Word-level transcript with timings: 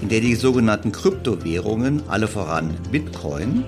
in 0.00 0.08
der 0.08 0.22
die 0.22 0.34
sogenannten 0.34 0.92
Kryptowährungen, 0.92 2.04
alle 2.08 2.26
voran 2.26 2.74
Bitcoin, 2.90 3.64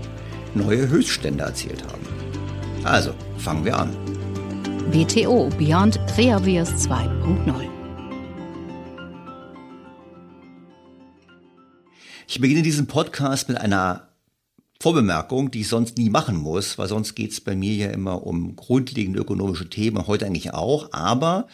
neue 0.54 0.88
Höchststände 0.88 1.44
erzielt 1.44 1.82
haben. 1.84 2.06
Also, 2.84 3.12
fangen 3.38 3.64
wir 3.64 3.78
an. 3.78 3.90
BTO 4.90 5.48
Beyond 5.58 6.00
Obvious 6.18 6.70
2.0 6.88 7.70
Ich 12.26 12.40
beginne 12.40 12.62
diesen 12.62 12.86
Podcast 12.86 13.48
mit 13.48 13.58
einer 13.58 14.08
Vorbemerkung, 14.80 15.50
die 15.50 15.60
ich 15.60 15.68
sonst 15.68 15.98
nie 15.98 16.10
machen 16.10 16.36
muss, 16.36 16.78
weil 16.78 16.88
sonst 16.88 17.14
geht 17.14 17.32
es 17.32 17.40
bei 17.40 17.54
mir 17.54 17.74
ja 17.74 17.90
immer 17.90 18.24
um 18.24 18.56
grundlegende 18.56 19.18
ökonomische 19.18 19.68
Themen, 19.68 20.06
heute 20.06 20.26
eigentlich 20.26 20.54
auch, 20.54 20.92
aber 20.92 21.48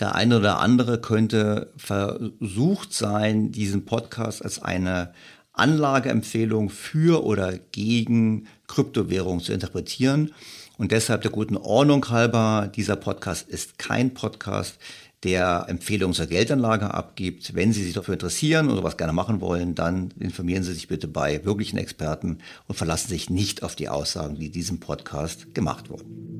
der 0.00 0.14
eine 0.14 0.38
oder 0.38 0.58
andere 0.58 1.00
könnte 1.00 1.72
versucht 1.76 2.92
sein, 2.92 3.52
diesen 3.52 3.84
Podcast 3.84 4.42
als 4.42 4.60
eine 4.60 5.12
Anlageempfehlung 5.52 6.70
für 6.70 7.24
oder 7.24 7.58
gegen 7.72 8.46
Kryptowährung 8.66 9.40
zu 9.40 9.52
interpretieren. 9.52 10.32
Und 10.78 10.92
deshalb 10.92 11.22
der 11.22 11.30
guten 11.30 11.56
Ordnung 11.56 12.08
halber, 12.08 12.70
dieser 12.74 12.96
Podcast 12.96 13.48
ist 13.48 13.78
kein 13.78 14.14
Podcast, 14.14 14.78
der 15.24 15.66
Empfehlungen 15.68 16.14
zur 16.14 16.26
Geldanlage 16.26 16.92
abgibt. 16.92 17.54
Wenn 17.54 17.72
Sie 17.72 17.84
sich 17.84 17.92
dafür 17.92 18.14
interessieren 18.14 18.70
oder 18.70 18.82
was 18.82 18.96
gerne 18.96 19.12
machen 19.12 19.40
wollen, 19.40 19.74
dann 19.74 20.12
informieren 20.18 20.64
Sie 20.64 20.74
sich 20.74 20.88
bitte 20.88 21.06
bei 21.06 21.44
wirklichen 21.44 21.78
Experten 21.78 22.38
und 22.66 22.74
verlassen 22.74 23.08
sich 23.08 23.30
nicht 23.30 23.62
auf 23.62 23.76
die 23.76 23.88
Aussagen, 23.88 24.34
die 24.34 24.46
in 24.46 24.52
diesem 24.52 24.80
Podcast 24.80 25.54
gemacht 25.54 25.90
wurden. 25.90 26.32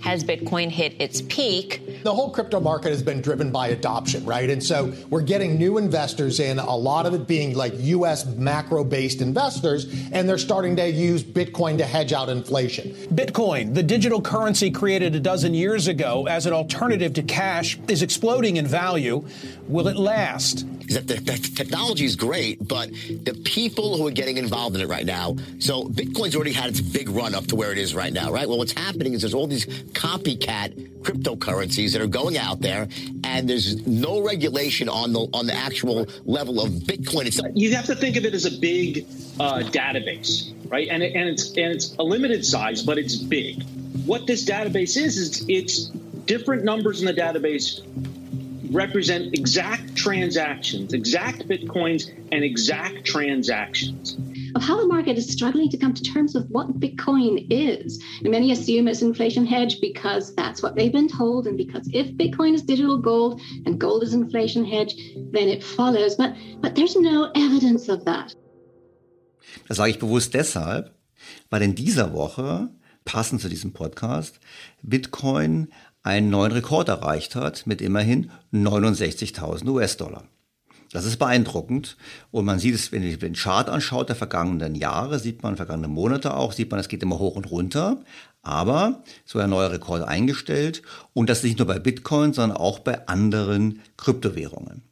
Has 0.00 0.24
Bitcoin 0.24 0.70
hit 0.70 0.98
its 0.98 1.20
peak? 1.20 1.82
The 2.04 2.14
whole 2.14 2.30
crypto 2.30 2.58
market 2.58 2.90
has 2.90 3.02
been 3.02 3.20
driven 3.20 3.52
by 3.52 3.68
adoption, 3.68 4.24
right? 4.24 4.48
And 4.48 4.62
so 4.62 4.90
we're 5.10 5.20
getting 5.20 5.58
new 5.58 5.76
investors 5.76 6.40
in, 6.40 6.58
a 6.58 6.74
lot 6.74 7.04
of 7.04 7.12
it 7.12 7.26
being 7.26 7.54
like 7.54 7.74
US 7.76 8.24
macro 8.24 8.82
based 8.82 9.20
investors, 9.20 9.84
and 10.12 10.26
they're 10.26 10.38
starting 10.38 10.76
to 10.76 10.88
use 10.88 11.22
Bitcoin 11.22 11.76
to 11.78 11.84
hedge 11.84 12.14
out 12.14 12.30
inflation. 12.30 12.94
Bitcoin, 13.14 13.74
the 13.74 13.82
digital 13.82 14.22
currency 14.22 14.70
created 14.70 15.14
a 15.14 15.20
dozen 15.20 15.52
years 15.52 15.86
ago 15.86 16.26
as 16.26 16.46
an 16.46 16.54
alternative 16.54 17.12
to 17.12 17.22
cash, 17.22 17.78
is 17.86 18.00
exploding 18.00 18.29
exploding 18.30 18.56
in 18.56 18.66
value. 18.66 19.24
Will 19.68 19.88
it 19.88 19.96
last? 19.96 20.66
That 20.88 21.06
the, 21.06 21.14
the 21.14 21.36
technology 21.54 22.04
is 22.04 22.16
great, 22.16 22.66
but 22.66 22.90
the 22.90 23.40
people 23.44 23.96
who 23.96 24.06
are 24.06 24.12
getting 24.12 24.38
involved 24.38 24.74
in 24.74 24.82
it 24.82 24.88
right 24.88 25.06
now. 25.06 25.36
So 25.58 25.84
Bitcoin's 25.84 26.34
already 26.34 26.52
had 26.52 26.70
its 26.70 26.80
big 26.80 27.08
run 27.08 27.34
up 27.34 27.46
to 27.46 27.56
where 27.56 27.70
it 27.70 27.78
is 27.78 27.94
right 27.94 28.12
now, 28.12 28.32
right? 28.32 28.48
Well, 28.48 28.58
what's 28.58 28.72
happening 28.72 29.12
is 29.12 29.22
there's 29.22 29.34
all 29.34 29.46
these 29.46 29.66
copycat 29.66 31.02
cryptocurrencies 31.02 31.92
that 31.92 32.02
are 32.02 32.08
going 32.08 32.38
out 32.38 32.60
there, 32.60 32.88
and 33.22 33.48
there's 33.48 33.86
no 33.86 34.20
regulation 34.20 34.88
on 34.88 35.12
the 35.12 35.28
on 35.32 35.46
the 35.46 35.54
actual 35.54 36.06
level 36.24 36.60
of 36.60 36.70
Bitcoin 36.70 37.26
itself. 37.26 37.52
You 37.54 37.74
have 37.76 37.86
to 37.86 37.94
think 37.94 38.16
of 38.16 38.24
it 38.24 38.34
as 38.34 38.44
a 38.44 38.58
big 38.58 39.06
uh, 39.38 39.60
database, 39.60 40.52
right? 40.68 40.88
And 40.88 41.02
it, 41.02 41.14
and 41.14 41.28
it's 41.28 41.50
and 41.50 41.72
it's 41.72 41.94
a 41.98 42.02
limited 42.02 42.44
size, 42.44 42.82
but 42.82 42.98
it's 42.98 43.14
big. 43.16 43.62
What 44.06 44.26
this 44.26 44.44
database 44.44 44.96
is 44.96 45.16
is 45.16 45.44
it's 45.48 45.90
different 46.26 46.64
numbers 46.64 47.00
in 47.00 47.06
the 47.06 47.14
database 47.14 47.80
represent 48.70 49.34
exact 49.34 49.96
transactions, 49.96 50.92
exact 50.92 51.48
bitcoins, 51.48 52.10
and 52.32 52.44
exact 52.44 53.04
transactions. 53.04 54.16
Of 54.54 54.62
how 54.62 54.80
the 54.80 54.86
market 54.86 55.16
is 55.16 55.28
struggling 55.28 55.68
to 55.70 55.76
come 55.76 55.94
to 55.94 56.02
terms 56.02 56.34
with 56.34 56.48
what 56.50 56.80
Bitcoin 56.80 57.46
is. 57.50 58.02
And 58.20 58.30
many 58.30 58.50
assume 58.50 58.88
it's 58.88 59.02
inflation 59.02 59.46
hedge 59.46 59.80
because 59.80 60.34
that's 60.34 60.62
what 60.62 60.74
they've 60.74 60.92
been 60.92 61.08
told. 61.08 61.46
And 61.46 61.56
because 61.56 61.88
if 61.92 62.08
Bitcoin 62.12 62.54
is 62.54 62.62
digital 62.62 62.98
gold 62.98 63.40
and 63.64 63.78
gold 63.78 64.02
is 64.02 64.12
inflation 64.12 64.64
hedge, 64.64 64.94
then 65.16 65.48
it 65.48 65.62
follows. 65.62 66.16
But, 66.16 66.34
but 66.60 66.74
there's 66.74 66.96
no 66.96 67.30
evidence 67.34 67.88
of 67.88 68.04
that. 68.06 68.34
Das 69.68 69.78
sage 69.78 69.90
ich 69.90 69.98
bewusst 69.98 70.34
deshalb, 70.34 70.94
weil 71.50 71.62
in 71.62 71.74
dieser 71.74 72.12
Woche, 72.12 72.70
passend 73.04 73.40
zu 73.40 73.48
diesem 73.48 73.72
Podcast, 73.72 74.38
Bitcoin 74.82 75.68
einen 76.02 76.30
neuen 76.30 76.52
Rekord 76.52 76.88
erreicht 76.88 77.34
hat 77.34 77.66
mit 77.66 77.80
immerhin 77.80 78.30
69.000 78.52 79.68
US-Dollar. 79.68 80.24
Das 80.92 81.04
ist 81.04 81.18
beeindruckend 81.18 81.96
und 82.32 82.44
man 82.44 82.58
sieht 82.58 82.74
es, 82.74 82.90
wenn 82.90 83.08
man 83.08 83.18
den 83.18 83.34
Chart 83.34 83.68
anschaut 83.68 84.08
der 84.08 84.16
vergangenen 84.16 84.74
Jahre, 84.74 85.20
sieht 85.20 85.42
man 85.42 85.56
vergangene 85.56 85.86
Monate 85.86 86.34
auch, 86.34 86.52
sieht 86.52 86.70
man, 86.70 86.80
es 86.80 86.88
geht 86.88 87.02
immer 87.02 87.20
hoch 87.20 87.36
und 87.36 87.50
runter. 87.50 88.02
Aber 88.42 89.04
so 89.24 89.38
ein 89.38 89.50
neuer 89.50 89.70
Rekord 89.70 90.02
eingestellt 90.02 90.82
und 91.12 91.30
das 91.30 91.44
nicht 91.44 91.58
nur 91.58 91.66
bei 91.68 91.78
Bitcoin, 91.78 92.32
sondern 92.32 92.56
auch 92.56 92.80
bei 92.80 93.06
anderen 93.06 93.82
Kryptowährungen. 93.98 94.82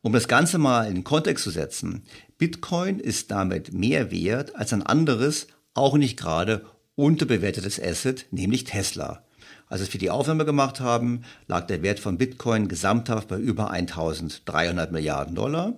Um 0.00 0.12
das 0.12 0.28
Ganze 0.28 0.56
mal 0.56 0.86
in 0.86 0.94
den 0.94 1.04
Kontext 1.04 1.44
zu 1.44 1.50
setzen, 1.50 2.04
Bitcoin 2.38 3.00
ist 3.00 3.30
damit 3.30 3.74
mehr 3.74 4.10
wert 4.10 4.54
als 4.54 4.72
ein 4.72 4.84
anderes, 4.84 5.48
auch 5.74 5.98
nicht 5.98 6.16
gerade 6.16 6.64
unterbewertetes 6.94 7.82
Asset, 7.82 8.26
nämlich 8.30 8.64
Tesla. 8.64 9.25
Als 9.68 9.92
wir 9.92 9.98
die 9.98 10.10
Aufnahme 10.10 10.44
gemacht 10.44 10.80
haben, 10.80 11.22
lag 11.48 11.66
der 11.66 11.82
Wert 11.82 11.98
von 11.98 12.18
Bitcoin 12.18 12.68
gesamthaft 12.68 13.26
bei 13.26 13.38
über 13.38 13.70
1300 13.70 14.92
Milliarden 14.92 15.34
Dollar 15.34 15.74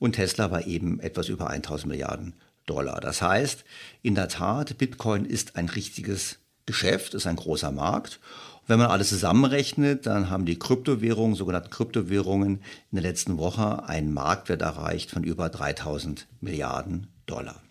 und 0.00 0.12
Tesla 0.12 0.50
war 0.50 0.66
eben 0.66 0.98
etwas 0.98 1.28
über 1.28 1.48
1000 1.48 1.86
Milliarden 1.86 2.34
Dollar. 2.66 3.00
Das 3.00 3.22
heißt, 3.22 3.64
in 4.02 4.16
der 4.16 4.28
Tat, 4.28 4.76
Bitcoin 4.78 5.24
ist 5.24 5.56
ein 5.56 5.68
richtiges 5.68 6.38
Geschäft, 6.66 7.14
ist 7.14 7.26
ein 7.26 7.36
großer 7.36 7.70
Markt. 7.70 8.18
Und 8.62 8.68
wenn 8.68 8.78
man 8.80 8.90
alles 8.90 9.08
zusammenrechnet, 9.08 10.06
dann 10.06 10.30
haben 10.30 10.44
die 10.44 10.58
Kryptowährungen, 10.58 11.36
sogenannten 11.36 11.70
Kryptowährungen, 11.70 12.56
in 12.90 12.96
der 12.96 13.02
letzten 13.02 13.38
Woche 13.38 13.84
einen 13.88 14.12
Marktwert 14.12 14.62
erreicht 14.62 15.10
von 15.10 15.22
über 15.22 15.48
3000 15.48 16.26
Milliarden 16.40 17.06
Dollar. 17.26 17.62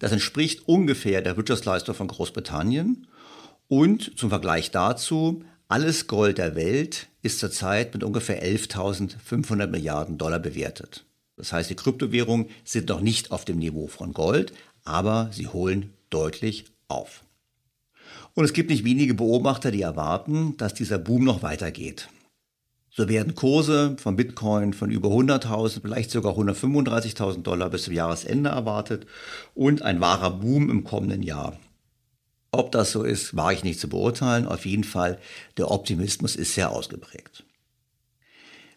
Das 0.00 0.12
entspricht 0.12 0.68
ungefähr 0.68 1.22
der 1.22 1.36
Wirtschaftsleistung 1.36 1.94
von 1.94 2.08
Großbritannien 2.08 3.06
und 3.70 4.18
zum 4.18 4.30
Vergleich 4.30 4.72
dazu, 4.72 5.44
alles 5.68 6.08
Gold 6.08 6.38
der 6.38 6.56
Welt 6.56 7.06
ist 7.22 7.38
zurzeit 7.38 7.94
mit 7.94 8.02
ungefähr 8.02 8.44
11.500 8.44 9.68
Milliarden 9.68 10.18
Dollar 10.18 10.40
bewertet. 10.40 11.04
Das 11.36 11.52
heißt, 11.52 11.70
die 11.70 11.76
Kryptowährungen 11.76 12.48
sind 12.64 12.88
noch 12.88 13.00
nicht 13.00 13.30
auf 13.30 13.44
dem 13.44 13.58
Niveau 13.58 13.86
von 13.86 14.12
Gold, 14.12 14.52
aber 14.84 15.30
sie 15.32 15.46
holen 15.46 15.92
deutlich 16.10 16.64
auf. 16.88 17.22
Und 18.34 18.44
es 18.44 18.52
gibt 18.52 18.70
nicht 18.70 18.84
wenige 18.84 19.14
Beobachter, 19.14 19.70
die 19.70 19.82
erwarten, 19.82 20.56
dass 20.56 20.74
dieser 20.74 20.98
Boom 20.98 21.22
noch 21.22 21.44
weitergeht. 21.44 22.08
So 22.90 23.08
werden 23.08 23.36
Kurse 23.36 23.96
von 24.00 24.16
Bitcoin 24.16 24.72
von 24.72 24.90
über 24.90 25.10
100.000, 25.10 25.82
vielleicht 25.82 26.10
sogar 26.10 26.36
135.000 26.36 27.42
Dollar 27.42 27.70
bis 27.70 27.84
zum 27.84 27.94
Jahresende 27.94 28.50
erwartet 28.50 29.06
und 29.54 29.82
ein 29.82 30.00
wahrer 30.00 30.32
Boom 30.32 30.70
im 30.70 30.82
kommenden 30.82 31.22
Jahr. 31.22 31.56
Ob 32.52 32.72
das 32.72 32.90
so 32.90 33.04
ist, 33.04 33.36
wage 33.36 33.56
ich 33.56 33.64
nicht 33.64 33.80
zu 33.80 33.88
beurteilen. 33.88 34.46
Auf 34.46 34.66
jeden 34.66 34.84
Fall, 34.84 35.18
der 35.56 35.70
Optimismus 35.70 36.36
ist 36.36 36.54
sehr 36.54 36.70
ausgeprägt. 36.70 37.44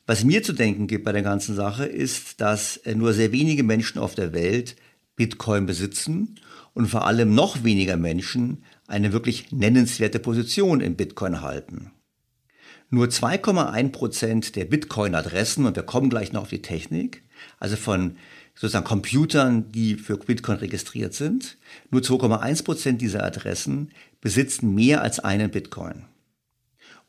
Was 0.06 0.24
mir 0.24 0.44
zu 0.44 0.54
denken 0.54 0.88
gibt 0.88 1.06
bei 1.06 1.12
der 1.12 1.22
ganzen 1.22 1.56
Sache 1.56 1.86
ist, 1.86 2.42
dass 2.42 2.82
nur 2.94 3.14
sehr 3.14 3.32
wenige 3.32 3.64
Menschen 3.64 4.00
auf 4.00 4.16
der 4.16 4.34
Welt 4.34 4.76
Bitcoin 5.16 5.66
besitzen 5.66 6.40
und 6.74 6.88
vor 6.88 7.08
allem 7.08 7.34
noch 7.34 7.64
weniger 7.64 7.98
Menschen 7.98 8.64
eine 8.88 9.14
wirklich 9.14 9.52
nennenswerte 9.52 10.20
Position 10.20 10.82
in 10.82 10.96
Bitcoin 10.96 11.42
halten. 11.42 11.92
Nur 12.90 13.08
2,1 13.08 13.90
Prozent 13.92 14.56
der 14.56 14.66
Bitcoin-Adressen, 14.66 15.66
und 15.66 15.76
wir 15.76 15.84
kommen 15.84 16.10
gleich 16.10 16.32
noch 16.32 16.44
auf 16.44 16.50
die 16.50 16.62
Technik, 16.62 17.24
also 17.60 17.76
von 17.76 18.18
sozusagen 18.56 18.86
Computern, 18.86 19.72
die 19.72 19.96
für 19.96 20.18
Bitcoin 20.18 20.58
registriert 20.58 21.14
sind, 21.14 21.58
nur 21.90 22.02
2,1 22.02 22.64
Prozent 22.64 23.02
dieser 23.02 23.24
Adressen 23.24 23.92
besitzen 24.22 24.74
mehr 24.74 25.02
als 25.02 25.20
einen 25.20 25.52
Bitcoin. 25.52 26.06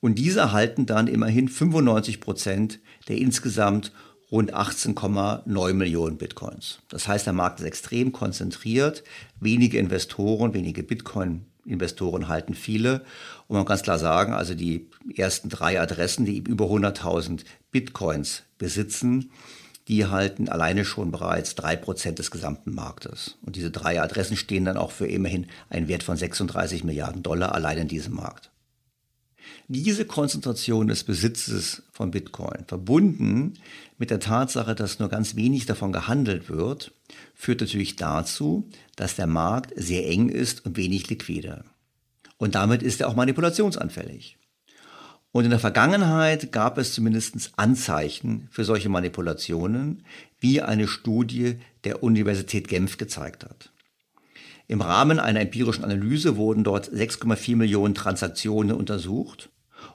Und 0.01 0.17
diese 0.17 0.41
erhalten 0.41 0.85
dann 0.85 1.07
immerhin 1.07 1.49
95 1.49 2.21
Prozent 2.21 2.81
der 3.09 3.17
insgesamt 3.19 3.93
rund 4.31 4.55
18,9 4.55 5.73
Millionen 5.75 6.19
Bitcoins. 6.19 6.81
Das 6.89 7.09
heißt, 7.09 7.27
der 7.27 7.33
Markt 7.33 7.61
ist 7.61 7.67
extrem 7.67 8.13
konzentriert. 8.13 9.05
Wenige 9.41 9.79
Investoren, 9.79 10.55
wenige 10.55 10.83
Bitcoin-Investoren 10.83 12.29
halten 12.29 12.55
viele. 12.55 13.05
Und 13.47 13.57
man 13.57 13.65
kann 13.65 13.75
ganz 13.75 13.83
klar 13.83 13.99
sagen, 13.99 14.33
also 14.33 14.55
die 14.55 14.91
ersten 15.15 15.49
drei 15.49 15.81
Adressen, 15.81 16.25
die 16.25 16.39
über 16.39 16.67
100.000 16.67 17.45
Bitcoins 17.71 18.43
besitzen, 18.59 19.31
die 19.89 20.07
halten 20.07 20.49
alleine 20.49 20.85
schon 20.85 21.11
bereits 21.11 21.55
drei 21.55 21.77
Prozent 21.77 22.19
des 22.19 22.31
gesamten 22.31 22.73
Marktes. 22.75 23.37
Und 23.43 23.57
diese 23.57 23.71
drei 23.71 24.01
Adressen 24.01 24.37
stehen 24.37 24.65
dann 24.65 24.77
auch 24.77 24.91
für 24.91 25.07
immerhin 25.07 25.47
einen 25.69 25.89
Wert 25.89 26.03
von 26.03 26.17
36 26.17 26.85
Milliarden 26.85 27.23
Dollar 27.23 27.55
allein 27.55 27.79
in 27.79 27.89
diesem 27.89 28.15
Markt. 28.15 28.51
Diese 29.69 30.05
Konzentration 30.05 30.89
des 30.89 31.05
Besitzes 31.05 31.83
von 31.91 32.11
Bitcoin, 32.11 32.65
verbunden 32.67 33.55
mit 33.99 34.11
der 34.11 34.21
Tatsache, 34.21 34.75
dass 34.75 34.99
nur 34.99 35.09
ganz 35.09 35.37
wenig 35.37 35.67
davon 35.67 35.93
gehandelt 35.93 36.49
wird, 36.49 36.93
führt 37.35 37.61
natürlich 37.61 37.97
dazu, 37.97 38.69
dass 38.97 39.17
der 39.17 39.27
Markt 39.27 39.73
sehr 39.77 40.07
eng 40.07 40.29
ist 40.29 40.65
und 40.65 40.77
wenig 40.77 41.09
liquide. 41.09 41.65
Und 42.37 42.55
damit 42.55 42.83
ist 42.83 43.01
er 43.01 43.09
auch 43.09 43.17
manipulationsanfällig. 43.17 44.37
Und 45.35 45.43
in 45.43 45.51
der 45.51 45.59
Vergangenheit 45.59 46.53
gab 46.53 46.79
es 46.79 46.95
zumindest 46.95 47.51
Anzeichen 47.57 48.47
für 48.53 48.65
solche 48.65 48.89
Manipulationen, 48.89 50.05
wie 50.39 50.63
eine 50.63 50.87
Studie 50.87 51.57
der 51.83 52.05
Universität 52.05 52.69
Genf 52.69 52.99
gezeigt 52.99 53.43
hat. 53.43 53.73
Im 54.69 54.81
Rahmen 54.81 55.19
einer 55.19 55.41
empirischen 55.41 55.83
Analyse 55.83 56.37
wurden 56.37 56.63
dort 56.63 56.89
6,4 56.89 57.57
Millionen 57.57 57.97
Transaktionen 57.97 58.77
untersucht 58.77 59.51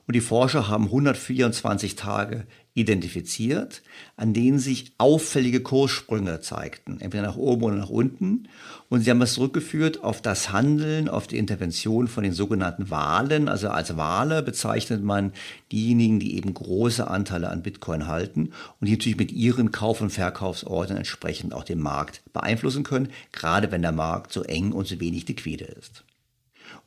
und 0.07 0.13
die 0.13 0.19
Forscher 0.19 0.67
haben 0.67 0.87
124 0.87 1.95
Tage 1.95 2.45
identifiziert, 2.73 3.81
an 4.15 4.33
denen 4.33 4.59
sich 4.59 4.93
auffällige 4.97 5.61
Kurssprünge 5.61 6.39
zeigten, 6.39 7.01
entweder 7.01 7.23
nach 7.23 7.35
oben 7.35 7.63
oder 7.63 7.75
nach 7.75 7.89
unten. 7.89 8.47
Und 8.89 9.01
sie 9.01 9.09
haben 9.09 9.21
es 9.21 9.33
zurückgeführt 9.33 10.03
auf 10.03 10.21
das 10.21 10.51
Handeln, 10.51 11.09
auf 11.09 11.27
die 11.27 11.37
Intervention 11.37 12.07
von 12.07 12.23
den 12.23 12.33
sogenannten 12.33 12.89
Wahlen. 12.89 13.49
Also 13.49 13.69
als 13.69 13.97
Wale 13.97 14.43
bezeichnet 14.43 15.03
man 15.03 15.33
diejenigen, 15.71 16.19
die 16.19 16.37
eben 16.37 16.53
große 16.53 17.07
Anteile 17.07 17.49
an 17.49 17.63
Bitcoin 17.63 18.07
halten 18.07 18.51
und 18.79 18.87
die 18.87 18.91
natürlich 18.91 19.17
mit 19.17 19.31
ihren 19.31 19.71
Kauf- 19.71 20.01
und 20.01 20.11
Verkaufsorten 20.11 20.95
entsprechend 20.95 21.53
auch 21.53 21.63
den 21.63 21.79
Markt 21.79 22.21
beeinflussen 22.33 22.83
können, 22.83 23.09
gerade 23.31 23.71
wenn 23.71 23.81
der 23.81 23.91
Markt 23.91 24.31
so 24.31 24.43
eng 24.43 24.71
und 24.71 24.87
so 24.87 24.99
wenig 24.99 25.27
liquide 25.27 25.65
ist. 25.65 26.03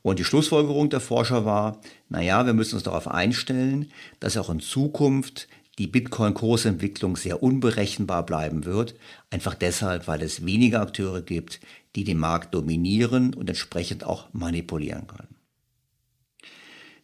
Und 0.01 0.19
die 0.19 0.25
Schlussfolgerung 0.25 0.89
der 0.89 0.99
Forscher 0.99 1.45
war, 1.45 1.79
naja, 2.09 2.45
wir 2.45 2.53
müssen 2.53 2.75
uns 2.75 2.83
darauf 2.83 3.07
einstellen, 3.07 3.91
dass 4.19 4.37
auch 4.37 4.49
in 4.49 4.59
Zukunft 4.59 5.47
die 5.79 5.87
Bitcoin-Kursentwicklung 5.87 7.17
sehr 7.17 7.41
unberechenbar 7.41 8.25
bleiben 8.25 8.65
wird, 8.65 8.95
einfach 9.29 9.55
deshalb, 9.55 10.07
weil 10.07 10.21
es 10.21 10.45
weniger 10.45 10.81
Akteure 10.81 11.21
gibt, 11.21 11.59
die 11.95 12.03
den 12.03 12.19
Markt 12.19 12.53
dominieren 12.53 13.33
und 13.33 13.49
entsprechend 13.49 14.03
auch 14.03 14.31
manipulieren 14.33 15.07
können. 15.07 15.35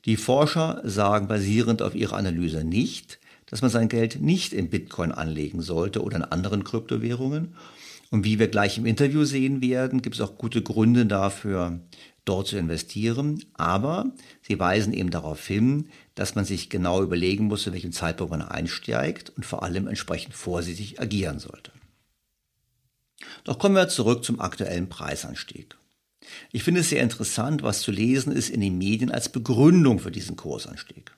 Die 0.06 0.18
Forscher 0.18 0.82
sagen 0.84 1.28
basierend 1.28 1.82
auf 1.82 1.96
ihrer 1.96 2.16
Analyse 2.16 2.64
nicht, 2.64 3.20
dass 3.48 3.62
man 3.62 3.72
sein 3.72 3.90
Geld 3.90 4.22
nicht 4.22 4.54
in 4.54 4.70
Bitcoin 4.70 5.12
anlegen 5.12 5.62
sollte 5.62 6.04
oder 6.04 6.18
in 6.18 6.24
anderen 6.24 6.64
Kryptowährungen. 6.64 7.56
Und 8.12 8.24
wie 8.24 8.40
wir 8.40 8.48
gleich 8.48 8.78
im 8.78 8.86
Interview 8.86 9.24
sehen 9.24 9.62
werden, 9.62 10.02
gibt 10.02 10.16
es 10.16 10.22
auch 10.22 10.38
gute 10.38 10.62
Gründe 10.62 11.06
dafür, 11.06 11.80
dort 12.30 12.48
zu 12.48 12.58
investieren. 12.58 13.44
Aber 13.56 14.14
sie 14.42 14.60
weisen 14.60 14.94
eben 14.94 15.10
darauf 15.10 15.46
hin, 15.46 15.90
dass 16.16 16.36
man 16.36 16.46
sich 16.46 16.70
genau 16.70 17.02
überlegen 17.02 17.46
muss, 17.46 17.64
zu 17.64 17.74
welchem 17.74 17.92
Zeitpunkt 17.92 18.32
man 18.32 18.42
einsteigt 18.42 19.32
und 19.36 19.46
vor 19.46 19.64
allem 19.64 19.88
entsprechend 19.88 20.36
vorsichtig 20.36 21.02
agieren 21.02 21.40
sollte. 21.40 21.72
Doch 23.44 23.60
kommen 23.60 23.76
wir 23.76 23.90
zurück 23.90 24.24
zum 24.24 24.40
aktuellen 24.40 24.88
Preisanstieg. 24.88 25.76
Ich 26.52 26.64
finde 26.64 26.82
es 26.82 26.90
sehr 26.90 27.02
interessant, 27.02 27.64
was 27.64 27.82
zu 27.82 27.92
lesen 27.92 28.32
ist 28.32 28.50
in 28.50 28.62
den 28.62 28.78
Medien 28.78 29.12
als 29.12 29.30
Begründung 29.30 30.00
für 30.00 30.12
diesen 30.12 30.36
Kursanstieg. 30.36 31.12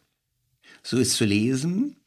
So 0.84 0.98
ist 0.98 1.16
zu 1.16 1.26
lesen, 1.26 1.98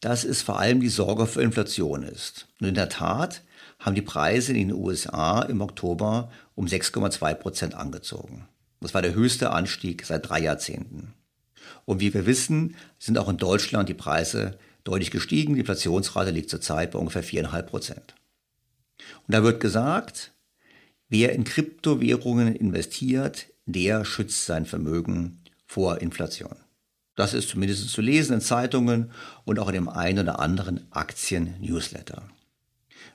dass 0.00 0.24
es 0.24 0.42
vor 0.42 0.58
allem 0.58 0.80
die 0.80 0.88
Sorge 0.88 1.26
für 1.26 1.42
Inflation 1.42 2.02
ist. 2.02 2.48
Und 2.60 2.68
in 2.68 2.74
der 2.74 2.88
Tat 2.88 3.42
haben 3.78 3.94
die 3.94 4.02
Preise 4.02 4.52
in 4.52 4.68
den 4.68 4.76
USA 4.76 5.42
im 5.42 5.60
Oktober 5.60 6.30
um 6.54 6.66
6,2 6.66 7.34
Prozent 7.34 7.74
angezogen. 7.74 8.48
Das 8.80 8.94
war 8.94 9.02
der 9.02 9.14
höchste 9.14 9.50
Anstieg 9.50 10.04
seit 10.04 10.28
drei 10.28 10.40
Jahrzehnten. 10.40 11.14
Und 11.84 12.00
wie 12.00 12.12
wir 12.12 12.26
wissen, 12.26 12.76
sind 12.98 13.18
auch 13.18 13.28
in 13.28 13.36
Deutschland 13.36 13.88
die 13.88 13.94
Preise 13.94 14.58
deutlich 14.84 15.10
gestiegen. 15.10 15.54
Die 15.54 15.60
Inflationsrate 15.60 16.30
liegt 16.30 16.50
zurzeit 16.50 16.90
bei 16.90 16.98
ungefähr 16.98 17.24
4,5 17.24 17.62
Prozent. 17.62 18.14
Und 19.26 19.34
da 19.34 19.42
wird 19.42 19.60
gesagt, 19.60 20.32
wer 21.08 21.32
in 21.32 21.44
Kryptowährungen 21.44 22.54
investiert, 22.54 23.46
der 23.66 24.04
schützt 24.04 24.46
sein 24.46 24.66
Vermögen 24.66 25.40
vor 25.66 26.00
Inflation. 26.00 26.56
Das 27.14 27.34
ist 27.34 27.50
zumindest 27.50 27.88
zu 27.90 28.00
lesen 28.00 28.34
in 28.34 28.40
Zeitungen 28.40 29.12
und 29.44 29.58
auch 29.58 29.68
in 29.68 29.74
dem 29.74 29.88
einen 29.88 30.20
oder 30.20 30.40
anderen 30.40 30.86
Aktien-Newsletter. 30.90 32.28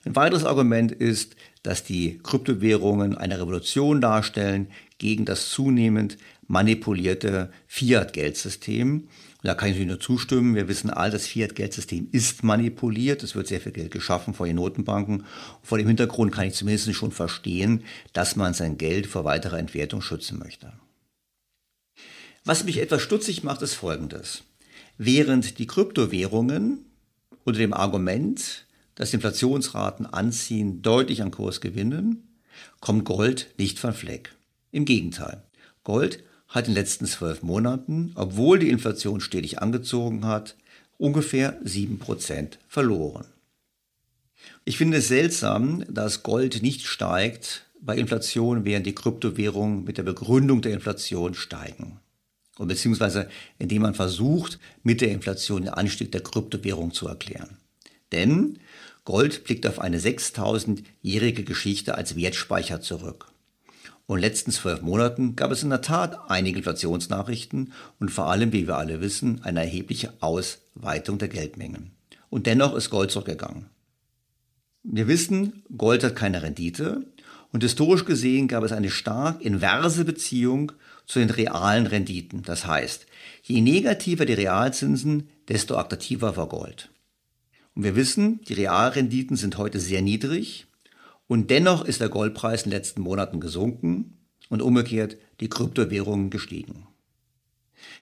Ein 0.08 0.16
weiteres 0.16 0.46
Argument 0.46 0.94
ist, 0.94 1.36
dass 1.64 1.84
die 1.84 2.20
Kryptowährungen 2.20 3.18
eine 3.18 3.42
Revolution 3.42 4.00
darstellen 4.00 4.72
gegen 5.00 5.26
das 5.26 5.50
zunehmend 5.50 6.18
manipulierte 6.48 7.52
Fiat-Geldsystem. 7.68 9.10
Da 9.44 9.54
kann 9.54 9.70
ich 9.70 9.86
nur 9.86 10.00
zustimmen. 10.00 10.56
Wir 10.56 10.70
wissen 10.70 10.90
all, 10.90 11.12
das 11.12 11.28
Fiat-Geldsystem 11.28 12.08
ist 12.14 12.42
manipuliert. 12.42 13.22
Es 13.22 13.36
wird 13.36 13.48
sehr 13.48 13.60
viel 13.60 13.74
Geld 13.74 13.92
geschaffen 13.92 14.34
vor 14.34 14.48
den 14.48 14.56
Notenbanken. 14.56 15.26
vor 15.62 15.78
dem 15.78 15.88
Hintergrund 15.88 16.32
kann 16.32 16.48
ich 16.48 16.54
zumindest 16.54 16.94
schon 16.96 17.12
verstehen, 17.12 17.84
dass 18.14 18.38
man 18.38 18.54
sein 18.54 18.78
Geld 18.78 19.08
vor 19.08 19.26
weiterer 19.26 19.60
Entwertung 19.60 20.02
schützen 20.02 20.40
möchte. 20.40 20.72
Was 22.46 22.64
mich 22.64 22.78
etwas 22.78 23.02
stutzig 23.02 23.44
macht, 23.44 23.62
ist 23.62 23.74
Folgendes. 23.74 24.44
Während 24.98 25.60
die 25.60 25.68
Kryptowährungen 25.68 26.86
unter 27.44 27.60
dem 27.60 27.74
Argument, 27.74 28.67
dass 28.98 29.14
Inflationsraten 29.14 30.08
anziehen, 30.08 30.82
deutlich 30.82 31.22
an 31.22 31.32
Kurs 31.32 31.62
gewinnen, 31.62 32.28
kommt 32.82 33.06
Gold 33.06 33.54
nicht 33.58 33.78
von 33.78 33.94
Fleck. 33.94 34.34
Im 34.72 34.86
Gegenteil. 34.86 35.44
Gold 35.84 36.24
hat 36.48 36.68
in 36.68 36.74
den 36.74 36.82
letzten 36.82 37.06
zwölf 37.06 37.44
Monaten, 37.44 38.12
obwohl 38.16 38.58
die 38.58 38.70
Inflation 38.70 39.22
stetig 39.22 39.60
angezogen 39.62 40.26
hat, 40.26 40.56
ungefähr 40.98 41.60
sieben 41.64 42.00
Prozent 42.00 42.58
verloren. 42.68 43.26
Ich 44.66 44.78
finde 44.78 44.98
es 44.98 45.08
seltsam, 45.08 45.84
dass 45.88 46.24
Gold 46.24 46.64
nicht 46.64 46.88
steigt 46.88 47.66
bei 47.80 47.96
Inflation, 47.96 48.66
während 48.66 48.88
die 48.88 48.96
Kryptowährungen 48.96 49.84
mit 49.84 50.00
der 50.00 50.04
Begründung 50.04 50.64
der 50.64 50.74
Inflation 50.74 51.36
steigen. 51.36 52.00
Und 52.58 52.70
beziehungsweise 52.70 53.30
indem 53.60 53.84
man 53.84 53.94
versucht, 53.94 54.58
mit 54.82 55.02
der 55.02 55.12
Inflation 55.12 55.62
den 55.62 55.74
Anstieg 55.74 56.12
der 56.12 56.22
Kryptowährung 56.22 56.92
zu 56.92 57.08
erklären. 57.08 57.58
Denn 58.12 58.58
Gold 59.08 59.46
blickt 59.46 59.66
auf 59.66 59.80
eine 59.80 60.00
6000-jährige 60.00 61.46
Geschichte 61.46 61.96
als 61.96 62.18
Wertspeicher 62.18 62.82
zurück. 62.82 63.32
Und 64.06 64.18
in 64.18 64.22
den 64.22 64.30
letzten 64.30 64.52
zwölf 64.52 64.82
Monaten 64.82 65.38
gab 65.38 65.50
es 65.50 65.64
in 65.64 65.70
der 65.70 65.82
Tat 65.82 66.30
einige 66.30 66.58
Inflationsnachrichten 66.58 67.72
und 68.02 68.12
vor 68.12 68.30
allem, 68.30 68.52
wie 68.52 68.68
wir 68.68 68.76
alle 68.76 69.00
wissen, 69.00 69.42
eine 69.46 69.62
erhebliche 69.62 70.12
Ausweitung 70.20 71.20
der 71.20 71.30
Geldmengen. 71.30 71.92
Und 72.30 72.48
dennoch 72.48 72.76
ist 72.76 72.90
Gold 72.90 73.10
zurückgegangen. 73.10 73.68
Wir 74.84 75.08
wissen, 75.08 75.64
Gold 75.78 76.04
hat 76.04 76.18
keine 76.18 76.42
Rendite 76.42 77.06
und 77.54 77.64
historisch 77.64 78.04
gesehen 78.04 78.50
gab 78.50 78.66
es 78.66 78.74
eine 78.74 78.90
stark 78.90 79.42
inverse 79.42 80.04
Beziehung 80.04 80.74
zu 81.06 81.20
den 81.20 81.30
realen 81.30 81.88
Renditen. 81.88 82.44
Das 82.44 82.68
heißt, 82.68 83.06
je 83.44 83.62
negativer 83.62 84.26
die 84.26 84.34
Realzinsen, 84.34 85.30
desto 85.48 85.78
attraktiver 85.78 86.36
war 86.36 86.50
Gold. 86.50 86.90
Und 87.78 87.84
wir 87.84 87.96
wissen, 87.96 88.42
die 88.48 88.56
Realrenditen 88.56 89.38
sind 89.38 89.60
heute 89.60 89.80
sehr 89.80 90.02
niedrig 90.02 90.66
und 91.28 91.52
dennoch 91.52 91.86
ist 91.86 92.02
der 92.02 92.10
Goldpreis 92.10 92.64
in 92.64 92.72
den 92.72 92.80
letzten 92.80 93.02
Monaten 93.02 93.40
gesunken 93.40 94.18
und 94.50 94.64
umgekehrt 94.64 95.18
die 95.42 95.48
Kryptowährungen 95.48 96.32
gestiegen. 96.32 96.88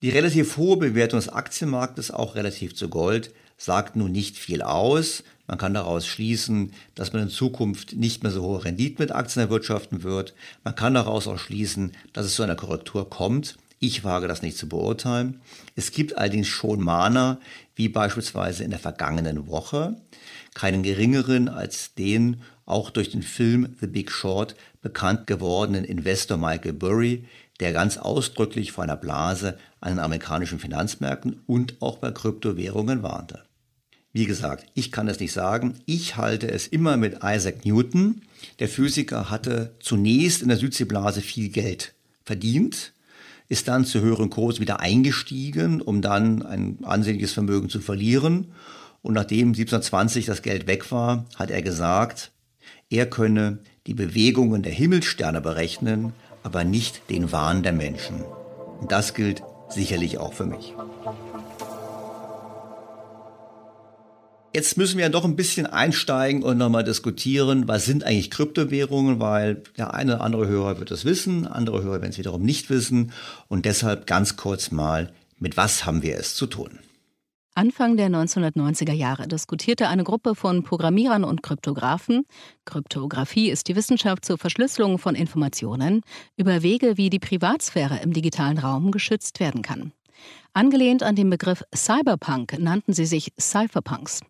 Die 0.01 0.12
relativ 0.12 0.55
hohe 0.55 0.77
Bewertung 0.77 1.20
des 1.20 1.27
Aktienmarktes, 1.27 2.10
auch 2.10 2.36
relativ 2.36 2.74
zu 2.74 2.88
Gold, 2.88 3.34
sagt 3.58 3.98
nun 3.98 4.13
nicht 4.13 4.38
viel 4.38 4.62
aus. 4.62 5.25
Man 5.46 5.58
kann 5.58 5.74
daraus 5.74 6.08
schließen, 6.08 6.72
dass 6.96 7.12
man 7.12 7.24
in 7.24 7.29
Zukunft 7.29 7.98
nicht 7.98 8.24
mehr 8.24 8.32
so 8.32 8.44
hohe 8.44 8.63
Renditen 8.63 9.03
mit 9.03 9.12
Aktien 9.12 9.44
erwirtschaften 9.44 10.03
wird. 10.03 10.36
Man 10.63 10.75
kann 10.75 10.94
daraus 10.94 11.27
auch 11.27 11.38
schließen, 11.38 11.91
dass 12.13 12.25
es 12.25 12.36
zu 12.36 12.44
einer 12.44 12.55
Korrektur 12.55 13.10
kommt. 13.10 13.58
Ich 13.79 14.03
wage 14.03 14.27
das 14.27 14.41
nicht 14.41 14.58
zu 14.58 14.70
beurteilen. 14.70 15.41
Es 15.75 15.91
gibt 15.91 16.17
allerdings 16.17 16.48
schon 16.48 16.82
Mahner, 16.82 17.39
wie 17.75 17.89
beispielsweise 17.89 18.63
in 18.63 18.70
der 18.70 18.79
vergangenen 18.79 19.48
Woche, 19.48 19.98
keinen 20.53 20.84
geringeren 20.84 21.50
als 21.50 21.94
den 21.94 22.41
auch 22.65 22.89
durch 22.89 23.12
den 23.12 23.22
Film 23.22 23.75
The 23.79 23.88
Big 23.88 24.12
Short 24.12 24.55
bekannt 24.82 25.27
gewordenen 25.27 25.84
Investor 25.84 26.38
Michael 26.38 26.74
Burry, 26.74 27.25
der 27.60 27.74
ganz 27.74 27.98
ausdrücklich 27.98 28.72
vor 28.72 28.84
einer 28.84 28.96
Blase 28.96 29.58
an 29.82 29.94
den 29.94 30.00
amerikanischen 30.00 30.60
Finanzmärkten 30.60 31.41
und 31.46 31.82
auch 31.82 31.98
bei 31.98 32.12
Kryptowährungen 32.12 33.03
warnte. 33.03 33.44
Wie 34.13 34.25
gesagt, 34.25 34.65
ich 34.74 34.94
kann 34.94 35.10
es 35.10 35.20
nicht 35.20 35.34
sagen. 35.34 35.75
Ich 35.86 36.15
halte 36.15 36.50
es 36.50 36.67
immer 36.67 36.96
mit 36.96 37.20
Isaac 37.22 37.65
Newton. 37.65 38.22
Der 38.60 38.70
Physiker 38.70 39.29
hatte 39.29 39.75
zunächst 39.82 40.41
in 40.41 40.48
der 40.48 40.58
Südseeblase 40.58 41.22
viel 41.22 41.50
Geld 41.50 41.94
verdient, 42.24 42.94
ist 43.48 43.68
dann 43.68 43.86
zu 43.86 44.02
höheren 44.02 44.30
Kursen 44.30 44.62
wieder 44.62 44.80
eingestiegen, 44.80 45.82
um 45.82 46.02
dann 46.02 46.42
ein 46.42 46.80
ansehnliches 46.84 47.34
Vermögen 47.34 47.70
zu 47.70 47.80
verlieren. 47.80 48.52
Und 49.02 49.14
nachdem 49.14 49.50
1720 49.50 50.25
das 50.25 50.42
Geld 50.42 50.68
weg 50.68 50.92
war, 50.92 51.25
hat 51.36 51.52
er 51.52 51.62
gesagt, 51.62 52.32
er 52.90 53.06
könne 53.08 53.60
die 53.88 53.94
Bewegungen 53.94 54.64
der 54.64 54.72
Himmelssterne 54.72 55.42
berechnen, 55.42 56.14
aber 56.44 56.64
nicht 56.64 57.10
den 57.10 57.32
Wahn 57.32 57.64
der 57.64 57.74
Menschen. 57.74 58.24
Und 58.80 58.92
das 58.92 59.14
gilt 59.14 59.44
sicherlich 59.70 60.18
auch 60.18 60.34
für 60.34 60.46
mich. 60.46 60.74
Jetzt 64.55 64.77
müssen 64.77 64.97
wir 64.97 65.09
doch 65.09 65.25
ein 65.25 65.35
bisschen 65.35 65.65
einsteigen 65.65 66.41
und 66.41 66.57
nochmal 66.57 66.85
diskutieren, 66.85 67.67
was 67.67 67.83
sind 67.83 68.05
eigentlich 68.05 68.31
Kryptowährungen, 68.31 69.19
weil 69.19 69.62
der 69.75 69.93
eine 69.93 70.15
oder 70.15 70.24
andere 70.24 70.47
Hörer 70.47 70.79
wird 70.79 70.91
es 70.91 71.03
wissen, 71.03 71.45
andere 71.45 71.83
Hörer 71.83 72.00
werden 72.00 72.12
es 72.12 72.17
wiederum 72.17 72.41
nicht 72.41 72.69
wissen. 72.69 73.12
Und 73.50 73.65
deshalb 73.65 74.07
ganz 74.07 74.38
kurz 74.38 74.71
mal, 74.71 75.12
mit 75.39 75.57
was 75.57 75.85
haben 75.85 76.03
wir 76.03 76.17
es 76.17 76.35
zu 76.35 76.45
tun? 76.45 76.79
Anfang 77.53 77.97
der 77.97 78.07
1990er 78.07 78.93
Jahre 78.93 79.27
diskutierte 79.27 79.89
eine 79.89 80.05
Gruppe 80.05 80.35
von 80.35 80.63
Programmierern 80.63 81.25
und 81.25 81.43
Kryptografen, 81.43 82.25
Kryptographie 82.63 83.50
ist 83.50 83.67
die 83.67 83.75
Wissenschaft 83.75 84.24
zur 84.24 84.38
Verschlüsselung 84.38 85.00
von 85.00 85.15
Informationen, 85.15 86.00
über 86.38 86.63
Wege, 86.63 86.95
wie 86.95 87.09
die 87.09 87.19
Privatsphäre 87.19 88.00
im 88.01 88.13
digitalen 88.13 88.57
Raum 88.57 88.91
geschützt 88.91 89.41
werden 89.41 89.63
kann. 89.63 89.91
Angelehnt 90.53 91.03
an 91.03 91.17
den 91.17 91.29
Begriff 91.29 91.65
Cyberpunk 91.75 92.57
nannten 92.57 92.93
sie 92.93 93.05
sich 93.05 93.33
Cypherpunks. 93.38 94.21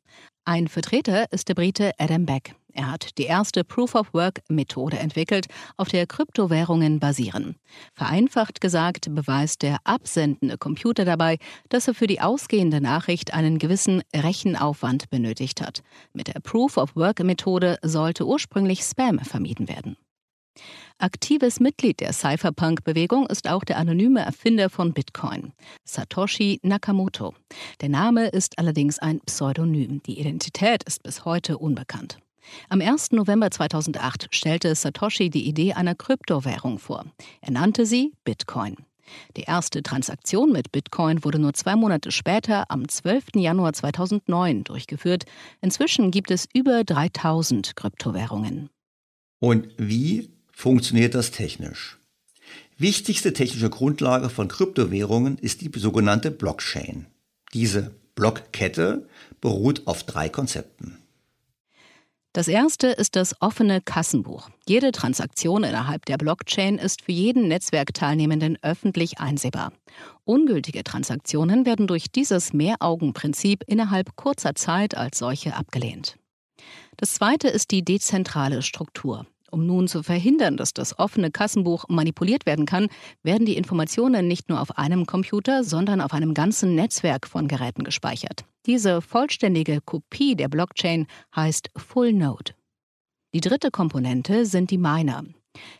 Ein 0.47 0.67
Vertreter 0.67 1.25
ist 1.31 1.49
der 1.49 1.55
Brite 1.55 1.93
Adam 1.97 2.27
Beck. 2.27 2.53
Er 2.71 2.91
hat 2.91 3.17
die 3.17 3.23
erste 3.23 3.63
Proof-of-Work-Methode 3.63 4.99
entwickelt, 4.99 5.47
auf 5.75 5.87
der 5.87 6.05
Kryptowährungen 6.05 6.99
basieren. 6.99 7.55
Vereinfacht 7.95 8.61
gesagt 8.61 9.07
beweist 9.09 9.63
der 9.63 9.77
absendende 9.85 10.59
Computer 10.59 11.03
dabei, 11.03 11.39
dass 11.69 11.87
er 11.87 11.95
für 11.95 12.05
die 12.05 12.21
ausgehende 12.21 12.79
Nachricht 12.79 13.33
einen 13.33 13.57
gewissen 13.57 14.03
Rechenaufwand 14.15 15.09
benötigt 15.09 15.61
hat. 15.61 15.81
Mit 16.13 16.27
der 16.27 16.39
Proof-of-Work-Methode 16.41 17.79
sollte 17.81 18.27
ursprünglich 18.27 18.81
Spam 18.81 19.17
vermieden 19.17 19.67
werden. 19.67 19.97
Aktives 20.97 21.59
Mitglied 21.59 21.99
der 21.99 22.13
Cypherpunk-Bewegung 22.13 23.27
ist 23.27 23.49
auch 23.49 23.65
der 23.65 23.77
anonyme 23.77 24.21
Erfinder 24.21 24.69
von 24.69 24.93
Bitcoin, 24.93 25.51
Satoshi 25.83 26.61
Nakamoto. 26.63 27.35
Der 27.81 27.89
Name 27.89 28.27
ist 28.29 28.57
allerdings 28.57 28.99
ein 28.99 29.19
Pseudonym. 29.19 30.01
Die 30.03 30.17
Identität 30.17 30.83
ist 30.83 31.03
bis 31.03 31.25
heute 31.25 31.57
unbekannt. 31.57 32.19
Am 32.69 32.79
1. 32.79 33.11
November 33.11 33.51
2008 33.51 34.29
stellte 34.31 34.73
Satoshi 34.73 35.29
die 35.29 35.45
Idee 35.49 35.73
einer 35.73 35.95
Kryptowährung 35.95 36.79
vor. 36.79 37.03
Er 37.41 37.51
nannte 37.51 37.85
sie 37.85 38.13
Bitcoin. 38.23 38.77
Die 39.35 39.43
erste 39.43 39.83
Transaktion 39.83 40.53
mit 40.53 40.71
Bitcoin 40.71 41.25
wurde 41.25 41.39
nur 41.39 41.53
zwei 41.53 41.75
Monate 41.75 42.11
später, 42.11 42.71
am 42.71 42.87
12. 42.87 43.35
Januar 43.35 43.73
2009, 43.73 44.63
durchgeführt. 44.63 45.25
Inzwischen 45.59 46.09
gibt 46.11 46.31
es 46.31 46.47
über 46.53 46.85
3000 46.85 47.75
Kryptowährungen. 47.75 48.69
Und 49.39 49.67
wie 49.77 50.34
funktioniert 50.55 51.13
das 51.13 51.31
technisch? 51.31 51.97
Wichtigste 52.77 53.33
technische 53.33 53.69
Grundlage 53.69 54.29
von 54.29 54.47
Kryptowährungen 54.47 55.37
ist 55.37 55.61
die 55.61 55.71
sogenannte 55.75 56.31
Blockchain. 56.31 57.05
Diese 57.53 57.91
Blockkette 58.15 59.07
beruht 59.41 59.85
auf 59.85 60.03
drei 60.03 60.29
Konzepten. 60.29 60.97
Das 62.33 62.49
erste 62.49 62.87
ist 62.87 63.15
das 63.15 63.33
offene 63.41 63.79
Kassenbuch. 63.79 64.49
Jede 64.67 64.91
Transaktion 64.91 65.63
innerhalb 65.63 66.05
der 66.05 66.17
Blockchain 66.17 66.77
ist 66.77 67.03
für 67.03 67.13
jeden 67.13 67.47
Netzwerkteilnehmenden 67.47 68.57
öffentlich 68.61 69.19
einsehbar. 69.19 69.71
Ungültige 70.25 70.83
Transaktionen 70.83 71.65
werden 71.65 71.87
durch 71.87 72.11
dieses 72.11 72.51
Mehraugenprinzip 72.51 73.63
innerhalb 73.67 74.17
kurzer 74.17 74.53
Zeit 74.55 74.97
als 74.97 75.19
solche 75.19 75.55
abgelehnt. 75.55 76.17
Das 76.97 77.13
zweite 77.13 77.47
ist 77.47 77.71
die 77.71 77.85
dezentrale 77.85 78.61
Struktur. 78.61 79.25
Um 79.51 79.65
nun 79.65 79.87
zu 79.87 80.03
verhindern, 80.03 80.57
dass 80.57 80.73
das 80.73 80.97
offene 80.97 81.31
Kassenbuch 81.31 81.85
manipuliert 81.87 82.45
werden 82.45 82.65
kann, 82.65 82.87
werden 83.23 83.45
die 83.45 83.57
Informationen 83.57 84.27
nicht 84.27 84.49
nur 84.49 84.59
auf 84.61 84.77
einem 84.77 85.05
Computer, 85.05 85.63
sondern 85.63 86.01
auf 86.01 86.13
einem 86.13 86.33
ganzen 86.33 86.75
Netzwerk 86.75 87.27
von 87.27 87.47
Geräten 87.47 87.83
gespeichert. 87.83 88.43
Diese 88.65 89.01
vollständige 89.01 89.79
Kopie 89.81 90.35
der 90.35 90.47
Blockchain 90.47 91.07
heißt 91.35 91.69
Full 91.75 92.13
Node. 92.13 92.53
Die 93.33 93.41
dritte 93.41 93.69
Komponente 93.69 94.45
sind 94.45 94.71
die 94.71 94.77
Miner. 94.77 95.23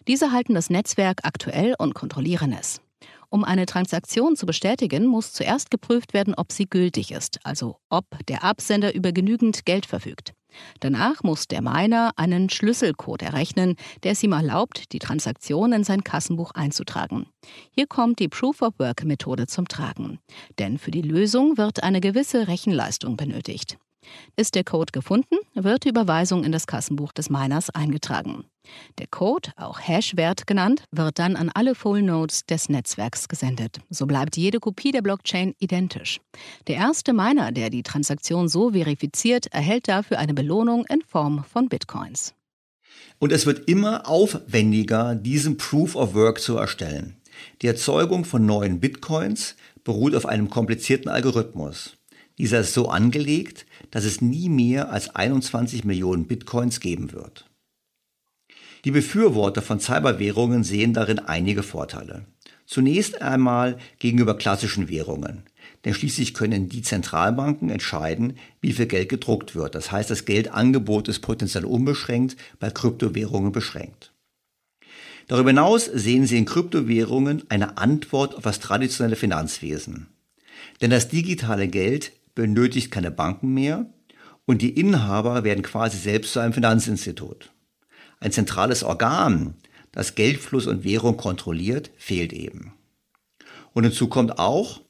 Diese 0.08 0.32
halten 0.32 0.54
das 0.54 0.70
Netzwerk 0.70 1.22
aktuell 1.24 1.76
und 1.78 1.96
kontrollieren 1.96 2.54
es. 2.54 2.82
Um 3.30 3.44
eine 3.44 3.66
Transaktion 3.66 4.36
zu 4.36 4.46
bestätigen, 4.46 5.06
muss 5.06 5.34
zuerst 5.34 5.72
geprüft 5.72 6.14
werden, 6.14 6.36
ob 6.36 6.52
sie 6.52 6.68
gültig 6.70 7.12
ist, 7.12 7.40
also 7.44 7.78
ob 7.90 8.06
der 8.28 8.44
Absender 8.44 8.94
über 8.94 9.12
genügend 9.12 9.66
Geld 9.66 9.86
verfügt. 9.86 10.34
Danach 10.80 11.24
muss 11.24 11.48
der 11.48 11.62
Miner 11.62 12.12
einen 12.16 12.50
Schlüsselcode 12.50 13.24
errechnen, 13.24 13.76
der 14.04 14.14
es 14.14 14.24
ihm 14.24 14.32
erlaubt, 14.32 14.92
die 14.94 15.00
Transaktion 15.00 15.74
in 15.74 15.84
sein 15.84 16.04
Kassenbuch 16.04 16.52
einzutragen. 16.52 17.28
Hier 17.72 17.88
kommt 17.88 18.20
die 18.20 18.28
Proof-of-Work-Methode 18.28 19.48
zum 19.48 19.68
Tragen. 19.68 20.20
Denn 20.60 20.78
für 20.78 20.92
die 20.92 21.02
Lösung 21.02 21.58
wird 21.58 21.84
eine 21.84 22.02
gewisse 22.02 22.48
Rechenleistung 22.48 23.18
benötigt. 23.18 23.78
Ist 24.36 24.56
der 24.56 24.64
Code 24.64 24.92
gefunden, 24.92 25.36
wird 25.54 25.86
die 25.86 25.90
Überweisung 25.90 26.44
in 26.44 26.52
das 26.52 26.68
Kassenbuch 26.68 27.12
des 27.12 27.30
Miners 27.30 27.70
eingetragen. 27.70 28.46
Der 28.98 29.08
Code, 29.08 29.52
auch 29.58 29.80
Hash-Wert 29.80 30.48
genannt, 30.48 30.86
wird 30.92 31.20
dann 31.20 31.36
an 31.36 31.52
alle 31.54 31.76
Full 31.76 32.02
Nodes 32.02 32.46
des 32.46 32.70
Netzwerks 32.70 33.28
gesendet. 33.28 33.80
So 33.90 34.06
bleibt 34.06 34.38
jede 34.38 34.60
Kopie 34.60 34.92
der 34.92 35.02
Blockchain 35.02 35.54
identisch. 35.60 36.20
Der 36.68 36.76
erste 36.76 37.14
Miner, 37.14 37.52
der 37.52 37.70
die 37.70 37.84
Transaktion 37.84 38.48
so 38.48 38.72
verifiziert, 38.72 39.48
erhält 39.48 39.88
dafür 39.88 40.20
eine 40.20 40.34
Belohnung 40.34 40.86
in 40.90 41.02
Form 41.02 41.44
von 41.44 41.70
Bitcoins. 41.70 42.34
Und 43.20 43.32
es 43.32 43.46
wird 43.46 43.70
immer 43.70 44.08
aufwendiger, 44.08 45.16
diesen 45.16 45.58
Proof 45.58 45.96
of 45.96 46.14
Work 46.14 46.40
zu 46.40 46.58
erstellen. 46.58 47.18
Die 47.62 47.68
Erzeugung 47.68 48.26
von 48.26 48.46
neuen 48.46 48.80
Bitcoins 48.80 49.56
beruht 49.84 50.16
auf 50.16 50.26
einem 50.26 50.50
komplizierten 50.50 51.10
Algorithmus. 51.10 51.98
Dieser 52.38 52.62
ist 52.62 52.74
so 52.74 52.90
angelegt, 52.90 53.66
dass 53.96 54.04
es 54.04 54.20
nie 54.20 54.50
mehr 54.50 54.92
als 54.92 55.16
21 55.16 55.86
Millionen 55.86 56.26
Bitcoins 56.26 56.82
geben 56.82 57.14
wird. 57.14 57.46
Die 58.84 58.92
Befürworter 58.92 59.62
von 59.62 59.80
Cyberwährungen 59.80 60.66
sehen 60.66 60.94
darin 60.94 61.18
einige 61.18 61.64
Vorteile. 61.64 62.26
Zunächst 62.66 63.22
einmal 63.22 63.78
gegenüber 64.00 64.36
klassischen 64.36 64.90
Währungen. 64.90 65.44
Denn 65.86 65.94
schließlich 65.94 66.34
können 66.34 66.68
die 66.68 66.82
Zentralbanken 66.82 67.70
entscheiden, 67.70 68.38
wie 68.60 68.74
viel 68.74 68.88
Geld 68.88 69.08
gedruckt 69.08 69.56
wird. 69.56 69.76
Das 69.76 69.94
heißt, 69.94 70.12
das 70.12 70.26
Geldangebot 70.26 71.08
ist 71.08 71.22
potenziell 71.22 71.64
unbeschränkt, 71.64 72.36
bei 72.60 72.72
Kryptowährungen 72.72 73.54
beschränkt. 73.54 74.12
Darüber 75.28 75.52
hinaus 75.52 75.86
sehen 75.86 76.26
sie 76.26 76.38
in 76.38 76.44
Kryptowährungen 76.44 77.44
eine 77.48 77.78
Antwort 77.78 78.36
auf 78.36 78.44
das 78.44 78.60
traditionelle 78.60 79.16
Finanzwesen. 79.16 80.08
Denn 80.82 80.90
das 80.90 81.08
digitale 81.08 81.70
Geld 81.70 82.12
benötigt 82.36 82.92
keine 82.92 83.12
Banken 83.12 83.54
mehr 83.54 83.90
und 84.46 84.62
die 84.62 84.80
Inhaber 84.80 85.44
werden 85.44 85.64
quasi 85.64 85.98
selbst 85.98 86.34
zu 86.34 86.40
einem 86.40 86.54
Finanzinstitut. 86.54 87.52
Ein 88.20 88.32
zentrales 88.32 88.84
Organ, 88.84 89.56
das 89.92 90.16
Geldfluss 90.16 90.68
und 90.68 90.84
Währung 90.84 91.18
kontrolliert, 91.18 91.92
fehlt 91.98 92.34
eben. 92.34 92.74
Und 93.74 93.84
hinzu 93.84 94.08
kommt 94.08 94.38
auch, 94.40 94.82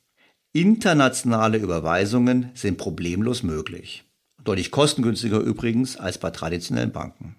internationale 0.51 1.57
Überweisungen 1.57 2.51
sind 2.53 2.77
problemlos 2.77 3.43
möglich. 3.43 4.03
Deutlich 4.43 4.71
kostengünstiger 4.71 5.39
übrigens 5.39 5.97
als 5.97 6.17
bei 6.17 6.31
traditionellen 6.31 6.91
Banken. 6.91 7.35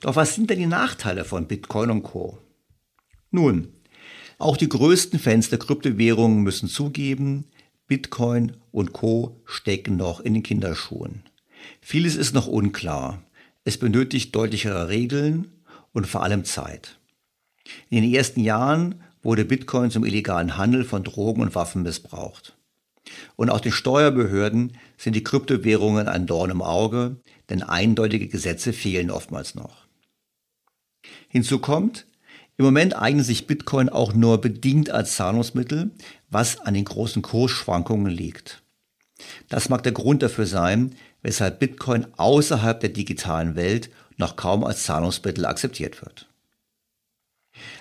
Doch 0.00 0.16
was 0.16 0.34
sind 0.34 0.48
denn 0.50 0.58
die 0.58 0.66
Nachteile 0.66 1.24
von 1.24 1.46
Bitcoin 1.46 1.90
und 1.90 2.02
Co? 2.02 2.38
Nun, 3.30 3.68
auch 4.38 4.56
die 4.56 4.68
größten 4.68 5.18
Fans 5.18 5.50
der 5.50 5.58
Kryptowährungen 5.58 6.42
müssen 6.42 6.68
zugeben, 6.68 7.44
Bitcoin 7.90 8.52
und 8.70 8.92
Co 8.92 9.40
stecken 9.44 9.96
noch 9.96 10.20
in 10.20 10.34
den 10.34 10.44
Kinderschuhen. 10.44 11.24
Vieles 11.80 12.14
ist 12.14 12.34
noch 12.34 12.46
unklar. 12.46 13.20
Es 13.64 13.78
benötigt 13.78 14.32
deutlichere 14.32 14.88
Regeln 14.88 15.50
und 15.92 16.06
vor 16.06 16.22
allem 16.22 16.44
Zeit. 16.44 17.00
In 17.88 18.00
den 18.00 18.14
ersten 18.14 18.42
Jahren 18.42 19.02
wurde 19.24 19.44
Bitcoin 19.44 19.90
zum 19.90 20.04
illegalen 20.04 20.56
Handel 20.56 20.84
von 20.84 21.02
Drogen 21.02 21.42
und 21.42 21.56
Waffen 21.56 21.82
missbraucht. 21.82 22.56
Und 23.34 23.50
auch 23.50 23.60
den 23.60 23.72
Steuerbehörden 23.72 24.78
sind 24.96 25.16
die 25.16 25.24
Kryptowährungen 25.24 26.06
ein 26.06 26.28
Dorn 26.28 26.50
im 26.50 26.62
Auge, 26.62 27.16
denn 27.48 27.64
eindeutige 27.64 28.28
Gesetze 28.28 28.72
fehlen 28.72 29.10
oftmals 29.10 29.56
noch. 29.56 29.88
Hinzu 31.26 31.58
kommt, 31.58 32.06
im 32.56 32.64
Moment 32.64 32.96
eignet 32.96 33.24
sich 33.24 33.46
Bitcoin 33.46 33.88
auch 33.88 34.12
nur 34.12 34.40
bedingt 34.40 34.90
als 34.90 35.16
Zahlungsmittel, 35.16 35.90
was 36.28 36.60
an 36.60 36.74
den 36.74 36.84
großen 36.84 37.22
Kursschwankungen 37.22 38.12
liegt. 38.12 38.62
Das 39.48 39.68
mag 39.68 39.82
der 39.82 39.92
Grund 39.92 40.22
dafür 40.22 40.46
sein, 40.46 40.94
weshalb 41.22 41.58
Bitcoin 41.58 42.06
außerhalb 42.16 42.80
der 42.80 42.90
digitalen 42.90 43.54
Welt 43.56 43.90
noch 44.16 44.36
kaum 44.36 44.64
als 44.64 44.84
Zahlungsmittel 44.84 45.46
akzeptiert 45.46 46.02
wird. 46.02 46.28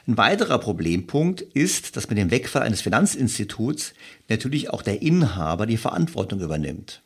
Ein 0.08 0.18
weiterer 0.18 0.60
Problempunkt 0.60 1.42
ist, 1.42 1.96
dass 1.96 2.10
mit 2.10 2.18
dem 2.18 2.32
Wegfall 2.32 2.64
eines 2.64 2.82
Finanzinstituts 2.82 3.94
natürlich 4.28 4.70
auch 4.72 4.82
der 4.82 5.02
Inhaber 5.02 5.66
die 5.66 5.78
Verantwortung 5.78 6.42
übernimmt. 6.42 7.02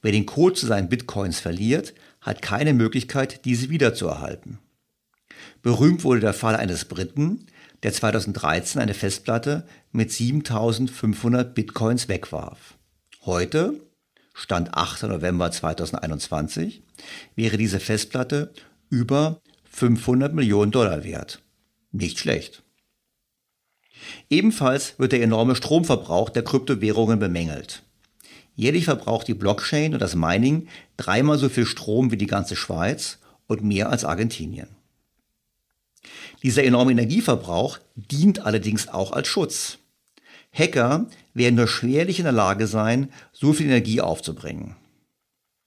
Wer 0.00 0.12
den 0.12 0.26
Code 0.26 0.54
zu 0.54 0.66
seinen 0.66 0.88
Bitcoins 0.88 1.40
verliert, 1.40 1.94
hat 2.20 2.42
keine 2.42 2.72
Möglichkeit, 2.72 3.44
diese 3.44 3.68
wiederzuerhalten. 3.68 4.58
Berühmt 5.62 6.02
wurde 6.02 6.20
der 6.20 6.34
Fall 6.34 6.56
eines 6.56 6.86
Briten, 6.86 7.46
der 7.84 7.92
2013 7.92 8.80
eine 8.80 8.94
Festplatte 8.94 9.64
mit 9.92 10.10
7500 10.10 11.54
Bitcoins 11.54 12.08
wegwarf. 12.08 12.74
Heute, 13.24 13.80
Stand 14.34 14.74
8. 14.74 15.04
November 15.04 15.52
2021, 15.52 16.82
wäre 17.36 17.56
diese 17.56 17.78
Festplatte 17.78 18.52
über 18.90 19.40
500 19.70 20.34
Millionen 20.34 20.72
Dollar 20.72 21.04
wert. 21.04 21.42
Nicht 21.92 22.18
schlecht. 22.18 22.64
Ebenfalls 24.28 24.98
wird 24.98 25.12
der 25.12 25.22
enorme 25.22 25.54
Stromverbrauch 25.54 26.30
der 26.30 26.42
Kryptowährungen 26.42 27.20
bemängelt. 27.20 27.84
Jährlich 28.56 28.86
verbraucht 28.86 29.28
die 29.28 29.34
Blockchain 29.34 29.94
und 29.94 30.02
das 30.02 30.16
Mining 30.16 30.66
dreimal 30.96 31.38
so 31.38 31.48
viel 31.48 31.66
Strom 31.66 32.10
wie 32.10 32.16
die 32.16 32.26
ganze 32.26 32.56
Schweiz 32.56 33.18
und 33.46 33.62
mehr 33.62 33.90
als 33.90 34.04
Argentinien. 34.04 34.68
Dieser 36.42 36.64
enorme 36.64 36.92
Energieverbrauch 36.92 37.78
dient 37.94 38.40
allerdings 38.44 38.88
auch 38.88 39.12
als 39.12 39.28
Schutz. 39.28 39.78
Hacker 40.52 41.06
werden 41.34 41.54
nur 41.54 41.68
schwerlich 41.68 42.18
in 42.18 42.24
der 42.24 42.32
Lage 42.32 42.66
sein, 42.66 43.10
so 43.32 43.52
viel 43.52 43.66
Energie 43.66 44.00
aufzubringen. 44.00 44.76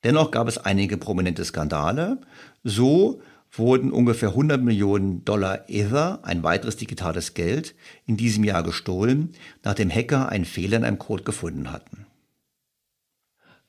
Dennoch 0.03 0.29
gab 0.29 0.47
es 0.47 0.59
einige 0.59 0.97
prominente 0.97 1.43
Skandale. 1.43 2.21
So 2.63 3.21
wurden 3.51 3.91
ungefähr 3.91 4.29
100 4.29 4.61
Millionen 4.61 5.25
Dollar 5.25 5.69
Ether, 5.69 6.19
ein 6.23 6.43
weiteres 6.43 6.77
digitales 6.77 7.33
Geld, 7.33 7.73
in 8.05 8.17
diesem 8.17 8.43
Jahr 8.43 8.61
gestohlen, 8.61 9.33
nachdem 9.63 9.89
Hacker 9.89 10.29
einen 10.29 10.45
Fehler 10.45 10.77
in 10.77 10.83
einem 10.83 10.99
Code 10.99 11.23
gefunden 11.23 11.71
hatten. 11.71 12.05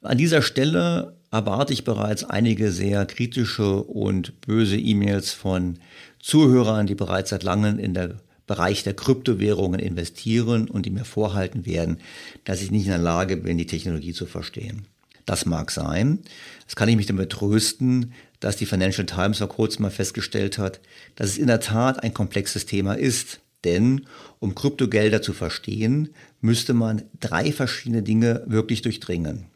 An 0.03 0.19
dieser 0.19 0.43
Stelle 0.43 1.17
erwarte 1.31 1.73
ich 1.73 1.85
bereits 1.85 2.25
einige 2.25 2.71
sehr 2.71 3.07
kritische 3.07 3.83
und 3.83 4.41
böse 4.43 4.77
E-Mails 4.77 5.33
von 5.33 5.79
Zuhörern, 6.26 6.88
die 6.88 6.97
bereits 6.97 7.30
seit 7.30 7.45
langem 7.45 7.78
in 7.78 7.95
der 7.95 8.16
Bereich 8.48 8.83
der 8.83 8.94
Kryptowährungen 8.94 9.79
investieren 9.79 10.68
und 10.68 10.85
die 10.85 10.90
mir 10.90 11.05
vorhalten 11.05 11.66
werden, 11.66 11.98
dass 12.42 12.62
ich 12.62 12.72
nicht 12.72 12.87
in 12.87 12.90
der 12.90 12.98
Lage 12.98 13.37
bin, 13.37 13.59
die 13.59 13.66
Technologie 13.66 14.12
zu 14.12 14.27
verstehen. 14.27 14.87
Das 15.24 15.46
mag 15.46 15.70
sein. 15.70 16.18
Das 16.64 16.74
kann 16.74 16.88
ich 16.88 16.96
mich 16.96 17.07
damit 17.07 17.31
trösten, 17.31 18.12
dass 18.40 18.57
die 18.57 18.66
Financial 18.66 19.07
Times 19.07 19.38
vor 19.38 19.48
kurzem 19.48 19.83
mal 19.83 19.92
festgestellt 19.92 20.59
hat, 20.59 20.81
dass 21.14 21.29
es 21.29 21.38
in 21.38 21.46
der 21.46 21.61
Tat 21.61 22.03
ein 22.03 22.12
komplexes 22.12 22.66
Thema 22.66 22.94
ist. 22.94 23.38
Denn 23.62 24.07
um 24.40 24.57
Kryptogelder 24.57 25.22
zu 25.22 25.33
verstehen, 25.33 26.09
müsste 26.40 26.74
man 26.74 27.03
drei 27.20 27.53
verschiedene 27.53 28.03
Dinge 28.03 28.42
wirklich 28.46 28.83
durchdringen. 28.83 29.46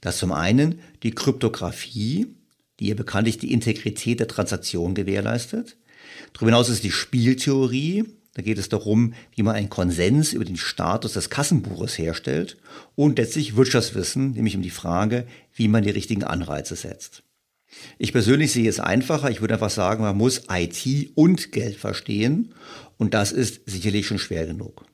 Das 0.00 0.18
zum 0.18 0.30
einen 0.30 0.78
die 1.02 1.10
Kryptographie, 1.10 2.28
die 2.78 2.88
ja 2.88 2.94
bekanntlich 2.94 3.38
die 3.38 3.52
Integrität 3.52 4.20
der 4.20 4.28
Transaktion 4.28 4.94
gewährleistet. 4.94 5.76
Darüber 6.32 6.50
hinaus 6.50 6.68
ist 6.68 6.84
die 6.84 6.90
Spieltheorie. 6.90 8.04
Da 8.34 8.42
geht 8.42 8.58
es 8.58 8.68
darum, 8.68 9.14
wie 9.34 9.42
man 9.42 9.54
einen 9.54 9.70
Konsens 9.70 10.32
über 10.32 10.44
den 10.44 10.58
Status 10.58 11.14
des 11.14 11.30
Kassenbuches 11.30 11.96
herstellt. 11.96 12.58
Und 12.94 13.18
letztlich 13.18 13.56
Wirtschaftswissen, 13.56 14.32
nämlich 14.32 14.56
um 14.56 14.62
die 14.62 14.70
Frage, 14.70 15.26
wie 15.54 15.68
man 15.68 15.82
die 15.82 15.90
richtigen 15.90 16.24
Anreize 16.24 16.76
setzt. 16.76 17.22
Ich 17.98 18.12
persönlich 18.12 18.52
sehe 18.52 18.68
es 18.68 18.80
einfacher. 18.80 19.30
Ich 19.30 19.40
würde 19.40 19.54
einfach 19.54 19.70
sagen, 19.70 20.02
man 20.02 20.16
muss 20.16 20.42
IT 20.50 21.10
und 21.14 21.52
Geld 21.52 21.76
verstehen. 21.76 22.54
Und 22.98 23.14
das 23.14 23.32
ist 23.32 23.62
sicherlich 23.66 24.06
schon 24.06 24.18
schwer 24.18 24.46
genug. 24.46 24.84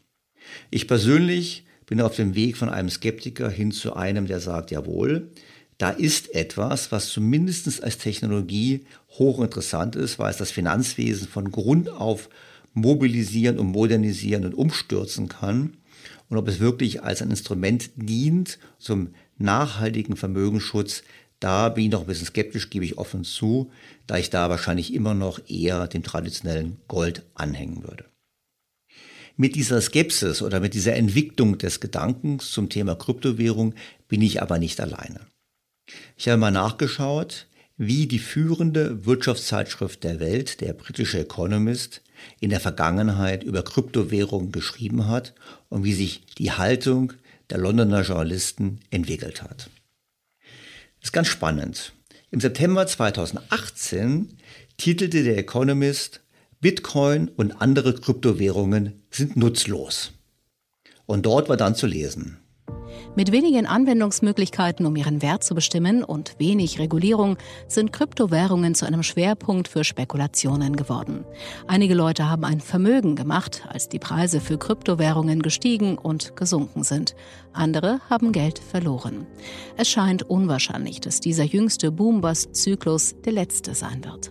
Ich 0.70 0.88
persönlich 0.88 1.64
bin 1.86 2.00
auf 2.00 2.16
dem 2.16 2.34
Weg 2.34 2.56
von 2.56 2.68
einem 2.68 2.88
Skeptiker 2.88 3.50
hin 3.50 3.72
zu 3.72 3.94
einem, 3.94 4.26
der 4.26 4.40
sagt, 4.40 4.70
jawohl, 4.70 5.30
da 5.78 5.90
ist 5.90 6.34
etwas, 6.34 6.92
was 6.92 7.08
zumindest 7.08 7.82
als 7.82 7.98
Technologie 7.98 8.84
hochinteressant 9.18 9.96
ist, 9.96 10.18
weil 10.18 10.30
es 10.30 10.36
das 10.36 10.50
Finanzwesen 10.50 11.28
von 11.28 11.50
Grund 11.50 11.88
auf 11.88 12.28
mobilisieren 12.74 13.58
und 13.58 13.68
modernisieren 13.68 14.44
und 14.44 14.54
umstürzen 14.54 15.28
kann. 15.28 15.76
Und 16.28 16.38
ob 16.38 16.48
es 16.48 16.60
wirklich 16.60 17.02
als 17.02 17.20
ein 17.20 17.30
Instrument 17.30 17.90
dient 17.96 18.58
zum 18.78 19.10
nachhaltigen 19.38 20.16
Vermögensschutz, 20.16 21.02
da 21.40 21.68
bin 21.68 21.86
ich 21.86 21.90
noch 21.90 22.02
ein 22.02 22.06
bisschen 22.06 22.28
skeptisch, 22.28 22.70
gebe 22.70 22.84
ich 22.84 22.98
offen 22.98 23.24
zu, 23.24 23.70
da 24.06 24.16
ich 24.16 24.30
da 24.30 24.48
wahrscheinlich 24.48 24.94
immer 24.94 25.14
noch 25.14 25.40
eher 25.48 25.88
dem 25.88 26.04
traditionellen 26.04 26.76
Gold 26.86 27.24
anhängen 27.34 27.82
würde. 27.82 28.04
Mit 29.36 29.56
dieser 29.56 29.80
Skepsis 29.80 30.42
oder 30.42 30.60
mit 30.60 30.74
dieser 30.74 30.94
Entwicklung 30.94 31.58
des 31.58 31.80
Gedankens 31.80 32.52
zum 32.52 32.68
Thema 32.68 32.94
Kryptowährung 32.94 33.74
bin 34.06 34.22
ich 34.22 34.40
aber 34.40 34.58
nicht 34.58 34.80
alleine. 34.80 35.20
Ich 36.16 36.28
habe 36.28 36.38
mal 36.38 36.50
nachgeschaut, 36.50 37.46
wie 37.76 38.06
die 38.06 38.18
führende 38.18 39.06
Wirtschaftszeitschrift 39.06 40.04
der 40.04 40.20
Welt, 40.20 40.60
der 40.60 40.72
britische 40.72 41.20
Economist, 41.20 42.02
in 42.38 42.50
der 42.50 42.60
Vergangenheit 42.60 43.42
über 43.42 43.62
Kryptowährungen 43.62 44.52
geschrieben 44.52 45.08
hat 45.08 45.34
und 45.68 45.84
wie 45.84 45.94
sich 45.94 46.24
die 46.38 46.52
Haltung 46.52 47.12
der 47.50 47.58
Londoner 47.58 48.02
Journalisten 48.02 48.80
entwickelt 48.90 49.42
hat. 49.42 49.70
Das 51.00 51.08
ist 51.08 51.12
ganz 51.12 51.28
spannend. 51.28 51.92
Im 52.30 52.40
September 52.40 52.86
2018 52.86 54.38
titelte 54.76 55.24
der 55.24 55.36
Economist 55.36 56.20
Bitcoin 56.60 57.28
und 57.28 57.60
andere 57.60 57.94
Kryptowährungen 57.94 59.02
sind 59.10 59.36
nutzlos. 59.36 60.12
Und 61.06 61.26
dort 61.26 61.48
war 61.48 61.56
dann 61.56 61.74
zu 61.74 61.88
lesen. 61.88 62.38
Mit 63.14 63.32
wenigen 63.32 63.66
Anwendungsmöglichkeiten, 63.66 64.86
um 64.86 64.96
ihren 64.96 65.22
Wert 65.22 65.44
zu 65.44 65.54
bestimmen 65.54 66.02
und 66.02 66.38
wenig 66.38 66.78
Regulierung, 66.78 67.36
sind 67.68 67.92
Kryptowährungen 67.92 68.74
zu 68.74 68.86
einem 68.86 69.02
Schwerpunkt 69.02 69.68
für 69.68 69.84
Spekulationen 69.84 70.76
geworden. 70.76 71.24
Einige 71.66 71.94
Leute 71.94 72.28
haben 72.28 72.44
ein 72.44 72.60
Vermögen 72.60 73.16
gemacht, 73.16 73.64
als 73.68 73.88
die 73.88 73.98
Preise 73.98 74.40
für 74.40 74.58
Kryptowährungen 74.58 75.42
gestiegen 75.42 75.98
und 75.98 76.36
gesunken 76.36 76.84
sind. 76.84 77.14
Andere 77.52 78.00
haben 78.08 78.32
Geld 78.32 78.58
verloren. 78.58 79.26
Es 79.76 79.88
scheint 79.88 80.22
unwahrscheinlich, 80.22 81.00
dass 81.00 81.20
dieser 81.20 81.44
jüngste 81.44 81.92
Boom-Bust-Zyklus 81.92 83.14
der 83.24 83.32
letzte 83.32 83.74
sein 83.74 84.04
wird. 84.04 84.30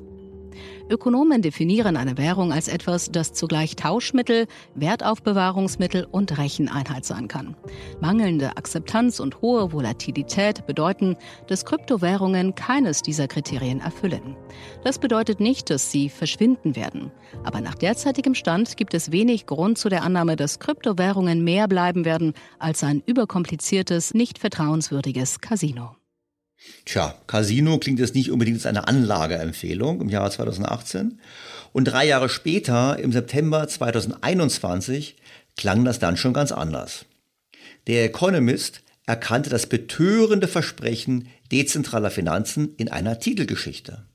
Ökonomen 0.92 1.42
definieren 1.42 1.96
eine 1.96 2.18
Währung 2.18 2.52
als 2.52 2.68
etwas, 2.68 3.12
das 3.12 3.34
zugleich 3.34 3.76
Tauschmittel, 3.76 4.48
Wertaufbewahrungsmittel 4.76 6.06
und 6.12 6.38
Recheneinheit 6.38 7.06
sein 7.06 7.28
kann. 7.28 7.56
Mangelnde 8.02 8.58
Akzeptanz 8.58 9.20
und 9.20 9.42
hohe 9.42 9.72
Volatilität 9.72 10.68
bedeuten, 10.68 11.16
dass 11.48 11.66
Kryptowährungen 11.66 12.56
keines 12.56 13.02
dieser 13.02 13.28
Kriterien 13.28 13.80
erfüllen. 13.80 14.36
Das 14.84 15.00
bedeutet 15.00 15.40
nicht, 15.40 15.70
dass 15.70 15.92
sie 15.92 16.10
verschwinden 16.10 16.76
werden. 16.76 17.12
Aber 17.44 17.62
nach 17.62 17.76
derzeitigem 17.76 18.36
Stand 18.36 18.76
gibt 18.76 18.94
es 18.94 19.12
wenig 19.12 19.46
Grund 19.46 19.78
zu 19.78 19.88
der 19.88 20.04
Annahme, 20.04 20.36
dass 20.36 20.60
Kryptowährungen 20.60 21.44
mehr 21.44 21.68
bleiben 21.68 22.06
werden 22.06 22.34
als 22.60 22.84
ein 22.84 23.02
überkompliziertes, 23.06 24.14
nicht 24.14 24.40
vertrauenswürdiges 24.40 25.40
Casino. 25.40 25.96
Tja, 26.86 27.16
Casino 27.28 27.78
klingt 27.78 28.00
jetzt 28.00 28.16
nicht 28.16 28.32
unbedingt 28.32 28.58
als 28.58 28.66
eine 28.66 28.88
Anlageempfehlung 28.88 30.02
im 30.02 30.10
Jahr 30.10 30.30
2018. 30.30 31.20
Und 31.74 31.86
drei 31.86 32.06
Jahre 32.06 32.30
später, 32.30 33.00
im 33.00 33.12
September 33.12 33.68
2021, 33.68 35.16
klang 35.56 35.86
das 35.86 36.00
dann 36.00 36.18
schon 36.18 36.34
ganz 36.34 36.52
anders. 36.52 37.06
Der 37.88 38.06
Economist 38.06 38.82
erkannte 39.06 39.50
das 39.50 39.68
betörende 39.68 40.48
Versprechen 40.48 41.28
dezentraler 41.52 42.12
Finanzen 42.12 42.76
in 42.78 42.90
einer 42.90 43.20
Titelgeschichte. 43.20 44.06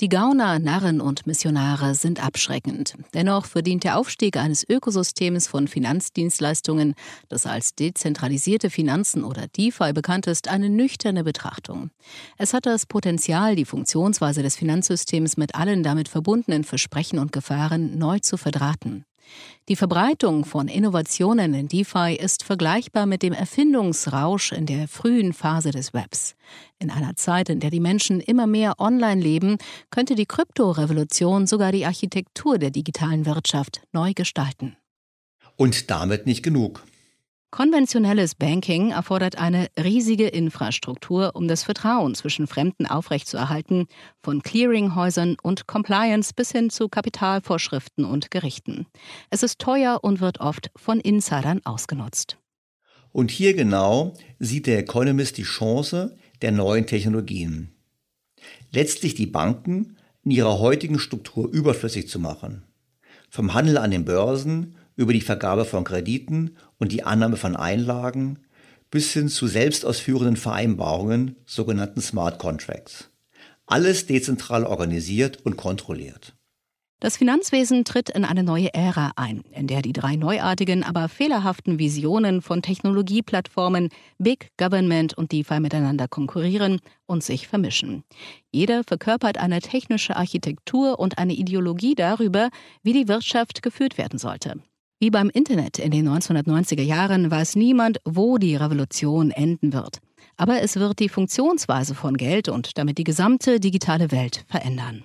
Die 0.00 0.08
Gauner, 0.08 0.58
Narren 0.58 1.00
und 1.00 1.26
Missionare 1.26 1.94
sind 1.94 2.24
abschreckend. 2.24 2.94
Dennoch 3.14 3.46
verdient 3.46 3.84
der 3.84 3.98
Aufstieg 3.98 4.36
eines 4.36 4.68
Ökosystems 4.68 5.46
von 5.46 5.68
Finanzdienstleistungen, 5.68 6.94
das 7.28 7.46
als 7.46 7.74
dezentralisierte 7.76 8.68
Finanzen 8.70 9.22
oder 9.22 9.46
DeFi 9.46 9.92
bekannt 9.92 10.26
ist, 10.26 10.48
eine 10.48 10.70
nüchterne 10.70 11.22
Betrachtung. 11.22 11.90
Es 12.36 12.52
hat 12.52 12.66
das 12.66 12.86
Potenzial, 12.86 13.54
die 13.54 13.64
Funktionsweise 13.64 14.42
des 14.42 14.56
Finanzsystems 14.56 15.36
mit 15.36 15.54
allen 15.54 15.82
damit 15.82 16.08
verbundenen 16.08 16.64
Versprechen 16.64 17.20
und 17.20 17.32
Gefahren 17.32 17.96
neu 17.96 18.18
zu 18.18 18.36
verdrahten. 18.36 19.04
Die 19.68 19.76
Verbreitung 19.76 20.44
von 20.44 20.68
Innovationen 20.68 21.54
in 21.54 21.68
DeFi 21.68 22.16
ist 22.20 22.42
vergleichbar 22.42 23.06
mit 23.06 23.22
dem 23.22 23.32
Erfindungsrausch 23.32 24.52
in 24.52 24.66
der 24.66 24.88
frühen 24.88 25.32
Phase 25.32 25.70
des 25.70 25.94
Webs. 25.94 26.34
In 26.78 26.90
einer 26.90 27.14
Zeit, 27.16 27.48
in 27.48 27.60
der 27.60 27.70
die 27.70 27.80
Menschen 27.80 28.20
immer 28.20 28.46
mehr 28.46 28.80
online 28.80 29.20
leben, 29.20 29.58
könnte 29.90 30.14
die 30.14 30.26
Kryptorevolution 30.26 31.46
sogar 31.46 31.72
die 31.72 31.86
Architektur 31.86 32.58
der 32.58 32.70
digitalen 32.70 33.24
Wirtschaft 33.24 33.82
neu 33.92 34.12
gestalten. 34.14 34.76
Und 35.56 35.90
damit 35.90 36.26
nicht 36.26 36.42
genug. 36.42 36.82
Konventionelles 37.52 38.34
Banking 38.34 38.92
erfordert 38.92 39.36
eine 39.36 39.66
riesige 39.78 40.26
Infrastruktur, 40.26 41.32
um 41.34 41.48
das 41.48 41.64
Vertrauen 41.64 42.14
zwischen 42.14 42.46
Fremden 42.46 42.86
aufrechtzuerhalten, 42.86 43.88
von 44.22 44.42
Clearinghäusern 44.42 45.36
und 45.42 45.66
Compliance 45.66 46.32
bis 46.34 46.50
hin 46.50 46.70
zu 46.70 46.88
Kapitalvorschriften 46.88 48.06
und 48.06 48.30
Gerichten. 48.30 48.86
Es 49.28 49.42
ist 49.42 49.58
teuer 49.58 49.98
und 50.00 50.22
wird 50.22 50.40
oft 50.40 50.70
von 50.76 50.98
Insidern 50.98 51.60
ausgenutzt. 51.64 52.38
Und 53.12 53.30
hier 53.30 53.52
genau 53.52 54.14
sieht 54.38 54.66
der 54.66 54.78
Economist 54.78 55.36
die 55.36 55.42
Chance 55.42 56.16
der 56.40 56.52
neuen 56.52 56.86
Technologien. 56.86 57.74
Letztlich 58.70 59.14
die 59.14 59.26
Banken 59.26 59.98
in 60.24 60.30
ihrer 60.30 60.58
heutigen 60.58 60.98
Struktur 60.98 61.50
überflüssig 61.52 62.08
zu 62.08 62.18
machen. 62.18 62.62
Vom 63.28 63.52
Handel 63.52 63.76
an 63.76 63.90
den 63.90 64.06
Börsen 64.06 64.74
über 64.96 65.12
die 65.12 65.20
Vergabe 65.20 65.64
von 65.64 65.84
Krediten 65.84 66.56
und 66.78 66.92
die 66.92 67.04
Annahme 67.04 67.36
von 67.36 67.56
Einlagen 67.56 68.38
bis 68.90 69.12
hin 69.12 69.28
zu 69.28 69.46
selbstausführenden 69.46 70.36
Vereinbarungen, 70.36 71.36
sogenannten 71.46 72.00
Smart 72.00 72.38
Contracts. 72.38 73.10
Alles 73.66 74.06
dezentral 74.06 74.64
organisiert 74.64 75.38
und 75.44 75.56
kontrolliert. 75.56 76.34
Das 77.02 77.16
Finanzwesen 77.16 77.84
tritt 77.84 78.10
in 78.10 78.24
eine 78.24 78.44
neue 78.44 78.72
Ära 78.74 79.10
ein, 79.16 79.42
in 79.50 79.66
der 79.66 79.82
die 79.82 79.92
drei 79.92 80.14
neuartigen, 80.14 80.84
aber 80.84 81.08
fehlerhaften 81.08 81.80
Visionen 81.80 82.42
von 82.42 82.62
Technologieplattformen, 82.62 83.88
Big 84.18 84.50
Government 84.56 85.12
und 85.18 85.32
DeFi 85.32 85.58
miteinander 85.58 86.06
konkurrieren 86.06 86.78
und 87.06 87.24
sich 87.24 87.48
vermischen. 87.48 88.04
Jeder 88.52 88.84
verkörpert 88.84 89.36
eine 89.38 89.60
technische 89.60 90.14
Architektur 90.14 91.00
und 91.00 91.18
eine 91.18 91.32
Ideologie 91.32 91.96
darüber, 91.96 92.50
wie 92.84 92.92
die 92.92 93.08
Wirtschaft 93.08 93.62
geführt 93.62 93.98
werden 93.98 94.20
sollte. 94.20 94.60
Wie 95.02 95.10
beim 95.10 95.30
Internet 95.30 95.80
in 95.80 95.90
den 95.90 96.08
1990er 96.08 96.82
Jahren 96.82 97.28
weiß 97.28 97.56
niemand, 97.56 97.98
wo 98.04 98.38
die 98.38 98.54
Revolution 98.54 99.32
enden 99.32 99.72
wird. 99.72 99.98
Aber 100.36 100.62
es 100.62 100.76
wird 100.76 101.00
die 101.00 101.08
Funktionsweise 101.08 101.96
von 101.96 102.16
Geld 102.16 102.48
und 102.48 102.78
damit 102.78 102.98
die 102.98 103.02
gesamte 103.02 103.58
digitale 103.58 104.12
Welt 104.12 104.44
verändern. 104.46 105.04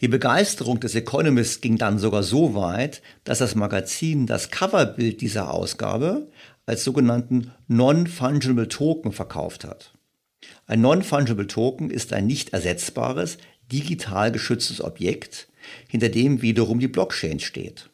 Die 0.00 0.08
Begeisterung 0.08 0.80
des 0.80 0.96
Economist 0.96 1.62
ging 1.62 1.78
dann 1.78 2.00
sogar 2.00 2.24
so 2.24 2.56
weit, 2.56 3.02
dass 3.22 3.38
das 3.38 3.54
Magazin 3.54 4.26
das 4.26 4.50
Coverbild 4.50 5.20
dieser 5.20 5.54
Ausgabe 5.54 6.28
als 6.66 6.82
sogenannten 6.82 7.52
Non-Fungible 7.68 8.66
Token 8.66 9.12
verkauft 9.12 9.64
hat. 9.64 9.94
Ein 10.66 10.80
Non-Fungible 10.80 11.46
Token 11.46 11.88
ist 11.88 12.12
ein 12.12 12.26
nicht 12.26 12.52
ersetzbares, 12.52 13.38
digital 13.70 14.32
geschütztes 14.32 14.80
Objekt, 14.80 15.46
hinter 15.86 16.08
dem 16.08 16.42
wiederum 16.42 16.80
die 16.80 16.88
Blockchain 16.88 17.38
steht. 17.38 17.90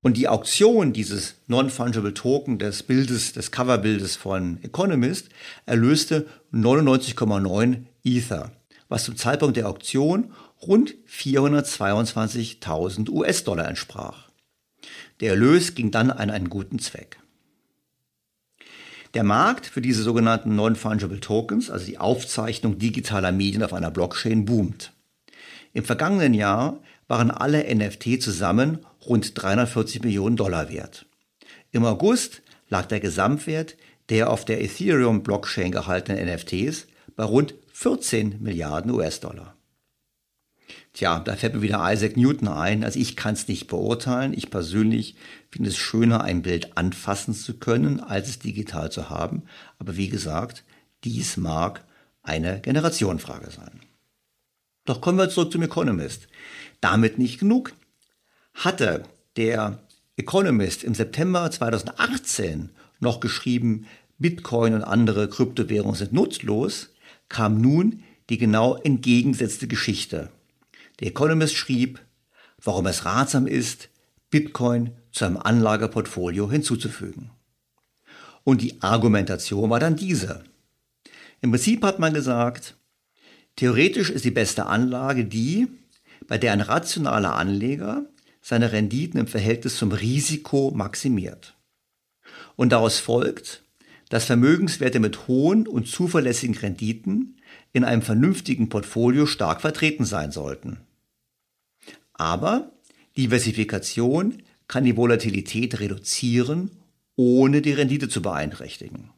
Und 0.00 0.16
die 0.16 0.28
Auktion 0.28 0.92
dieses 0.92 1.34
Non-Fungible 1.48 2.14
Token 2.14 2.58
des 2.58 2.84
Bildes, 2.84 3.32
des 3.32 3.50
Coverbildes 3.50 4.16
von 4.16 4.62
Economist 4.62 5.28
erlöste 5.66 6.26
99,9 6.52 7.84
Ether, 8.04 8.52
was 8.88 9.04
zum 9.04 9.16
Zeitpunkt 9.16 9.56
der 9.56 9.68
Auktion 9.68 10.32
rund 10.62 10.94
422.000 11.08 13.10
US-Dollar 13.10 13.68
entsprach. 13.68 14.28
Der 15.20 15.30
Erlös 15.30 15.74
ging 15.74 15.90
dann 15.90 16.12
an 16.12 16.30
einen 16.30 16.48
guten 16.48 16.78
Zweck. 16.78 17.18
Der 19.14 19.24
Markt 19.24 19.66
für 19.66 19.80
diese 19.80 20.02
sogenannten 20.02 20.54
Non-Fungible 20.54 21.20
Tokens, 21.20 21.70
also 21.70 21.86
die 21.86 21.98
Aufzeichnung 21.98 22.78
digitaler 22.78 23.32
Medien 23.32 23.62
auf 23.62 23.72
einer 23.72 23.90
Blockchain, 23.90 24.44
boomt. 24.44 24.92
Im 25.72 25.84
vergangenen 25.84 26.34
Jahr 26.34 26.80
waren 27.08 27.30
alle 27.30 27.74
NFT 27.74 28.22
zusammen 28.22 28.80
rund 29.08 29.40
340 29.40 30.02
Millionen 30.02 30.36
Dollar 30.36 30.68
wert. 30.68 31.06
Im 31.72 31.84
August 31.84 32.42
lag 32.68 32.86
der 32.86 33.00
Gesamtwert 33.00 33.76
der 34.08 34.30
auf 34.30 34.44
der 34.44 34.62
Ethereum-Blockchain 34.62 35.72
gehaltenen 35.72 36.26
NFTs 36.26 36.86
bei 37.16 37.24
rund 37.24 37.54
14 37.72 38.42
Milliarden 38.42 38.90
US-Dollar. 38.90 39.54
Tja, 40.92 41.20
da 41.20 41.36
fällt 41.36 41.54
mir 41.54 41.62
wieder 41.62 41.92
Isaac 41.92 42.16
Newton 42.16 42.48
ein. 42.48 42.84
Also 42.84 42.98
ich 42.98 43.16
kann 43.16 43.34
es 43.34 43.46
nicht 43.46 43.68
beurteilen. 43.68 44.34
Ich 44.34 44.50
persönlich 44.50 45.16
finde 45.50 45.70
es 45.70 45.76
schöner, 45.76 46.22
ein 46.24 46.42
Bild 46.42 46.76
anfassen 46.76 47.34
zu 47.34 47.58
können, 47.58 48.00
als 48.00 48.28
es 48.28 48.38
digital 48.38 48.90
zu 48.90 49.10
haben. 49.10 49.42
Aber 49.78 49.96
wie 49.96 50.08
gesagt, 50.08 50.64
dies 51.04 51.36
mag 51.36 51.84
eine 52.22 52.60
Generationenfrage 52.60 53.50
sein. 53.50 53.80
Doch 54.86 55.00
kommen 55.00 55.18
wir 55.18 55.30
zurück 55.30 55.52
zum 55.52 55.62
Economist. 55.62 56.28
Damit 56.80 57.18
nicht 57.18 57.38
genug. 57.38 57.74
Hatte 58.58 59.04
der 59.36 59.78
Economist 60.16 60.82
im 60.82 60.92
September 60.92 61.48
2018 61.48 62.70
noch 62.98 63.20
geschrieben, 63.20 63.86
Bitcoin 64.18 64.74
und 64.74 64.82
andere 64.82 65.28
Kryptowährungen 65.28 65.94
sind 65.94 66.12
nutzlos, 66.12 66.88
kam 67.28 67.60
nun 67.60 68.02
die 68.28 68.36
genau 68.36 68.74
entgegengesetzte 68.74 69.68
Geschichte. 69.68 70.30
Der 70.98 71.06
Economist 71.06 71.54
schrieb, 71.54 72.00
warum 72.60 72.86
es 72.86 73.04
ratsam 73.04 73.46
ist, 73.46 73.90
Bitcoin 74.28 74.90
zu 75.12 75.24
einem 75.24 75.36
Anlageportfolio 75.36 76.50
hinzuzufügen. 76.50 77.30
Und 78.42 78.60
die 78.60 78.82
Argumentation 78.82 79.70
war 79.70 79.78
dann 79.78 79.94
diese. 79.94 80.42
Im 81.42 81.52
Prinzip 81.52 81.84
hat 81.84 82.00
man 82.00 82.12
gesagt, 82.12 82.74
theoretisch 83.54 84.10
ist 84.10 84.24
die 84.24 84.32
beste 84.32 84.66
Anlage 84.66 85.24
die, 85.26 85.68
bei 86.26 86.38
der 86.38 86.52
ein 86.52 86.60
rationaler 86.60 87.36
Anleger 87.36 88.04
seine 88.48 88.72
Renditen 88.72 89.20
im 89.20 89.26
Verhältnis 89.26 89.76
zum 89.76 89.92
Risiko 89.92 90.72
maximiert. 90.74 91.54
Und 92.56 92.72
daraus 92.72 92.98
folgt, 92.98 93.62
dass 94.08 94.24
Vermögenswerte 94.24 95.00
mit 95.00 95.28
hohen 95.28 95.68
und 95.68 95.86
zuverlässigen 95.86 96.56
Renditen 96.56 97.36
in 97.74 97.84
einem 97.84 98.00
vernünftigen 98.00 98.70
Portfolio 98.70 99.26
stark 99.26 99.60
vertreten 99.60 100.06
sein 100.06 100.32
sollten. 100.32 100.78
Aber 102.14 102.72
Diversifikation 103.18 104.42
kann 104.66 104.84
die 104.84 104.96
Volatilität 104.96 105.78
reduzieren, 105.78 106.70
ohne 107.16 107.60
die 107.60 107.72
Rendite 107.72 108.08
zu 108.08 108.22
beeinträchtigen. 108.22 109.10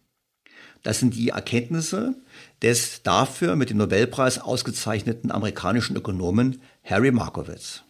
Das 0.82 0.98
sind 0.98 1.14
die 1.14 1.28
Erkenntnisse 1.28 2.16
des 2.62 3.04
dafür 3.04 3.54
mit 3.54 3.70
dem 3.70 3.76
Nobelpreis 3.76 4.40
ausgezeichneten 4.40 5.30
amerikanischen 5.30 5.94
Ökonomen 5.94 6.60
Harry 6.82 7.12
Markowitz. 7.12 7.84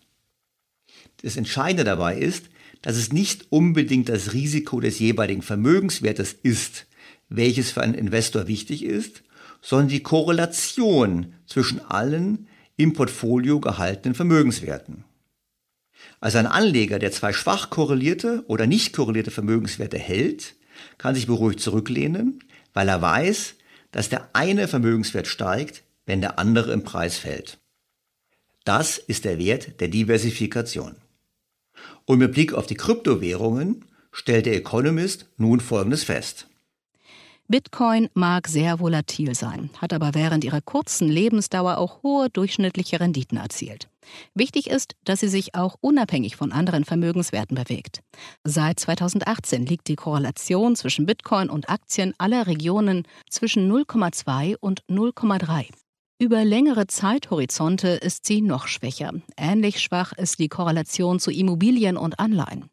Das 1.23 1.37
Entscheidende 1.37 1.85
dabei 1.85 2.17
ist, 2.19 2.47
dass 2.83 2.97
es 2.97 3.13
nicht 3.13 3.47
unbedingt 3.51 4.09
das 4.09 4.33
Risiko 4.33 4.81
des 4.81 4.99
jeweiligen 4.99 5.43
Vermögenswertes 5.43 6.33
ist, 6.33 6.87
welches 7.29 7.71
für 7.71 7.83
einen 7.83 7.95
Investor 7.95 8.49
wichtig 8.49 8.85
ist, 8.85 9.23
sondern 9.61 9.89
die 9.89 10.03
Korrelation 10.03 11.35
zwischen 11.47 11.81
allen 11.81 12.49
im 12.77 12.95
Portfolio 12.95 13.61
gehaltenen 13.61 14.15
Vermögenswerten. 14.15 15.05
Also 16.21 16.39
ein 16.39 16.47
Anleger, 16.47 16.99
der 16.99 17.13
zwei 17.13 17.33
schwach 17.33 17.71
korrelierte 17.71 18.45
oder 18.47 18.67
nicht 18.67 18.95
korrelierte 18.95 19.31
Vermögenswerte 19.31 19.99
hält, 19.99 20.55
kann 20.97 21.15
sich 21.15 21.27
beruhigt 21.27 21.61
zurücklehnen, 21.61 22.43
weil 22.73 22.89
er 22.89 23.03
weiß, 23.03 23.55
dass 23.93 24.09
der 24.09 24.31
eine 24.35 24.69
Vermögenswert 24.69 25.27
steigt, 25.27 25.83
wenn 26.07 26.21
der 26.21 26.39
andere 26.39 26.73
im 26.73 26.85
Preis 26.85 27.19
fällt. 27.19 27.59
Das 28.65 28.99
ist 28.99 29.25
der 29.25 29.39
Wert 29.39 29.81
der 29.81 29.89
Diversifikation. 29.89 30.97
Und 32.11 32.19
mit 32.19 32.33
Blick 32.33 32.55
auf 32.55 32.67
die 32.67 32.75
Kryptowährungen 32.75 33.85
stellt 34.11 34.47
der 34.47 34.57
Economist 34.57 35.27
nun 35.37 35.61
Folgendes 35.61 36.03
fest. 36.03 36.49
Bitcoin 37.47 38.09
mag 38.15 38.49
sehr 38.49 38.81
volatil 38.81 39.37
sein, 39.37 39.71
hat 39.79 39.93
aber 39.93 40.13
während 40.13 40.43
ihrer 40.43 40.61
kurzen 40.61 41.09
Lebensdauer 41.09 41.79
auch 41.79 42.03
hohe 42.03 42.29
durchschnittliche 42.29 42.99
Renditen 42.99 43.39
erzielt. 43.39 43.89
Wichtig 44.35 44.69
ist, 44.69 44.97
dass 45.05 45.21
sie 45.21 45.29
sich 45.29 45.55
auch 45.55 45.77
unabhängig 45.81 46.35
von 46.35 46.51
anderen 46.51 46.85
Vermögenswerten 46.85 47.55
bewegt. 47.55 48.01
Seit 48.43 48.81
2018 48.81 49.65
liegt 49.65 49.87
die 49.87 49.95
Korrelation 49.95 50.75
zwischen 50.75 51.07
Bitcoin 51.07 51.49
und 51.49 51.71
Aktien 51.71 52.13
aller 52.19 52.49
Regionen 52.49 53.07
zwischen 53.29 53.71
0,2 53.71 54.57
und 54.59 54.83
0,3. 54.87 55.67
Über 56.23 56.45
längere 56.45 56.87
Zeithorizonte 56.87 57.89
ist 57.89 58.27
sie 58.27 58.43
noch 58.43 58.67
schwächer. 58.67 59.15
Ähnlich 59.39 59.81
schwach 59.81 60.13
ist 60.13 60.39
die 60.39 60.49
Korrelation 60.49 61.19
zu 61.19 61.31
Immobilien 61.31 61.97
und 61.97 62.21
Anleihen. 62.21 62.67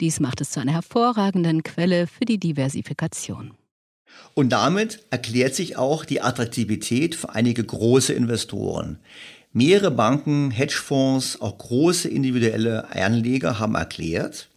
Dies 0.00 0.20
macht 0.20 0.40
es 0.40 0.52
zu 0.52 0.60
einer 0.60 0.72
hervorragenden 0.72 1.62
Quelle 1.62 2.06
für 2.06 2.24
die 2.24 2.38
Diversifikation. 2.38 3.52
Und 4.32 4.52
damit 4.54 5.04
erklärt 5.10 5.54
sich 5.54 5.76
auch 5.76 6.06
die 6.06 6.22
Attraktivität 6.22 7.14
für 7.14 7.28
einige 7.28 7.62
große 7.62 8.14
Investoren. 8.14 9.00
Mehrere 9.52 9.90
Banken, 9.90 10.50
Hedgefonds, 10.50 11.42
auch 11.42 11.58
große 11.58 12.08
individuelle 12.08 12.90
Anleger 12.90 13.58
haben 13.58 13.74
erklärt, 13.74 14.48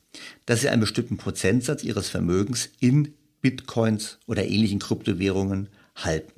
dass 0.46 0.62
sie 0.62 0.70
einen 0.70 0.80
bestimmten 0.80 1.18
Prozentsatz 1.18 1.84
ihres 1.84 2.08
Vermögens 2.08 2.70
in 2.80 3.14
Bitcoins 3.42 4.20
oder 4.26 4.48
ähnlichen 4.48 4.80
Kryptowährungen 4.80 5.68
halten. 5.98 6.37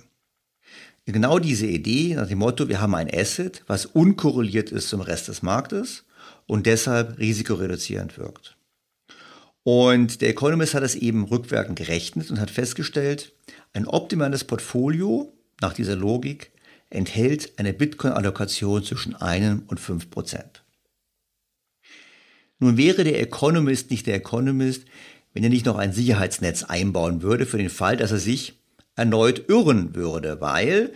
Genau 1.12 1.39
diese 1.39 1.65
Idee 1.65 2.13
nach 2.13 2.28
dem 2.28 2.38
Motto, 2.38 2.69
wir 2.69 2.82
haben 2.82 2.93
ein 2.93 3.10
Asset, 3.12 3.63
was 3.65 3.88
unkorreliert 3.88 4.72
ist 4.72 4.89
zum 4.89 5.02
Rest 5.02 5.28
des 5.28 5.41
Marktes 5.41 6.06
und 6.45 6.67
deshalb 6.67 7.17
risikoreduzierend 7.17 8.17
wirkt. 8.19 8.58
Und 9.63 10.22
der 10.22 10.30
Economist 10.30 10.76
hat 10.76 10.84
es 10.84 10.93
eben 10.93 11.24
rückwirkend 11.24 11.80
gerechnet 11.80 12.30
und 12.30 12.39
hat 12.39 12.52
festgestellt, 12.52 13.34
ein 13.74 13.88
optimales 13.88 14.43
Portfolio 14.43 15.34
nach 15.62 15.74
dieser 15.74 15.95
Logik 15.95 16.52
enthält 16.91 17.58
eine 17.58 17.74
Bitcoin-Allokation 17.74 18.84
zwischen 18.84 19.15
1 19.15 19.63
und 19.67 19.80
5 19.80 20.12
Prozent. 20.12 20.63
Nun 22.60 22.78
wäre 22.78 23.04
der 23.04 23.19
Economist 23.19 23.89
nicht 23.89 24.06
der 24.06 24.15
Economist, 24.15 24.86
wenn 25.34 25.43
er 25.43 25.50
nicht 25.50 25.65
noch 25.65 25.78
ein 25.78 25.93
Sicherheitsnetz 25.93 26.63
einbauen 26.63 27.24
würde 27.24 27.48
für 27.48 27.58
den 27.58 27.69
Fall, 27.69 27.98
dass 27.98 28.12
er 28.12 28.19
sich 28.19 28.59
erneut 28.95 29.49
irren 29.49 29.95
würde, 29.95 30.41
weil 30.41 30.91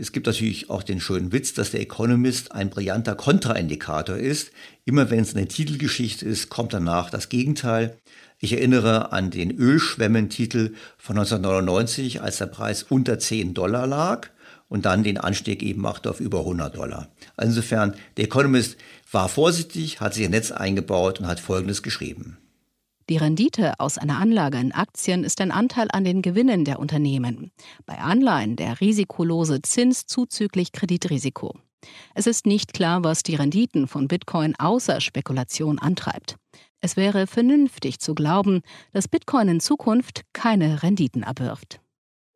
es 0.00 0.12
gibt 0.12 0.26
natürlich 0.26 0.70
auch 0.70 0.84
den 0.84 1.00
schönen 1.00 1.32
Witz, 1.32 1.54
dass 1.54 1.72
der 1.72 1.80
Economist 1.80 2.52
ein 2.52 2.70
brillanter 2.70 3.16
Kontraindikator 3.16 4.16
ist. 4.16 4.52
Immer 4.84 5.10
wenn 5.10 5.20
es 5.20 5.34
eine 5.34 5.48
Titelgeschichte 5.48 6.24
ist, 6.24 6.50
kommt 6.50 6.72
danach 6.72 7.10
das 7.10 7.28
Gegenteil. 7.28 7.96
Ich 8.38 8.52
erinnere 8.52 9.10
an 9.10 9.32
den 9.32 9.50
Ölschwemmentitel 9.50 10.74
von 10.98 11.18
1999, 11.18 12.22
als 12.22 12.38
der 12.38 12.46
Preis 12.46 12.84
unter 12.84 13.18
10 13.18 13.54
Dollar 13.54 13.88
lag 13.88 14.28
und 14.68 14.84
dann 14.86 15.02
den 15.02 15.18
Anstieg 15.18 15.64
eben 15.64 15.80
machte 15.80 16.10
auf 16.10 16.20
über 16.20 16.40
100 16.40 16.76
Dollar. 16.76 17.08
Also 17.36 17.50
insofern, 17.50 17.94
der 18.16 18.26
Economist 18.26 18.76
war 19.10 19.28
vorsichtig, 19.28 20.00
hat 20.00 20.14
sich 20.14 20.24
ein 20.24 20.30
Netz 20.30 20.52
eingebaut 20.52 21.18
und 21.18 21.26
hat 21.26 21.40
Folgendes 21.40 21.82
geschrieben. 21.82 22.38
Die 23.08 23.16
Rendite 23.16 23.80
aus 23.80 23.96
einer 23.96 24.18
Anlage 24.18 24.58
in 24.58 24.72
Aktien 24.72 25.24
ist 25.24 25.40
ein 25.40 25.50
Anteil 25.50 25.88
an 25.90 26.04
den 26.04 26.20
Gewinnen 26.20 26.66
der 26.66 26.78
Unternehmen. 26.78 27.52
Bei 27.86 27.98
Anleihen 27.98 28.56
der 28.56 28.82
risikolose 28.82 29.62
Zins 29.62 30.04
zuzüglich 30.04 30.72
Kreditrisiko. 30.72 31.54
Es 32.14 32.26
ist 32.26 32.44
nicht 32.44 32.74
klar, 32.74 33.04
was 33.04 33.22
die 33.22 33.36
Renditen 33.36 33.88
von 33.88 34.08
Bitcoin 34.08 34.54
außer 34.58 35.00
Spekulation 35.00 35.78
antreibt. 35.78 36.36
Es 36.82 36.96
wäre 36.96 37.26
vernünftig 37.26 37.98
zu 37.98 38.14
glauben, 38.14 38.60
dass 38.92 39.08
Bitcoin 39.08 39.48
in 39.48 39.60
Zukunft 39.60 40.22
keine 40.34 40.82
Renditen 40.82 41.24
abwirft. 41.24 41.80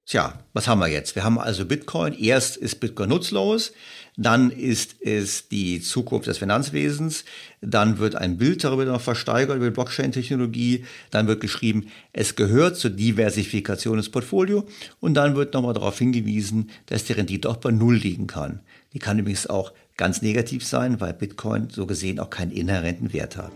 Tja, 0.05 0.41
was 0.53 0.67
haben 0.67 0.81
wir 0.81 0.89
jetzt? 0.89 1.15
Wir 1.15 1.23
haben 1.23 1.39
also 1.39 1.65
Bitcoin. 1.65 2.13
Erst 2.13 2.57
ist 2.57 2.81
Bitcoin 2.81 3.09
nutzlos, 3.09 3.73
dann 4.17 4.51
ist 4.51 4.97
es 5.01 5.49
die 5.49 5.81
Zukunft 5.81 6.27
des 6.27 6.39
Finanzwesens, 6.39 7.25
dann 7.61 7.99
wird 7.99 8.17
ein 8.17 8.37
Bild 8.37 8.65
darüber 8.65 8.85
noch 8.85 9.01
versteigert 9.01 9.57
über 9.57 9.71
Blockchain-Technologie, 9.71 10.85
dann 11.11 11.29
wird 11.29 11.41
geschrieben, 11.41 11.87
es 12.13 12.35
gehört 12.35 12.77
zur 12.77 12.91
Diversifikation 12.91 13.97
des 13.97 14.11
Portfolios 14.11 14.65
und 14.99 15.15
dann 15.15 15.37
wird 15.37 15.55
nochmal 15.55 15.73
darauf 15.73 15.99
hingewiesen, 15.99 16.71
dass 16.87 17.05
die 17.05 17.13
Rendite 17.13 17.49
auch 17.49 17.59
bei 17.59 17.71
Null 17.71 17.95
liegen 17.95 18.27
kann. 18.27 18.61
Die 18.95 18.99
kann 18.99 19.21
übrigens 19.21 19.47
auch 19.47 19.73
ganz 19.97 20.21
negativ 20.21 20.67
sein, 20.67 21.01
weil 21.01 21.15
Bitcoin 21.15 21.71
so 21.71 21.87
gesehen 21.87 22.19
auch 22.19 22.29
keinen 22.29 22.51
inhärenten 22.51 23.13
Wert 23.13 23.37
hat. 23.37 23.53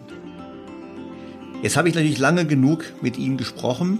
Jetzt 1.62 1.76
habe 1.76 1.88
ich 1.88 1.94
natürlich 1.96 2.18
lange 2.18 2.46
genug 2.46 2.84
mit 3.02 3.18
Ihnen 3.18 3.36
gesprochen 3.36 3.98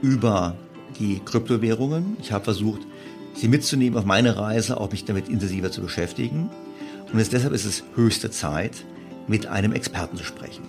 über 0.00 0.56
die 0.98 1.20
Kryptowährungen. 1.24 2.16
Ich 2.20 2.32
habe 2.32 2.44
versucht, 2.44 2.80
sie 3.34 3.48
mitzunehmen 3.48 3.98
auf 3.98 4.04
meine 4.04 4.36
Reise, 4.36 4.78
auch 4.78 4.90
mich 4.90 5.04
damit 5.04 5.28
intensiver 5.28 5.70
zu 5.70 5.82
beschäftigen. 5.82 6.50
Und 7.12 7.18
es, 7.18 7.30
deshalb 7.30 7.52
ist 7.52 7.64
es 7.64 7.84
höchste 7.94 8.30
Zeit, 8.30 8.84
mit 9.26 9.46
einem 9.46 9.72
Experten 9.72 10.16
zu 10.16 10.24
sprechen. 10.24 10.64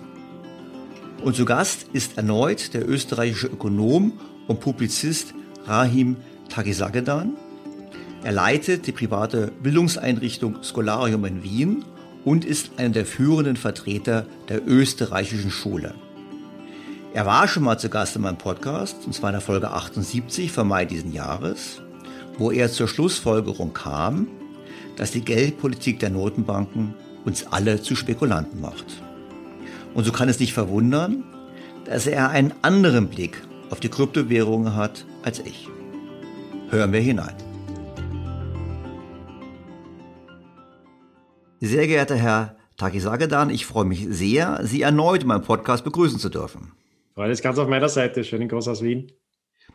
Und 1.22 1.36
zu 1.36 1.44
Gast 1.44 1.86
ist 1.92 2.18
erneut 2.18 2.74
der 2.74 2.88
österreichische 2.88 3.46
Ökonom 3.46 4.12
und 4.46 4.60
Publizist 4.60 5.34
Rahim 5.66 6.16
Tagisagedan. 6.50 7.36
Er 8.22 8.32
leitet 8.32 8.86
die 8.86 8.92
private 8.92 9.50
Bildungseinrichtung 9.62 10.62
Scholarium 10.62 11.24
in 11.24 11.42
Wien 11.42 11.84
und 12.24 12.44
ist 12.44 12.78
einer 12.78 12.90
der 12.90 13.06
führenden 13.06 13.56
Vertreter 13.56 14.26
der 14.48 14.66
österreichischen 14.66 15.50
Schule. 15.50 15.94
Er 17.14 17.26
war 17.26 17.46
schon 17.46 17.62
mal 17.62 17.78
zu 17.78 17.88
Gast 17.90 18.16
in 18.16 18.22
meinem 18.22 18.38
Podcast, 18.38 18.96
und 19.06 19.14
zwar 19.14 19.30
in 19.30 19.34
der 19.34 19.40
Folge 19.40 19.70
78 19.70 20.50
vom 20.50 20.66
Mai 20.66 20.84
diesen 20.84 21.12
Jahres, 21.12 21.80
wo 22.38 22.50
er 22.50 22.72
zur 22.72 22.88
Schlussfolgerung 22.88 23.72
kam, 23.72 24.26
dass 24.96 25.12
die 25.12 25.24
Geldpolitik 25.24 26.00
der 26.00 26.10
Notenbanken 26.10 26.96
uns 27.24 27.46
alle 27.46 27.80
zu 27.80 27.94
Spekulanten 27.94 28.60
macht. 28.60 29.00
Und 29.94 30.02
so 30.02 30.10
kann 30.10 30.28
es 30.28 30.40
nicht 30.40 30.54
verwundern, 30.54 31.22
dass 31.84 32.08
er 32.08 32.30
einen 32.30 32.52
anderen 32.62 33.06
Blick 33.06 33.40
auf 33.70 33.78
die 33.78 33.90
Kryptowährungen 33.90 34.74
hat 34.74 35.06
als 35.22 35.38
ich. 35.38 35.68
Hören 36.70 36.92
wir 36.92 37.00
hinein. 37.00 37.36
Sehr 41.60 41.86
geehrter 41.86 42.16
Herr 42.16 42.56
Takisagedan, 42.76 43.50
ich 43.50 43.66
freue 43.66 43.84
mich 43.84 44.04
sehr, 44.10 44.58
Sie 44.64 44.82
erneut 44.82 45.22
in 45.22 45.28
meinem 45.28 45.42
Podcast 45.42 45.84
begrüßen 45.84 46.18
zu 46.18 46.28
dürfen. 46.28 46.72
Alles 47.16 47.42
ganz 47.42 47.58
auf 47.58 47.68
meiner 47.68 47.88
Seite. 47.88 48.24
Schönen 48.24 48.48
Gruß 48.48 48.66
aus 48.66 48.82
Wien. 48.82 49.12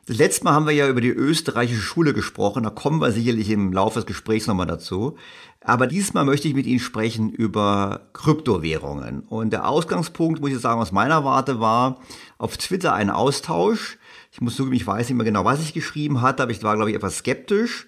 Das 0.06 0.18
letzte 0.18 0.44
Mal 0.44 0.54
haben 0.54 0.66
wir 0.66 0.74
ja 0.74 0.90
über 0.90 1.02
die 1.02 1.10
österreichische 1.10 1.82
Schule 1.82 2.14
gesprochen. 2.14 2.64
Da 2.64 2.70
kommen 2.70 3.00
wir 3.00 3.12
sicherlich 3.12 3.50
im 3.50 3.72
Laufe 3.72 4.00
des 4.00 4.06
Gesprächs 4.06 4.46
nochmal 4.46 4.68
dazu. 4.68 5.18
Aber 5.62 5.88
diesmal 5.88 6.26
möchte 6.26 6.48
ich 6.48 6.54
mit 6.54 6.66
Ihnen 6.66 6.80
sprechen 6.80 7.30
über 7.30 8.10
Kryptowährungen. 8.14 9.22
Und 9.22 9.52
der 9.52 9.70
Ausgangspunkt, 9.70 10.42
muss 10.42 10.52
ich 10.52 10.60
sagen, 10.60 10.82
aus 10.82 10.92
meiner 10.92 11.24
Warte 11.24 11.60
war 11.60 12.02
auf 12.38 12.58
Twitter 12.58 12.94
ein 12.94 13.10
Austausch. 13.10 13.98
Ich 14.32 14.42
muss 14.42 14.56
zugeben, 14.56 14.76
ich 14.76 14.86
weiß 14.86 15.08
nicht 15.08 15.18
mehr 15.18 15.26
genau, 15.26 15.46
was 15.46 15.62
ich 15.62 15.74
geschrieben 15.74 16.22
hatte, 16.22 16.44
aber 16.44 16.52
ich 16.52 16.62
war, 16.62 16.76
glaube 16.76 16.90
ich, 16.90 16.96
etwas 16.96 17.20
skeptisch. 17.20 17.88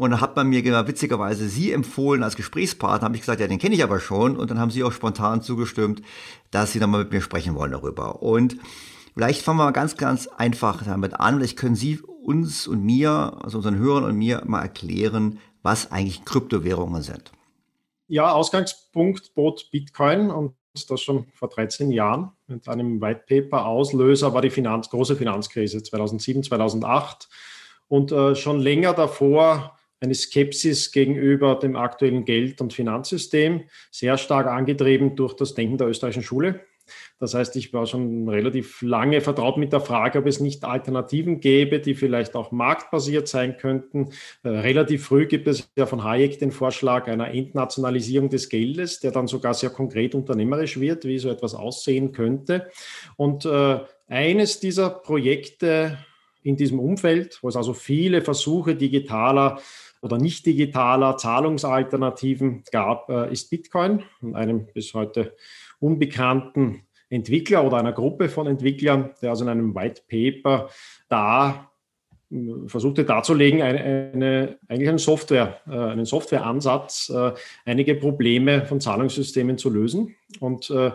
Und 0.00 0.12
dann 0.12 0.20
hat 0.22 0.34
man 0.34 0.48
mir 0.48 0.62
genau 0.62 0.86
witzigerweise 0.86 1.48
Sie 1.48 1.72
empfohlen 1.72 2.22
als 2.22 2.34
Gesprächspartner. 2.34 3.04
Habe 3.04 3.16
ich 3.16 3.20
gesagt, 3.20 3.40
ja, 3.40 3.46
den 3.46 3.58
kenne 3.58 3.74
ich 3.74 3.84
aber 3.84 4.00
schon. 4.00 4.36
Und 4.36 4.50
dann 4.50 4.58
haben 4.58 4.70
Sie 4.70 4.82
auch 4.82 4.92
spontan 4.92 5.42
zugestimmt, 5.42 6.00
dass 6.50 6.72
Sie 6.72 6.80
nochmal 6.80 7.02
mit 7.02 7.12
mir 7.12 7.20
sprechen 7.20 7.54
wollen 7.54 7.72
darüber. 7.72 8.22
Und 8.22 8.56
Vielleicht 9.14 9.42
fangen 9.42 9.58
wir 9.58 9.64
mal 9.64 9.72
ganz, 9.72 9.96
ganz 9.96 10.28
einfach 10.28 10.82
damit 10.84 11.14
an. 11.18 11.36
Vielleicht 11.36 11.58
können 11.58 11.74
Sie 11.74 12.00
uns 12.00 12.66
und 12.66 12.82
mir, 12.82 13.36
also 13.42 13.58
unseren 13.58 13.76
Hörern 13.76 14.04
und 14.04 14.16
mir 14.16 14.42
mal 14.46 14.62
erklären, 14.62 15.38
was 15.62 15.90
eigentlich 15.90 16.24
Kryptowährungen 16.24 17.02
sind. 17.02 17.32
Ja, 18.06 18.32
Ausgangspunkt 18.32 19.34
bot 19.34 19.68
Bitcoin 19.70 20.30
und 20.30 20.54
das 20.88 21.02
schon 21.02 21.26
vor 21.34 21.48
13 21.48 21.90
Jahren 21.90 22.30
mit 22.46 22.68
einem 22.68 23.00
White 23.00 23.24
Paper. 23.28 23.66
Auslöser 23.66 24.32
war 24.32 24.40
die 24.40 24.50
Finanz, 24.50 24.88
große 24.88 25.16
Finanzkrise 25.16 25.82
2007, 25.82 26.44
2008 26.44 27.28
und 27.88 28.12
äh, 28.12 28.36
schon 28.36 28.60
länger 28.60 28.94
davor 28.94 29.76
eine 30.00 30.14
Skepsis 30.14 30.92
gegenüber 30.92 31.56
dem 31.56 31.76
aktuellen 31.76 32.24
Geld- 32.24 32.60
und 32.60 32.72
Finanzsystem, 32.72 33.64
sehr 33.90 34.16
stark 34.16 34.46
angetrieben 34.46 35.16
durch 35.16 35.34
das 35.34 35.54
Denken 35.54 35.78
der 35.78 35.88
österreichischen 35.88 36.22
Schule. 36.22 36.60
Das 37.18 37.34
heißt, 37.34 37.54
ich 37.56 37.72
war 37.72 37.86
schon 37.86 38.28
relativ 38.28 38.82
lange 38.82 39.20
vertraut 39.20 39.56
mit 39.58 39.72
der 39.72 39.80
Frage, 39.80 40.18
ob 40.18 40.26
es 40.26 40.40
nicht 40.40 40.64
Alternativen 40.64 41.40
gäbe, 41.40 41.80
die 41.80 41.94
vielleicht 41.94 42.34
auch 42.34 42.50
marktbasiert 42.50 43.28
sein 43.28 43.56
könnten. 43.58 44.10
Äh, 44.42 44.48
relativ 44.48 45.04
früh 45.04 45.26
gibt 45.26 45.46
es 45.46 45.70
ja 45.76 45.86
von 45.86 46.04
Hayek 46.04 46.38
den 46.38 46.50
Vorschlag 46.50 47.08
einer 47.08 47.32
Entnationalisierung 47.32 48.28
des 48.28 48.48
Geldes, 48.48 49.00
der 49.00 49.12
dann 49.12 49.26
sogar 49.26 49.54
sehr 49.54 49.70
konkret 49.70 50.14
unternehmerisch 50.14 50.80
wird, 50.80 51.04
wie 51.04 51.18
so 51.18 51.30
etwas 51.30 51.54
aussehen 51.54 52.12
könnte. 52.12 52.70
Und 53.16 53.44
äh, 53.44 53.80
eines 54.08 54.60
dieser 54.60 54.90
Projekte 54.90 55.98
in 56.42 56.56
diesem 56.56 56.80
Umfeld, 56.80 57.38
wo 57.42 57.48
es 57.48 57.56
also 57.56 57.74
viele 57.74 58.22
Versuche 58.22 58.74
digitaler 58.74 59.60
oder 60.00 60.18
nicht 60.18 60.46
digitaler 60.46 61.16
Zahlungsalternativen 61.16 62.64
gab, 62.72 63.10
äh, 63.10 63.32
ist 63.32 63.50
Bitcoin 63.50 64.02
und 64.20 64.34
einem 64.34 64.66
bis 64.72 64.94
heute 64.94 65.36
unbekannten 65.78 66.82
Entwickler 67.08 67.64
oder 67.64 67.78
einer 67.78 67.92
Gruppe 67.92 68.28
von 68.28 68.46
Entwicklern, 68.46 69.10
der 69.20 69.30
also 69.30 69.44
in 69.44 69.50
einem 69.50 69.74
White 69.74 70.02
Paper 70.08 70.70
da 71.08 71.70
versuchte 72.66 73.04
darzulegen, 73.04 73.60
eine, 73.60 74.12
eine, 74.14 74.58
eigentlich 74.68 74.88
einen, 74.88 74.98
Software, 74.98 75.60
äh, 75.66 75.72
einen 75.72 76.04
Softwareansatz, 76.04 77.10
äh, 77.10 77.32
einige 77.64 77.96
Probleme 77.96 78.66
von 78.66 78.80
Zahlungssystemen 78.80 79.58
zu 79.58 79.68
lösen. 79.68 80.14
Und 80.38 80.70
äh, 80.70 80.92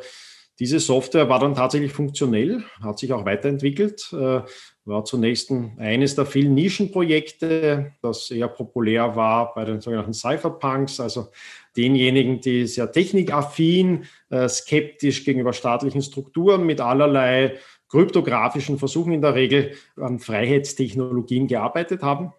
diese 0.60 0.80
Software 0.80 1.28
war 1.28 1.40
dann 1.40 1.56
tatsächlich 1.56 1.92
funktionell, 1.92 2.64
hat 2.82 3.00
sich 3.00 3.12
auch 3.12 3.26
weiterentwickelt, 3.26 4.14
äh, 4.14 4.42
war 4.86 5.04
zunächst 5.04 5.52
eines 5.78 6.16
der 6.16 6.26
vielen 6.28 6.54
Nischenprojekte, 6.54 7.94
das 8.02 8.30
eher 8.30 8.48
populär 8.48 9.16
war 9.16 9.54
bei 9.56 9.66
den 9.66 9.82
sogenannten 9.82 10.14
Cypherpunks, 10.14 11.00
also 11.00 11.30
denjenigen, 11.76 12.40
die 12.40 12.68
sehr 12.68 12.92
technikaffin, 12.92 14.06
äh, 14.30 14.48
skeptisch 14.48 15.26
gegenüber 15.26 15.54
staatlichen 15.54 16.04
Strukturen 16.04 16.66
mit 16.66 16.80
allerlei 16.82 17.58
kryptografischen 17.90 18.78
Versuchen 18.78 19.12
in 19.12 19.22
der 19.22 19.36
Regel 19.36 19.74
an 19.96 20.20
Freiheitstechnologien 20.20 21.48
gearbeitet 21.48 22.04
haben. 22.04 22.34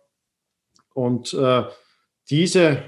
Und 0.94 1.34
äh, 1.34 1.64
diese 2.30 2.82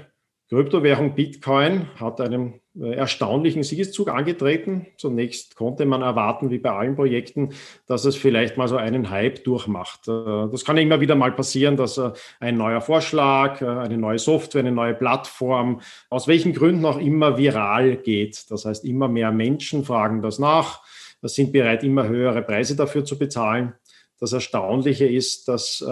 Kryptowährung 0.49 1.15
Bitcoin 1.15 1.87
hat 1.99 2.21
einen 2.21 2.53
äh, 2.53 2.59
erstaunlichen 2.81 3.63
Siegeszug 3.63 4.09
angetreten. 4.09 4.87
Zunächst 4.97 5.55
konnte 5.55 5.85
man 5.85 6.01
erwarten, 6.01 6.49
wie 6.49 6.59
bei 6.59 6.71
allen 6.71 6.95
Projekten, 6.95 7.49
dass 7.87 8.05
es 8.05 8.15
vielleicht 8.15 8.57
mal 8.57 8.67
so 8.67 8.77
einen 8.77 9.09
Hype 9.09 9.43
durchmacht. 9.43 10.07
Äh, 10.07 10.47
das 10.51 10.65
kann 10.65 10.77
immer 10.77 11.01
wieder 11.01 11.15
mal 11.15 11.31
passieren, 11.31 11.77
dass 11.77 11.97
äh, 11.97 12.11
ein 12.39 12.57
neuer 12.57 12.81
Vorschlag, 12.81 13.61
eine 13.61 13.97
neue 13.97 14.19
Software, 14.19 14.61
eine 14.61 14.71
neue 14.71 14.93
Plattform, 14.93 15.81
aus 16.09 16.27
welchen 16.27 16.53
Gründen 16.53 16.85
auch 16.85 16.99
immer 16.99 17.37
viral 17.37 17.97
geht. 17.97 18.49
Das 18.49 18.65
heißt, 18.65 18.85
immer 18.85 19.07
mehr 19.07 19.31
Menschen 19.31 19.83
fragen 19.83 20.21
das 20.21 20.39
nach, 20.39 20.81
sind 21.21 21.51
bereit, 21.51 21.83
immer 21.83 22.07
höhere 22.07 22.41
Preise 22.41 22.75
dafür 22.75 23.03
zu 23.03 23.17
bezahlen. 23.17 23.73
Das 24.19 24.33
Erstaunliche 24.33 25.05
ist, 25.05 25.47
dass 25.47 25.85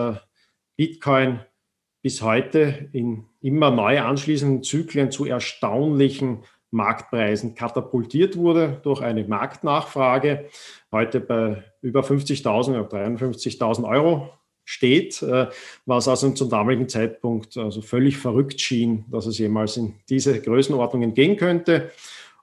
Bitcoin 0.77 1.39
bis 2.01 2.21
heute 2.21 2.89
in 2.93 3.25
immer 3.41 3.71
neu 3.71 3.99
anschließenden 3.99 4.63
Zyklen 4.63 5.11
zu 5.11 5.25
erstaunlichen 5.25 6.43
Marktpreisen 6.71 7.55
katapultiert 7.55 8.35
wurde 8.37 8.79
durch 8.83 9.01
eine 9.01 9.23
Marktnachfrage. 9.23 10.49
Heute 10.91 11.19
bei 11.19 11.63
über 11.81 12.01
50.000 12.01 12.79
oder 12.79 13.05
53.000 13.05 13.87
Euro 13.87 14.29
steht, 14.65 15.21
äh, 15.21 15.47
was 15.85 16.07
also 16.09 16.31
zum 16.31 16.49
damaligen 16.49 16.89
Zeitpunkt 16.89 17.55
also 17.55 17.81
völlig 17.81 18.17
verrückt 18.17 18.59
schien, 18.59 19.05
dass 19.09 19.25
es 19.25 19.37
jemals 19.37 19.77
in 19.77 19.95
diese 20.09 20.41
Größenordnungen 20.41 21.13
gehen 21.13 21.37
könnte. 21.37 21.91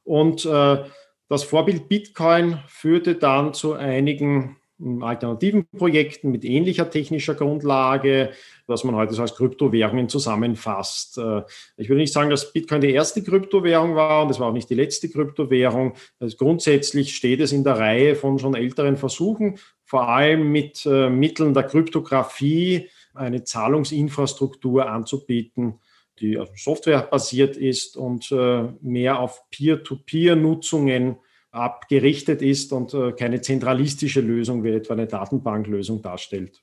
Und 0.04 0.46
äh, 0.46 0.84
das 1.28 1.44
Vorbild 1.44 1.88
Bitcoin 1.88 2.60
führte 2.66 3.14
dann 3.14 3.52
zu 3.52 3.74
einigen 3.74 4.56
alternativen 5.02 5.66
Projekten 5.76 6.30
mit 6.30 6.44
ähnlicher 6.44 6.90
technischer 6.90 7.34
Grundlage, 7.34 8.30
was 8.66 8.84
man 8.84 8.94
heute 8.94 9.14
so 9.14 9.22
als 9.22 9.34
Kryptowährungen 9.34 10.08
zusammenfasst. 10.08 11.18
Äh, 11.18 11.42
ich 11.76 11.88
will 11.88 11.96
nicht 11.96 12.12
sagen, 12.12 12.30
dass 12.30 12.52
Bitcoin 12.52 12.80
die 12.80 12.92
erste 12.92 13.22
Kryptowährung 13.22 13.94
war 13.94 14.24
und 14.24 14.30
es 14.30 14.40
war 14.40 14.48
auch 14.48 14.52
nicht 14.52 14.70
die 14.70 14.74
letzte 14.74 15.08
Kryptowährung. 15.08 15.94
Also 16.20 16.36
grundsätzlich 16.36 17.16
steht 17.16 17.40
es 17.40 17.52
in 17.52 17.64
der 17.64 17.78
Reihe 17.78 18.16
von 18.16 18.38
schon 18.38 18.54
älteren 18.54 18.96
Versuchen, 18.96 19.58
vor 19.84 20.08
allem 20.08 20.50
mit 20.50 20.86
äh, 20.86 21.08
Mitteln 21.08 21.54
der 21.54 21.64
Kryptographie 21.64 22.88
eine 23.14 23.44
Zahlungsinfrastruktur 23.44 24.88
anzubieten, 24.88 25.80
die 26.18 26.38
auf 26.38 26.48
Software 26.56 27.02
basiert 27.02 27.56
ist 27.56 27.96
und 27.96 28.34
mehr 28.82 29.20
auf 29.20 29.48
Peer-to-Peer-Nutzungen 29.50 31.16
abgerichtet 31.54 32.42
ist 32.42 32.72
und 32.72 32.92
äh, 32.94 33.12
keine 33.12 33.40
zentralistische 33.40 34.20
Lösung 34.20 34.64
wie 34.64 34.70
etwa 34.70 34.94
eine 34.94 35.06
Datenbanklösung 35.06 36.02
darstellt. 36.02 36.62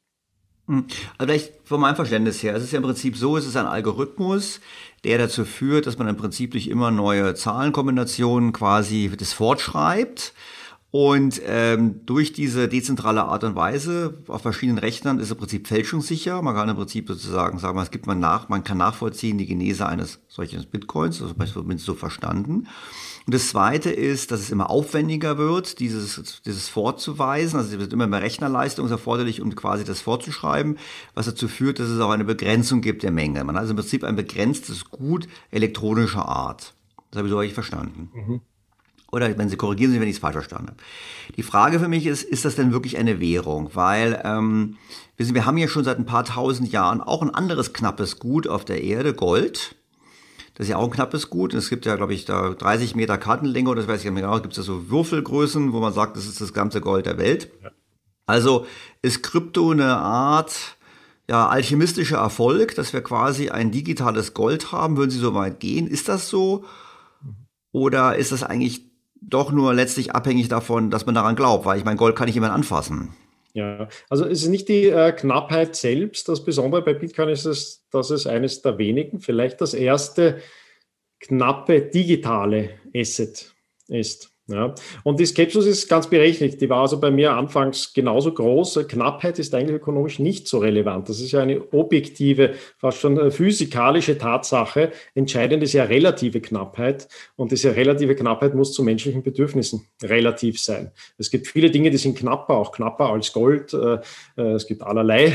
Hm. 0.67 0.85
Also 1.17 1.31
vielleicht 1.31 1.53
von 1.63 1.81
meinem 1.81 1.95
Verständnis 1.95 2.43
her, 2.43 2.55
es 2.55 2.63
ist 2.63 2.71
ja 2.71 2.77
im 2.77 2.83
Prinzip 2.83 3.17
so, 3.17 3.37
es 3.37 3.45
ist 3.45 3.57
ein 3.57 3.65
Algorithmus, 3.65 4.61
der 5.03 5.17
dazu 5.17 5.45
führt, 5.45 5.87
dass 5.87 5.97
man 5.97 6.07
im 6.07 6.17
Prinzip 6.17 6.51
durch 6.51 6.67
immer 6.67 6.91
neue 6.91 7.33
Zahlenkombinationen 7.33 8.53
quasi 8.53 9.11
das 9.17 9.33
fortschreibt. 9.33 10.33
Und 10.91 11.41
ähm, 11.45 12.05
durch 12.05 12.33
diese 12.33 12.67
dezentrale 12.67 13.23
Art 13.23 13.45
und 13.45 13.55
Weise 13.55 14.21
auf 14.27 14.41
verschiedenen 14.41 14.77
Rechnern 14.77 15.19
ist 15.19 15.31
im 15.31 15.37
Prinzip 15.37 15.67
fälschungssicher. 15.67 16.41
Man 16.41 16.53
kann 16.53 16.67
im 16.67 16.75
Prinzip 16.75 17.07
sozusagen 17.07 17.59
sagen, 17.59 17.79
es 17.79 17.91
gibt 17.91 18.07
man 18.07 18.19
nach, 18.19 18.49
man 18.49 18.65
kann 18.65 18.77
nachvollziehen 18.77 19.37
die 19.37 19.45
Genese 19.45 19.85
eines 19.85 20.19
solchen 20.27 20.65
Bitcoins, 20.69 21.21
also 21.21 21.33
zumindest 21.33 21.85
so 21.85 21.95
verstanden. 21.95 22.67
Und 23.25 23.33
das 23.33 23.49
Zweite 23.49 23.91
ist, 23.91 24.31
dass 24.31 24.39
es 24.39 24.49
immer 24.49 24.69
aufwendiger 24.69 25.37
wird, 25.37 25.79
dieses, 25.79 26.41
dieses 26.45 26.69
vorzuweisen. 26.69 27.59
Also 27.59 27.73
es 27.73 27.79
wird 27.79 27.93
immer 27.93 28.07
mehr 28.07 28.21
Rechnerleistung 28.21 28.89
erforderlich, 28.89 29.41
um 29.41 29.53
quasi 29.55 29.83
das 29.83 30.01
vorzuschreiben, 30.01 30.77
was 31.13 31.27
dazu 31.27 31.47
führt, 31.47 31.79
dass 31.79 31.89
es 31.89 31.99
auch 31.99 32.09
eine 32.09 32.25
Begrenzung 32.25 32.81
gibt 32.81 33.03
der 33.03 33.11
Menge. 33.11 33.43
Man 33.43 33.55
hat 33.55 33.61
also 33.61 33.71
im 33.71 33.77
Prinzip 33.77 34.03
ein 34.03 34.15
begrenztes 34.15 34.89
Gut 34.89 35.27
elektronischer 35.51 36.27
Art. 36.27 36.73
Das 37.11 37.19
habe 37.19 37.27
ich 37.27 37.31
so 37.31 37.39
richtig 37.39 37.53
verstanden. 37.55 38.09
Mhm. 38.13 38.41
Oder 39.11 39.37
wenn 39.37 39.49
Sie 39.49 39.57
korrigieren 39.57 39.91
Sie, 39.91 39.99
wenn 39.99 40.07
ich 40.07 40.15
es 40.15 40.21
falsch 40.21 40.35
verstanden 40.35 40.69
habe. 40.69 40.77
Die 41.35 41.43
Frage 41.43 41.79
für 41.79 41.89
mich 41.89 42.05
ist, 42.05 42.23
ist 42.23 42.45
das 42.45 42.55
denn 42.55 42.71
wirklich 42.71 42.97
eine 42.97 43.19
Währung? 43.19 43.69
Weil 43.73 44.21
ähm, 44.23 44.77
wir, 45.17 45.33
wir 45.33 45.45
haben 45.45 45.57
ja 45.57 45.67
schon 45.67 45.83
seit 45.83 45.97
ein 45.97 46.05
paar 46.05 46.23
tausend 46.23 46.71
Jahren 46.71 47.01
auch 47.01 47.21
ein 47.21 47.35
anderes 47.35 47.73
knappes 47.73 48.19
Gut 48.19 48.47
auf 48.47 48.63
der 48.63 48.81
Erde, 48.81 49.13
Gold. 49.13 49.75
Das 50.61 50.67
ist 50.67 50.73
ja 50.73 50.77
auch 50.77 50.83
ein 50.83 50.91
knappes 50.91 51.31
Gut. 51.31 51.55
Es 51.55 51.71
gibt 51.71 51.87
ja, 51.87 51.95
glaube 51.95 52.13
ich, 52.13 52.25
da 52.25 52.51
30 52.51 52.93
Meter 52.93 53.17
Kartenlänge 53.17 53.67
oder 53.67 53.81
das 53.81 53.87
weiß 53.87 54.05
ich 54.05 54.11
nicht 54.11 54.21
genau. 54.21 54.39
Gibt 54.41 54.53
es 54.53 54.57
ja 54.57 54.63
so 54.63 54.91
Würfelgrößen, 54.91 55.73
wo 55.73 55.79
man 55.79 55.91
sagt, 55.91 56.15
das 56.17 56.27
ist 56.27 56.39
das 56.39 56.53
ganze 56.53 56.81
Gold 56.81 57.07
der 57.07 57.17
Welt. 57.17 57.51
Ja. 57.63 57.71
Also 58.27 58.67
ist 59.01 59.23
Krypto 59.23 59.71
eine 59.71 59.97
Art 59.97 60.77
ja, 61.27 61.47
alchemistischer 61.47 62.19
Erfolg, 62.19 62.75
dass 62.75 62.93
wir 62.93 63.01
quasi 63.01 63.49
ein 63.49 63.71
digitales 63.71 64.35
Gold 64.35 64.71
haben. 64.71 64.97
Würden 64.97 65.09
Sie 65.09 65.17
so 65.17 65.33
weit 65.33 65.59
gehen? 65.59 65.87
Ist 65.87 66.07
das 66.07 66.29
so? 66.29 66.63
Oder 67.71 68.17
ist 68.17 68.31
das 68.31 68.43
eigentlich 68.43 68.85
doch 69.19 69.51
nur 69.51 69.73
letztlich 69.73 70.13
abhängig 70.13 70.47
davon, 70.47 70.91
dass 70.91 71.07
man 71.07 71.15
daran 71.15 71.35
glaubt? 71.35 71.65
Weil 71.65 71.79
ich 71.79 71.85
mein 71.85 71.97
Gold 71.97 72.15
kann 72.15 72.27
ich 72.27 72.35
jemand 72.35 72.53
anfassen. 72.53 73.15
Ja, 73.53 73.89
also 74.09 74.25
es 74.25 74.43
ist 74.43 74.49
nicht 74.49 74.69
die 74.69 74.85
äh, 74.85 75.11
Knappheit 75.11 75.75
selbst. 75.75 76.29
Das 76.29 76.43
Besondere 76.43 76.81
bei 76.81 76.93
Bitcoin 76.93 77.29
ist 77.29 77.45
es, 77.45 77.85
dass 77.91 78.09
es 78.09 78.25
eines 78.25 78.61
der 78.61 78.77
wenigen, 78.77 79.19
vielleicht 79.19 79.59
das 79.59 79.73
erste 79.73 80.41
knappe 81.19 81.81
digitale 81.81 82.71
Asset 82.95 83.53
ist. 83.87 84.30
Ja. 84.47 84.75
Und 85.03 85.19
die 85.19 85.25
Skepsis 85.25 85.65
ist 85.65 85.87
ganz 85.87 86.09
berechtigt. 86.09 86.59
Die 86.59 86.69
war 86.69 86.81
also 86.81 86.99
bei 86.99 87.11
mir 87.11 87.33
anfangs 87.33 87.93
genauso 87.93 88.33
groß. 88.33 88.85
Knappheit 88.87 89.39
ist 89.39 89.53
eigentlich 89.53 89.77
ökonomisch 89.77 90.19
nicht 90.19 90.47
so 90.47 90.57
relevant. 90.57 91.07
Das 91.07 91.21
ist 91.21 91.31
ja 91.31 91.41
eine 91.41 91.61
objektive, 91.73 92.55
fast 92.77 92.99
schon 92.99 93.31
physikalische 93.31 94.17
Tatsache. 94.17 94.91
Entscheidend 95.15 95.63
ist 95.63 95.73
ja 95.73 95.83
relative 95.83 96.41
Knappheit. 96.41 97.07
Und 97.35 97.51
diese 97.51 97.75
relative 97.75 98.15
Knappheit 98.15 98.53
muss 98.53 98.73
zu 98.73 98.83
menschlichen 98.83 99.23
Bedürfnissen 99.23 99.87
relativ 100.03 100.59
sein. 100.59 100.91
Es 101.17 101.31
gibt 101.31 101.47
viele 101.47 101.71
Dinge, 101.71 101.89
die 101.91 101.97
sind 101.97 102.17
knapper, 102.17 102.55
auch 102.55 102.71
knapper 102.71 103.09
als 103.09 103.31
Gold. 103.31 103.73
Äh, 103.73 103.99
äh, 104.37 104.53
es 104.53 104.67
gibt 104.67 104.81
allerlei 104.81 105.33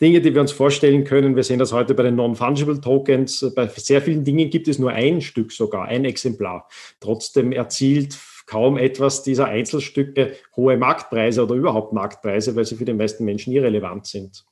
Dinge, 0.00 0.20
die 0.20 0.34
wir 0.34 0.40
uns 0.40 0.52
vorstellen 0.52 1.04
können. 1.04 1.34
Wir 1.34 1.42
sehen 1.42 1.58
das 1.58 1.72
heute 1.72 1.94
bei 1.94 2.04
den 2.04 2.16
Non-Fungible 2.16 2.80
Tokens. 2.80 3.52
Bei 3.56 3.66
sehr 3.66 4.02
vielen 4.02 4.24
Dingen 4.24 4.50
gibt 4.50 4.68
es 4.68 4.78
nur 4.78 4.90
ein 4.90 5.20
Stück 5.20 5.52
sogar, 5.52 5.86
ein 5.86 6.04
Exemplar. 6.04 6.68
Trotzdem 7.00 7.50
erzielt 7.50 8.16
kaum 8.46 8.78
etwas 8.78 9.22
dieser 9.22 9.46
Einzelstücke 9.46 10.36
hohe 10.54 10.76
Marktpreise 10.76 11.42
oder 11.42 11.54
überhaupt 11.54 11.92
Marktpreise, 11.92 12.54
weil 12.56 12.64
sie 12.64 12.76
für 12.76 12.84
die 12.84 12.92
meisten 12.94 13.24
Menschen 13.24 13.52
irrelevant 13.52 14.06
sind. 14.06 14.46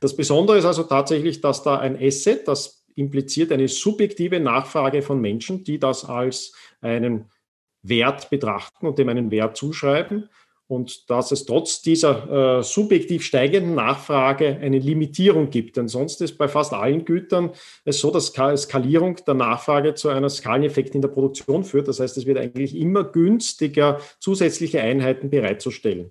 Das 0.00 0.16
Besondere 0.16 0.58
ist 0.58 0.64
also 0.64 0.84
tatsächlich, 0.84 1.40
dass 1.40 1.62
da 1.62 1.78
ein 1.78 1.96
Asset, 2.00 2.48
das 2.48 2.86
impliziert 2.96 3.52
eine 3.52 3.68
subjektive 3.68 4.40
Nachfrage 4.40 5.02
von 5.02 5.20
Menschen, 5.20 5.62
die 5.62 5.78
das 5.78 6.04
als 6.04 6.54
einen 6.80 7.26
Wert 7.82 8.30
betrachten 8.30 8.86
und 8.86 8.98
dem 8.98 9.08
einen 9.08 9.30
Wert 9.30 9.56
zuschreiben 9.56 10.28
und 10.68 11.08
dass 11.08 11.32
es 11.32 11.46
trotz 11.46 11.80
dieser 11.80 12.58
äh, 12.58 12.62
subjektiv 12.62 13.24
steigenden 13.24 13.74
Nachfrage 13.74 14.58
eine 14.60 14.78
Limitierung 14.78 15.48
gibt. 15.48 15.78
Denn 15.78 15.88
sonst 15.88 16.20
ist 16.20 16.36
bei 16.36 16.46
fast 16.46 16.74
allen 16.74 17.06
Gütern 17.06 17.50
es 17.84 18.00
so, 18.00 18.10
dass 18.10 18.26
Skalierung 18.26 19.16
der 19.26 19.34
Nachfrage 19.34 19.94
zu 19.94 20.10
einer 20.10 20.28
Skaleneffekt 20.28 20.94
in 20.94 21.00
der 21.00 21.08
Produktion 21.08 21.64
führt. 21.64 21.88
Das 21.88 22.00
heißt, 22.00 22.18
es 22.18 22.26
wird 22.26 22.38
eigentlich 22.38 22.76
immer 22.76 23.02
günstiger, 23.04 23.98
zusätzliche 24.20 24.82
Einheiten 24.82 25.30
bereitzustellen. 25.30 26.10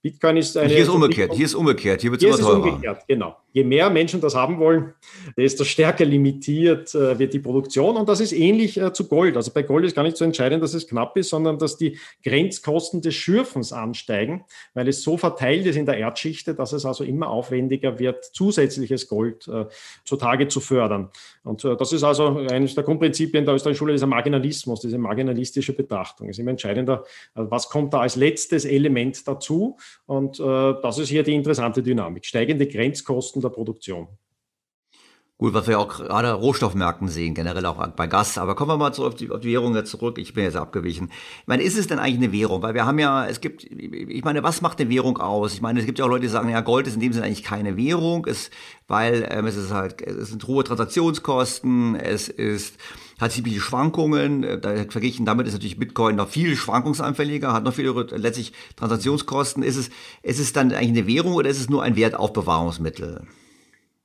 Bitcoin 0.00 0.36
ist 0.36 0.56
eine. 0.56 0.72
Hier 0.72 0.82
ist 0.82 0.88
umgekehrt. 0.88 1.32
Hier 1.34 1.44
ist 1.44 1.54
umgekehrt. 1.54 2.00
Hier 2.00 2.10
wird 2.10 2.22
es 2.22 2.28
immer 2.28 2.38
teurer. 2.38 2.62
Umgekehrt, 2.62 3.02
genau. 3.08 3.36
Je 3.58 3.64
mehr 3.64 3.90
Menschen 3.90 4.20
das 4.20 4.34
haben 4.34 4.58
wollen, 4.58 4.94
desto 5.36 5.64
stärker 5.64 6.04
limitiert 6.04 6.94
äh, 6.94 7.18
wird 7.18 7.32
die 7.34 7.38
Produktion. 7.40 7.96
Und 7.96 8.08
das 8.08 8.20
ist 8.20 8.32
ähnlich 8.32 8.78
äh, 8.80 8.92
zu 8.92 9.08
Gold. 9.08 9.36
Also 9.36 9.52
bei 9.52 9.62
Gold 9.62 9.84
ist 9.84 9.94
gar 9.94 10.02
nicht 10.04 10.16
so 10.16 10.24
entscheidend, 10.24 10.62
dass 10.62 10.74
es 10.74 10.86
knapp 10.86 11.16
ist, 11.16 11.30
sondern 11.30 11.58
dass 11.58 11.76
die 11.76 11.98
Grenzkosten 12.24 13.02
des 13.02 13.14
Schürfens 13.14 13.72
ansteigen, 13.72 14.44
weil 14.74 14.88
es 14.88 15.02
so 15.02 15.16
verteilt 15.16 15.66
ist 15.66 15.76
in 15.76 15.86
der 15.86 15.98
Erdschichte, 15.98 16.54
dass 16.54 16.72
es 16.72 16.84
also 16.84 17.04
immer 17.04 17.28
aufwendiger 17.28 17.98
wird, 17.98 18.24
zusätzliches 18.24 19.08
Gold 19.08 19.48
äh, 19.48 19.66
zutage 20.04 20.48
zu 20.48 20.60
fördern. 20.60 21.10
Und 21.42 21.64
das 21.64 21.92
ist 21.92 22.04
also 22.04 22.38
eines 22.50 22.74
der 22.74 22.84
Grundprinzipien 22.84 23.44
der 23.44 23.54
österreichischen 23.54 23.78
Schule, 23.78 23.92
dieser 23.92 24.06
Marginalismus, 24.06 24.80
diese 24.80 24.98
marginalistische 24.98 25.72
Betrachtung. 25.72 26.28
Es 26.28 26.36
ist 26.36 26.40
immer 26.40 26.50
entscheidender, 26.50 27.04
was 27.34 27.68
kommt 27.68 27.94
da 27.94 28.00
als 28.00 28.16
letztes 28.16 28.64
Element 28.64 29.26
dazu. 29.26 29.76
Und 30.06 30.38
das 30.38 30.98
ist 30.98 31.08
hier 31.08 31.22
die 31.22 31.34
interessante 31.34 31.82
Dynamik. 31.82 32.26
Steigende 32.26 32.66
Grenzkosten 32.66 33.40
der 33.48 33.54
Produktion. 33.54 34.08
Gut, 35.40 35.54
was 35.54 35.68
wir 35.68 35.78
auch 35.78 35.86
gerade 35.86 36.32
Rohstoffmärkten 36.32 37.06
sehen, 37.06 37.32
generell 37.32 37.64
auch 37.66 37.86
bei 37.90 38.08
Gas. 38.08 38.38
Aber 38.38 38.56
kommen 38.56 38.72
wir 38.72 38.76
mal 38.76 38.90
auf 38.90 39.14
die, 39.14 39.30
auf 39.30 39.38
die 39.38 39.52
Währung 39.52 39.76
jetzt 39.76 39.92
zurück. 39.92 40.18
Ich 40.18 40.34
bin 40.34 40.42
jetzt 40.42 40.56
abgewichen. 40.56 41.10
Ich 41.12 41.46
meine, 41.46 41.62
ist 41.62 41.78
es 41.78 41.86
denn 41.86 42.00
eigentlich 42.00 42.16
eine 42.16 42.32
Währung? 42.32 42.60
Weil 42.62 42.74
wir 42.74 42.84
haben 42.84 42.98
ja, 42.98 43.24
es 43.24 43.40
gibt, 43.40 43.62
ich 43.62 44.24
meine, 44.24 44.42
was 44.42 44.62
macht 44.62 44.80
eine 44.80 44.90
Währung 44.90 45.18
aus? 45.18 45.54
Ich 45.54 45.60
meine, 45.62 45.78
es 45.78 45.86
gibt 45.86 46.00
ja 46.00 46.06
auch 46.06 46.08
Leute, 46.08 46.22
die 46.22 46.28
sagen, 46.28 46.48
ja, 46.48 46.60
Gold 46.60 46.88
ist 46.88 46.94
in 46.94 47.00
dem 47.00 47.12
Sinne 47.12 47.26
eigentlich 47.26 47.44
keine 47.44 47.76
Währung, 47.76 48.26
es, 48.26 48.50
weil 48.88 49.28
ähm, 49.30 49.46
es 49.46 49.54
ist 49.54 49.72
halt, 49.72 50.02
es 50.02 50.30
sind 50.30 50.44
hohe 50.48 50.64
Transaktionskosten, 50.64 51.94
es 51.94 52.28
ist, 52.28 52.76
hat 53.20 53.30
ziemliche 53.30 53.60
Schwankungen. 53.60 54.60
Da, 54.60 54.86
verglichen 54.88 55.24
damit 55.24 55.46
ist 55.46 55.52
natürlich 55.52 55.78
Bitcoin 55.78 56.16
noch 56.16 56.30
viel 56.30 56.56
schwankungsanfälliger, 56.56 57.52
hat 57.52 57.62
noch 57.62 57.74
viel 57.74 57.88
letztlich 58.10 58.52
Transaktionskosten. 58.74 59.62
Ist 59.62 59.76
es, 59.76 59.90
ist 60.24 60.40
es 60.40 60.52
dann 60.52 60.72
eigentlich 60.72 60.98
eine 60.98 61.06
Währung 61.06 61.34
oder 61.34 61.48
ist 61.48 61.60
es 61.60 61.70
nur 61.70 61.84
ein 61.84 61.94
Wertaufbewahrungsmittel? 61.94 63.22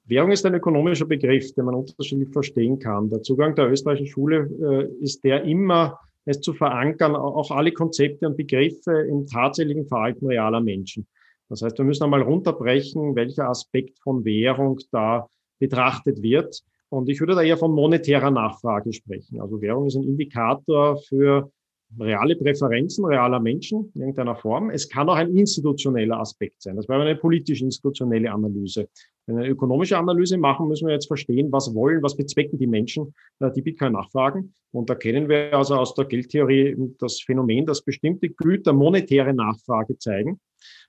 Währung 0.06 0.32
ist 0.32 0.46
ein 0.46 0.54
ökonomischer 0.54 1.06
Begriff, 1.06 1.54
den 1.54 1.66
man 1.66 1.76
unterschiedlich 1.76 2.30
verstehen 2.30 2.78
kann. 2.78 3.10
Der 3.10 3.22
Zugang 3.22 3.56
der 3.56 3.72
österreichischen 3.72 4.12
Schule 4.12 4.50
äh, 4.62 5.04
ist 5.04 5.24
der 5.24 5.44
immer, 5.44 6.00
es 6.26 6.42
zu 6.42 6.54
verankern, 6.54 7.16
auch 7.16 7.52
alle 7.52 7.72
Konzepte 7.72 8.28
und 8.28 8.38
Begriffe 8.38 8.92
im 9.10 9.26
tatsächlichen 9.26 9.86
Verhalten 9.86 10.28
realer 10.28 10.62
Menschen. 10.62 11.08
Das 11.50 11.62
heißt, 11.62 11.78
wir 11.78 11.86
müssen 11.86 12.04
einmal 12.04 12.22
runterbrechen, 12.22 13.16
welcher 13.16 13.50
Aspekt 13.50 14.00
von 14.00 14.24
Währung 14.26 14.80
da 14.92 15.28
betrachtet 15.60 16.22
wird. 16.22 16.64
Und 16.90 17.10
ich 17.10 17.20
würde 17.20 17.36
da 17.36 17.42
eher 17.42 17.58
von 17.58 17.72
monetärer 17.72 18.32
Nachfrage 18.32 18.94
sprechen. 18.94 19.42
Also 19.42 19.62
Währung 19.62 19.88
ist 19.88 19.96
ein 19.96 20.04
Indikator 20.04 20.98
für 20.98 21.52
reale 22.00 22.36
Präferenzen 22.36 23.06
realer 23.06 23.40
Menschen 23.40 23.92
in 23.96 24.02
irgendeiner 24.02 24.36
Form. 24.36 24.70
Es 24.70 24.90
kann 24.90 25.10
auch 25.10 25.16
ein 25.16 25.36
institutioneller 25.36 26.20
Aspekt 26.20 26.62
sein. 26.62 26.76
Das 26.76 26.88
wäre 26.88 27.02
eine 27.02 27.16
politisch-institutionelle 27.16 28.32
Analyse. 28.32 28.88
Wenn 29.26 29.38
wir 29.38 29.44
eine 29.44 29.52
ökonomische 29.52 29.98
Analyse 29.98 30.38
machen, 30.38 30.68
müssen 30.68 30.88
wir 30.88 30.94
jetzt 30.94 31.08
verstehen, 31.08 31.52
was 31.52 31.74
wollen, 31.74 32.04
was 32.04 32.18
bezwecken 32.18 32.58
die 32.58 32.68
Menschen, 32.68 33.14
äh, 33.40 33.52
die 33.52 33.62
Bitcoin 33.62 33.94
nachfragen. 33.94 34.54
Und 34.72 34.90
da 34.90 34.96
kennen 34.96 35.30
wir 35.30 35.54
also 35.54 35.76
aus 35.76 35.94
der 35.94 36.06
Geldtheorie 36.06 36.76
das 37.00 37.22
Phänomen, 37.22 37.66
dass 37.66 37.82
bestimmte 37.82 38.30
Güter 38.30 38.74
monetäre 38.74 39.34
Nachfrage 39.34 39.98
zeigen. 39.98 40.40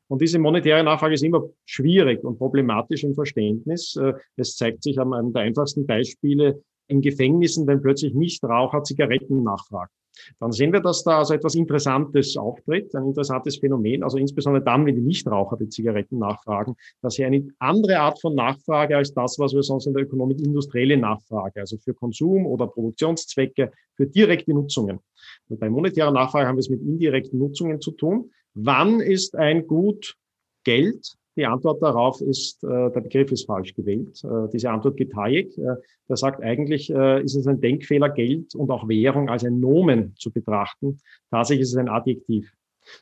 Und 0.09 0.21
diese 0.21 0.39
monetäre 0.39 0.83
Nachfrage 0.83 1.15
ist 1.15 1.25
immer 1.25 1.45
schwierig 1.65 2.23
und 2.25 2.39
problematisch 2.39 3.05
im 3.05 3.15
Verständnis. 3.15 3.97
Äh, 3.97 4.15
es 4.37 4.57
zeigt 4.57 4.83
sich 4.83 4.99
an 4.99 5.13
einem 5.13 5.33
der 5.33 5.43
einfachsten 5.43 5.87
Beispiele 5.87 6.63
in 6.89 7.01
Gefängnissen, 7.01 7.67
wenn 7.67 7.81
plötzlich 7.81 8.15
Nichtraucher 8.15 8.83
Zigaretten 8.83 9.43
nachfragen 9.43 9.91
dann 10.39 10.53
sehen 10.53 10.73
wir, 10.73 10.81
dass 10.81 11.05
da 11.05 11.19
also 11.19 11.35
etwas 11.35 11.55
Interessantes 11.55 12.37
auftritt, 12.37 12.95
ein 12.95 13.07
interessantes 13.07 13.57
Phänomen, 13.57 14.03
also 14.03 14.19
insbesondere 14.19 14.65
dann, 14.65 14.87
wenn 14.87 14.97
die 14.97 15.03
Nichtraucher 15.03 15.57
die 15.57 15.69
Zigaretten 15.69 16.19
nachfragen, 16.19 16.77
dass 17.03 17.17
hier 17.17 17.27
eine 17.27 17.49
andere 17.59 17.99
Art 17.99 18.21
von 18.21 18.35
Nachfrage 18.35 18.97
als 18.97 19.13
das, 19.13 19.39
was 19.39 19.55
wir 19.55 19.63
sonst 19.63 19.87
in 19.87 19.95
der 19.95 20.05
Ökonomik 20.05 20.41
industrielle 20.41 20.97
Nachfrage, 20.97 21.61
also 21.61 21.77
für 21.79 21.95
Konsum 21.95 22.47
oder 22.47 22.67
Produktionszwecke, 22.67 23.73
für 23.95 24.07
direkte 24.07 24.53
Nutzungen. 24.53 25.01
Und 25.49 25.61
bei 25.61 25.71
monetärer 25.71 26.11
Nachfrage 26.11 26.49
haben 26.49 26.57
wir 26.57 26.61
es 26.61 26.71
mit 26.71 26.83
indirekten 26.83 27.39
Nutzungen 27.39 27.81
zu 27.81 27.93
tun. 27.93 28.31
Wann 28.55 29.01
ist 29.01 29.37
ein 29.37 29.67
Gut 29.67 30.17
Geld? 30.65 31.17
Die 31.37 31.47
Antwort 31.47 31.83
darauf 31.83 32.21
ist, 32.21 32.63
äh, 32.63 32.69
der 32.69 33.01
Begriff 33.01 33.33
ist 33.33 33.47
falsch 33.47 33.75
gewählt. 33.75 34.23
Äh, 34.25 34.49
diese 34.53 34.71
Antwort 34.71 34.97
gibt 34.97 35.17
Hayek. 35.17 35.57
Äh, 35.59 35.77
der 36.09 36.17
sagt 36.17 36.43
eigentlich, 36.43 36.91
ist 36.91 37.35
es 37.35 37.47
ein 37.47 37.63
Denkfehler, 37.63 38.11
Geld 38.11 38.55
und 38.55 38.71
auch 38.71 38.87
Währung 38.87 39.31
als 39.31 39.43
ein 39.43 39.59
Nomen 39.59 40.15
zu 40.19 40.31
betrachten. 40.31 40.99
Tatsächlich 41.31 41.63
ist 41.63 41.73
es 41.73 41.79
ein 41.79 41.89
Adjektiv. 41.89 42.53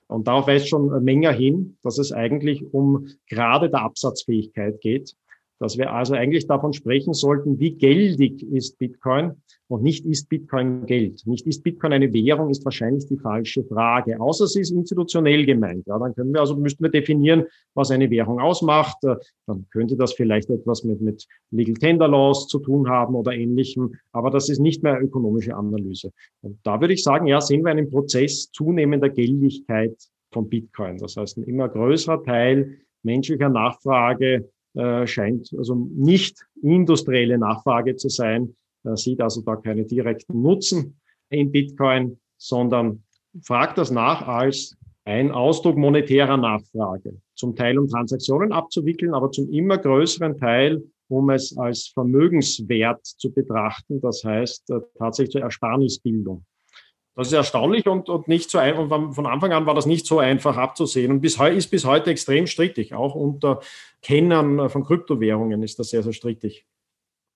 Und 0.06 0.28
darauf 0.28 0.46
weist 0.46 0.68
schon 0.68 1.02
Menger 1.02 1.32
hin, 1.32 1.76
dass 1.82 1.98
es 1.98 2.12
eigentlich 2.12 2.72
um 2.72 3.08
gerade 3.28 3.68
der 3.68 3.82
Absatzfähigkeit 3.82 4.80
geht 4.80 5.16
dass 5.62 5.78
wir 5.78 5.92
also 5.92 6.14
eigentlich 6.14 6.48
davon 6.48 6.72
sprechen 6.72 7.14
sollten, 7.14 7.60
wie 7.60 7.74
geldig 7.74 8.42
ist 8.42 8.78
Bitcoin 8.78 9.42
und 9.72 9.82
nicht 9.82 10.04
ist 10.04 10.28
Bitcoin 10.28 10.84
Geld. 10.84 11.26
Nicht 11.26 11.46
ist 11.46 11.62
Bitcoin 11.62 11.94
eine 11.94 12.12
Währung, 12.12 12.50
ist 12.50 12.62
wahrscheinlich 12.66 13.06
die 13.06 13.16
falsche 13.16 13.64
Frage. 13.64 14.20
Außer 14.20 14.46
sie 14.46 14.60
ist 14.60 14.70
institutionell 14.70 15.46
gemeint. 15.46 15.86
Ja, 15.86 15.98
dann 15.98 16.14
können 16.14 16.34
wir 16.34 16.40
also, 16.40 16.54
müssten 16.56 16.84
wir 16.84 16.90
definieren, 16.90 17.44
was 17.72 17.90
eine 17.90 18.10
Währung 18.10 18.38
ausmacht. 18.38 18.98
Dann 19.02 19.66
könnte 19.70 19.96
das 19.96 20.12
vielleicht 20.12 20.50
etwas 20.50 20.84
mit, 20.84 21.00
mit 21.00 21.26
Legal 21.50 21.76
Tender 21.76 22.06
Laws 22.06 22.48
zu 22.48 22.58
tun 22.58 22.86
haben 22.90 23.14
oder 23.14 23.32
ähnlichem. 23.32 23.94
Aber 24.12 24.28
das 24.28 24.50
ist 24.50 24.58
nicht 24.58 24.82
mehr 24.82 25.00
ökonomische 25.00 25.56
Analyse. 25.56 26.12
Und 26.42 26.58
da 26.64 26.78
würde 26.78 26.92
ich 26.92 27.02
sagen, 27.02 27.26
ja, 27.26 27.40
sehen 27.40 27.64
wir 27.64 27.70
einen 27.70 27.88
Prozess 27.88 28.50
zunehmender 28.52 29.08
Geldigkeit 29.08 29.96
von 30.32 30.50
Bitcoin. 30.50 30.98
Das 30.98 31.16
heißt, 31.16 31.38
ein 31.38 31.44
immer 31.44 31.70
größerer 31.70 32.22
Teil 32.22 32.76
menschlicher 33.02 33.48
Nachfrage 33.48 34.50
äh, 34.74 35.06
scheint 35.06 35.50
also 35.56 35.74
nicht 35.74 36.44
industrielle 36.62 37.38
Nachfrage 37.38 37.96
zu 37.96 38.08
sein, 38.08 38.44
äh, 38.48 38.61
sieht 38.84 39.20
also 39.20 39.42
da 39.42 39.56
keine 39.56 39.84
direkten 39.84 40.42
Nutzen 40.42 41.00
in 41.30 41.52
Bitcoin, 41.52 42.18
sondern 42.36 43.02
fragt 43.42 43.78
das 43.78 43.90
nach 43.90 44.26
als 44.26 44.76
ein 45.04 45.32
Ausdruck 45.32 45.76
monetärer 45.76 46.36
Nachfrage. 46.36 47.20
Zum 47.34 47.56
Teil 47.56 47.78
um 47.78 47.88
Transaktionen 47.88 48.52
abzuwickeln, 48.52 49.14
aber 49.14 49.30
zum 49.30 49.50
immer 49.50 49.78
größeren 49.78 50.38
Teil, 50.38 50.82
um 51.08 51.30
es 51.30 51.56
als 51.56 51.88
Vermögenswert 51.88 53.04
zu 53.04 53.32
betrachten. 53.32 54.00
Das 54.00 54.22
heißt 54.24 54.70
äh, 54.70 54.80
tatsächlich 54.98 55.32
zur 55.32 55.42
Ersparnisbildung. 55.42 56.44
Das 57.14 57.26
ist 57.26 57.34
erstaunlich 57.34 57.86
und, 57.86 58.08
und 58.08 58.26
nicht 58.26 58.50
so 58.50 58.58
einfach. 58.58 58.88
Von 59.12 59.26
Anfang 59.26 59.52
an 59.52 59.66
war 59.66 59.74
das 59.74 59.84
nicht 59.84 60.06
so 60.06 60.18
einfach 60.18 60.56
abzusehen 60.56 61.10
und 61.10 61.20
bis, 61.20 61.38
ist 61.38 61.70
bis 61.70 61.84
heute 61.84 62.10
extrem 62.10 62.46
strittig. 62.46 62.94
Auch 62.94 63.14
unter 63.14 63.60
Kennern 64.00 64.70
von 64.70 64.84
Kryptowährungen 64.84 65.62
ist 65.62 65.78
das 65.78 65.90
sehr, 65.90 66.02
sehr 66.02 66.14
strittig. 66.14 66.64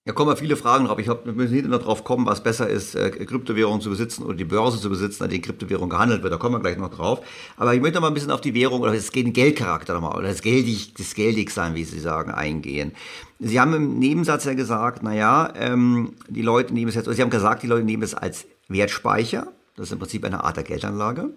Da 0.07 0.13
kommen 0.13 0.37
viele 0.37 0.55
Fragen 0.55 0.85
drauf. 0.85 0.99
Ich 0.99 1.09
hoffe, 1.09 1.25
wir 1.25 1.33
müssen 1.33 1.53
nicht 1.53 1.65
immer 1.65 1.79
drauf 1.79 2.05
kommen, 2.05 2.25
was 2.25 2.41
besser 2.41 2.69
ist, 2.69 2.95
äh, 2.95 3.09
Kryptowährungen 3.09 3.81
zu 3.81 3.89
besitzen 3.89 4.23
oder 4.23 4.35
die 4.35 4.45
Börse 4.45 4.79
zu 4.79 4.89
besitzen, 4.89 5.25
an 5.25 5.29
denen 5.29 5.41
Kryptowährungen 5.41 5.89
gehandelt 5.89 6.23
wird. 6.23 6.31
Da 6.31 6.37
kommen 6.37 6.55
wir 6.55 6.61
gleich 6.61 6.77
noch 6.77 6.91
drauf. 6.91 7.19
Aber 7.57 7.73
ich 7.73 7.81
möchte 7.81 7.95
noch 7.95 8.03
mal 8.03 8.07
ein 8.07 8.13
bisschen 8.13 8.31
auf 8.31 8.39
die 8.39 8.53
Währung 8.53 8.79
oder 8.79 8.93
das 8.93 9.11
Geldcharakter 9.11 9.93
nochmal 9.93 10.17
oder 10.17 10.29
das 10.29 10.41
Geldig, 10.41 10.93
das 10.93 11.13
Geldigsein, 11.13 11.75
wie 11.75 11.83
Sie 11.83 11.99
sagen, 11.99 12.31
eingehen. 12.31 12.93
Sie 13.39 13.59
haben 13.59 13.73
im 13.73 13.99
Nebensatz 13.99 14.45
ja 14.45 14.53
gesagt, 14.53 15.03
naja, 15.03 15.51
ähm, 15.57 16.13
die 16.29 16.41
Leute 16.41 16.73
nehmen 16.73 16.87
es 16.87 16.95
jetzt, 16.95 17.13
Sie 17.13 17.21
haben 17.21 17.29
gesagt, 17.29 17.63
die 17.63 17.67
Leute 17.67 17.83
nehmen 17.83 18.03
es 18.03 18.13
als 18.13 18.45
Wertspeicher. 18.69 19.51
Das 19.75 19.87
ist 19.87 19.91
im 19.91 19.99
Prinzip 19.99 20.23
eine 20.23 20.41
Art 20.41 20.55
der 20.55 20.63
Geldanlage. 20.63 21.31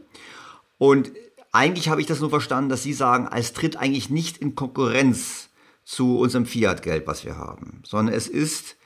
Und 0.79 1.11
eigentlich 1.51 1.89
habe 1.89 2.01
ich 2.01 2.07
das 2.07 2.21
nur 2.21 2.31
verstanden, 2.31 2.71
dass 2.71 2.85
Sie 2.85 2.93
sagen, 2.93 3.29
es 3.37 3.53
tritt 3.53 3.77
eigentlich 3.79 4.11
nicht 4.11 4.39
in 4.39 4.55
Konkurrenz 4.55 5.50
zu 5.91 6.18
unserem 6.18 6.47
Fiat-Geld, 6.47 7.09
was 7.09 7.24
wir 7.24 7.36
haben, 7.36 7.82
sondern 7.84 8.14
es 8.14 8.28
ist 8.28 8.76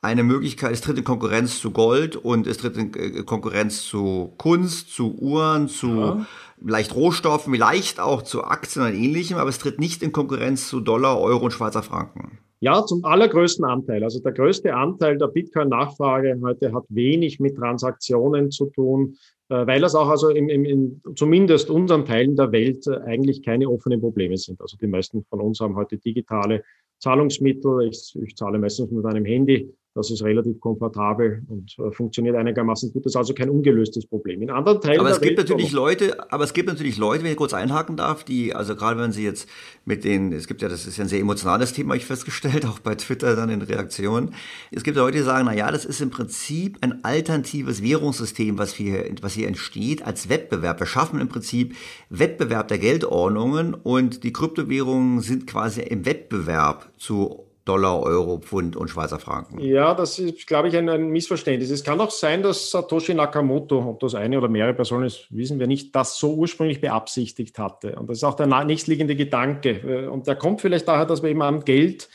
eine 0.00 0.24
Möglichkeit, 0.24 0.72
es 0.72 0.80
tritt 0.80 0.98
in 0.98 1.04
Konkurrenz 1.04 1.60
zu 1.60 1.70
Gold 1.70 2.16
und 2.16 2.48
es 2.48 2.58
tritt 2.58 2.76
in 2.76 2.92
äh, 2.94 3.22
Konkurrenz 3.22 3.82
zu 3.82 4.34
Kunst, 4.38 4.92
zu 4.92 5.14
Uhren, 5.18 5.68
zu 5.68 5.88
ja. 5.88 6.26
leicht 6.60 6.96
Rohstoffen, 6.96 7.52
vielleicht 7.52 8.00
auch 8.00 8.22
zu 8.22 8.42
Aktien 8.42 8.84
und 8.84 8.94
ähnlichem, 8.94 9.38
aber 9.38 9.50
es 9.50 9.60
tritt 9.60 9.78
nicht 9.78 10.02
in 10.02 10.10
Konkurrenz 10.10 10.68
zu 10.68 10.80
Dollar, 10.80 11.20
Euro 11.20 11.44
und 11.44 11.52
Schweizer 11.52 11.84
Franken. 11.84 12.38
Ja, 12.58 12.84
zum 12.84 13.04
allergrößten 13.04 13.64
Anteil. 13.64 14.02
Also 14.02 14.20
der 14.20 14.32
größte 14.32 14.74
Anteil 14.74 15.16
der 15.16 15.28
Bitcoin-Nachfrage 15.28 16.40
heute 16.42 16.72
hat 16.72 16.84
wenig 16.88 17.38
mit 17.38 17.56
Transaktionen 17.56 18.50
zu 18.50 18.66
tun, 18.66 19.16
weil 19.54 19.80
das 19.80 19.94
auch 19.94 20.08
also 20.08 20.28
in, 20.28 20.48
in, 20.48 20.64
in 20.64 21.02
zumindest 21.14 21.70
unseren 21.70 22.04
Teilen 22.04 22.36
der 22.36 22.52
Welt 22.52 22.86
äh, 22.86 22.98
eigentlich 23.06 23.42
keine 23.42 23.68
offenen 23.68 24.00
Probleme 24.00 24.36
sind. 24.36 24.60
Also 24.60 24.76
die 24.76 24.86
meisten 24.86 25.24
von 25.24 25.40
uns 25.40 25.60
haben 25.60 25.76
heute 25.76 25.98
digitale 25.98 26.62
Zahlungsmittel. 26.98 27.88
Ich, 27.88 28.14
ich 28.22 28.36
zahle 28.36 28.58
meistens 28.58 28.90
mit 28.90 29.04
einem 29.06 29.24
Handy. 29.24 29.72
Das 29.98 30.12
ist 30.12 30.22
relativ 30.22 30.60
komfortabel 30.60 31.42
und 31.48 31.76
äh, 31.80 31.90
funktioniert 31.90 32.36
einigermaßen 32.36 32.92
gut. 32.92 33.04
Das 33.04 33.10
ist 33.10 33.16
also 33.16 33.34
kein 33.34 33.50
ungelöstes 33.50 34.06
Problem. 34.06 34.40
In 34.42 34.48
anderen 34.48 34.80
Teilen 34.80 35.00
aber 35.00 35.10
es 35.10 35.20
gibt 35.20 35.36
Welt 35.36 35.48
natürlich 35.48 35.72
Leute, 35.72 36.30
aber 36.30 36.44
es 36.44 36.52
gibt 36.52 36.68
natürlich 36.68 36.98
Leute, 36.98 37.24
wenn 37.24 37.32
ich 37.32 37.36
kurz 37.36 37.52
einhaken 37.52 37.96
darf, 37.96 38.22
die, 38.22 38.54
also 38.54 38.76
gerade 38.76 39.00
wenn 39.00 39.10
sie 39.10 39.24
jetzt 39.24 39.48
mit 39.84 40.04
den, 40.04 40.32
es 40.32 40.46
gibt 40.46 40.62
ja, 40.62 40.68
das 40.68 40.86
ist 40.86 40.98
ja 40.98 41.04
ein 41.04 41.08
sehr 41.08 41.18
emotionales 41.18 41.72
Thema, 41.72 41.96
ich 41.96 42.04
festgestellt, 42.04 42.64
auch 42.68 42.78
bei 42.78 42.94
Twitter 42.94 43.34
dann 43.34 43.50
in 43.50 43.60
Reaktionen. 43.60 44.34
Es 44.70 44.84
gibt 44.84 44.96
Leute, 44.96 45.18
die 45.18 45.24
sagen, 45.24 45.46
na 45.46 45.52
ja, 45.52 45.68
das 45.72 45.84
ist 45.84 46.00
im 46.00 46.10
Prinzip 46.10 46.78
ein 46.80 47.02
alternatives 47.04 47.82
Währungssystem, 47.82 48.56
was 48.56 48.74
hier, 48.74 49.04
was 49.20 49.32
hier 49.32 49.48
entsteht 49.48 50.06
als 50.06 50.28
Wettbewerb. 50.28 50.78
Wir 50.78 50.86
schaffen 50.86 51.20
im 51.20 51.26
Prinzip 51.26 51.74
Wettbewerb 52.08 52.68
der 52.68 52.78
Geldordnungen 52.78 53.74
und 53.74 54.22
die 54.22 54.32
Kryptowährungen 54.32 55.22
sind 55.22 55.48
quasi 55.48 55.80
im 55.80 56.06
Wettbewerb 56.06 56.88
zu 56.98 57.47
Dollar, 57.68 58.02
Euro, 58.02 58.38
Pfund 58.38 58.76
und 58.76 58.88
Schweizer 58.88 59.18
Franken. 59.18 59.60
Ja, 59.60 59.94
das 59.94 60.18
ist, 60.18 60.46
glaube 60.46 60.68
ich, 60.68 60.76
ein, 60.76 60.88
ein, 60.88 61.10
Missverständnis. 61.10 61.70
Es 61.70 61.84
kann 61.84 62.00
auch 62.00 62.10
sein, 62.10 62.42
dass 62.42 62.70
Satoshi 62.70 63.14
Nakamoto, 63.14 63.78
ob 63.78 64.00
das 64.00 64.14
eine 64.14 64.38
oder 64.38 64.48
mehrere 64.48 64.74
Personen 64.74 65.04
ist, 65.04 65.26
wissen 65.30 65.58
wir 65.58 65.66
nicht, 65.66 65.94
das 65.94 66.16
so 66.16 66.34
ursprünglich 66.34 66.80
beabsichtigt 66.80 67.58
hatte. 67.58 67.96
Und 67.96 68.08
das 68.08 68.18
ist 68.18 68.24
auch 68.24 68.36
der 68.36 68.46
nächstliegende 68.64 69.14
Gedanke. 69.14 70.10
Und 70.10 70.26
der 70.26 70.36
kommt 70.36 70.62
vielleicht 70.62 70.88
daher, 70.88 71.04
dass 71.04 71.22
wir 71.22 71.30
eben 71.30 71.42
an 71.42 71.64
Geld 71.64 72.08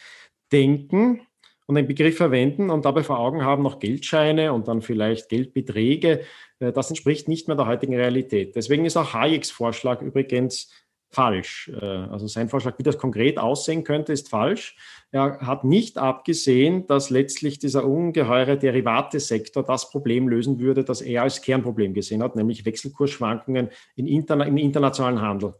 denken 0.52 1.22
und 1.66 1.76
den 1.76 1.88
Begriff 1.88 2.18
verwenden 2.18 2.70
und 2.70 2.86
dabei 2.86 3.04
vor 3.04 3.20
Augen 3.20 3.44
haben 3.44 3.64
noch 3.64 3.80
Geldscheine 3.80 4.54
und 4.54 4.68
dann 4.68 4.82
vielleicht 4.82 5.30
Geldbeträge. 5.30 6.22
Äh, 6.60 6.72
das 6.72 6.90
entspricht 6.90 7.28
nicht 7.28 7.48
mehr 7.48 7.58
der 7.58 7.68
heutigen 7.68 7.96
Realität. 7.96 8.56
Deswegen 8.56 8.86
ist 8.86 8.98
auch 8.98 9.14
Hayeks 9.14 9.52
Vorschlag 9.52 10.02
übrigens 10.02 10.72
falsch. 11.10 11.72
Äh, 11.80 11.86
also 11.86 12.28
sein 12.28 12.50
Vorschlag, 12.50 12.78
wie 12.80 12.84
das 12.84 12.98
konkret 12.98 13.38
aussehen 13.38 13.84
könnte, 13.84 14.14
ist 14.14 14.30
falsch. 14.30 14.76
Er 15.14 15.42
hat 15.42 15.64
nicht 15.64 16.00
abgesehen, 16.00 16.88
dass 16.88 17.12
letztlich 17.12 17.60
dieser 17.60 17.86
ungeheure 17.86 18.58
Derivatesektor 18.58 19.62
das 19.62 19.92
Problem 19.92 20.28
lösen 20.28 20.60
würde, 20.60 20.84
das 20.84 21.02
er 21.02 21.22
als 21.22 21.44
Kernproblem 21.44 21.94
gesehen 21.94 22.24
hat, 22.24 22.36
nämlich 22.36 22.66
Wechselkursschwankungen 22.66 23.70
in 23.96 24.08
interna 24.08 24.46
im 24.46 24.58
internationalen 24.58 25.22
Handel. 25.22 25.54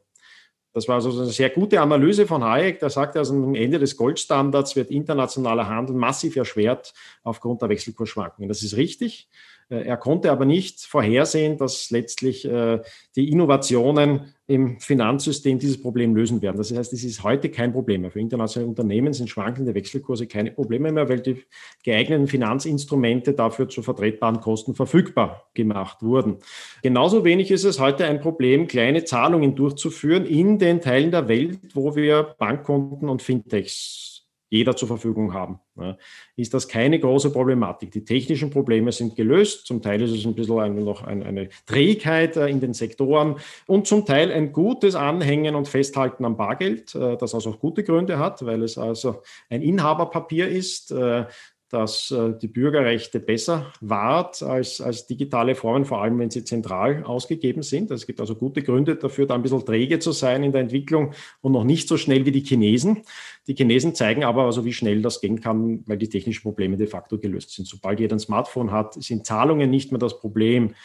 Das 0.74 0.88
war 0.88 0.96
also 0.96 1.12
eine 1.22 1.30
sehr 1.30 1.52
gute 1.52 1.80
Analyse 1.82 2.26
von 2.26 2.44
Hayek. 2.44 2.80
Der 2.80 2.90
sagte, 2.90 3.20
also 3.20 3.36
am 3.36 3.54
Ende 3.54 3.78
des 3.78 3.96
Goldstandards 3.96 4.76
wird 4.76 4.90
internationaler 4.90 5.68
Handel 5.68 5.96
massiv 5.96 6.36
erschwert 6.36 6.96
aufgrund 7.22 7.62
der 7.62 7.70
Wechselkursschwankungen. 7.70 8.50
Das 8.50 8.64
ist 8.64 8.76
richtig. 8.76 9.30
Äh, 9.70 9.84
er 9.86 9.98
konnte 9.98 10.32
aber 10.32 10.46
nicht 10.46 10.82
vorhersehen, 10.82 11.58
dass 11.58 11.90
letztlich 11.92 12.46
äh, 12.46 12.80
die 13.16 13.32
Innovationen 13.32 14.34
im 14.46 14.80
Finanzsystem 14.80 15.58
dieses 15.58 15.82
Problem 15.82 16.16
lösen 16.16 16.42
werden. 16.42 16.58
Das 16.58 16.76
heißt, 16.76 16.92
es 16.92 17.04
ist 17.04 17.24
heute 17.24 17.50
kein 17.50 17.72
Problem 17.72 18.02
mehr. 18.02 18.12
Für 18.12 18.20
internationale 18.20 18.70
Unternehmen 18.70 19.14
sind 19.14 19.30
schwankende 19.30 19.74
Wechselkurse 19.74 20.28
keine 20.28 20.52
Probleme 20.52 20.92
mehr, 20.92 21.08
weil 21.08 21.22
die 21.22 21.44
geeigneten 21.84 22.28
Finanzinstrumente 22.28 23.34
dafür 23.34 23.70
zu 23.70 23.82
vertretbaren 23.82 24.42
Kosten 24.42 24.76
verfügbar 24.76 25.50
gemacht 25.54 26.02
wurden. 26.02 26.38
Genauso 26.82 27.24
wenig 27.24 27.52
ist 27.52 27.64
es 27.64 27.80
heute 27.80 28.06
ein 28.06 28.20
Problem, 28.20 28.68
kleine 28.68 29.06
Zahlungen 29.06 29.56
durchzuführen 29.56 30.26
in 30.26 30.60
den 30.60 30.82
Teilen 30.82 31.12
der 31.12 31.30
Welt, 31.30 31.60
wo 31.74 31.96
wir 31.96 32.36
Bankkonten 32.38 33.08
und 33.08 33.22
Fintechs 33.22 34.23
jeder 34.54 34.76
zur 34.76 34.88
Verfügung 34.88 35.34
haben. 35.34 35.60
Ja, 35.76 35.98
ist 36.36 36.54
das 36.54 36.68
keine 36.68 37.00
große 37.00 37.32
Problematik. 37.32 37.90
Die 37.90 38.06
technischen 38.06 38.52
Probleme 38.52 38.92
sind 38.92 39.16
gelöst. 39.16 39.66
Zum 39.66 39.82
Teil 39.82 40.00
ist 40.04 40.12
es 40.12 40.26
ein 40.28 40.36
bisschen 40.36 40.60
ein, 40.60 40.76
noch 40.76 41.02
ein, 41.04 41.24
eine 41.24 41.50
Trägheit 41.66 42.38
äh, 42.38 42.48
in 42.48 42.60
den 42.60 42.76
Sektoren 42.76 43.38
und 43.66 43.88
zum 43.88 44.06
Teil 44.06 44.32
ein 44.32 44.54
gutes 44.54 44.94
Anhängen 44.94 45.56
und 45.56 45.68
Festhalten 45.68 46.24
am 46.24 46.38
Bargeld, 46.38 46.94
äh, 46.94 47.18
das 47.18 47.34
also 47.34 47.50
auch 47.50 47.60
gute 47.60 47.84
Gründe 47.84 48.20
hat, 48.20 48.46
weil 48.46 48.62
es 48.62 48.78
also 48.78 49.24
ein 49.50 49.64
Inhaberpapier 49.64 50.48
ist, 50.48 50.92
äh, 50.92 51.26
dass 51.74 52.12
äh, 52.12 52.34
die 52.40 52.48
Bürgerrechte 52.48 53.20
besser 53.20 53.74
wahrt 53.82 54.44
als, 54.44 54.80
als 54.80 55.08
digitale 55.08 55.56
Formen, 55.56 55.86
vor 55.86 56.04
allem 56.04 56.20
wenn 56.20 56.30
sie 56.30 56.44
zentral 56.44 57.04
ausgegeben 57.04 57.64
sind. 57.64 57.90
Es 57.90 58.06
gibt 58.06 58.20
also 58.20 58.36
gute 58.36 58.62
Gründe 58.62 58.96
dafür, 58.96 59.26
da 59.26 59.34
ein 59.34 59.42
bisschen 59.42 59.66
träge 59.66 59.98
zu 59.98 60.12
sein 60.12 60.44
in 60.44 60.52
der 60.52 60.62
Entwicklung 60.62 61.14
und 61.42 61.52
noch 61.52 61.64
nicht 61.64 61.88
so 61.88 61.98
schnell 61.98 62.28
wie 62.28 62.32
die 62.32 62.42
Chinesen. 62.42 63.02
Die 63.48 63.56
Chinesen 63.56 63.96
zeigen 63.96 64.24
aber 64.24 64.44
also, 64.44 64.66
wie 64.66 64.74
schnell 64.74 65.02
das 65.02 65.20
gehen 65.20 65.42
kann, 65.42 65.84
weil 65.88 65.98
die 65.98 66.10
technischen 66.10 66.44
Probleme 66.44 66.78
de 66.78 66.86
facto 66.86 67.18
gelöst 67.18 67.52
sind. 67.52 67.68
Sobald 67.68 68.00
jeder 68.00 68.16
ein 68.16 68.20
Smartphone 68.20 68.72
hat, 68.72 68.94
sind 69.02 69.26
Zahlungen 69.26 69.72
nicht 69.72 69.92
mehr 69.92 70.00
das 70.00 70.20
Problem. 70.20 70.76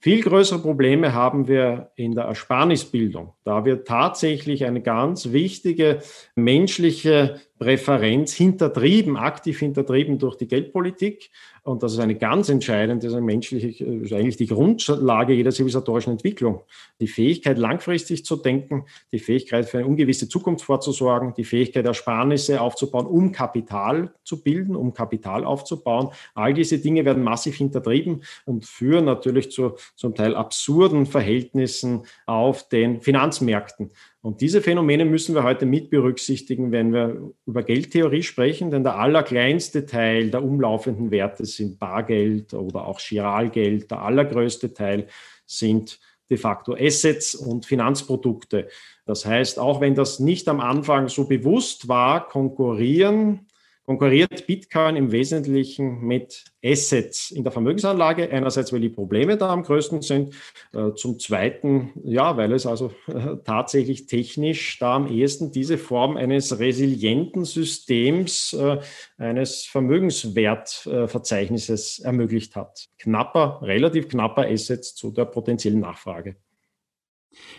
Viel 0.00 0.22
größere 0.22 0.60
Probleme 0.60 1.12
haben 1.12 1.48
wir 1.48 1.90
in 1.96 2.14
der 2.14 2.24
Ersparnisbildung. 2.24 3.32
Da 3.42 3.64
wird 3.64 3.88
tatsächlich 3.88 4.64
eine 4.64 4.80
ganz 4.80 5.32
wichtige 5.32 6.02
menschliche 6.36 7.40
Präferenz 7.58 8.32
hintertrieben, 8.32 9.16
aktiv 9.16 9.58
hintertrieben 9.58 10.18
durch 10.18 10.36
die 10.36 10.46
Geldpolitik. 10.46 11.30
Und 11.64 11.82
das 11.82 11.92
ist 11.92 11.98
eine 11.98 12.14
ganz 12.14 12.48
entscheidende, 12.48 13.08
eine 13.08 13.20
menschliche, 13.20 13.84
ist 13.84 14.12
eigentlich 14.12 14.36
die 14.36 14.46
Grundlage 14.46 15.34
jeder 15.34 15.50
zivilisatorischen 15.50 16.12
Entwicklung. 16.12 16.62
Die 17.00 17.08
Fähigkeit, 17.08 17.58
langfristig 17.58 18.24
zu 18.24 18.36
denken, 18.36 18.86
die 19.12 19.18
Fähigkeit, 19.18 19.68
für 19.68 19.78
eine 19.78 19.86
ungewisse 19.86 20.28
Zukunft 20.28 20.64
vorzusorgen, 20.64 21.34
die 21.36 21.44
Fähigkeit, 21.44 21.84
Ersparnisse 21.84 22.60
aufzubauen, 22.60 23.06
um 23.06 23.32
Kapital 23.32 24.12
zu 24.24 24.42
bilden, 24.42 24.76
um 24.76 24.94
Kapital 24.94 25.44
aufzubauen. 25.44 26.08
All 26.34 26.54
diese 26.54 26.78
Dinge 26.78 27.04
werden 27.04 27.22
massiv 27.22 27.56
hintertrieben 27.56 28.22
und 28.46 28.64
führen 28.64 29.04
natürlich 29.04 29.50
zu 29.50 29.74
zum 29.94 30.14
Teil 30.14 30.34
absurden 30.34 31.06
Verhältnissen 31.06 32.04
auf 32.24 32.68
den 32.68 33.00
Finanzmärkten. 33.02 33.90
Und 34.20 34.40
diese 34.40 34.60
Phänomene 34.62 35.04
müssen 35.04 35.34
wir 35.34 35.44
heute 35.44 35.64
mit 35.64 35.90
berücksichtigen, 35.90 36.72
wenn 36.72 36.92
wir 36.92 37.32
über 37.46 37.62
Geldtheorie 37.62 38.24
sprechen, 38.24 38.70
denn 38.70 38.82
der 38.82 38.96
allerkleinste 38.96 39.86
Teil 39.86 40.30
der 40.30 40.42
umlaufenden 40.42 41.10
Werte 41.10 41.46
sind 41.46 41.78
Bargeld 41.78 42.52
oder 42.52 42.86
auch 42.86 42.98
Chiralgeld. 42.98 43.90
Der 43.90 44.02
allergrößte 44.02 44.74
Teil 44.74 45.06
sind 45.46 46.00
de 46.30 46.36
facto 46.36 46.74
Assets 46.74 47.34
und 47.34 47.64
Finanzprodukte. 47.64 48.68
Das 49.06 49.24
heißt, 49.24 49.58
auch 49.58 49.80
wenn 49.80 49.94
das 49.94 50.18
nicht 50.18 50.48
am 50.48 50.60
Anfang 50.60 51.08
so 51.08 51.26
bewusst 51.26 51.88
war, 51.88 52.28
konkurrieren 52.28 53.47
konkurriert 53.88 54.46
Bitcoin 54.46 54.96
im 54.96 55.12
Wesentlichen 55.12 56.02
mit 56.02 56.44
Assets 56.62 57.30
in 57.30 57.42
der 57.42 57.52
Vermögensanlage. 57.52 58.30
Einerseits, 58.30 58.70
weil 58.70 58.82
die 58.82 58.90
Probleme 58.90 59.38
da 59.38 59.48
am 59.48 59.62
größten 59.62 60.02
sind. 60.02 60.34
Äh, 60.74 60.92
zum 60.92 61.18
Zweiten, 61.18 61.92
ja, 62.04 62.36
weil 62.36 62.52
es 62.52 62.66
also 62.66 62.92
äh, 63.06 63.36
tatsächlich 63.46 64.04
technisch 64.04 64.78
da 64.78 64.96
am 64.96 65.10
ehesten 65.10 65.52
diese 65.52 65.78
Form 65.78 66.18
eines 66.18 66.58
resilienten 66.58 67.46
Systems, 67.46 68.52
äh, 68.52 68.78
eines 69.16 69.64
Vermögenswertverzeichnisses 69.64 72.00
ermöglicht 72.00 72.56
hat. 72.56 72.90
Knapper, 72.98 73.60
relativ 73.62 74.10
knapper 74.10 74.46
Assets 74.46 74.96
zu 74.96 75.12
der 75.12 75.24
potenziellen 75.24 75.80
Nachfrage. 75.80 76.36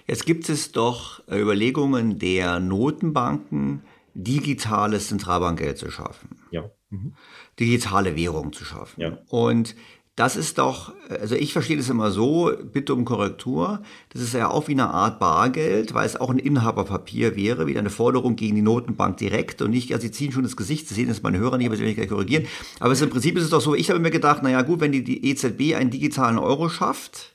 Jetzt 0.06 0.28
gibt 0.28 0.48
es 0.48 0.74
doch 0.74 1.28
Überlegungen 1.28 2.20
der 2.20 2.60
Notenbanken, 2.60 3.82
digitales 4.24 5.08
Zentralbankgeld 5.08 5.78
zu 5.78 5.90
schaffen. 5.92 6.42
Ja. 6.52 6.70
Mhm. 6.90 7.14
Digitale 7.60 8.16
Währung 8.16 8.54
zu 8.54 8.66
schaffen. 8.66 9.02
Ja. 9.02 9.18
Und 9.30 9.76
das 10.20 10.36
ist 10.36 10.58
doch, 10.58 10.94
also 11.08 11.36
ich 11.36 11.54
verstehe 11.54 11.78
das 11.78 11.90
immer 11.90 12.12
so, 12.12 12.52
bitte 12.74 12.94
um 12.94 13.06
Korrektur, 13.06 13.82
das 14.10 14.22
ist 14.22 14.34
ja 14.34 14.50
auch 14.50 14.68
wie 14.68 14.74
eine 14.74 14.90
Art 14.90 15.18
Bargeld, 15.18 15.94
weil 15.94 16.06
es 16.06 16.18
auch 16.18 16.30
ein 16.30 16.40
Inhaberpapier 16.40 17.38
wäre, 17.38 17.68
wieder 17.68 17.80
eine 17.80 17.90
Forderung 17.90 18.36
gegen 18.36 18.56
die 18.56 18.62
Notenbank 18.62 19.16
direkt 19.16 19.62
und 19.62 19.72
nicht, 19.72 19.94
also 19.94 20.02
sie 20.02 20.12
ziehen 20.12 20.34
schon 20.34 20.44
das 20.44 20.58
Gesicht, 20.58 20.90
Sie 20.90 20.94
sehen 20.94 21.08
das 21.08 21.24
meine 21.24 21.38
Hörer 21.38 21.58
nicht, 21.58 21.68
aber 21.68 21.78
sie 21.78 21.84
will 21.84 21.92
ich 21.92 21.96
gleich 21.96 22.10
korrigieren. 22.10 22.48
Aber 22.82 22.92
es, 22.92 23.02
im 23.02 23.10
Prinzip 23.10 23.38
ist 23.38 23.46
es 23.46 23.50
doch 23.50 23.62
so, 23.62 23.76
ich 23.76 23.90
habe 23.90 24.02
mir 24.02 24.12
gedacht, 24.12 24.44
naja 24.44 24.62
gut, 24.62 24.82
wenn 24.82 24.92
die, 24.92 25.06
die 25.06 25.26
EZB 25.26 25.76
einen 25.76 25.90
digitalen 25.90 26.38
Euro 26.38 26.68
schafft, 26.68 27.34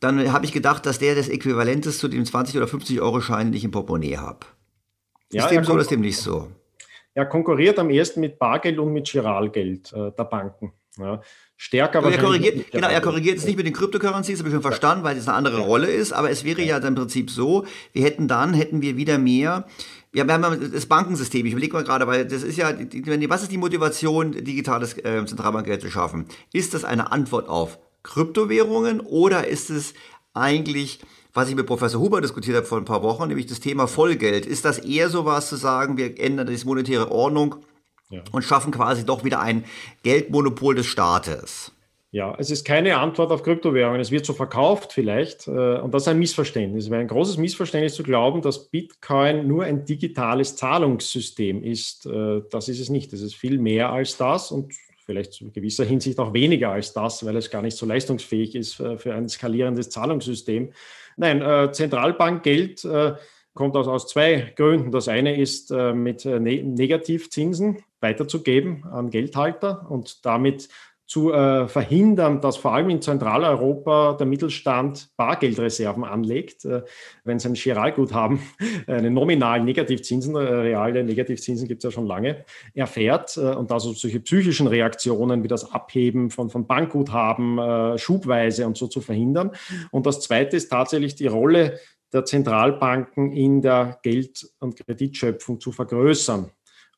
dann 0.00 0.30
habe 0.30 0.44
ich 0.44 0.52
gedacht, 0.52 0.84
dass 0.84 0.98
der 0.98 1.14
das 1.14 1.30
Äquivalent 1.30 1.86
ist 1.86 2.00
zu 2.00 2.08
dem 2.08 2.26
20 2.26 2.58
oder 2.58 2.66
50 2.66 3.00
Euro 3.00 3.22
Schein, 3.22 3.46
den 3.46 3.54
ich 3.54 3.64
im 3.64 3.70
Portemonnaie 3.70 4.18
habe. 4.18 4.44
Ja, 5.32 5.44
ist 5.44 5.50
dem 5.50 5.64
so 5.64 5.72
oder 5.72 5.82
ist 5.82 5.90
dem 5.90 6.00
nicht 6.00 6.18
so? 6.18 6.48
Er 7.14 7.26
konkurriert 7.26 7.78
am 7.78 7.90
ersten 7.90 8.20
mit 8.20 8.38
Bargeld 8.38 8.78
und 8.78 8.92
mit 8.92 9.10
Giralgeld 9.10 9.92
äh, 9.92 10.10
der 10.10 10.24
Banken. 10.24 10.72
Ja. 10.98 11.20
Stärker 11.56 11.98
aber. 11.98 12.12
Er 12.12 12.18
korrigiert, 12.18 12.70
genau, 12.70 12.88
er 12.88 13.00
korrigiert 13.00 13.38
es 13.38 13.44
nicht 13.44 13.56
mit 13.56 13.66
den 13.66 13.72
Cryptocurrencies, 13.72 14.38
habe 14.38 14.48
ich 14.48 14.54
schon 14.54 14.62
verstanden, 14.62 15.04
weil 15.04 15.16
es 15.16 15.28
eine 15.28 15.36
andere 15.36 15.58
Rolle 15.58 15.86
ist, 15.86 16.12
aber 16.12 16.30
es 16.30 16.44
wäre 16.44 16.62
ja 16.62 16.78
im 16.78 16.94
Prinzip 16.94 17.30
so, 17.30 17.64
wir 17.92 18.04
hätten 18.04 18.28
dann, 18.28 18.54
hätten 18.54 18.82
wir 18.82 18.96
wieder 18.96 19.18
mehr, 19.18 19.66
ja, 20.12 20.26
wir 20.26 20.34
haben 20.34 20.72
das 20.72 20.86
Bankensystem, 20.86 21.46
ich 21.46 21.52
überlege 21.52 21.72
mal 21.72 21.84
gerade, 21.84 22.06
weil 22.06 22.24
das 22.26 22.42
ist 22.42 22.56
ja, 22.56 22.72
was 23.28 23.42
ist 23.42 23.52
die 23.52 23.58
Motivation, 23.58 24.32
digitales 24.32 24.96
äh, 24.98 25.24
Zentralbankgeld 25.26 25.80
zu 25.80 25.90
schaffen? 25.90 26.26
Ist 26.52 26.74
das 26.74 26.84
eine 26.84 27.10
Antwort 27.10 27.48
auf 27.48 27.78
Kryptowährungen 28.04 29.00
oder 29.00 29.48
ist 29.48 29.70
es 29.70 29.94
eigentlich 30.32 31.00
was 31.34 31.48
ich 31.48 31.56
mit 31.56 31.66
Professor 31.66 32.00
Huber 32.00 32.20
diskutiert 32.20 32.56
habe 32.56 32.66
vor 32.66 32.78
ein 32.78 32.84
paar 32.84 33.02
Wochen, 33.02 33.26
nämlich 33.26 33.46
das 33.46 33.60
Thema 33.60 33.88
Vollgeld. 33.88 34.46
Ist 34.46 34.64
das 34.64 34.78
eher 34.78 35.08
so 35.08 35.24
was 35.24 35.48
zu 35.48 35.56
sagen, 35.56 35.96
wir 35.96 36.18
ändern 36.18 36.46
die 36.46 36.64
monetäre 36.64 37.10
Ordnung 37.10 37.56
ja. 38.08 38.22
und 38.30 38.42
schaffen 38.42 38.70
quasi 38.72 39.04
doch 39.04 39.24
wieder 39.24 39.40
ein 39.40 39.64
Geldmonopol 40.04 40.76
des 40.76 40.86
Staates? 40.86 41.72
Ja, 42.12 42.36
es 42.38 42.52
ist 42.52 42.64
keine 42.64 42.98
Antwort 42.98 43.32
auf 43.32 43.42
Kryptowährungen. 43.42 44.00
Es 44.00 44.12
wird 44.12 44.24
so 44.24 44.34
verkauft 44.34 44.92
vielleicht. 44.92 45.48
Äh, 45.48 45.80
und 45.80 45.92
das 45.92 46.04
ist 46.04 46.08
ein 46.08 46.20
Missverständnis. 46.20 46.84
Es 46.84 46.90
wäre 46.90 47.00
ein 47.00 47.08
großes 47.08 47.38
Missverständnis 47.38 47.94
zu 47.94 48.04
glauben, 48.04 48.40
dass 48.40 48.68
Bitcoin 48.68 49.48
nur 49.48 49.64
ein 49.64 49.84
digitales 49.84 50.54
Zahlungssystem 50.54 51.64
ist. 51.64 52.06
Äh, 52.06 52.42
das 52.52 52.68
ist 52.68 52.78
es 52.78 52.88
nicht. 52.88 53.12
Es 53.12 53.20
ist 53.20 53.34
viel 53.34 53.58
mehr 53.58 53.90
als 53.90 54.16
das 54.16 54.52
und 54.52 54.72
vielleicht 55.04 55.40
in 55.40 55.52
gewisser 55.52 55.84
Hinsicht 55.84 56.20
auch 56.20 56.32
weniger 56.32 56.70
als 56.70 56.92
das, 56.92 57.26
weil 57.26 57.34
es 57.34 57.50
gar 57.50 57.62
nicht 57.62 57.76
so 57.76 57.84
leistungsfähig 57.84 58.54
ist 58.54 58.78
äh, 58.78 58.96
für 58.96 59.12
ein 59.12 59.28
skalierendes 59.28 59.90
Zahlungssystem. 59.90 60.72
Nein, 61.16 61.42
äh, 61.42 61.70
Zentralbankgeld 61.72 62.84
äh, 62.84 63.14
kommt 63.54 63.76
aus, 63.76 63.86
aus 63.86 64.08
zwei 64.08 64.52
Gründen. 64.56 64.90
Das 64.90 65.08
eine 65.08 65.40
ist, 65.40 65.70
äh, 65.70 65.92
mit 65.92 66.24
äh, 66.24 66.40
ne 66.40 66.62
Negativzinsen 66.62 67.82
weiterzugeben 68.00 68.84
an 68.84 69.10
Geldhalter 69.10 69.90
und 69.90 70.26
damit 70.26 70.68
zu 71.06 71.32
äh, 71.32 71.68
verhindern, 71.68 72.40
dass 72.40 72.56
vor 72.56 72.74
allem 72.74 72.88
in 72.88 73.02
Zentraleuropa 73.02 74.14
der 74.14 74.26
Mittelstand 74.26 75.10
Bargeldreserven 75.16 76.02
anlegt. 76.02 76.64
Äh, 76.64 76.82
wenn 77.24 77.38
sie 77.38 77.48
ein 77.48 77.54
Giralguthaben, 77.54 78.40
eine 78.86 79.10
nominalen 79.10 79.64
Negativzinsen, 79.64 80.34
äh, 80.34 80.38
reale 80.38 81.04
Negativzinsen 81.04 81.68
gibt 81.68 81.84
es 81.84 81.88
ja 81.88 81.90
schon 81.90 82.06
lange, 82.06 82.44
erfährt 82.72 83.36
äh, 83.36 83.54
und 83.54 83.70
also 83.70 83.92
solche 83.92 84.20
psychischen 84.20 84.66
Reaktionen 84.66 85.42
wie 85.42 85.48
das 85.48 85.70
Abheben 85.72 86.30
von, 86.30 86.48
von 86.48 86.66
Bankguthaben 86.66 87.58
äh, 87.58 87.98
schubweise 87.98 88.66
und 88.66 88.78
so 88.78 88.86
zu 88.86 89.02
verhindern. 89.02 89.50
Und 89.90 90.06
das 90.06 90.20
Zweite 90.20 90.56
ist 90.56 90.70
tatsächlich 90.70 91.14
die 91.14 91.26
Rolle 91.26 91.78
der 92.14 92.24
Zentralbanken 92.24 93.32
in 93.32 93.60
der 93.60 93.98
Geld- 94.02 94.48
und 94.60 94.76
Kreditschöpfung 94.76 95.60
zu 95.60 95.72
vergrößern. 95.72 96.50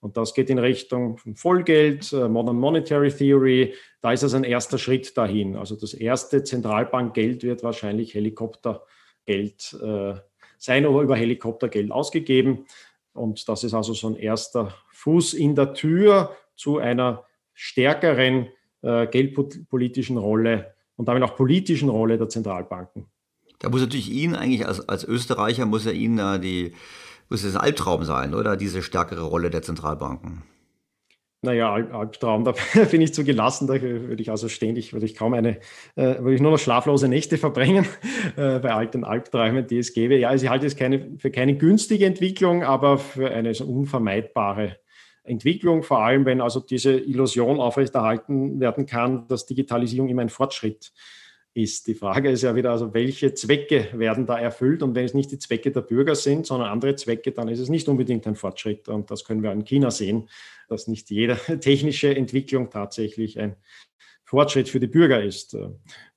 Und 0.07 0.17
das 0.17 0.35
geht 0.35 0.51
in 0.51 0.61
Richtung 0.61 1.19
Vollgeld, 1.35 2.13
äh, 2.13 2.29
Modern 2.29 2.61
Monetary 2.61 3.11
Theory. 3.11 3.75
Da 4.01 4.13
ist 4.13 4.23
es 4.23 4.35
ein 4.35 4.45
erster 4.45 4.79
Schritt 4.79 5.17
dahin. 5.19 5.57
Also 5.57 5.75
das 5.75 5.95
erste 5.95 6.45
Zentralbankgeld 6.45 7.43
wird 7.43 7.65
wahrscheinlich 7.65 8.15
Helikoptergeld 8.15 9.77
äh, 9.83 10.15
sein 10.59 10.87
oder 10.87 11.03
über 11.03 11.17
Helikoptergeld 11.17 11.91
ausgegeben. 11.91 12.67
Und 13.15 13.49
das 13.49 13.65
ist 13.65 13.75
also 13.75 13.95
so 13.95 14.07
ein 14.07 14.15
erster 14.15 14.73
Fuß 14.93 15.35
in 15.35 15.57
der 15.57 15.75
Tür 15.75 16.37
zu 16.55 16.79
einer 16.79 17.25
stärkeren 17.53 18.47
äh, 18.83 19.09
geldpolitischen 19.09 20.19
Rolle 20.19 20.73
und 20.95 21.09
damit 21.09 21.25
auch 21.25 21.35
politischen 21.35 21.89
Rolle 21.89 22.17
der 22.17 22.29
Zentralbanken. 22.29 23.07
Da 23.59 23.71
muss 23.71 23.81
natürlich 23.81 24.13
Ihnen 24.13 24.37
eigentlich 24.37 24.69
als, 24.69 24.89
als 24.89 25.03
Österreicher, 25.03 25.67
muss 25.67 25.85
ja 25.85 25.91
Ihnen 25.91 26.21
äh, 26.21 26.39
die 26.39 26.75
muss 27.29 27.45
es 27.45 27.55
ein 27.55 27.61
Albtraum 27.61 28.05
sein, 28.05 28.35
oder? 28.35 28.57
Diese 28.57 28.83
stärkere 28.83 29.23
Rolle 29.23 29.51
der 29.51 29.63
Zentralbanken. 29.63 30.43
Naja, 31.43 31.73
Albtraum, 31.75 32.45
da 32.45 32.55
bin 32.91 33.01
ich 33.01 33.15
zu 33.15 33.23
gelassen, 33.23 33.67
da 33.67 33.81
würde 33.81 34.21
ich 34.21 34.31
also 34.31 34.49
ständig, 34.49 34.93
würde 34.93 35.07
ich 35.07 35.15
kaum 35.15 35.35
eine, 35.35 35.59
äh, 35.95 36.19
würde 36.19 36.35
ich 36.35 36.41
nur 36.41 36.51
noch 36.51 36.59
schlaflose 36.59 37.09
Nächte 37.09 37.39
verbringen 37.39 37.87
äh, 38.37 38.59
bei 38.59 38.73
alten 38.73 39.05
Albträumen, 39.05 39.67
die 39.67 39.79
es 39.79 39.93
gäbe. 39.93 40.17
Ja, 40.17 40.31
also 40.31 40.45
ich 40.45 40.51
halte 40.51 40.67
es 40.67 40.77
keine, 40.77 41.19
für 41.19 41.31
keine 41.31 41.57
günstige 41.57 42.07
Entwicklung, 42.07 42.65
aber 42.65 42.99
für 42.99 43.31
eine 43.31 43.55
so 43.55 43.65
unvermeidbare 43.65 44.77
Entwicklung, 45.23 45.83
vor 45.83 46.03
allem 46.03 46.25
wenn 46.25 46.41
also 46.41 46.61
diese 46.61 46.93
Illusion 46.93 47.61
aufrechterhalten 47.61 48.61
werden 48.61 48.87
kann, 48.87 49.29
dass 49.29 49.47
Digitalisierung 49.47 50.09
immer 50.09 50.23
ein 50.23 50.29
Fortschritt 50.29 50.87
ist. 50.87 51.26
Die 51.57 51.95
Frage 51.95 52.31
ist 52.31 52.43
ja 52.43 52.55
wieder, 52.55 52.71
also 52.71 52.93
welche 52.93 53.33
Zwecke 53.33 53.89
werden 53.95 54.27
da 54.27 54.39
erfüllt? 54.39 54.83
Und 54.83 54.95
wenn 54.95 55.07
es 55.07 55.15
nicht 55.15 55.33
die 55.33 55.39
Zwecke 55.39 55.71
der 55.71 55.81
Bürger 55.81 56.15
sind, 56.15 56.45
sondern 56.45 56.69
andere 56.69 56.97
Zwecke, 56.97 57.33
dann 57.33 57.49
ist 57.49 57.61
es 57.61 57.71
nicht 57.71 57.89
unbedingt 57.89 58.27
ein 58.27 58.35
Fortschritt. 58.35 58.91
Und 58.91 59.11
das 59.11 59.25
können 59.25 59.43
wir 59.43 59.53
in 59.53 59.65
China 59.65 59.91
sehen, 59.91 60.29
dass 60.69 60.87
nicht 60.87 61.11
jede 61.11 61.37
technische 61.61 62.15
Entwicklung 62.15 62.69
tatsächlich 62.69 63.41
ein 63.41 63.57
Fortschritt 64.25 64.69
für 64.69 64.81
die 64.81 64.87
Bürger 64.87 65.23
ist. 65.23 65.57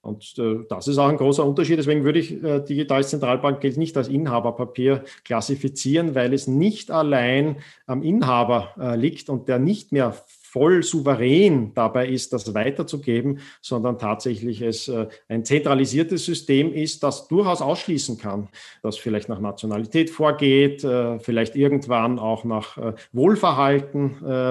Und 0.01 0.33
äh, 0.39 0.65
das 0.67 0.89
ist 0.89 0.97
auch 0.97 1.07
ein 1.07 1.15
großer 1.15 1.45
Unterschied. 1.45 1.77
Deswegen 1.77 2.03
würde 2.03 2.19
ich 2.19 2.43
äh, 2.43 2.59
digitales 2.59 3.07
Zentralbankgeld 3.09 3.77
nicht 3.77 3.95
als 3.95 4.09
Inhaberpapier 4.09 5.05
klassifizieren, 5.23 6.15
weil 6.15 6.33
es 6.33 6.47
nicht 6.47 6.91
allein 6.91 7.59
am 7.85 8.03
Inhaber 8.03 8.73
äh, 8.77 8.97
liegt 8.97 9.29
und 9.29 9.47
der 9.47 9.59
nicht 9.59 9.93
mehr 9.93 10.17
voll 10.51 10.81
souverän 10.81 11.73
dabei 11.75 12.07
ist, 12.07 12.33
das 12.33 12.53
weiterzugeben, 12.55 13.39
sondern 13.61 13.99
tatsächlich 13.99 14.61
es 14.61 14.87
äh, 14.87 15.07
ein 15.27 15.45
zentralisiertes 15.45 16.25
System 16.25 16.73
ist, 16.73 17.03
das 17.03 17.27
durchaus 17.27 17.61
ausschließen 17.61 18.17
kann, 18.17 18.49
das 18.81 18.97
vielleicht 18.97 19.29
nach 19.29 19.39
Nationalität 19.39 20.09
vorgeht, 20.09 20.83
äh, 20.83 21.19
vielleicht 21.19 21.55
irgendwann 21.55 22.17
auch 22.17 22.45
nach 22.45 22.77
äh, 22.77 22.93
Wohlverhalten 23.13 23.99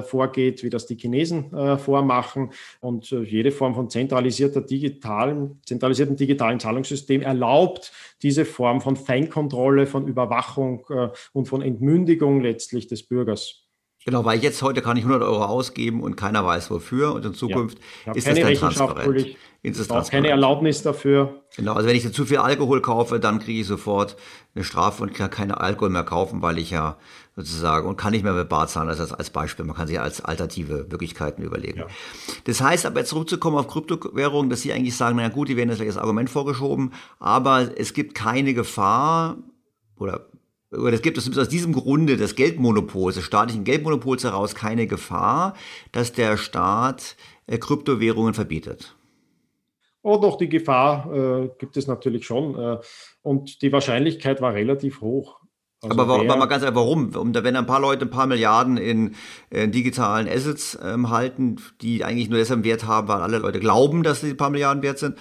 vorgeht, 0.05 0.62
wie 0.62 0.70
das 0.70 0.86
die 0.86 0.96
Chinesen 0.96 1.78
vormachen. 1.78 2.51
Und 2.80 3.11
jede 3.11 3.51
Form 3.51 3.74
von 3.74 3.90
zentralisierter 3.90 4.61
digitalen, 4.61 5.61
zentralisierten 5.64 6.16
digitalen 6.16 6.61
Zahlungssystem 6.61 7.22
erlaubt 7.22 7.92
diese 8.22 8.44
Form 8.44 8.80
von 8.80 8.96
Feinkontrolle, 8.96 9.86
von 9.86 10.07
Überwachung 10.07 10.86
und 11.32 11.49
von 11.49 11.62
Entmündigung 11.62 12.40
letztlich 12.40 12.86
des 12.86 13.03
Bürgers. 13.03 13.68
Genau, 14.09 14.25
weil 14.25 14.43
jetzt 14.43 14.63
heute 14.63 14.81
kann 14.81 14.97
ich 14.97 15.05
100 15.05 15.23
Euro 15.29 15.45
ausgeben 15.45 16.03
und 16.03 16.17
keiner 16.17 16.43
weiß 16.43 16.71
wofür 16.71 17.13
und 17.13 17.27
in 17.27 17.35
Zukunft 17.35 17.77
ja, 18.07 18.15
ist 18.15 18.27
das 18.27 18.41
dann 18.41 18.55
transparent. 18.55 19.37
Ist 19.63 19.79
es 19.79 19.87
transparent. 19.87 20.11
keine 20.11 20.29
Erlaubnis 20.29 20.81
dafür. 20.81 21.43
Genau, 21.59 21.75
also 21.75 21.87
wenn 21.87 21.95
ich 21.95 22.11
zu 22.11 22.25
viel 22.25 22.39
Alkohol 22.39 22.81
kaufe, 22.81 23.21
dann 23.21 23.39
kriege 23.39 23.61
ich 23.61 23.67
sofort 23.67 24.17
eine 24.55 24.65
Strafe 24.65 25.03
und 25.03 25.13
kann 25.13 25.29
keine 25.29 25.61
Alkohol 25.61 25.91
mehr 25.91 26.05
kaufen, 26.05 26.41
weil 26.41 26.57
ich 26.57 26.71
ja 26.71 26.97
sozusagen 27.37 27.87
und 27.87 27.99
kann 27.99 28.13
nicht 28.13 28.25
mehr 28.25 28.33
mit 28.33 28.49
Bar 28.49 28.67
zahlen, 28.67 28.89
also 28.89 29.15
als 29.15 29.29
Beispiel. 29.29 29.67
Man 29.67 29.77
kann 29.77 29.89
sich 29.89 30.01
als 30.01 30.25
alternative 30.25 30.87
Möglichkeiten 30.91 31.43
überlegen. 31.43 31.81
Ja. 31.81 31.87
Das 32.45 32.63
heißt 32.63 32.87
aber 32.87 33.05
zurückzukommen 33.05 33.59
auf 33.59 33.69
Kryptowährungen, 33.69 34.49
dass 34.49 34.63
Sie 34.63 34.73
eigentlich 34.73 34.97
sagen, 34.97 35.19
na 35.19 35.29
gut, 35.29 35.51
die 35.51 35.59
werden 35.59 35.69
jetzt 35.69 35.87
das 35.87 35.99
Argument 35.99 36.31
vorgeschoben, 36.31 36.95
aber 37.19 37.73
es 37.77 37.93
gibt 37.93 38.15
keine 38.15 38.55
Gefahr 38.55 39.37
oder 39.99 40.31
oder 40.71 40.93
es 40.93 41.03
gibt 41.03 41.16
es 41.16 41.39
aus 41.39 41.49
diesem 41.49 41.73
Grunde 41.73 42.16
des 42.16 42.35
Geldmonopols, 42.35 43.14
des 43.14 43.25
staatlichen 43.25 43.64
Geldmonopols 43.64 44.25
heraus 44.25 44.55
keine 44.55 44.87
Gefahr, 44.87 45.55
dass 45.93 46.12
der 46.12 46.37
Staat 46.37 47.16
äh, 47.47 47.59
Kryptowährungen 47.59 48.35
verbietet. 48.35 48.95
Oh, 50.03 50.19
doch, 50.19 50.37
die 50.37 50.49
Gefahr 50.49 51.12
äh, 51.12 51.51
gibt 51.59 51.77
es 51.77 51.87
natürlich 51.87 52.27
schon. 52.27 52.55
Äh, 52.59 52.79
und 53.23 53.62
die 53.62 53.73
Wahrscheinlichkeit 53.73 54.41
war 54.41 54.55
relativ 54.55 55.01
hoch. 55.01 55.41
Also 55.81 55.95
aber, 55.95 56.09
warum, 56.09 56.29
aber 56.29 56.39
mal 56.39 56.47
ganz 56.47 56.62
ehrlich, 56.64 56.77
warum? 56.77 57.14
Um, 57.14 57.35
wenn 57.35 57.57
ein 57.57 57.66
paar 57.66 57.81
Leute 57.81 58.05
ein 58.05 58.11
paar 58.11 58.27
Milliarden 58.27 58.77
in, 58.77 59.14
in 59.51 59.71
digitalen 59.71 60.29
Assets 60.29 60.77
ähm, 60.83 61.09
halten, 61.09 61.57
die 61.81 62.05
eigentlich 62.05 62.29
nur 62.29 62.39
deshalb 62.39 62.64
Wert 62.64 62.85
haben, 62.85 63.07
weil 63.07 63.23
alle 63.23 63.39
Leute 63.39 63.61
glauben, 63.61 64.03
dass 64.03 64.21
sie 64.21 64.31
ein 64.31 64.37
paar 64.37 64.51
Milliarden 64.51 64.83
wert 64.83 64.99
sind, 64.99 65.16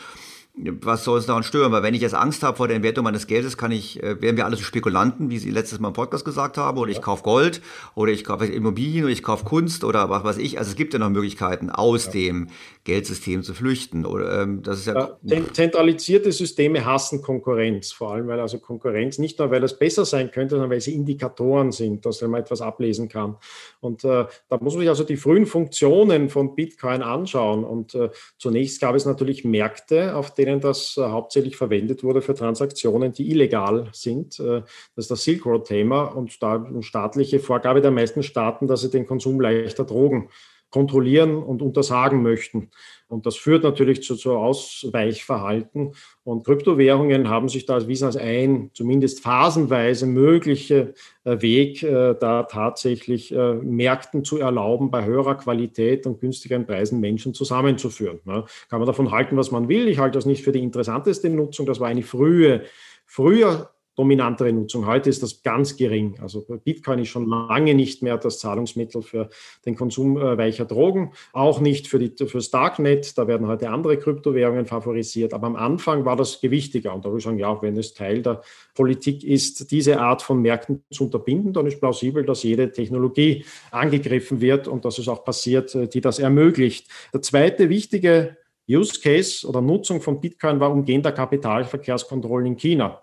was 0.58 1.03
soll 1.03 1.20
es 1.20 1.28
daran 1.28 1.43
stören? 1.43 1.72
Weil 1.72 1.84
wenn 1.84 1.93
ich 1.93 2.01
jetzt 2.01 2.16
Angst 2.16 2.41
habe 2.41 2.58
vor 2.58 2.68
der 2.68 2.76
Entwertung 2.76 3.03
meines 3.03 3.28
Geldes, 3.28 3.58
kann 3.58 3.72
ich, 3.72 4.01
äh, 4.01 4.20
werden 4.22 4.38
wir 4.38 4.45
alle 4.45 4.55
so 4.55 4.64
Spekulanten, 4.64 5.30
wie 5.30 5.38
Sie 5.38 5.51
letztes 5.51 5.80
Mal 5.80 5.89
im 5.89 5.93
Podcast 5.93 6.26
gesagt 6.26 6.58
haben, 6.58 6.80
oder 6.80 6.89
ich 6.91 7.01
kaufe 7.01 7.24
Gold, 7.24 7.62
oder 7.93 8.12
ich 8.12 8.24
kaufe 8.24 8.45
Immobilien, 8.47 9.03
oder 9.03 9.14
ich 9.14 9.22
kaufe 9.22 9.45
Kunst, 9.45 9.84
oder 9.84 10.10
was 10.10 10.24
weiß 10.24 10.38
ich. 10.38 10.58
Also 10.58 10.72
es 10.72 10.76
gibt 10.76 10.93
ja 10.93 10.99
noch 10.99 11.10
Möglichkeiten, 11.10 11.70
aus 11.70 12.08
ja. 12.08 12.12
dem 12.14 12.47
Geldsystem 12.86 13.43
zu 13.43 13.53
flüchten. 13.53 14.05
Oder, 14.05 14.41
ähm, 14.41 14.64
das 14.64 14.80
ist 14.80 14.88
ja, 14.88 15.18
ja 15.22 15.53
zentralisierte 15.53 16.32
Systeme 16.32 16.86
hassen 16.86 17.22
Konkurrenz, 17.22 17.91
vor 17.91 18.14
allem 18.14 18.28
weil 18.28 18.39
also 18.39 18.58
Konkurrenz 18.58 19.20
nicht 19.20 19.38
nur, 19.38 19.51
weil 19.51 19.64
es 19.64 19.78
besser 19.78 20.05
sein 20.05 20.32
könnte, 20.32 20.55
sondern 20.55 20.72
weil 20.72 20.82
sie 20.82 20.95
Indikatoren 20.95 21.72
sind, 21.72 22.05
dass 22.05 22.22
man 22.22 22.41
etwas 22.41 22.62
ablesen 22.62 23.10
kann. 23.10 23.36
Und 23.80 24.03
äh, 24.03 24.26
da 24.49 24.58
muss 24.60 24.74
man 24.74 24.82
sich 24.82 24.89
also 24.89 25.03
die 25.03 25.18
frühen 25.18 25.45
Funktionen 25.45 26.30
von 26.30 26.55
Bitcoin 26.55 27.03
anschauen. 27.03 27.64
Und 27.64 27.93
äh, 27.93 28.10
zunächst 28.38 28.82
gab 28.82 28.95
es 28.95 29.05
natürlich 29.05 29.45
Märkte, 29.45 30.16
auf 30.16 30.34
denen 30.34 30.47
denen 30.48 30.62
das 30.62 30.98
äh, 30.98 31.02
hauptsächlich 31.02 31.58
verwendet 31.58 32.04
wurde 32.04 32.22
für 32.22 32.34
Transaktionen, 32.34 33.12
die 33.12 33.30
illegal 33.30 33.89
sind. 33.91 34.39
Äh, 34.39 34.62
das 34.95 35.06
ist 35.06 35.12
das 35.12 35.24
Silk 35.24 35.45
Road-Thema 35.45 36.06
und 36.06 36.41
da 36.41 36.66
staatliche 36.82 37.39
Vorgabe 37.39 37.82
der 37.82 37.91
meisten 37.91 38.24
Staaten, 38.24 38.68
dass 38.68 38.82
sie 38.82 38.89
den 38.89 39.06
Konsum 39.06 39.39
leichter 39.39 39.84
Drogen 39.84 40.30
kontrollieren 40.70 41.41
und 41.41 41.61
untersagen 41.61 42.22
möchten. 42.22 42.70
Und 43.07 43.26
das 43.26 43.38
führt 43.38 43.63
natürlich 43.63 44.03
zu, 44.03 44.15
zu 44.15 44.34
Ausweichverhalten. 44.34 45.93
Und 46.24 46.45
Kryptowährungen 46.45 47.30
haben 47.30 47.47
sich 47.47 47.65
da 47.65 47.76
erwiesen 47.76 48.05
als 48.05 48.18
ein, 48.18 48.70
zumindest 48.74 49.22
phasenweise 49.22 50.05
mögliche 50.05 50.93
äh, 51.24 51.41
Weg, 51.41 51.84
äh, 51.84 52.15
da 52.20 52.43
tatsächlich 52.43 53.34
äh, 53.34 53.53
Märkten 53.53 54.26
zu 54.26 54.39
erlauben, 54.39 54.91
bei 54.91 55.05
höherer 55.05 55.36
Qualität 55.36 56.05
und 56.05 56.20
günstigeren 56.20 56.65
Preisen 56.65 56.99
Menschen 56.99 57.34
zusammenzuführen. 57.34 58.20
Ja, 58.26 58.45
kann 58.70 58.80
man 58.80 58.88
davon 58.88 59.11
halten, 59.11 59.38
was 59.38 59.51
man 59.51 59.70
will. 59.70 59.88
Ich 59.88 59.99
halte 59.99 60.18
das 60.18 60.26
nicht 60.26 60.43
für 60.43 60.51
die 60.51 60.63
interessanteste 60.63 61.30
Nutzung. 61.30 61.65
Das 61.65 61.80
war 61.80 61.88
eine 61.88 62.03
frühe, 62.03 62.63
früher 63.05 63.70
dominantere 63.98 64.54
Nutzung. 64.54 64.86
Heute 64.86 65.10
ist 65.10 65.24
das 65.24 65.41
ganz 65.41 65.76
gering. 65.76 66.18
Also 66.22 66.45
Bitcoin 66.64 67.00
ist 67.00 67.10
schon 67.10 67.28
lange 67.28 67.74
nicht 67.74 68.04
mehr 68.04 68.18
das 68.18 68.39
Zahlungsmittel 68.39 69.02
für 69.02 69.30
den 69.66 69.76
Konsum 69.76 70.18
äh, 70.18 70.38
weicher 70.38 70.66
Drogen, 70.66 71.14
auch 71.34 71.60
nicht 71.60 71.88
für, 71.88 72.00
das 72.00 72.52
Darknet. 72.52 73.18
Da 73.18 73.28
werden 73.28 73.48
heute 73.48 73.70
andere 73.70 73.98
Kryptowährungen 73.98 74.68
favorisiert. 74.68 75.34
Aber 75.34 75.48
am 75.48 75.56
Anfang 75.56 76.06
war 76.06 76.16
das 76.16 76.39
gewichtiger. 76.39 76.93
Und 76.93 77.06
da 77.06 77.10
würde 77.10 77.18
ich 77.18 77.24
sagen, 77.24 77.39
ja, 77.39 77.60
wenn 77.62 77.76
es 77.76 77.95
Teil 77.95 78.22
der 78.22 78.41
Politik 78.76 79.24
ist, 79.24 79.72
diese 79.72 80.00
Art 80.00 80.22
von 80.22 80.41
Märkten 80.41 80.84
zu 80.91 81.06
unterbinden, 81.06 81.52
dann 81.54 81.66
ist 81.66 81.80
plausibel, 81.80 82.24
dass 82.24 82.43
jede 82.43 82.72
Technologie 82.72 83.45
angegriffen 83.72 84.41
wird 84.41 84.68
und 84.68 84.86
dass 84.86 85.00
es 85.00 85.08
auch 85.08 85.26
passiert, 85.26 85.74
äh, 85.74 85.88
die 85.88 86.02
das 86.02 86.20
ermöglicht. 86.20 86.88
Der 87.14 87.24
zweite 87.24 87.70
wichtige 87.70 88.38
Use 88.70 89.00
Case 89.02 89.48
oder 89.48 89.62
Nutzung 89.62 90.02
von 90.02 90.20
Bitcoin 90.20 90.60
war 90.60 90.72
Umgehen 90.72 91.02
der 91.02 91.14
Kapitalverkehrskontrollen 91.14 92.48
in 92.48 92.58
China. 92.58 93.02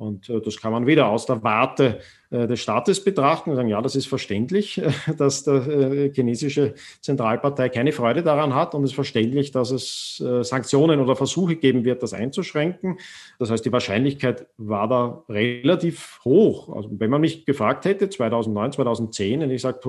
Und 0.00 0.30
äh, 0.30 0.40
das 0.40 0.58
kann 0.58 0.72
man 0.72 0.86
wieder 0.86 1.08
aus 1.08 1.26
der 1.26 1.42
Warte 1.42 1.98
äh, 2.30 2.46
des 2.46 2.60
Staates 2.60 3.04
betrachten 3.04 3.50
und 3.50 3.56
sagen, 3.56 3.68
ja, 3.68 3.82
das 3.82 3.96
ist 3.96 4.06
verständlich, 4.06 4.78
äh, 4.82 4.90
dass 5.14 5.44
die 5.44 6.10
chinesische 6.14 6.72
Zentralpartei 7.02 7.68
keine 7.68 7.92
Freude 7.92 8.22
daran 8.22 8.54
hat 8.54 8.74
und 8.74 8.82
es 8.82 8.90
ist 8.90 8.94
verständlich, 8.94 9.50
dass 9.50 9.70
es 9.70 10.22
Sanktionen 10.40 11.00
oder 11.00 11.16
Versuche 11.16 11.56
geben 11.56 11.84
wird, 11.84 12.02
das 12.02 12.14
einzuschränken. 12.14 12.98
Das 13.38 13.50
heißt, 13.50 13.64
die 13.64 13.72
Wahrscheinlichkeit 13.72 14.46
war 14.56 14.88
da 14.88 15.24
relativ 15.28 16.20
hoch. 16.24 16.74
Also 16.74 16.88
wenn 16.92 17.10
man 17.10 17.20
mich 17.20 17.44
gefragt 17.44 17.84
hätte, 17.84 18.08
2009, 18.08 18.72
2010, 18.72 19.42
und 19.42 19.50
ich 19.50 19.60
sage, 19.60 19.80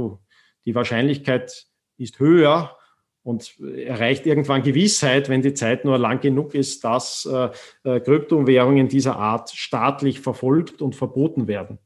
die 0.65 0.75
Wahrscheinlichkeit 0.75 1.67
ist 1.97 2.19
höher, 2.19 2.75
und 3.23 3.59
erreicht 3.59 4.25
irgendwann 4.25 4.63
Gewissheit, 4.63 5.29
wenn 5.29 5.41
die 5.41 5.53
Zeit 5.53 5.85
nur 5.85 5.97
lang 5.97 6.21
genug 6.21 6.55
ist, 6.55 6.83
dass 6.83 7.25
äh, 7.31 7.49
äh, 7.83 7.99
Kryptowährungen 7.99 8.87
dieser 8.87 9.15
Art 9.17 9.51
staatlich 9.51 10.19
verfolgt 10.19 10.81
und 10.81 10.95
verboten 10.95 11.47
werden. 11.47 11.77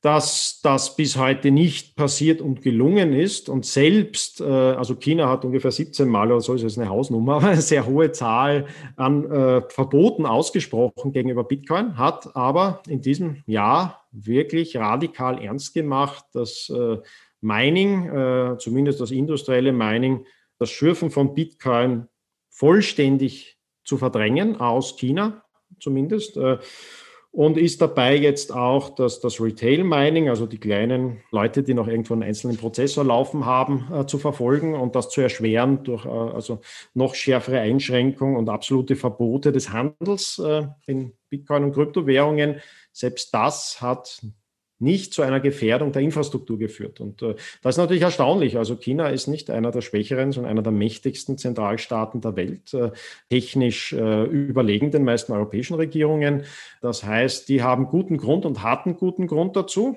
Dass 0.00 0.60
das 0.62 0.96
bis 0.96 1.18
heute 1.18 1.50
nicht 1.50 1.94
passiert 1.94 2.40
und 2.40 2.62
gelungen 2.62 3.12
ist 3.12 3.50
und 3.50 3.66
selbst, 3.66 4.40
äh, 4.40 4.44
also 4.44 4.94
China 4.94 5.28
hat 5.28 5.44
ungefähr 5.44 5.72
17 5.72 6.08
Mal 6.08 6.32
oder 6.32 6.40
so, 6.40 6.54
ist 6.54 6.62
es 6.62 6.78
eine 6.78 6.88
Hausnummer, 6.88 7.34
aber 7.36 7.48
eine 7.48 7.60
sehr 7.60 7.84
hohe 7.84 8.10
Zahl 8.10 8.66
an 8.96 9.30
äh, 9.30 9.60
Verboten 9.68 10.24
ausgesprochen 10.24 11.12
gegenüber 11.12 11.44
Bitcoin, 11.44 11.98
hat 11.98 12.34
aber 12.34 12.82
in 12.88 13.02
diesem 13.02 13.42
Jahr 13.44 14.06
wirklich 14.10 14.74
radikal 14.78 15.42
ernst 15.42 15.74
gemacht, 15.74 16.24
dass 16.32 16.70
äh, 16.70 16.96
Mining, 17.40 18.08
äh, 18.08 18.58
zumindest 18.58 19.00
das 19.00 19.10
industrielle 19.10 19.72
Mining, 19.72 20.26
das 20.58 20.70
Schürfen 20.70 21.10
von 21.10 21.34
Bitcoin 21.34 22.08
vollständig 22.50 23.58
zu 23.84 23.96
verdrängen 23.96 24.60
aus 24.60 24.96
China 24.96 25.44
zumindest. 25.78 26.36
Äh, 26.36 26.58
und 27.32 27.58
ist 27.58 27.80
dabei 27.80 28.16
jetzt 28.16 28.52
auch 28.52 28.90
das, 28.90 29.20
das 29.20 29.40
Retail 29.40 29.84
Mining, 29.84 30.28
also 30.28 30.46
die 30.46 30.58
kleinen 30.58 31.22
Leute, 31.30 31.62
die 31.62 31.74
noch 31.74 31.86
irgendwo 31.86 32.14
einen 32.14 32.24
einzelnen 32.24 32.56
Prozessor 32.56 33.04
laufen 33.04 33.46
haben, 33.46 33.86
äh, 33.92 34.06
zu 34.06 34.18
verfolgen 34.18 34.74
und 34.74 34.96
das 34.96 35.10
zu 35.10 35.20
erschweren 35.20 35.84
durch 35.84 36.04
äh, 36.06 36.08
also 36.08 36.60
noch 36.92 37.14
schärfere 37.14 37.60
Einschränkungen 37.60 38.36
und 38.36 38.48
absolute 38.48 38.96
Verbote 38.96 39.52
des 39.52 39.72
Handels 39.72 40.40
äh, 40.44 40.66
in 40.86 41.12
Bitcoin 41.28 41.64
und 41.64 41.72
Kryptowährungen. 41.72 42.60
Selbst 42.92 43.32
das 43.32 43.80
hat 43.80 44.22
nicht 44.80 45.14
zu 45.14 45.22
einer 45.22 45.40
Gefährdung 45.40 45.92
der 45.92 46.02
Infrastruktur 46.02 46.58
geführt. 46.58 47.00
Und 47.00 47.22
äh, 47.22 47.34
das 47.62 47.74
ist 47.74 47.78
natürlich 47.78 48.02
erstaunlich. 48.02 48.56
Also 48.56 48.76
China 48.76 49.08
ist 49.08 49.26
nicht 49.26 49.50
einer 49.50 49.70
der 49.70 49.82
schwächeren, 49.82 50.32
sondern 50.32 50.50
einer 50.50 50.62
der 50.62 50.72
mächtigsten 50.72 51.38
Zentralstaaten 51.38 52.20
der 52.20 52.36
Welt, 52.36 52.74
äh, 52.74 52.90
technisch 53.28 53.92
äh, 53.92 54.24
überlegen 54.24 54.90
den 54.90 55.04
meisten 55.04 55.32
europäischen 55.32 55.74
Regierungen. 55.74 56.44
Das 56.80 57.04
heißt, 57.04 57.48
die 57.48 57.62
haben 57.62 57.86
guten 57.86 58.16
Grund 58.16 58.46
und 58.46 58.62
hatten 58.62 58.96
guten 58.96 59.26
Grund 59.26 59.56
dazu. 59.56 59.96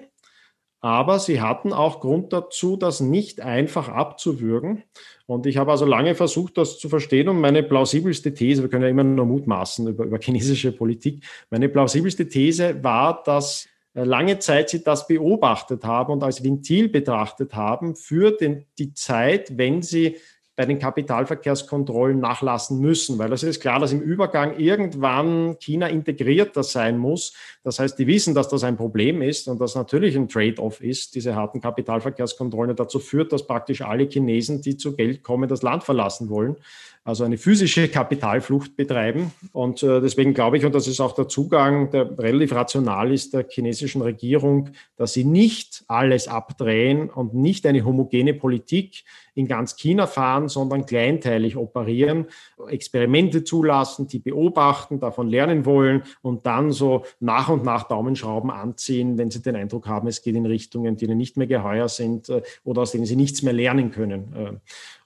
Aber 0.84 1.18
sie 1.18 1.40
hatten 1.40 1.72
auch 1.72 2.02
Grund 2.02 2.34
dazu, 2.34 2.76
das 2.76 3.00
nicht 3.00 3.40
einfach 3.40 3.88
abzuwürgen. 3.88 4.84
Und 5.26 5.46
ich 5.46 5.56
habe 5.56 5.72
also 5.72 5.86
lange 5.86 6.14
versucht, 6.14 6.58
das 6.58 6.78
zu 6.78 6.90
verstehen. 6.90 7.30
Und 7.30 7.40
meine 7.40 7.64
plausibelste 7.64 8.34
These, 8.34 8.64
wir 8.64 8.70
können 8.70 8.84
ja 8.84 8.90
immer 8.90 9.06
nur 9.06 9.26
mutmaßen 9.26 9.88
über, 9.88 10.04
über 10.04 10.20
chinesische 10.20 10.74
Politik, 10.74 11.24
meine 11.50 11.70
plausibelste 11.70 12.28
These 12.28 12.84
war, 12.84 13.24
dass 13.24 13.70
lange 13.94 14.40
Zeit 14.40 14.70
sie 14.70 14.84
das 14.84 15.08
beobachtet 15.08 15.84
haben 15.84 16.14
und 16.14 16.24
als 16.24 16.44
Ventil 16.44 16.90
betrachtet 16.90 17.54
haben 17.54 17.96
für 17.96 18.32
den, 18.32 18.66
die 18.78 18.94
Zeit, 18.94 19.58
wenn 19.58 19.82
sie 19.82 20.18
bei 20.56 20.66
den 20.68 20.78
Kapitalverkehrskontrollen 20.78 22.20
nachlassen 22.20 22.80
müssen, 22.80 23.18
weil 23.18 23.34
es 23.34 23.42
ist 23.42 23.60
klar, 23.60 23.80
dass 23.80 23.92
im 23.92 24.02
Übergang 24.02 24.60
irgendwann 24.60 25.58
China 25.60 25.88
integrierter 25.88 26.62
sein 26.62 27.00
muss. 27.00 27.34
Das 27.64 27.80
heißt, 27.80 27.98
die 27.98 28.06
wissen, 28.06 28.36
dass 28.36 28.50
das 28.50 28.64
ein 28.64 28.78
Problem 28.78 29.24
ist 29.24 29.48
und 29.48 29.60
das 29.60 29.74
natürlich 29.74 30.16
ein 30.16 30.30
Trade-off 30.30 30.80
ist, 30.80 31.16
diese 31.16 31.36
harten 31.36 31.60
Kapitalverkehrskontrollen 31.60 32.76
dazu 32.76 33.00
führt, 33.00 33.32
dass 33.34 33.48
praktisch 33.48 33.82
alle 33.82 34.08
Chinesen, 34.08 34.62
die 34.62 34.78
zu 34.78 34.96
Geld 34.96 35.24
kommen, 35.24 35.50
das 35.50 35.64
Land 35.64 35.86
verlassen 35.86 36.30
wollen 36.30 36.58
also 37.06 37.26
eine 37.26 37.38
physische 37.38 37.90
Kapitalflucht 37.90 38.78
betreiben. 38.78 39.32
Und 39.52 39.84
äh, 39.84 40.00
deswegen 40.00 40.34
glaube 40.34 40.58
ich, 40.58 40.66
und 40.66 40.74
das 40.74 40.88
ist 40.88 41.02
auch 41.02 41.14
der 41.14 41.28
Zugang, 41.28 41.92
der 41.92 42.18
relativ 42.18 42.54
rational 42.54 43.12
ist 43.12 43.34
der 43.34 43.46
chinesischen 43.50 44.02
Regierung, 44.02 44.70
dass 44.96 45.14
sie 45.14 45.26
nicht 45.26 45.84
alles 45.88 46.28
abdrehen 46.28 47.10
und 47.10 47.34
nicht 47.34 47.66
eine 47.66 47.84
homogene 47.84 48.34
Politik 48.34 49.04
in 49.36 49.48
ganz 49.48 49.76
China 49.76 50.08
fahren, 50.08 50.48
sondern 50.48 50.86
kleinteilig 50.86 51.58
operieren, 51.58 52.28
Experimente 52.68 53.44
zulassen, 53.44 54.08
die 54.08 54.20
beobachten, 54.20 55.00
davon 55.00 55.28
lernen 55.28 55.66
wollen 55.66 56.04
und 56.22 56.46
dann 56.46 56.72
so 56.72 57.04
nach 57.20 57.50
und 57.50 57.64
nach 57.64 57.88
Daumenschrauben 57.88 58.52
anziehen, 58.52 59.18
wenn 59.18 59.32
sie 59.32 59.42
den 59.42 59.56
Eindruck 59.56 59.88
haben, 59.88 60.08
es 60.08 60.22
geht 60.22 60.36
in 60.36 60.46
Richtungen, 60.46 60.96
die 60.96 61.06
ihnen 61.06 61.18
nicht 61.18 61.36
mehr 61.36 61.48
geheuer 61.48 61.90
sind 61.90 62.30
äh, 62.30 62.44
oder 62.64 62.84
aus 62.84 62.92
denen 62.92 63.06
sie 63.06 63.16
nichts 63.16 63.42
mehr 63.42 63.54
lernen 63.54 63.92
können. 63.92 64.62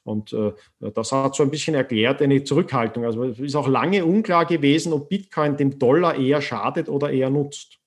Und 0.07 0.31
äh, 0.31 0.53
das 0.93 1.11
hat 1.11 1.35
so 1.35 1.43
ein 1.43 1.51
bisschen 1.51 1.75
erklärt 1.75 2.21
eine 2.21 2.43
Zurückhaltung. 2.43 3.03
Also 3.03 3.25
es 3.25 3.39
ist 3.39 3.55
auch 3.55 3.67
lange 3.67 4.05
unklar 4.05 4.45
gewesen, 4.45 4.93
ob 4.93 5.09
Bitcoin 5.09 5.57
dem 5.57 5.77
Dollar 5.77 6.15
eher 6.15 6.41
schadet 6.41 6.87
oder 6.87 7.11
eher 7.11 7.29
nutzt. 7.29 7.79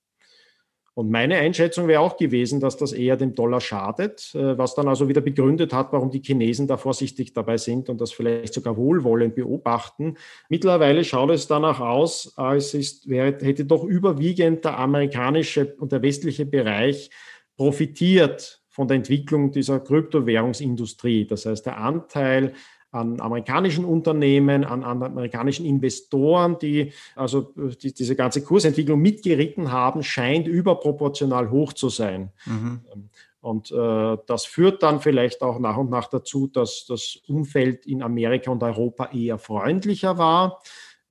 Und 0.93 1.09
meine 1.09 1.37
Einschätzung 1.37 1.87
wäre 1.87 2.01
auch 2.01 2.17
gewesen, 2.17 2.59
dass 2.59 2.77
das 2.77 2.91
eher 2.91 3.17
dem 3.17 3.33
Dollar 3.33 3.59
schadet, 3.59 4.35
äh, 4.35 4.55
was 4.55 4.75
dann 4.75 4.87
also 4.87 5.09
wieder 5.09 5.21
begründet 5.21 5.73
hat, 5.73 5.91
warum 5.93 6.11
die 6.11 6.21
Chinesen 6.21 6.67
da 6.67 6.77
vorsichtig 6.77 7.33
dabei 7.33 7.57
sind 7.57 7.89
und 7.89 7.99
das 7.99 8.11
vielleicht 8.11 8.53
sogar 8.53 8.77
wohlwollend 8.77 9.33
beobachten. 9.33 10.17
Mittlerweile 10.47 11.03
schaut 11.03 11.31
es 11.31 11.47
danach 11.47 11.79
aus, 11.79 12.33
als 12.35 12.75
ist, 12.75 13.09
wäre, 13.09 13.35
hätte 13.43 13.65
doch 13.65 13.83
überwiegend 13.83 14.63
der 14.63 14.77
amerikanische 14.77 15.73
und 15.79 15.91
der 15.91 16.03
westliche 16.03 16.45
Bereich 16.45 17.09
profitiert 17.57 18.60
von 18.71 18.87
der 18.87 18.97
Entwicklung 18.97 19.51
dieser 19.51 19.79
Kryptowährungsindustrie. 19.81 21.27
Das 21.27 21.45
heißt, 21.45 21.65
der 21.65 21.77
Anteil 21.77 22.53
an 22.91 23.21
amerikanischen 23.21 23.85
Unternehmen, 23.85 24.65
an, 24.65 24.83
an 24.83 25.03
amerikanischen 25.03 25.65
Investoren, 25.65 26.57
die 26.59 26.91
also 27.15 27.53
die, 27.81 27.93
diese 27.93 28.15
ganze 28.15 28.43
Kursentwicklung 28.43 28.99
mitgeritten 29.01 29.71
haben, 29.71 30.03
scheint 30.03 30.47
überproportional 30.47 31.51
hoch 31.51 31.73
zu 31.73 31.89
sein. 31.89 32.31
Mhm. 32.45 32.81
Und 33.39 33.71
äh, 33.71 34.17
das 34.27 34.45
führt 34.45 34.83
dann 34.83 35.01
vielleicht 35.01 35.41
auch 35.41 35.59
nach 35.59 35.77
und 35.77 35.89
nach 35.89 36.07
dazu, 36.07 36.47
dass 36.47 36.85
das 36.85 37.17
Umfeld 37.27 37.85
in 37.85 38.03
Amerika 38.03 38.51
und 38.51 38.61
Europa 38.61 39.09
eher 39.13 39.37
freundlicher 39.37 40.17
war 40.17 40.61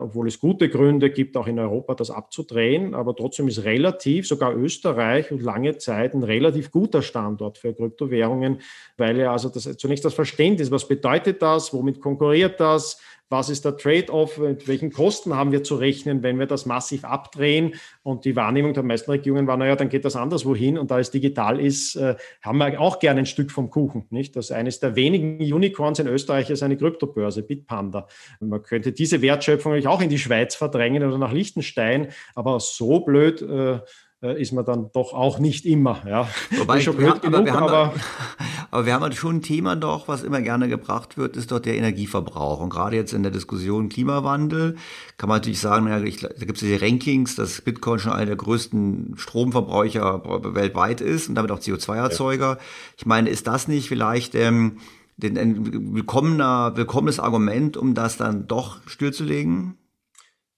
obwohl 0.01 0.28
es 0.28 0.40
gute 0.40 0.68
Gründe 0.68 1.11
gibt, 1.11 1.36
auch 1.36 1.46
in 1.46 1.59
Europa 1.59 1.94
das 1.94 2.11
abzudrehen. 2.11 2.94
Aber 2.94 3.14
trotzdem 3.14 3.48
ist 3.48 3.64
relativ, 3.64 4.26
sogar 4.26 4.57
Österreich 4.57 5.30
und 5.30 5.42
lange 5.42 5.78
Zeit 5.78 6.14
ein 6.14 6.22
relativ 6.22 6.70
guter 6.70 7.03
Standort 7.03 7.59
für 7.59 7.74
Kryptowährungen, 7.74 8.61
weil 8.96 9.18
ja 9.18 9.32
also 9.32 9.48
das, 9.48 9.64
zunächst 9.76 10.05
das 10.05 10.14
Verständnis, 10.14 10.70
was 10.70 10.88
bedeutet 10.88 11.42
das, 11.42 11.72
womit 11.72 12.01
konkurriert 12.01 12.61
das, 12.61 13.01
was 13.31 13.49
ist 13.49 13.64
der 13.64 13.76
Trade-off, 13.76 14.39
mit 14.39 14.66
welchen 14.66 14.91
Kosten 14.91 15.35
haben 15.35 15.53
wir 15.53 15.62
zu 15.62 15.76
rechnen, 15.76 16.24
wenn 16.24 16.39
wir 16.41 16.47
das 16.47 16.66
massiv 16.66 17.05
abdrehen. 17.05 17.74
Und 18.03 18.24
die 18.24 18.35
Wahrnehmung 18.35 18.74
der 18.74 18.83
meisten 18.83 19.11
Regierungen 19.11 19.47
war, 19.47 19.57
naja, 19.57 19.76
dann 19.76 19.89
geht 19.89 20.05
das 20.05 20.16
anderswohin. 20.16 20.76
Und 20.76 20.91
da 20.91 20.99
es 20.99 21.12
digital 21.12 21.61
ist, 21.61 21.95
äh, 21.95 22.16
haben 22.43 22.59
wir 22.59 22.81
auch 22.81 22.99
gerne 22.99 23.20
ein 23.20 23.26
Stück 23.26 23.53
vom 23.53 23.70
Kuchen. 23.70 24.07
Nicht? 24.11 24.35
Das 24.35 24.51
eines 24.51 24.81
der 24.81 24.97
wenigen 24.97 25.39
Unicorns 25.41 26.01
in 26.01 26.09
Österreich 26.09 26.51
ist 26.51 26.64
eine 26.64 26.76
Kryptobörse, 26.76 27.43
Bitpanda. 27.43 28.09
man 28.41 28.62
könnte 28.62 28.91
diese 28.91 29.22
Wertschöpfung 29.22 29.72
natürlich 29.72 29.89
auch 29.89 30.01
in 30.01 30.11
die 30.11 30.18
Schweiz 30.18 30.57
verdrängen 30.57 31.05
oder 31.05 31.16
nach 31.16 31.33
Liechtenstein. 31.33 32.09
Aber 32.35 32.59
so 32.59 33.01
blöd 33.01 33.43
äh, 33.43 33.78
äh, 34.23 34.41
ist 34.41 34.53
man 34.53 34.64
dann 34.64 34.91
doch 34.93 35.12
auch 35.12 35.39
nicht 35.39 35.64
immer. 35.64 36.03
Ja. 36.07 36.29
Wobei, 36.59 36.81
schon 36.81 36.97
blöd 36.97 37.23
genug, 37.23 37.41
aber, 37.41 37.45
wir 37.45 37.55
haben, 37.55 37.62
aber, 37.62 37.95
aber 38.71 38.87
wir 38.87 38.95
haben 38.95 39.03
halt 39.03 39.14
schon 39.14 39.37
ein 39.37 39.43
Thema 39.43 39.77
doch, 39.77 40.09
was 40.09 40.23
immer 40.23 40.43
gerne 40.43 40.68
gebracht 40.68 41.16
wird, 41.16 41.37
ist 41.37 41.53
doch 41.53 41.61
der 41.61 41.77
Energieverbrauch. 41.77 42.61
Und 42.61 42.71
gerade 42.71 42.97
jetzt 42.97 43.12
in 43.12 43.23
der 43.23 43.33
Diskussion 43.33 43.89
Klimawandel 43.89 44.77
kann 45.16 45.29
man 45.29 45.39
natürlich 45.39 45.61
sagen, 45.61 45.89
ja, 45.89 46.01
ich, 46.01 46.21
da 46.21 46.29
gibt 46.29 46.55
es 46.55 46.61
diese 46.61 46.83
Rankings, 46.83 47.35
dass 47.35 47.61
Bitcoin 47.62 47.99
schon 47.99 48.12
einer 48.12 48.27
der 48.27 48.37
größten 48.37 49.14
Stromverbräucher 49.16 50.23
weltweit 50.55 51.01
ist 51.01 51.29
und 51.29 51.35
damit 51.35 51.51
auch 51.51 51.61
CO2-Erzeuger. 51.61 52.53
Ja. 52.53 52.59
Ich 52.97 53.07
meine, 53.07 53.31
ist 53.31 53.47
das 53.47 53.68
nicht 53.68 53.89
vielleicht 53.89 54.35
ähm, 54.35 54.79
ein 55.23 55.95
willkommener, 55.95 56.73
willkommenes 56.77 57.21
Argument, 57.21 57.77
um 57.77 57.95
das 57.95 58.16
dann 58.16 58.47
doch 58.47 58.81
stillzulegen? 58.87 59.77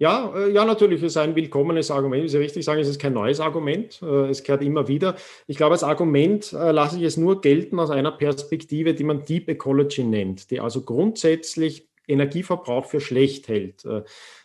Ja, 0.02 0.34
äh, 0.34 0.50
ja, 0.50 0.64
natürlich 0.64 1.00
ist 1.00 1.16
ein 1.16 1.36
willkommenes 1.36 1.88
Argument. 1.92 2.24
Wie 2.24 2.28
Sie 2.28 2.36
richtig 2.36 2.64
sagen, 2.64 2.80
es 2.80 2.88
ist 2.88 3.00
kein 3.00 3.12
neues 3.12 3.38
Argument. 3.38 4.02
Äh, 4.02 4.30
es 4.30 4.42
kehrt 4.42 4.60
immer 4.60 4.88
wieder. 4.88 5.14
Ich 5.46 5.56
glaube, 5.56 5.74
als 5.74 5.84
Argument 5.84 6.52
äh, 6.52 6.72
lasse 6.72 6.96
ich 6.96 7.04
es 7.04 7.16
nur 7.16 7.40
gelten 7.40 7.78
aus 7.78 7.90
einer 7.90 8.10
Perspektive, 8.10 8.94
die 8.94 9.04
man 9.04 9.24
Deep 9.24 9.48
Ecology 9.48 10.02
nennt, 10.02 10.50
die 10.50 10.58
also 10.58 10.80
grundsätzlich 10.80 11.86
Energieverbrauch 12.08 12.86
für 12.86 13.00
schlecht 13.00 13.46
hält. 13.46 13.86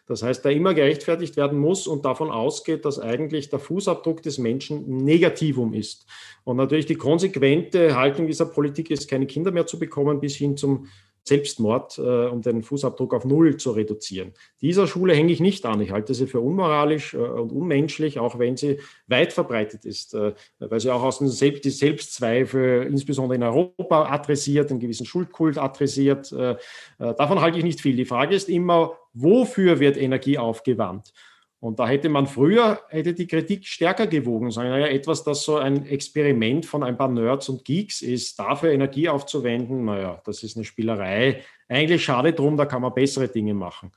Das 0.06 0.22
heißt, 0.22 0.46
der 0.46 0.52
immer 0.52 0.76
gerechtfertigt 0.76 1.38
werden 1.38 1.58
muss 1.58 1.88
und 1.88 2.06
davon 2.06 2.30
ausgeht, 2.30 2.86
dass 2.86 3.00
eigentlich 3.00 3.50
der 3.50 3.58
Fußabdruck 3.58 4.22
des 4.22 4.38
Menschen 4.38 5.04
Negativum 5.04 5.74
ist. 5.74 6.06
Und 6.44 6.58
natürlich 6.58 6.86
die 6.86 6.96
konsequente 6.96 7.96
Haltung 7.96 8.28
dieser 8.28 8.46
Politik 8.46 8.92
ist, 8.92 9.10
keine 9.10 9.26
Kinder 9.26 9.52
mehr 9.52 9.66
zu 9.66 9.80
bekommen, 9.80 10.20
bis 10.20 10.36
hin 10.36 10.56
zum 10.56 10.88
Selbstmord, 11.28 11.98
äh, 11.98 12.28
um 12.28 12.42
den 12.42 12.64
Fußabdruck 12.64 13.14
auf 13.14 13.26
Null 13.26 13.58
zu 13.58 13.72
reduzieren. 13.72 14.34
Dieser 14.62 14.88
Schule 14.88 15.14
hänge 15.14 15.32
ich 15.32 15.40
nicht 15.40 15.66
an. 15.66 15.82
Ich 15.82 15.92
halte 15.92 16.14
sie 16.14 16.28
für 16.28 16.40
unmoralisch 16.40 17.14
äh, 17.14 17.18
und 17.18 17.52
unmenschlich, 17.52 18.20
auch 18.20 18.40
wenn 18.40 18.58
sie 18.58 18.80
weit 19.08 19.34
verbreitet 19.34 19.86
ist, 19.86 20.14
äh, 20.14 20.34
weil 20.60 20.80
sie 20.80 20.92
auch 20.92 21.04
aus 21.04 21.20
dem 21.20 21.28
Selbst, 21.28 21.66
die 21.66 21.70
Selbstzweifel, 21.70 22.84
insbesondere 22.84 23.36
in 23.36 23.44
Europa, 23.44 24.10
adressiert, 24.10 24.72
einen 24.72 24.80
gewissen 24.80 25.06
Schuldkult 25.06 25.58
adressiert. 25.58 26.32
Äh, 26.32 26.52
äh, 26.52 26.58
davon 26.98 27.42
halte 27.42 27.58
ich 27.58 27.64
nicht 27.64 27.82
viel. 27.82 27.96
Die 27.96 28.06
Frage 28.06 28.36
ist 28.36 28.50
immer, 28.50 28.98
wofür 29.14 29.80
wird 29.80 29.98
Energie 29.98 30.38
aufgewandt? 30.38 31.14
Und 31.60 31.80
da 31.80 31.88
hätte 31.88 32.10
man 32.10 32.28
früher, 32.28 32.82
hätte 32.90 33.14
die 33.16 33.26
Kritik 33.26 33.66
stärker 33.66 34.06
gewogen, 34.06 34.52
sagen, 34.52 34.70
naja, 34.70 34.88
etwas, 34.88 35.24
das 35.24 35.44
so 35.44 35.58
ein 35.58 35.88
Experiment 35.88 36.68
von 36.68 36.84
ein 36.84 36.98
paar 36.98 37.08
Nerds 37.08 37.50
und 37.50 37.66
Geeks 37.66 38.02
ist, 38.02 38.38
dafür 38.38 38.72
Energie 38.72 39.10
aufzuwenden, 39.10 39.86
naja, 39.86 40.22
das 40.26 40.44
ist 40.44 40.56
eine 40.56 40.66
Spielerei. 40.66 41.42
Eigentlich 41.68 42.04
schade 42.04 42.34
drum, 42.34 42.58
da 42.58 42.66
kann 42.66 42.84
man 42.84 42.94
bessere 42.94 43.28
Dinge 43.28 43.56
machen. 43.56 43.92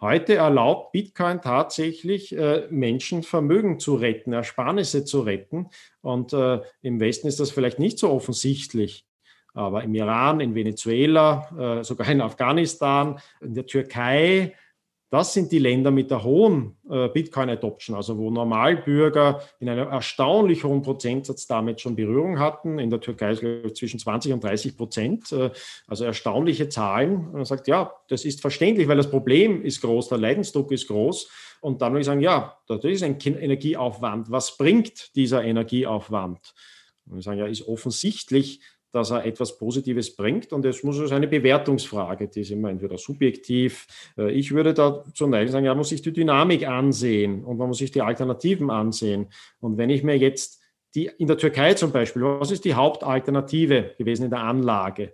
Heute 0.00 0.36
erlaubt 0.36 0.92
Bitcoin 0.92 1.40
tatsächlich 1.40 2.36
äh, 2.36 2.66
Menschen 2.70 3.24
Vermögen 3.24 3.80
zu 3.80 3.96
retten, 3.96 4.32
Ersparnisse 4.32 5.04
zu 5.04 5.22
retten. 5.22 5.70
Und 6.02 6.32
äh, 6.32 6.60
im 6.82 7.00
Westen 7.00 7.26
ist 7.26 7.40
das 7.40 7.50
vielleicht 7.50 7.80
nicht 7.80 7.98
so 7.98 8.10
offensichtlich. 8.10 9.06
Aber 9.54 9.82
im 9.82 9.94
Iran, 9.94 10.38
in 10.38 10.54
Venezuela, 10.54 11.80
äh, 11.80 11.84
sogar 11.84 12.08
in 12.10 12.20
Afghanistan, 12.20 13.18
in 13.40 13.54
der 13.54 13.66
Türkei, 13.66 14.54
das 15.10 15.32
sind 15.32 15.50
die 15.52 15.58
Länder 15.58 15.90
mit 15.90 16.10
der 16.10 16.22
hohen 16.22 16.76
äh, 16.90 17.08
Bitcoin-Adoption, 17.08 17.96
also 17.96 18.18
wo 18.18 18.30
Normalbürger 18.30 19.40
in 19.58 19.70
einem 19.70 19.88
erstaunlich 19.88 20.64
hohen 20.64 20.82
Prozentsatz 20.82 21.46
damit 21.46 21.80
schon 21.80 21.96
Berührung 21.96 22.38
hatten. 22.38 22.78
In 22.78 22.90
der 22.90 23.00
Türkei 23.00 23.34
zwischen 23.72 23.98
20 23.98 24.34
und 24.34 24.44
30 24.44 24.76
Prozent, 24.76 25.32
äh, 25.32 25.50
also 25.86 26.04
erstaunliche 26.04 26.68
Zahlen. 26.68 27.28
Und 27.28 27.32
man 27.32 27.44
sagt, 27.46 27.68
ja, 27.68 27.92
das 28.08 28.26
ist 28.26 28.42
verständlich, 28.42 28.86
weil 28.86 28.98
das 28.98 29.10
Problem 29.10 29.62
ist 29.62 29.80
groß, 29.80 30.08
der 30.08 30.18
Leidensdruck 30.18 30.72
ist 30.72 30.88
groß. 30.88 31.30
Und 31.60 31.80
dann 31.80 31.92
würde 31.92 32.00
ich 32.00 32.06
sagen, 32.06 32.20
ja, 32.20 32.58
das 32.66 32.84
ist 32.84 33.02
ein 33.02 33.18
Energieaufwand. 33.18 34.30
Was 34.30 34.58
bringt 34.58 35.16
dieser 35.16 35.42
Energieaufwand? 35.42 36.54
Und 37.06 37.18
ich 37.18 37.24
sagen, 37.24 37.38
ja, 37.38 37.46
ist 37.46 37.66
offensichtlich, 37.66 38.60
dass 38.92 39.10
er 39.10 39.24
etwas 39.24 39.58
Positives 39.58 40.14
bringt. 40.14 40.52
Und 40.52 40.64
es 40.64 40.82
muss 40.82 40.98
also 40.98 41.14
eine 41.14 41.28
Bewertungsfrage, 41.28 42.28
die 42.28 42.40
ist 42.40 42.50
immer 42.50 42.70
entweder 42.70 42.98
subjektiv. 42.98 43.86
Äh, 44.16 44.32
ich 44.32 44.52
würde 44.52 44.74
da 44.74 45.04
zur 45.14 45.28
Neige 45.28 45.50
sagen, 45.50 45.66
ja, 45.66 45.74
muss 45.74 45.90
sich 45.90 46.02
die 46.02 46.12
Dynamik 46.12 46.66
ansehen 46.66 47.44
und 47.44 47.58
man 47.58 47.68
muss 47.68 47.78
sich 47.78 47.90
die 47.90 48.02
Alternativen 48.02 48.70
ansehen. 48.70 49.26
Und 49.60 49.76
wenn 49.76 49.90
ich 49.90 50.02
mir 50.02 50.16
jetzt 50.16 50.62
die 50.94 51.10
in 51.18 51.26
der 51.26 51.36
Türkei 51.36 51.74
zum 51.74 51.92
Beispiel, 51.92 52.22
was 52.22 52.50
ist 52.50 52.64
die 52.64 52.74
Hauptalternative 52.74 53.94
gewesen 53.98 54.24
in 54.24 54.30
der 54.30 54.40
Anlage? 54.40 55.12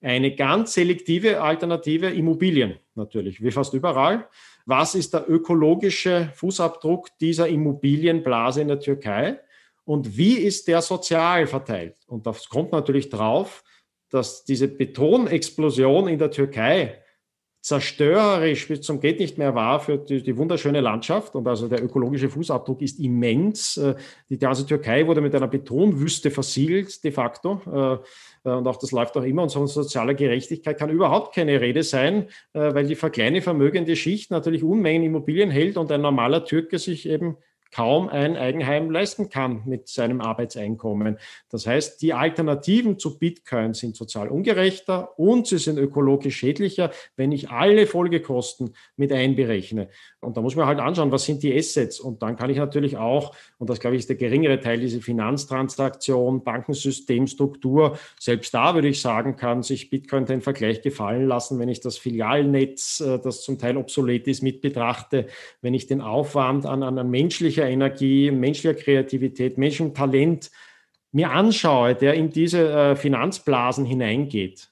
Eine 0.00 0.34
ganz 0.34 0.72
selektive 0.72 1.42
Alternative, 1.42 2.06
Immobilien 2.06 2.76
natürlich, 2.94 3.42
wie 3.42 3.50
fast 3.50 3.74
überall. 3.74 4.28
Was 4.64 4.94
ist 4.94 5.12
der 5.12 5.28
ökologische 5.28 6.30
Fußabdruck 6.34 7.08
dieser 7.18 7.48
Immobilienblase 7.48 8.62
in 8.62 8.68
der 8.68 8.80
Türkei? 8.80 9.40
Und 9.90 10.16
wie 10.16 10.34
ist 10.34 10.68
der 10.68 10.82
sozial 10.82 11.48
verteilt? 11.48 11.96
Und 12.06 12.24
das 12.24 12.48
kommt 12.48 12.70
natürlich 12.70 13.08
drauf, 13.08 13.64
dass 14.08 14.44
diese 14.44 14.68
Betonexplosion 14.68 16.06
in 16.06 16.16
der 16.16 16.30
Türkei 16.30 17.02
zerstörerisch 17.60 18.68
bis 18.68 18.82
zum 18.82 19.00
geht 19.00 19.18
nicht 19.18 19.36
mehr 19.36 19.56
war 19.56 19.80
für 19.80 19.98
die, 19.98 20.22
die, 20.22 20.36
wunderschöne 20.36 20.80
Landschaft 20.80 21.34
und 21.34 21.48
also 21.48 21.66
der 21.66 21.82
ökologische 21.82 22.30
Fußabdruck 22.30 22.82
ist 22.82 23.00
immens. 23.00 23.78
Äh, 23.78 23.96
die 24.28 24.38
ganze 24.38 24.64
Türkei 24.64 25.08
wurde 25.08 25.22
mit 25.22 25.34
einer 25.34 25.48
Betonwüste 25.48 26.30
versiegelt 26.30 27.02
de 27.02 27.10
facto 27.10 27.60
äh, 27.66 28.48
äh, 28.48 28.54
und 28.54 28.68
auch 28.68 28.76
das 28.76 28.92
läuft 28.92 29.16
auch 29.16 29.24
immer 29.24 29.42
und 29.42 29.52
von 29.52 29.66
sozialer 29.66 30.14
Gerechtigkeit 30.14 30.78
kann 30.78 30.90
überhaupt 30.90 31.34
keine 31.34 31.60
Rede 31.60 31.82
sein, 31.82 32.28
weil 32.52 32.86
die 32.86 32.94
kleine 32.94 33.42
vermögende 33.42 33.96
Schicht 33.96 34.30
natürlich 34.30 34.62
Unmengen 34.62 35.02
Immobilien 35.02 35.50
hält 35.50 35.76
und 35.76 35.90
ein 35.90 36.00
normaler 36.00 36.44
Türke 36.44 36.78
sich 36.78 37.08
eben 37.08 37.36
kaum 37.70 38.08
ein 38.08 38.36
Eigenheim 38.36 38.90
leisten 38.90 39.28
kann 39.28 39.62
mit 39.66 39.88
seinem 39.88 40.20
Arbeitseinkommen. 40.20 41.18
Das 41.48 41.66
heißt, 41.66 42.02
die 42.02 42.12
Alternativen 42.12 42.98
zu 42.98 43.18
Bitcoin 43.18 43.74
sind 43.74 43.96
sozial 43.96 44.28
ungerechter 44.28 45.18
und 45.18 45.46
sie 45.46 45.58
sind 45.58 45.78
ökologisch 45.78 46.36
schädlicher, 46.36 46.90
wenn 47.16 47.32
ich 47.32 47.50
alle 47.50 47.86
Folgekosten 47.86 48.74
mit 48.96 49.12
einberechne. 49.12 49.88
Und 50.20 50.36
da 50.36 50.42
muss 50.42 50.56
man 50.56 50.66
halt 50.66 50.80
anschauen, 50.80 51.12
was 51.12 51.24
sind 51.24 51.42
die 51.42 51.56
Assets. 51.56 52.00
Und 52.00 52.22
dann 52.22 52.36
kann 52.36 52.50
ich 52.50 52.58
natürlich 52.58 52.96
auch, 52.96 53.34
und 53.58 53.70
das 53.70 53.80
glaube 53.80 53.96
ich 53.96 54.00
ist 54.00 54.08
der 54.08 54.16
geringere 54.16 54.60
Teil, 54.60 54.80
diese 54.80 55.00
Finanztransaktion, 55.00 56.42
Bankensystemstruktur, 56.44 57.98
selbst 58.18 58.52
da 58.52 58.74
würde 58.74 58.88
ich 58.88 59.00
sagen, 59.00 59.36
kann 59.36 59.62
sich 59.62 59.90
Bitcoin 59.90 60.26
den 60.26 60.42
Vergleich 60.42 60.82
gefallen 60.82 61.26
lassen, 61.26 61.58
wenn 61.58 61.68
ich 61.68 61.80
das 61.80 61.98
Filialnetz, 61.98 63.00
äh, 63.00 63.18
das 63.18 63.42
zum 63.42 63.58
Teil 63.58 63.76
obsolet 63.76 64.26
ist, 64.28 64.42
mit 64.42 64.60
betrachte, 64.60 65.26
wenn 65.62 65.74
ich 65.74 65.86
den 65.86 66.00
Aufwand 66.00 66.66
an, 66.66 66.82
an 66.82 67.10
menschlicher 67.10 67.59
menschlicher 67.60 67.68
Energie, 67.68 68.30
menschlicher 68.30 68.74
Kreativität, 68.74 69.58
menschlichem 69.58 69.94
Talent 69.94 70.50
mir 71.12 71.30
anschaue, 71.30 71.94
der 71.94 72.14
in 72.14 72.30
diese 72.30 72.70
äh, 72.70 72.96
Finanzblasen 72.96 73.84
hineingeht, 73.84 74.70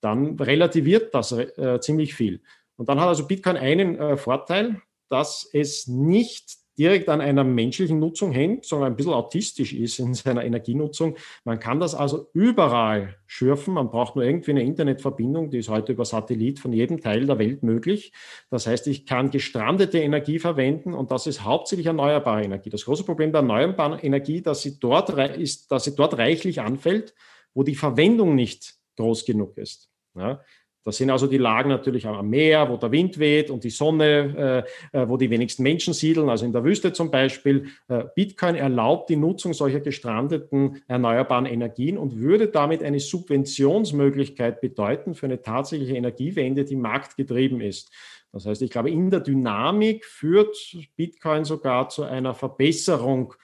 dann 0.00 0.40
relativiert 0.40 1.14
das 1.14 1.32
äh, 1.32 1.78
ziemlich 1.80 2.14
viel. 2.14 2.40
Und 2.76 2.88
dann 2.88 2.98
hat 2.98 3.08
also 3.08 3.26
Bitcoin 3.26 3.56
einen 3.56 3.98
äh, 3.98 4.16
Vorteil, 4.16 4.80
dass 5.10 5.48
es 5.52 5.86
nicht 5.86 6.56
direkt 6.78 7.08
an 7.08 7.20
einer 7.20 7.44
menschlichen 7.44 7.98
Nutzung 7.98 8.32
hängt, 8.32 8.64
sondern 8.64 8.92
ein 8.92 8.96
bisschen 8.96 9.12
autistisch 9.12 9.72
ist 9.72 9.98
in 9.98 10.14
seiner 10.14 10.44
Energienutzung. 10.44 11.16
Man 11.44 11.58
kann 11.58 11.80
das 11.80 11.94
also 11.94 12.30
überall 12.32 13.16
schürfen. 13.26 13.74
Man 13.74 13.90
braucht 13.90 14.16
nur 14.16 14.24
irgendwie 14.24 14.52
eine 14.52 14.62
Internetverbindung, 14.62 15.50
die 15.50 15.58
ist 15.58 15.68
heute 15.68 15.92
über 15.92 16.04
Satellit 16.04 16.58
von 16.58 16.72
jedem 16.72 17.00
Teil 17.00 17.26
der 17.26 17.38
Welt 17.38 17.62
möglich. 17.62 18.12
Das 18.50 18.66
heißt, 18.66 18.86
ich 18.86 19.06
kann 19.06 19.30
gestrandete 19.30 19.98
Energie 19.98 20.38
verwenden 20.38 20.94
und 20.94 21.10
das 21.10 21.26
ist 21.26 21.44
hauptsächlich 21.44 21.86
erneuerbare 21.86 22.42
Energie. 22.42 22.70
Das 22.70 22.84
große 22.84 23.04
Problem 23.04 23.32
der 23.32 23.40
erneuerbaren 23.42 23.98
Energie, 23.98 24.40
dass 24.40 24.62
sie 24.62 24.78
dort, 24.78 25.10
ist, 25.10 25.70
dass 25.70 25.84
sie 25.84 25.94
dort 25.94 26.16
reichlich 26.16 26.60
anfällt, 26.60 27.14
wo 27.54 27.62
die 27.62 27.74
Verwendung 27.74 28.34
nicht 28.34 28.74
groß 28.96 29.24
genug 29.24 29.58
ist. 29.58 29.90
Ja, 30.14 30.42
das 30.84 30.96
sind 30.96 31.10
also 31.10 31.26
die 31.26 31.38
Lagen 31.38 31.68
natürlich 31.68 32.06
am 32.06 32.28
Meer, 32.28 32.68
wo 32.68 32.76
der 32.76 32.90
Wind 32.90 33.18
weht 33.18 33.50
und 33.50 33.62
die 33.62 33.70
Sonne, 33.70 34.66
äh, 34.92 34.98
äh, 34.98 35.08
wo 35.08 35.16
die 35.16 35.30
wenigsten 35.30 35.62
Menschen 35.62 35.94
siedeln, 35.94 36.28
also 36.28 36.44
in 36.44 36.52
der 36.52 36.64
Wüste 36.64 36.92
zum 36.92 37.10
Beispiel. 37.10 37.68
Äh, 37.88 38.04
Bitcoin 38.16 38.56
erlaubt 38.56 39.08
die 39.08 39.16
Nutzung 39.16 39.54
solcher 39.54 39.80
gestrandeten 39.80 40.82
erneuerbaren 40.88 41.46
Energien 41.46 41.98
und 41.98 42.18
würde 42.18 42.48
damit 42.48 42.82
eine 42.82 42.98
Subventionsmöglichkeit 42.98 44.60
bedeuten 44.60 45.14
für 45.14 45.26
eine 45.26 45.40
tatsächliche 45.40 45.96
Energiewende, 45.96 46.64
die 46.64 46.76
marktgetrieben 46.76 47.60
ist. 47.60 47.92
Das 48.32 48.46
heißt, 48.46 48.62
ich 48.62 48.70
glaube, 48.70 48.90
in 48.90 49.10
der 49.10 49.20
Dynamik 49.20 50.04
führt 50.04 50.56
Bitcoin 50.96 51.44
sogar 51.44 51.90
zu 51.90 52.02
einer 52.02 52.34
Verbesserung 52.34 53.34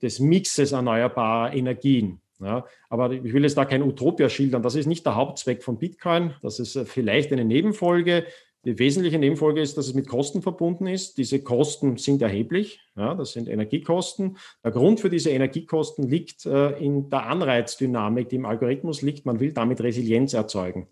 des 0.00 0.20
Mixes 0.20 0.72
erneuerbarer 0.72 1.52
Energien. 1.52 2.20
Ja, 2.38 2.66
aber 2.90 3.12
ich 3.12 3.32
will 3.32 3.42
jetzt 3.42 3.56
da 3.56 3.64
kein 3.64 3.82
Utopia 3.82 4.28
schildern. 4.28 4.62
Das 4.62 4.74
ist 4.74 4.86
nicht 4.86 5.06
der 5.06 5.16
Hauptzweck 5.16 5.62
von 5.62 5.78
Bitcoin. 5.78 6.34
Das 6.42 6.58
ist 6.58 6.76
äh, 6.76 6.84
vielleicht 6.84 7.32
eine 7.32 7.44
Nebenfolge. 7.44 8.26
Die 8.66 8.78
wesentliche 8.78 9.18
Nebenfolge 9.18 9.60
ist, 9.60 9.78
dass 9.78 9.86
es 9.86 9.94
mit 9.94 10.08
Kosten 10.08 10.42
verbunden 10.42 10.86
ist. 10.88 11.18
Diese 11.18 11.40
Kosten 11.40 11.98
sind 11.98 12.20
erheblich. 12.20 12.80
Ja, 12.96 13.14
das 13.14 13.32
sind 13.32 13.48
Energiekosten. 13.48 14.38
Der 14.64 14.72
Grund 14.72 15.00
für 15.00 15.08
diese 15.08 15.30
Energiekosten 15.30 16.08
liegt 16.08 16.46
äh, 16.46 16.70
in 16.72 17.08
der 17.08 17.26
Anreizdynamik, 17.26 18.28
die 18.28 18.36
im 18.36 18.44
Algorithmus 18.44 19.02
liegt. 19.02 19.24
Man 19.24 19.38
will 19.38 19.52
damit 19.52 19.80
Resilienz 19.80 20.34
erzeugen. 20.34 20.88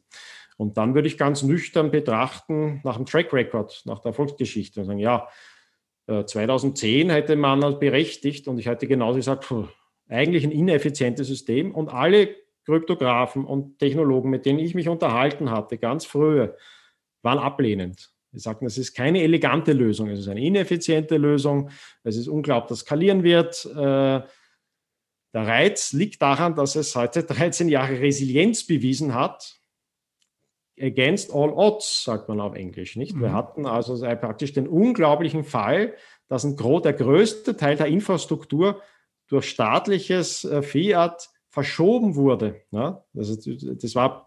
Und 0.56 0.76
dann 0.76 0.94
würde 0.94 1.08
ich 1.08 1.18
ganz 1.18 1.42
nüchtern 1.42 1.90
betrachten 1.90 2.80
nach 2.84 2.96
dem 2.96 3.06
Track 3.06 3.32
Record, 3.32 3.82
nach 3.86 3.98
der 3.98 4.10
Erfolgsgeschichte 4.10 4.80
und 4.80 4.86
sagen, 4.86 5.00
ja, 5.00 5.28
2010 6.06 7.10
äh, 7.10 7.12
hätte 7.12 7.36
man 7.36 7.64
halt 7.64 7.80
berechtigt 7.80 8.46
und 8.46 8.58
ich 8.58 8.66
hätte 8.66 8.86
genauso 8.86 9.16
gesagt, 9.16 9.52
eigentlich 10.08 10.44
ein 10.44 10.50
ineffizientes 10.50 11.26
System 11.26 11.74
und 11.74 11.88
alle 11.88 12.34
Kryptografen 12.64 13.44
und 13.44 13.78
Technologen, 13.78 14.30
mit 14.30 14.46
denen 14.46 14.58
ich 14.58 14.74
mich 14.74 14.88
unterhalten 14.88 15.50
hatte, 15.50 15.78
ganz 15.78 16.04
früher, 16.04 16.56
waren 17.22 17.38
ablehnend. 17.38 18.10
Sie 18.32 18.40
sagten, 18.40 18.66
es 18.66 18.78
ist 18.78 18.94
keine 18.94 19.22
elegante 19.22 19.72
Lösung, 19.72 20.08
es 20.10 20.18
ist 20.18 20.28
eine 20.28 20.44
ineffiziente 20.44 21.16
Lösung, 21.16 21.70
es 22.02 22.16
ist 22.16 22.26
unglaublich, 22.26 22.70
dass 22.70 22.80
skalieren 22.80 23.22
wird. 23.22 23.64
Äh, 23.66 24.22
der 25.34 25.46
Reiz 25.46 25.92
liegt 25.92 26.20
daran, 26.20 26.54
dass 26.54 26.74
es 26.74 26.96
heute 26.96 27.22
13 27.24 27.68
Jahre 27.68 28.00
Resilienz 28.00 28.66
bewiesen 28.66 29.14
hat. 29.14 29.60
Against 30.80 31.32
all 31.32 31.50
odds, 31.50 32.02
sagt 32.02 32.28
man 32.28 32.40
auf 32.40 32.56
Englisch, 32.56 32.96
nicht? 32.96 33.14
Mhm. 33.14 33.20
Wir 33.20 33.32
hatten 33.32 33.66
also 33.66 33.96
praktisch 34.16 34.52
den 34.52 34.66
unglaublichen 34.66 35.44
Fall, 35.44 35.94
dass 36.26 36.42
ein, 36.42 36.56
der 36.56 36.92
größte 36.92 37.56
Teil 37.56 37.76
der 37.76 37.86
Infrastruktur 37.86 38.82
durch 39.28 39.48
staatliches 39.48 40.44
äh, 40.44 40.62
Fiat 40.62 41.28
verschoben 41.54 42.16
wurde. 42.16 42.62
Ja, 42.72 43.04
also 43.16 43.36
das 43.36 43.94
war 43.94 44.26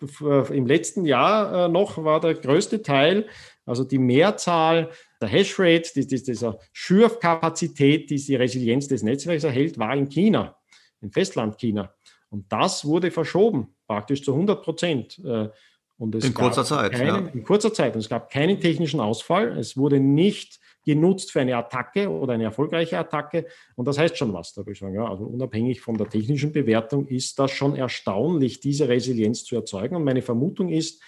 im 0.49 0.65
letzten 0.65 1.05
Jahr 1.05 1.65
äh, 1.65 1.67
noch 1.67 2.01
war 2.01 2.21
der 2.21 2.35
größte 2.35 2.81
Teil, 2.81 3.27
also 3.65 3.83
die 3.83 3.97
Mehrzahl 3.97 4.91
der 5.21 5.27
Hashrate, 5.27 5.91
die, 5.93 6.07
die, 6.07 6.23
dieser 6.23 6.57
Schürfkapazität, 6.71 8.09
die 8.09 8.15
die 8.15 8.35
Resilienz 8.35 8.87
des 8.87 9.03
Netzwerks 9.03 9.43
erhält, 9.43 9.77
war 9.77 9.93
in 9.93 10.07
China, 10.07 10.55
in 11.01 11.11
Festland 11.11 11.57
China. 11.57 11.93
Und 12.29 12.51
das 12.51 12.85
wurde 12.85 13.11
verschoben, 13.11 13.75
praktisch 13.87 14.23
zu 14.23 14.31
100 14.31 14.63
Prozent. 14.63 15.19
Äh, 15.25 15.49
und 15.97 16.15
in 16.23 16.33
kurzer 16.33 16.63
Zeit. 16.63 16.93
Keinen, 16.93 17.25
ja. 17.25 17.31
In 17.33 17.43
kurzer 17.43 17.73
Zeit. 17.73 17.95
Und 17.95 18.01
es 18.01 18.09
gab 18.09 18.29
keinen 18.29 18.61
technischen 18.61 18.99
Ausfall. 18.99 19.57
Es 19.57 19.75
wurde 19.75 19.99
nicht 19.99 20.59
genutzt 20.87 21.33
für 21.33 21.41
eine 21.41 21.57
Attacke 21.57 22.09
oder 22.09 22.33
eine 22.33 22.45
erfolgreiche 22.45 22.97
Attacke. 22.97 23.45
Und 23.75 23.89
das 23.89 23.97
heißt 23.97 24.17
schon 24.17 24.31
was. 24.31 24.53
Da 24.53 24.61
würde 24.61 24.71
ich 24.71 24.79
sagen, 24.79 24.95
ja, 24.95 25.05
also 25.05 25.25
unabhängig 25.25 25.81
von 25.81 25.97
der 25.97 26.07
technischen 26.07 26.53
Bewertung 26.53 27.07
ist 27.07 27.37
das 27.39 27.51
schon 27.51 27.75
erstaunlich, 27.75 28.61
diese 28.61 28.87
Resilienz 28.87 29.43
zu 29.43 29.57
erzeugen. 29.57 29.97
Und 29.97 30.05
meine 30.05 30.21
Vermutung 30.21 30.69
ist, 30.69 31.01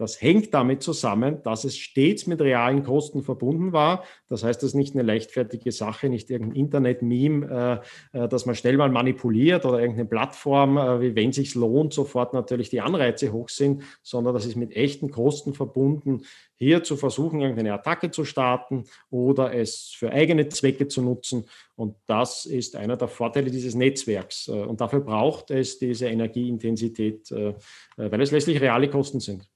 Das 0.00 0.22
hängt 0.22 0.54
damit 0.54 0.82
zusammen, 0.82 1.42
dass 1.42 1.64
es 1.64 1.76
stets 1.76 2.26
mit 2.26 2.40
realen 2.40 2.84
Kosten 2.84 3.22
verbunden 3.22 3.74
war. 3.74 4.02
Das 4.30 4.42
heißt, 4.42 4.62
das 4.62 4.70
ist 4.70 4.74
nicht 4.74 4.94
eine 4.94 5.02
leichtfertige 5.02 5.72
Sache, 5.72 6.08
nicht 6.08 6.30
irgendein 6.30 6.56
Internet-Meme, 6.56 7.82
äh, 8.14 8.18
äh, 8.18 8.26
das 8.26 8.46
man 8.46 8.54
schnell 8.54 8.78
mal 8.78 8.88
manipuliert 8.88 9.66
oder 9.66 9.78
irgendeine 9.78 10.08
Plattform, 10.08 10.78
äh, 10.78 11.02
wie 11.02 11.16
wenn 11.16 11.34
sich 11.34 11.54
lohnt, 11.54 11.92
sofort 11.92 12.32
natürlich 12.32 12.70
die 12.70 12.80
Anreize 12.80 13.30
hoch 13.30 13.50
sind, 13.50 13.82
sondern 14.02 14.32
das 14.32 14.46
ist 14.46 14.56
mit 14.56 14.74
echten 14.74 15.10
Kosten 15.10 15.52
verbunden, 15.52 16.22
hier 16.54 16.82
zu 16.82 16.96
versuchen, 16.96 17.42
irgendeine 17.42 17.74
Attacke 17.74 18.10
zu 18.10 18.24
starten 18.24 18.84
oder 19.10 19.52
es 19.52 19.94
für 19.94 20.12
eigene 20.12 20.48
Zwecke 20.48 20.88
zu 20.88 21.02
nutzen. 21.02 21.44
Und 21.76 21.96
das 22.06 22.46
ist 22.46 22.74
einer 22.74 22.96
der 22.96 23.08
Vorteile 23.08 23.50
dieses 23.50 23.74
Netzwerks. 23.74 24.48
Und 24.48 24.80
dafür 24.80 25.00
braucht 25.00 25.50
es 25.50 25.78
diese 25.78 26.08
Energieintensität, 26.08 27.30
weil 27.30 28.20
es 28.20 28.30
letztlich 28.30 28.60
reale 28.60 28.90
Kosten 28.90 29.20
sind. 29.20 29.49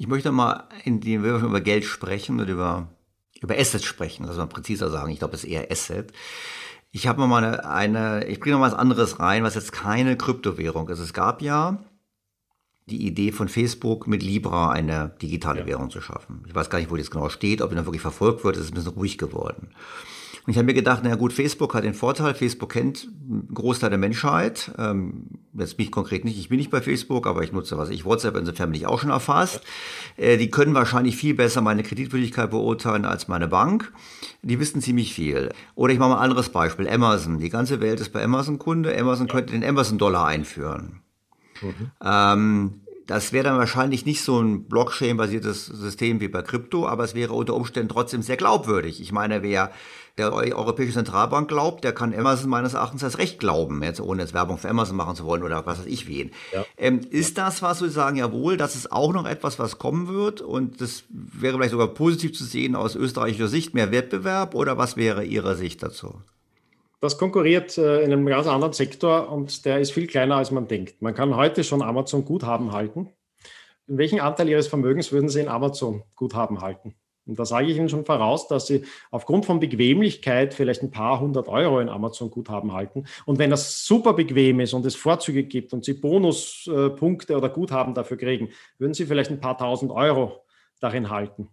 Ich 0.00 0.06
möchte 0.06 0.32
mal, 0.32 0.64
indem 0.84 1.24
wir 1.24 1.34
über 1.34 1.60
Geld 1.60 1.84
sprechen 1.84 2.40
und 2.40 2.48
über, 2.48 2.88
über 3.42 3.58
Assets 3.58 3.84
sprechen, 3.84 4.24
also 4.24 4.40
mal 4.40 4.46
präziser 4.46 4.90
sagen, 4.90 5.12
ich 5.12 5.18
glaube, 5.18 5.34
es 5.34 5.44
ist 5.44 5.50
eher 5.50 5.70
Asset. 5.70 6.14
Ich 6.90 7.06
habe 7.06 7.26
mal 7.26 7.44
eine, 7.44 7.66
eine 7.66 8.24
ich 8.24 8.40
bringe 8.40 8.54
noch 8.54 8.60
mal 8.60 8.72
was 8.72 8.78
anderes 8.78 9.20
rein, 9.20 9.42
was 9.42 9.56
jetzt 9.56 9.72
keine 9.72 10.16
Kryptowährung 10.16 10.88
ist. 10.88 11.00
Es 11.00 11.12
gab 11.12 11.42
ja 11.42 11.84
die 12.86 13.06
Idee 13.06 13.30
von 13.30 13.50
Facebook 13.50 14.06
mit 14.06 14.22
Libra 14.22 14.70
eine 14.70 15.14
digitale 15.20 15.60
ja. 15.60 15.66
Währung 15.66 15.90
zu 15.90 16.00
schaffen. 16.00 16.44
Ich 16.48 16.54
weiß 16.54 16.70
gar 16.70 16.78
nicht, 16.78 16.90
wo 16.90 16.96
das 16.96 17.10
genau 17.10 17.28
steht, 17.28 17.60
ob 17.60 17.68
die 17.68 17.76
dann 17.76 17.84
wirklich 17.84 18.00
verfolgt 18.00 18.42
wird, 18.42 18.56
es 18.56 18.62
ist 18.62 18.70
ein 18.70 18.76
bisschen 18.76 18.94
ruhig 18.94 19.18
geworden. 19.18 19.74
Und 20.46 20.52
ich 20.52 20.56
habe 20.56 20.66
mir 20.66 20.74
gedacht, 20.74 21.02
na 21.04 21.14
gut, 21.16 21.32
Facebook 21.32 21.74
hat 21.74 21.84
den 21.84 21.94
Vorteil, 21.94 22.34
Facebook 22.34 22.70
kennt 22.70 23.08
einen 23.28 23.48
Großteil 23.52 23.90
der 23.90 23.98
Menschheit. 23.98 24.72
Ähm, 24.78 25.24
jetzt 25.52 25.78
mich 25.78 25.90
konkret 25.90 26.24
nicht, 26.24 26.38
ich 26.38 26.48
bin 26.48 26.58
nicht 26.58 26.70
bei 26.70 26.80
Facebook, 26.80 27.26
aber 27.26 27.42
ich 27.42 27.52
nutze 27.52 27.76
was 27.76 27.90
ich, 27.90 28.04
WhatsApp, 28.04 28.36
insofern 28.36 28.70
bin 28.70 28.80
ich 28.80 28.86
auch 28.86 28.98
schon 28.98 29.10
erfasst. 29.10 29.60
Äh, 30.16 30.38
die 30.38 30.50
können 30.50 30.74
wahrscheinlich 30.74 31.16
viel 31.16 31.34
besser 31.34 31.60
meine 31.60 31.82
Kreditwürdigkeit 31.82 32.50
beurteilen 32.50 33.04
als 33.04 33.28
meine 33.28 33.48
Bank. 33.48 33.92
Die 34.42 34.58
wissen 34.58 34.80
ziemlich 34.80 35.12
viel. 35.12 35.50
Oder 35.74 35.92
ich 35.92 35.98
mache 35.98 36.10
mal 36.10 36.16
ein 36.16 36.24
anderes 36.24 36.48
Beispiel, 36.48 36.88
Amazon. 36.88 37.38
Die 37.38 37.50
ganze 37.50 37.80
Welt 37.80 38.00
ist 38.00 38.10
bei 38.10 38.22
Amazon 38.22 38.58
Kunde. 38.58 38.98
Amazon 38.98 39.28
könnte 39.28 39.52
den 39.52 39.64
Amazon-Dollar 39.64 40.26
einführen. 40.26 41.00
Mhm. 41.60 41.90
Ähm, 42.02 42.80
das 43.10 43.32
wäre 43.32 43.42
dann 43.42 43.58
wahrscheinlich 43.58 44.06
nicht 44.06 44.22
so 44.22 44.40
ein 44.40 44.68
Blockchain-basiertes 44.68 45.66
System 45.66 46.20
wie 46.20 46.28
bei 46.28 46.42
Krypto, 46.42 46.86
aber 46.86 47.02
es 47.02 47.16
wäre 47.16 47.32
unter 47.32 47.54
Umständen 47.54 47.88
trotzdem 47.88 48.22
sehr 48.22 48.36
glaubwürdig. 48.36 49.00
Ich 49.00 49.10
meine, 49.10 49.42
wer 49.42 49.72
der 50.18 50.32
Europäische 50.32 50.92
Zentralbank 50.92 51.48
glaubt, 51.48 51.84
der 51.84 51.92
kann 51.92 52.14
Amazon 52.14 52.50
meines 52.50 52.74
Erachtens 52.74 53.04
als 53.04 53.18
Recht 53.18 53.38
glauben, 53.38 53.82
jetzt 53.82 54.00
ohne 54.00 54.22
jetzt 54.22 54.34
Werbung 54.34 54.58
für 54.58 54.68
Amazon 54.68 54.96
machen 54.96 55.16
zu 55.16 55.24
wollen 55.24 55.42
oder 55.42 55.64
was 55.66 55.80
weiß 55.80 55.86
ich 55.86 56.08
wen. 56.08 56.30
Ja. 56.52 56.64
Ähm, 56.76 57.00
ist 57.10 57.38
das 57.38 57.62
was, 57.62 57.78
Sie 57.78 57.90
sagen, 57.90 58.16
jawohl, 58.16 58.56
das 58.56 58.76
ist 58.76 58.92
auch 58.92 59.12
noch 59.12 59.26
etwas, 59.26 59.58
was 59.58 59.78
kommen 59.78 60.08
wird 60.08 60.40
und 60.40 60.80
das 60.80 61.04
wäre 61.08 61.56
vielleicht 61.56 61.72
sogar 61.72 61.88
positiv 61.88 62.32
zu 62.36 62.44
sehen 62.44 62.76
aus 62.76 62.96
österreichischer 62.96 63.48
Sicht, 63.48 63.74
mehr 63.74 63.90
Wettbewerb 63.90 64.54
oder 64.54 64.78
was 64.78 64.96
wäre 64.96 65.24
Ihre 65.24 65.56
Sicht 65.56 65.82
dazu? 65.82 66.22
Das 67.00 67.16
konkurriert 67.16 67.78
äh, 67.78 68.02
in 68.02 68.12
einem 68.12 68.26
ganz 68.26 68.46
anderen 68.46 68.74
Sektor 68.74 69.32
und 69.32 69.64
der 69.64 69.80
ist 69.80 69.92
viel 69.92 70.06
kleiner, 70.06 70.36
als 70.36 70.50
man 70.50 70.68
denkt. 70.68 71.00
Man 71.00 71.14
kann 71.14 71.34
heute 71.34 71.64
schon 71.64 71.80
Amazon 71.80 72.26
Guthaben 72.26 72.72
halten. 72.72 73.08
In 73.86 73.98
welchen 73.98 74.20
Anteil 74.20 74.48
Ihres 74.48 74.68
Vermögens 74.68 75.10
würden 75.10 75.30
Sie 75.30 75.40
in 75.40 75.48
Amazon 75.48 76.04
Guthaben 76.14 76.60
halten? 76.60 76.94
Und 77.26 77.38
da 77.38 77.44
sage 77.44 77.68
ich 77.68 77.76
Ihnen 77.76 77.88
schon 77.88 78.04
voraus, 78.04 78.48
dass 78.48 78.66
Sie 78.66 78.82
aufgrund 79.10 79.46
von 79.46 79.60
Bequemlichkeit 79.60 80.54
vielleicht 80.54 80.82
ein 80.82 80.90
paar 80.90 81.20
hundert 81.20 81.48
Euro 81.48 81.80
in 81.80 81.88
Amazon 81.88 82.30
Guthaben 82.30 82.72
halten. 82.72 83.04
Und 83.26 83.38
wenn 83.38 83.50
das 83.50 83.84
super 83.84 84.14
bequem 84.14 84.60
ist 84.60 84.72
und 84.72 84.84
es 84.86 84.96
Vorzüge 84.96 85.44
gibt 85.44 85.72
und 85.72 85.84
Sie 85.84 85.94
Bonuspunkte 85.94 87.36
oder 87.36 87.48
Guthaben 87.48 87.94
dafür 87.94 88.16
kriegen, 88.16 88.48
würden 88.78 88.94
Sie 88.94 89.06
vielleicht 89.06 89.30
ein 89.30 89.40
paar 89.40 89.58
tausend 89.58 89.92
Euro 89.92 90.44
darin 90.80 91.10
halten. 91.10 91.48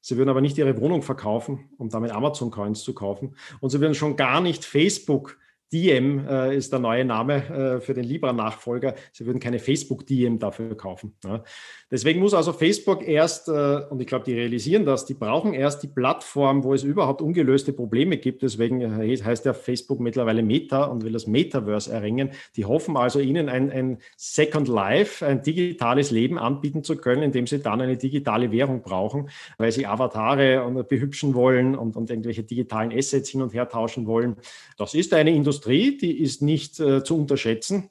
Sie 0.00 0.18
würden 0.18 0.28
aber 0.28 0.42
nicht 0.42 0.58
ihre 0.58 0.78
Wohnung 0.78 1.00
verkaufen, 1.00 1.70
um 1.78 1.88
damit 1.88 2.10
Amazon-Coins 2.10 2.82
zu 2.82 2.94
kaufen. 2.94 3.36
Und 3.60 3.70
sie 3.70 3.80
würden 3.80 3.94
schon 3.94 4.16
gar 4.16 4.42
nicht 4.42 4.62
Facebook 4.62 5.38
Diem 5.72 6.26
äh, 6.28 6.56
ist 6.56 6.72
der 6.72 6.78
neue 6.78 7.04
Name 7.04 7.76
äh, 7.76 7.80
für 7.80 7.94
den 7.94 8.04
Libra-Nachfolger. 8.04 8.94
Sie 9.12 9.26
würden 9.26 9.40
keine 9.40 9.58
Facebook 9.58 10.06
Diem 10.06 10.38
dafür 10.38 10.76
kaufen. 10.76 11.16
Ja. 11.24 11.42
Deswegen 11.90 12.20
muss 12.20 12.34
also 12.34 12.52
Facebook 12.52 13.06
erst, 13.06 13.48
äh, 13.48 13.80
und 13.88 14.00
ich 14.00 14.06
glaube, 14.06 14.24
die 14.24 14.34
realisieren 14.34 14.84
das, 14.84 15.04
die 15.04 15.14
brauchen 15.14 15.52
erst 15.52 15.82
die 15.82 15.88
Plattform, 15.88 16.64
wo 16.64 16.74
es 16.74 16.82
überhaupt 16.82 17.22
ungelöste 17.22 17.72
Probleme 17.72 18.16
gibt. 18.18 18.42
Deswegen 18.42 18.80
äh, 18.80 19.16
heißt 19.16 19.44
ja 19.44 19.52
Facebook 19.52 20.00
mittlerweile 20.00 20.42
Meta 20.42 20.84
und 20.84 21.04
will 21.04 21.12
das 21.12 21.26
Metaverse 21.26 21.92
erringen. 21.92 22.30
Die 22.56 22.64
hoffen 22.64 22.96
also, 22.96 23.18
ihnen 23.20 23.48
ein, 23.48 23.70
ein 23.70 23.98
Second 24.16 24.68
Life, 24.68 25.26
ein 25.26 25.42
digitales 25.42 26.10
Leben 26.10 26.38
anbieten 26.38 26.84
zu 26.84 26.96
können, 26.96 27.22
indem 27.22 27.46
sie 27.46 27.58
dann 27.58 27.80
eine 27.80 27.96
digitale 27.96 28.52
Währung 28.52 28.82
brauchen, 28.82 29.28
weil 29.58 29.72
sie 29.72 29.86
Avatare 29.86 30.84
behübschen 30.88 31.34
wollen 31.34 31.74
und, 31.74 31.96
und 31.96 32.10
irgendwelche 32.10 32.44
digitalen 32.44 32.92
Assets 32.92 33.30
hin 33.30 33.42
und 33.42 33.54
her 33.54 33.68
tauschen 33.68 34.06
wollen. 34.06 34.36
Das 34.78 34.94
ist 34.94 35.12
eine 35.14 35.34
Industrie, 35.34 35.63
Industrie, 35.64 35.96
die 35.96 36.18
ist 36.20 36.42
nicht 36.42 36.78
äh, 36.80 37.02
zu 37.02 37.16
unterschätzen 37.16 37.90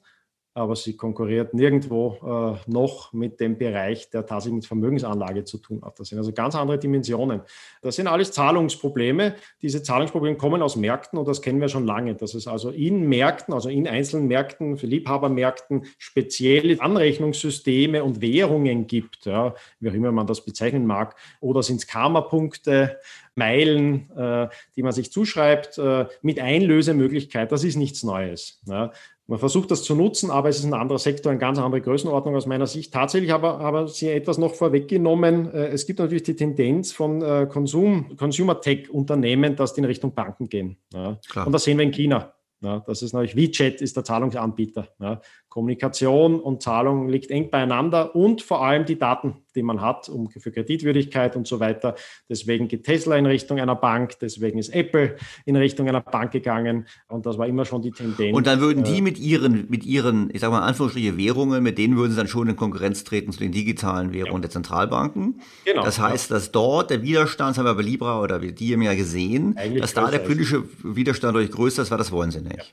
aber 0.54 0.76
sie 0.76 0.96
konkurriert 0.96 1.52
nirgendwo 1.52 2.16
äh, 2.22 2.70
noch 2.70 3.12
mit 3.12 3.40
dem 3.40 3.58
Bereich, 3.58 4.08
der 4.10 4.24
tatsächlich 4.24 4.54
mit 4.54 4.66
Vermögensanlage 4.66 5.42
zu 5.44 5.58
tun 5.58 5.82
hat. 5.84 5.98
Das 5.98 6.08
sind 6.08 6.18
also 6.18 6.32
ganz 6.32 6.54
andere 6.54 6.78
Dimensionen. 6.78 7.42
Das 7.82 7.96
sind 7.96 8.06
alles 8.06 8.30
Zahlungsprobleme. 8.30 9.34
Diese 9.60 9.82
Zahlungsprobleme 9.82 10.36
kommen 10.36 10.62
aus 10.62 10.76
Märkten 10.76 11.18
und 11.18 11.26
das 11.26 11.42
kennen 11.42 11.60
wir 11.60 11.68
schon 11.68 11.84
lange, 11.84 12.14
dass 12.14 12.34
es 12.34 12.46
also 12.46 12.70
in 12.70 13.08
Märkten, 13.08 13.52
also 13.52 13.68
in 13.68 13.88
einzelnen 13.88 14.28
Märkten, 14.28 14.76
für 14.76 14.86
Liebhabermärkten 14.86 15.86
spezielle 15.98 16.80
Anrechnungssysteme 16.80 18.04
und 18.04 18.20
Währungen 18.20 18.86
gibt, 18.86 19.26
ja, 19.26 19.54
wie 19.80 19.90
auch 19.90 19.94
immer 19.94 20.12
man 20.12 20.28
das 20.28 20.44
bezeichnen 20.44 20.86
mag, 20.86 21.16
oder 21.40 21.64
sind 21.64 21.76
es 21.76 21.88
Karma-Punkte, 21.88 22.98
Meilen, 23.34 24.10
äh, 24.16 24.48
die 24.76 24.82
man 24.82 24.92
sich 24.92 25.10
zuschreibt, 25.10 25.78
äh, 25.78 26.06
mit 26.22 26.38
Einlösemöglichkeit. 26.38 27.50
Das 27.50 27.64
ist 27.64 27.76
nichts 27.76 28.04
Neues. 28.04 28.60
Ja. 28.66 28.92
Man 29.26 29.38
versucht 29.38 29.70
das 29.70 29.82
zu 29.82 29.94
nutzen, 29.94 30.30
aber 30.30 30.50
es 30.50 30.58
ist 30.58 30.64
ein 30.64 30.74
anderer 30.74 30.98
Sektor, 30.98 31.30
eine 31.30 31.38
ganz 31.38 31.58
andere 31.58 31.80
Größenordnung 31.80 32.36
aus 32.36 32.44
meiner 32.44 32.66
Sicht. 32.66 32.92
Tatsächlich 32.92 33.32
aber 33.32 33.58
haben 33.58 33.88
Sie 33.88 34.10
etwas 34.10 34.36
noch 34.36 34.54
vorweggenommen. 34.54 35.50
Äh, 35.52 35.68
es 35.68 35.86
gibt 35.86 35.98
natürlich 35.98 36.24
die 36.24 36.36
Tendenz 36.36 36.92
von 36.92 37.22
äh, 37.22 37.46
Konsum, 37.50 38.16
Consumer 38.18 38.60
Tech 38.60 38.90
Unternehmen, 38.90 39.56
dass 39.56 39.72
die 39.72 39.80
in 39.80 39.86
Richtung 39.86 40.14
Banken 40.14 40.48
gehen. 40.48 40.76
Ja. 40.92 41.18
Und 41.44 41.52
das 41.52 41.64
sehen 41.64 41.78
wir 41.78 41.84
in 41.84 41.92
China. 41.92 42.34
Ja, 42.60 42.80
das 42.86 43.02
ist 43.02 43.12
natürlich 43.12 43.36
WeChat 43.36 43.82
ist 43.82 43.96
der 43.96 44.04
Zahlungsanbieter. 44.04 44.88
Ja. 44.98 45.20
Kommunikation 45.54 46.40
und 46.40 46.62
Zahlung 46.62 47.08
liegt 47.08 47.30
eng 47.30 47.48
beieinander 47.48 48.16
und 48.16 48.42
vor 48.42 48.64
allem 48.64 48.86
die 48.86 48.98
Daten, 48.98 49.36
die 49.54 49.62
man 49.62 49.80
hat, 49.80 50.08
um 50.08 50.28
für 50.28 50.50
Kreditwürdigkeit 50.50 51.36
und 51.36 51.46
so 51.46 51.60
weiter. 51.60 51.94
Deswegen 52.28 52.66
geht 52.66 52.82
Tesla 52.82 53.14
in 53.16 53.24
Richtung 53.24 53.60
einer 53.60 53.76
Bank, 53.76 54.18
deswegen 54.20 54.58
ist 54.58 54.70
Apple 54.70 55.14
in 55.44 55.54
Richtung 55.54 55.88
einer 55.88 56.00
Bank 56.00 56.32
gegangen 56.32 56.88
und 57.06 57.24
das 57.24 57.38
war 57.38 57.46
immer 57.46 57.64
schon 57.66 57.82
die 57.82 57.92
Tendenz. 57.92 58.36
Und 58.36 58.48
dann 58.48 58.58
würden 58.58 58.82
die 58.82 58.98
äh, 58.98 59.00
mit 59.00 59.16
ihren, 59.20 59.70
mit 59.70 59.86
ihren, 59.86 60.28
ich 60.34 60.40
sage 60.40 60.50
mal 60.50 60.58
in 60.58 60.64
Anführungsstriche 60.64 61.16
Währungen, 61.16 61.62
mit 61.62 61.78
denen 61.78 61.96
würden 61.96 62.10
sie 62.10 62.16
dann 62.16 62.26
schon 62.26 62.48
in 62.48 62.56
Konkurrenz 62.56 63.04
treten 63.04 63.30
zu 63.30 63.38
den 63.38 63.52
digitalen 63.52 64.12
Währungen 64.12 64.38
ja. 64.38 64.40
der 64.40 64.50
Zentralbanken. 64.50 65.40
Genau. 65.64 65.84
Das 65.84 66.00
heißt, 66.00 66.32
dass 66.32 66.50
dort 66.50 66.90
der 66.90 67.02
Widerstand, 67.02 67.50
das 67.50 67.58
haben 67.58 67.66
wir 67.66 67.74
bei 67.74 67.82
Libra 67.82 68.20
oder 68.20 68.40
die 68.40 68.72
haben 68.72 68.82
ja 68.82 68.94
gesehen, 68.94 69.56
Eigentlich 69.56 69.82
dass 69.82 69.94
da 69.94 70.10
der 70.10 70.18
politische 70.18 70.64
Widerstand 70.82 71.36
durch 71.36 71.52
größer 71.52 71.82
ist, 71.82 71.92
war 71.92 71.98
das 71.98 72.10
wollen 72.10 72.32
sie 72.32 72.40
nicht. 72.40 72.56
Ja. 72.56 72.64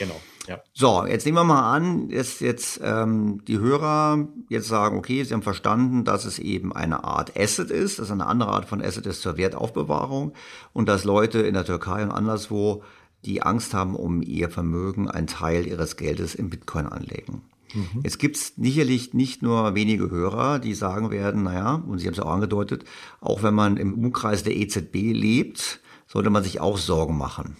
Genau. 0.00 0.20
Ja. 0.46 0.60
So, 0.72 1.06
jetzt 1.06 1.24
nehmen 1.24 1.38
wir 1.38 1.44
mal 1.44 1.74
an, 1.74 2.08
dass 2.10 2.40
jetzt 2.40 2.80
ähm, 2.82 3.42
die 3.46 3.58
Hörer 3.58 4.28
jetzt 4.50 4.68
sagen, 4.68 4.98
okay, 4.98 5.22
sie 5.24 5.32
haben 5.32 5.42
verstanden, 5.42 6.04
dass 6.04 6.26
es 6.26 6.38
eben 6.38 6.74
eine 6.74 7.04
Art 7.04 7.38
Asset 7.38 7.70
ist, 7.70 7.98
dass 7.98 8.10
eine 8.10 8.26
andere 8.26 8.50
Art 8.50 8.66
von 8.66 8.82
Asset 8.82 9.06
ist 9.06 9.22
zur 9.22 9.36
Wertaufbewahrung 9.36 10.34
und 10.72 10.88
dass 10.88 11.04
Leute 11.04 11.40
in 11.40 11.54
der 11.54 11.64
Türkei 11.64 12.02
und 12.02 12.10
anderswo, 12.10 12.82
die 13.24 13.42
Angst 13.42 13.72
haben 13.72 13.96
um 13.96 14.20
ihr 14.20 14.50
Vermögen, 14.50 15.10
einen 15.10 15.26
Teil 15.26 15.66
ihres 15.66 15.96
Geldes 15.96 16.34
in 16.34 16.50
Bitcoin 16.50 16.86
anlegen. 16.86 17.42
Mhm. 17.72 18.02
Jetzt 18.02 18.18
gibt 18.18 18.36
es 18.36 18.52
sicherlich 18.56 19.14
nicht 19.14 19.42
nur 19.42 19.74
wenige 19.74 20.10
Hörer, 20.10 20.58
die 20.58 20.74
sagen 20.74 21.10
werden, 21.10 21.42
naja, 21.44 21.82
und 21.86 21.98
Sie 21.98 22.06
haben 22.06 22.14
es 22.14 22.20
auch 22.20 22.30
angedeutet, 22.30 22.84
auch 23.20 23.42
wenn 23.42 23.54
man 23.54 23.78
im 23.78 23.94
Umkreis 23.94 24.42
der 24.42 24.56
EZB 24.56 25.12
lebt, 25.12 25.80
sollte 26.06 26.30
man 26.30 26.44
sich 26.44 26.60
auch 26.60 26.76
Sorgen 26.76 27.16
machen. 27.16 27.56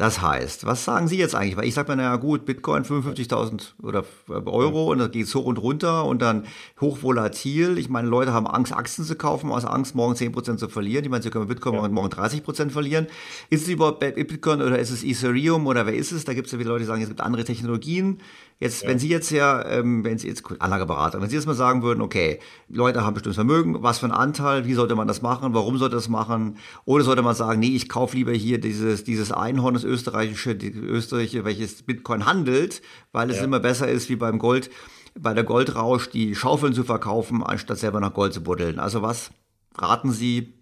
Das 0.00 0.22
heißt, 0.22 0.64
was 0.64 0.86
sagen 0.86 1.08
Sie 1.08 1.18
jetzt 1.18 1.34
eigentlich? 1.34 1.58
Weil 1.58 1.66
ich 1.66 1.74
sage 1.74 1.92
mir, 1.92 1.96
naja 1.96 2.16
gut, 2.16 2.46
Bitcoin 2.46 2.84
55.000 2.84 3.74
oder 3.82 4.02
äh, 4.30 4.32
Euro 4.32 4.90
und 4.90 4.96
dann 4.96 5.10
geht 5.10 5.26
es 5.26 5.34
hoch 5.34 5.44
und 5.44 5.58
runter 5.58 6.06
und 6.06 6.22
dann 6.22 6.46
hochvolatil. 6.80 7.76
Ich 7.76 7.90
meine, 7.90 8.08
Leute 8.08 8.32
haben 8.32 8.46
Angst, 8.46 8.72
Aktien 8.72 9.04
zu 9.04 9.14
kaufen, 9.14 9.52
aus 9.52 9.66
Angst, 9.66 9.94
morgen 9.94 10.14
10% 10.14 10.56
zu 10.56 10.70
verlieren. 10.70 11.04
Ich 11.04 11.10
meine, 11.10 11.22
sie 11.22 11.28
können 11.28 11.48
Bitcoin 11.48 11.74
ja. 11.74 11.86
morgen 11.86 12.08
30% 12.08 12.70
verlieren. 12.70 13.08
Ist 13.50 13.64
es 13.64 13.68
überhaupt 13.68 14.00
Bitcoin 14.00 14.62
oder 14.62 14.78
ist 14.78 14.88
es 14.88 15.04
Ethereum 15.04 15.66
oder 15.66 15.84
wer 15.84 15.94
ist 15.94 16.12
es? 16.12 16.24
Da 16.24 16.32
gibt 16.32 16.46
es 16.46 16.52
ja 16.52 16.56
viele 16.56 16.70
Leute, 16.70 16.84
die 16.84 16.86
sagen, 16.86 17.02
es 17.02 17.08
gibt 17.08 17.20
andere 17.20 17.44
Technologien. 17.44 18.20
Jetzt, 18.60 18.82
ja. 18.82 18.88
wenn 18.88 18.98
Sie 18.98 19.08
jetzt 19.08 19.30
ja, 19.30 19.64
ähm, 19.64 20.04
wenn 20.04 20.18
Sie 20.18 20.28
jetzt, 20.28 20.44
Anlageberater, 20.58 21.20
wenn 21.20 21.30
Sie 21.30 21.34
jetzt 21.34 21.46
mal 21.46 21.54
sagen 21.54 21.82
würden, 21.82 22.02
okay, 22.02 22.38
Leute 22.68 23.02
haben 23.02 23.14
bestimmtes 23.14 23.36
Vermögen, 23.36 23.82
was 23.82 24.00
für 24.00 24.06
ein 24.06 24.12
Anteil, 24.12 24.66
wie 24.66 24.74
sollte 24.74 24.94
man 24.94 25.08
das 25.08 25.22
machen, 25.22 25.54
warum 25.54 25.78
sollte 25.78 25.96
das 25.96 26.10
machen? 26.10 26.58
Oder 26.84 27.02
sollte 27.04 27.22
man 27.22 27.34
sagen, 27.34 27.58
nee, 27.58 27.74
ich 27.74 27.88
kaufe 27.88 28.16
lieber 28.16 28.32
hier 28.32 28.60
dieses, 28.60 29.02
dieses 29.02 29.32
Einhorn, 29.32 29.72
das 29.72 29.84
österreichische, 29.84 30.54
die 30.54 30.68
österreichische, 30.68 31.46
welches 31.46 31.82
Bitcoin 31.82 32.26
handelt, 32.26 32.82
weil 33.12 33.30
es 33.30 33.38
ja. 33.38 33.44
immer 33.44 33.60
besser 33.60 33.88
ist 33.88 34.10
wie 34.10 34.16
beim 34.16 34.38
Gold. 34.38 34.70
bei 35.18 35.32
der 35.32 35.44
Goldrausch 35.44 36.10
die 36.10 36.34
Schaufeln 36.34 36.74
zu 36.74 36.84
verkaufen, 36.84 37.42
anstatt 37.42 37.78
selber 37.78 37.98
nach 37.98 38.12
Gold 38.12 38.34
zu 38.34 38.42
buddeln. 38.42 38.78
Also 38.78 39.00
was 39.00 39.30
raten 39.78 40.12
Sie 40.12 40.52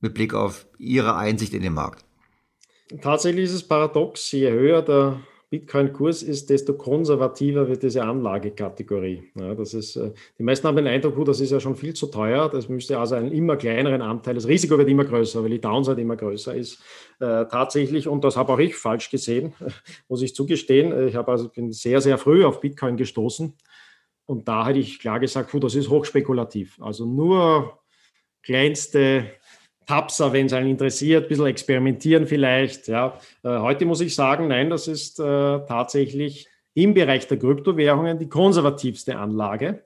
mit 0.00 0.14
Blick 0.14 0.32
auf 0.32 0.66
Ihre 0.78 1.16
Einsicht 1.16 1.52
in 1.52 1.62
den 1.62 1.74
Markt? 1.74 2.04
Tatsächlich 3.02 3.44
ist 3.44 3.52
es 3.52 3.68
paradox, 3.68 4.30
je 4.32 4.50
höher 4.50 4.80
der 4.80 5.20
Bitcoin-Kurs 5.48 6.24
ist, 6.24 6.50
desto 6.50 6.74
konservativer 6.74 7.68
wird 7.68 7.84
diese 7.84 8.02
Anlagekategorie. 8.02 9.30
Ja, 9.36 9.54
das 9.54 9.74
ist, 9.74 9.94
äh, 9.94 10.12
die 10.38 10.42
meisten 10.42 10.66
haben 10.66 10.76
den 10.76 10.88
Eindruck, 10.88 11.24
das 11.24 11.40
ist 11.40 11.52
ja 11.52 11.60
schon 11.60 11.76
viel 11.76 11.94
zu 11.94 12.08
teuer. 12.08 12.48
Das 12.48 12.68
müsste 12.68 12.98
also 12.98 13.14
einen 13.14 13.30
immer 13.30 13.56
kleineren 13.56 14.02
Anteil, 14.02 14.34
das 14.34 14.48
Risiko 14.48 14.76
wird 14.76 14.88
immer 14.88 15.04
größer, 15.04 15.42
weil 15.42 15.50
die 15.50 15.60
Downside 15.60 16.00
immer 16.00 16.16
größer 16.16 16.54
ist. 16.54 16.82
Äh, 17.20 17.46
tatsächlich, 17.46 18.08
und 18.08 18.24
das 18.24 18.36
habe 18.36 18.52
auch 18.52 18.58
ich 18.58 18.74
falsch 18.74 19.08
gesehen, 19.08 19.54
muss 20.08 20.22
ich 20.22 20.34
zugestehen. 20.34 21.08
Ich 21.08 21.14
habe 21.14 21.30
also, 21.30 21.48
bin 21.48 21.70
sehr, 21.70 22.00
sehr 22.00 22.18
früh 22.18 22.44
auf 22.44 22.60
Bitcoin 22.60 22.96
gestoßen. 22.96 23.54
Und 24.26 24.48
da 24.48 24.66
hätte 24.66 24.80
ich 24.80 24.98
klar 24.98 25.20
gesagt, 25.20 25.54
das 25.62 25.76
ist 25.76 25.88
hochspekulativ. 25.88 26.80
Also 26.82 27.06
nur 27.06 27.78
kleinste 28.42 29.30
Tapser, 29.86 30.32
wenn 30.32 30.46
es 30.46 30.52
einen 30.52 30.70
interessiert, 30.70 31.24
ein 31.24 31.28
bisschen 31.28 31.46
experimentieren 31.46 32.26
vielleicht. 32.26 32.88
Ja. 32.88 33.18
Äh, 33.42 33.58
heute 33.58 33.86
muss 33.86 34.00
ich 34.00 34.14
sagen, 34.14 34.48
nein, 34.48 34.68
das 34.68 34.88
ist 34.88 35.20
äh, 35.20 35.22
tatsächlich 35.22 36.48
im 36.74 36.92
Bereich 36.92 37.26
der 37.26 37.38
Kryptowährungen 37.38 38.18
die 38.18 38.28
konservativste 38.28 39.16
Anlage. 39.16 39.84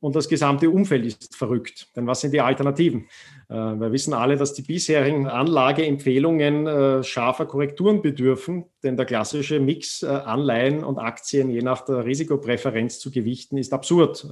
Und 0.00 0.16
das 0.16 0.28
gesamte 0.28 0.70
Umfeld 0.70 1.04
ist 1.04 1.36
verrückt. 1.36 1.88
Denn 1.94 2.06
was 2.06 2.20
sind 2.20 2.32
die 2.32 2.40
Alternativen? 2.40 3.08
Äh, 3.48 3.54
wir 3.54 3.92
wissen 3.92 4.12
alle, 4.12 4.36
dass 4.36 4.52
die 4.52 4.62
bisherigen 4.62 5.26
Anlageempfehlungen 5.26 6.66
äh, 6.66 7.02
scharfer 7.02 7.46
Korrekturen 7.46 8.02
bedürfen, 8.02 8.66
denn 8.82 8.96
der 8.96 9.06
klassische 9.06 9.58
Mix 9.58 10.02
äh, 10.02 10.06
Anleihen 10.06 10.84
und 10.84 10.98
Aktien 10.98 11.50
je 11.50 11.62
nach 11.62 11.82
der 11.82 12.04
Risikopräferenz 12.04 12.98
zu 12.98 13.10
gewichten 13.10 13.56
ist 13.56 13.72
absurd. 13.72 14.26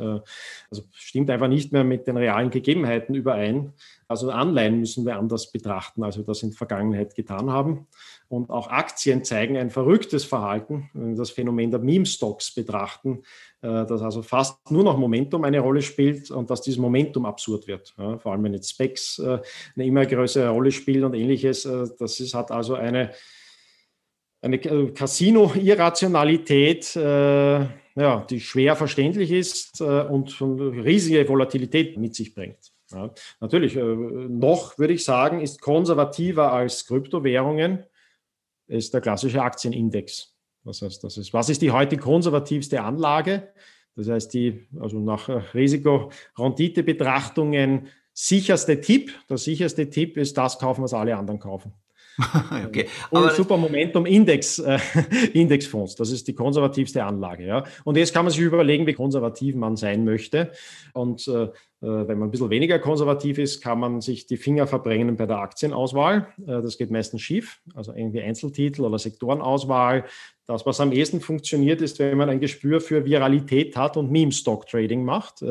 Also 0.70 0.82
stimmt 0.92 1.30
einfach 1.30 1.48
nicht 1.48 1.72
mehr 1.72 1.84
mit 1.84 2.06
den 2.06 2.16
realen 2.16 2.50
Gegebenheiten 2.50 3.14
überein. 3.14 3.72
Also 4.08 4.30
Anleihen 4.30 4.80
müssen 4.80 5.04
wir 5.04 5.16
anders 5.16 5.50
betrachten, 5.50 6.04
als 6.04 6.16
wir 6.16 6.24
das 6.24 6.42
in 6.42 6.50
der 6.50 6.58
Vergangenheit 6.58 7.14
getan 7.14 7.50
haben. 7.50 7.86
Und 8.28 8.50
auch 8.50 8.68
Aktien 8.68 9.24
zeigen 9.24 9.56
ein 9.56 9.70
verrücktes 9.70 10.24
Verhalten, 10.24 10.90
wenn 10.94 11.10
wir 11.10 11.16
das 11.16 11.30
Phänomen 11.30 11.70
der 11.70 11.80
Meme-Stocks 11.80 12.54
betrachten, 12.54 13.22
dass 13.60 14.02
also 14.02 14.22
fast 14.22 14.70
nur 14.70 14.84
noch 14.84 14.96
Momentum 14.96 15.44
eine 15.44 15.60
Rolle 15.60 15.82
spielt 15.82 16.30
und 16.30 16.50
dass 16.50 16.62
dieses 16.62 16.78
Momentum 16.78 17.26
absurd 17.26 17.66
wird. 17.66 17.94
Vor 17.96 18.32
allem 18.32 18.44
wenn 18.44 18.54
jetzt 18.54 18.70
Specs 18.70 19.18
äh, 19.18 19.40
eine 19.74 19.86
immer 19.86 20.06
größere 20.06 20.48
Rolle 20.48 20.72
spielen 20.72 21.04
und 21.04 21.14
ähnliches. 21.14 21.64
Äh, 21.64 21.86
das 21.98 22.20
ist, 22.20 22.34
hat 22.34 22.50
also 22.50 22.74
eine, 22.74 23.12
eine 24.40 24.58
Casino-Irrationalität, 24.58 26.96
äh, 26.96 27.60
ja, 27.98 28.26
die 28.28 28.40
schwer 28.40 28.76
verständlich 28.76 29.30
ist 29.30 29.80
und 29.80 30.38
riesige 30.40 31.26
Volatilität 31.26 31.96
mit 31.96 32.14
sich 32.14 32.34
bringt. 32.34 32.58
Ja, 32.92 33.10
natürlich, 33.40 33.74
noch 33.74 34.78
würde 34.78 34.92
ich 34.92 35.02
sagen, 35.02 35.40
ist 35.40 35.62
konservativer 35.62 36.52
als 36.52 36.86
Kryptowährungen, 36.86 37.86
ist 38.66 38.92
der 38.94 39.00
klassische 39.00 39.42
Aktienindex. 39.42 40.34
Das 40.64 40.82
heißt, 40.82 41.04
das 41.04 41.16
ist, 41.16 41.32
was 41.32 41.48
ist 41.48 41.62
die 41.62 41.70
heute 41.70 41.96
konservativste 41.96 42.82
Anlage? 42.82 43.52
Das 43.94 44.08
heißt, 44.08 44.34
die, 44.34 44.66
also 44.78 44.98
nach 44.98 45.28
Risiko-Rendite-Betrachtungen 45.54 47.86
sicherste 48.12 48.80
Tipp, 48.80 49.12
der 49.28 49.38
sicherste 49.38 49.88
Tipp 49.88 50.16
ist 50.16 50.36
das 50.36 50.58
kaufen, 50.58 50.82
was 50.82 50.94
alle 50.94 51.16
anderen 51.16 51.38
kaufen. 51.38 51.72
okay. 52.66 52.86
Und 53.10 53.32
Super 53.32 53.56
Momentum 53.56 54.06
Index, 54.06 54.58
äh, 54.58 54.78
Indexfonds, 55.32 55.94
das 55.96 56.10
ist 56.10 56.26
die 56.28 56.34
konservativste 56.34 57.04
Anlage. 57.04 57.46
Ja. 57.46 57.64
Und 57.84 57.96
jetzt 57.96 58.14
kann 58.14 58.24
man 58.24 58.32
sich 58.32 58.40
überlegen, 58.40 58.86
wie 58.86 58.94
konservativ 58.94 59.54
man 59.54 59.76
sein 59.76 60.04
möchte. 60.04 60.52
Und 60.92 61.28
äh, 61.28 61.42
äh, 61.42 61.48
wenn 61.80 62.18
man 62.18 62.28
ein 62.28 62.30
bisschen 62.30 62.50
weniger 62.50 62.78
konservativ 62.78 63.38
ist, 63.38 63.60
kann 63.60 63.78
man 63.78 64.00
sich 64.00 64.26
die 64.26 64.38
Finger 64.38 64.66
verbrennen 64.66 65.16
bei 65.16 65.26
der 65.26 65.38
Aktienauswahl. 65.38 66.28
Äh, 66.40 66.62
das 66.62 66.78
geht 66.78 66.90
meistens 66.90 67.20
schief, 67.22 67.60
also 67.74 67.92
irgendwie 67.92 68.22
Einzeltitel 68.22 68.82
oder 68.82 68.98
Sektorenauswahl. 68.98 70.04
Das, 70.46 70.64
was 70.64 70.80
am 70.80 70.92
ehesten 70.92 71.20
funktioniert, 71.20 71.82
ist, 71.82 71.98
wenn 71.98 72.16
man 72.16 72.30
ein 72.30 72.40
Gespür 72.40 72.80
für 72.80 73.04
Viralität 73.04 73.76
hat 73.76 73.96
und 73.96 74.10
Meme-Stock-Trading 74.10 75.04
macht. 75.04 75.42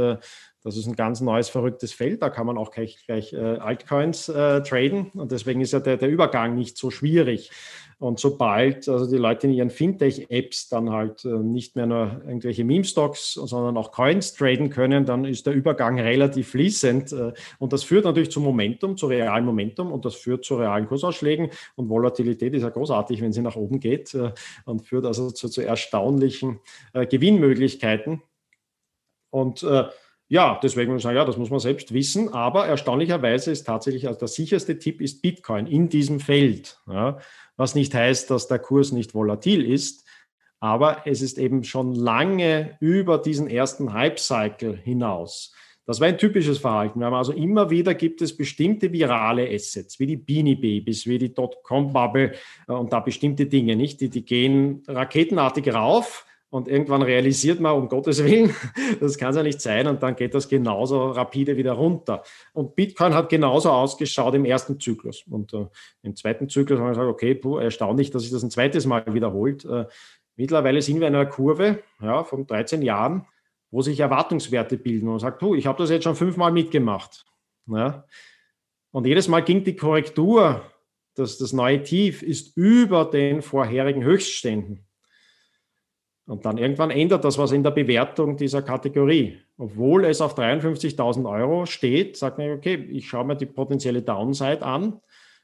Das 0.65 0.77
ist 0.77 0.87
ein 0.87 0.95
ganz 0.95 1.21
neues, 1.21 1.47
verrücktes 1.47 1.93
Feld. 1.93 2.23
Da 2.23 2.31
kann 2.31 2.47
man 2.47 2.57
auch 2.57 2.71
gleich, 2.71 2.97
gleich 3.05 3.33
äh, 3.33 3.37
Altcoins 3.37 4.29
äh, 4.29 4.63
traden. 4.63 5.11
Und 5.13 5.31
deswegen 5.31 5.61
ist 5.61 5.73
ja 5.73 5.79
der, 5.79 5.97
der 5.97 6.09
Übergang 6.09 6.55
nicht 6.55 6.75
so 6.75 6.89
schwierig. 6.89 7.51
Und 7.99 8.19
sobald 8.19 8.89
also 8.89 9.07
die 9.07 9.17
Leute 9.17 9.45
in 9.45 9.53
ihren 9.53 9.69
Fintech-Apps 9.69 10.69
dann 10.69 10.89
halt 10.89 11.23
äh, 11.23 11.27
nicht 11.27 11.75
mehr 11.75 11.85
nur 11.85 12.19
irgendwelche 12.25 12.63
Meme-Stocks, 12.63 13.33
sondern 13.33 13.77
auch 13.77 13.91
Coins 13.91 14.33
traden 14.33 14.71
können, 14.71 15.05
dann 15.05 15.23
ist 15.23 15.45
der 15.45 15.53
Übergang 15.53 15.99
relativ 15.99 16.49
fließend. 16.49 17.13
Äh, 17.13 17.33
und 17.59 17.71
das 17.71 17.83
führt 17.83 18.05
natürlich 18.05 18.31
zu 18.31 18.41
Momentum, 18.41 18.97
zu 18.97 19.05
realen 19.05 19.45
Momentum 19.45 19.91
und 19.91 20.03
das 20.03 20.15
führt 20.15 20.45
zu 20.45 20.55
realen 20.55 20.87
Kursausschlägen. 20.87 21.51
Und 21.75 21.89
Volatilität 21.89 22.55
ist 22.55 22.63
ja 22.63 22.69
großartig, 22.69 23.21
wenn 23.21 23.33
sie 23.33 23.43
nach 23.43 23.55
oben 23.55 23.79
geht 23.79 24.15
äh, 24.15 24.31
und 24.65 24.81
führt 24.81 25.05
also 25.05 25.29
zu, 25.29 25.47
zu 25.47 25.61
erstaunlichen 25.61 26.59
äh, 26.93 27.05
Gewinnmöglichkeiten. 27.05 28.23
Und 29.29 29.61
äh, 29.61 29.83
ja, 30.27 30.59
deswegen 30.61 30.91
muss 30.91 30.99
ich 30.99 31.03
sagen, 31.03 31.17
ja, 31.17 31.25
das 31.25 31.37
muss 31.37 31.51
man 31.51 31.59
selbst 31.59 31.93
wissen. 31.93 32.33
Aber 32.33 32.65
erstaunlicherweise 32.65 33.51
ist 33.51 33.65
tatsächlich 33.65 34.07
also 34.07 34.19
der 34.19 34.27
sicherste 34.27 34.79
Tipp 34.79 35.01
ist 35.01 35.21
Bitcoin 35.21 35.67
in 35.67 35.89
diesem 35.89 36.19
Feld. 36.19 36.79
Ja, 36.87 37.19
was 37.57 37.75
nicht 37.75 37.93
heißt, 37.93 38.31
dass 38.31 38.47
der 38.47 38.59
Kurs 38.59 38.91
nicht 38.91 39.13
volatil 39.13 39.63
ist. 39.63 40.03
Aber 40.59 41.05
es 41.05 41.21
ist 41.21 41.37
eben 41.37 41.63
schon 41.63 41.93
lange 41.93 42.77
über 42.79 43.19
diesen 43.19 43.47
ersten 43.47 43.93
Hype-Cycle 43.93 44.77
hinaus. 44.77 45.53
Das 45.85 45.99
war 45.99 46.07
ein 46.07 46.17
typisches 46.17 46.57
Verhalten. 46.57 46.99
Wir 46.99 47.05
haben 47.05 47.13
also 47.13 47.31
immer 47.31 47.69
wieder 47.69 47.93
gibt 47.93 48.23
es 48.23 48.35
bestimmte 48.35 48.91
virale 48.91 49.47
Assets, 49.47 49.99
wie 49.99 50.07
die 50.07 50.17
Beanie 50.17 50.55
Babies, 50.55 51.05
wie 51.05 51.19
die 51.19 51.33
Dotcom-Bubble 51.33 52.33
äh, 52.67 52.71
und 52.71 52.91
da 52.91 52.99
bestimmte 52.99 53.45
Dinge, 53.45 53.75
nicht? 53.75 54.01
Die, 54.01 54.09
die 54.09 54.25
gehen 54.25 54.81
raketenartig 54.87 55.71
rauf 55.71 56.24
und 56.55 56.69
irgendwann 56.69 57.01
realisiert 57.01 57.59
man, 57.59 57.75
um 57.75 57.89
Gottes 57.89 58.23
Willen, 58.23 58.55
das 59.01 59.17
kann 59.17 59.31
es 59.31 59.35
ja 59.35 59.43
nicht 59.43 59.59
sein. 59.59 59.87
Und 59.87 60.01
dann 60.01 60.15
geht 60.15 60.33
das 60.33 60.47
genauso 60.47 61.07
rapide 61.07 61.57
wieder 61.57 61.73
runter. 61.73 62.23
Und 62.53 62.77
Bitcoin 62.77 63.13
hat 63.13 63.27
genauso 63.27 63.71
ausgeschaut 63.71 64.33
im 64.35 64.45
ersten 64.45 64.79
Zyklus. 64.79 65.25
Und 65.29 65.53
äh, 65.53 65.65
im 66.01 66.15
zweiten 66.15 66.47
Zyklus 66.47 66.79
haben 66.79 66.85
wir 66.85 66.91
gesagt, 66.91 67.09
okay, 67.09 67.35
puh, 67.35 67.57
erstaunlich, 67.57 68.09
dass 68.09 68.21
sich 68.21 68.31
das 68.31 68.41
ein 68.41 68.51
zweites 68.51 68.85
Mal 68.85 69.03
wiederholt. 69.13 69.65
Äh, 69.65 69.87
mittlerweile 70.37 70.81
sind 70.81 71.01
wir 71.01 71.09
in 71.09 71.15
einer 71.15 71.25
Kurve 71.25 71.79
ja, 72.01 72.23
von 72.23 72.47
13 72.47 72.81
Jahren, 72.83 73.25
wo 73.69 73.81
sich 73.81 73.99
Erwartungswerte 73.99 74.77
bilden. 74.77 75.07
Und 75.07 75.15
man 75.15 75.19
sagt, 75.19 75.39
puh, 75.39 75.55
ich 75.55 75.67
habe 75.67 75.77
das 75.77 75.89
jetzt 75.89 76.05
schon 76.05 76.15
fünfmal 76.15 76.53
mitgemacht. 76.53 77.25
Ja. 77.67 78.05
Und 78.91 79.05
jedes 79.05 79.27
Mal 79.27 79.41
ging 79.41 79.65
die 79.65 79.75
Korrektur, 79.75 80.61
dass 81.15 81.37
das 81.37 81.51
neue 81.51 81.83
Tief 81.83 82.23
ist 82.23 82.55
über 82.55 83.03
den 83.03 83.41
vorherigen 83.41 84.05
Höchstständen. 84.05 84.84
Und 86.27 86.45
dann 86.45 86.57
irgendwann 86.57 86.89
ändert 86.89 87.23
das 87.23 87.37
was 87.37 87.51
in 87.51 87.61
der 87.61 87.71
Bewertung 87.71 88.35
dieser 88.35 88.63
Kategorie. 88.63 89.39
Obwohl 89.57 90.05
es 90.05 90.21
auf 90.21 90.37
53.000 90.37 91.29
Euro 91.29 91.65
steht, 91.67 92.17
sagt 92.17 92.39
man, 92.39 92.51
okay, 92.51 92.75
ich 92.75 93.07
schaue 93.07 93.25
mir 93.25 93.35
die 93.35 93.45
potenzielle 93.45 94.01
Downside 94.01 94.63
an. 94.63 94.99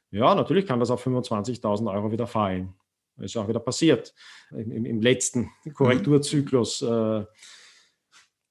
Ja, 0.09 0.34
natürlich 0.34 0.65
kann 0.65 0.79
das 0.79 0.89
auf 0.89 1.05
25.000 1.05 1.91
Euro 1.93 2.11
wieder 2.11 2.25
fallen. 2.25 2.73
Das 3.15 3.25
ist 3.25 3.38
auch 3.38 3.47
wieder 3.47 3.59
passiert 3.59 4.13
im, 4.49 4.86
im 4.86 5.01
letzten 5.01 5.51
Korrekturzyklus. 5.75 6.82
Mhm. 6.82 7.27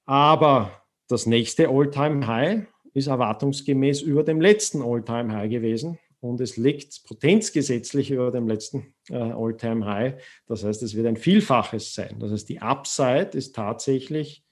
Aber 0.07 0.71
das 1.09 1.27
nächste 1.27 1.69
All-Time-High 1.69 2.67
ist 2.95 3.09
erwartungsgemäß 3.09 4.03
über 4.03 4.23
dem 4.23 4.41
letzten 4.41 4.83
All-Time-High 4.83 5.51
gewesen 5.51 5.99
und 6.21 6.41
es 6.41 6.57
liegt 6.57 7.05
potenzgesetzlich 7.05 8.11
über 8.11 8.31
dem 8.31 8.47
letzten 8.47 8.95
äh, 9.09 9.17
All-Time-High. 9.17 10.23
Das 10.47 10.65
heißt, 10.65 10.83
es 10.83 10.95
wird 10.95 11.07
ein 11.07 11.17
Vielfaches 11.17 11.95
sein. 11.95 12.19
Das 12.21 12.31
heißt, 12.31 12.49
die 12.49 12.61
Upside 12.61 13.31
ist 13.33 13.55
tatsächlich 13.55 14.45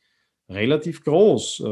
relativ 0.48 1.04
groß. 1.04 1.62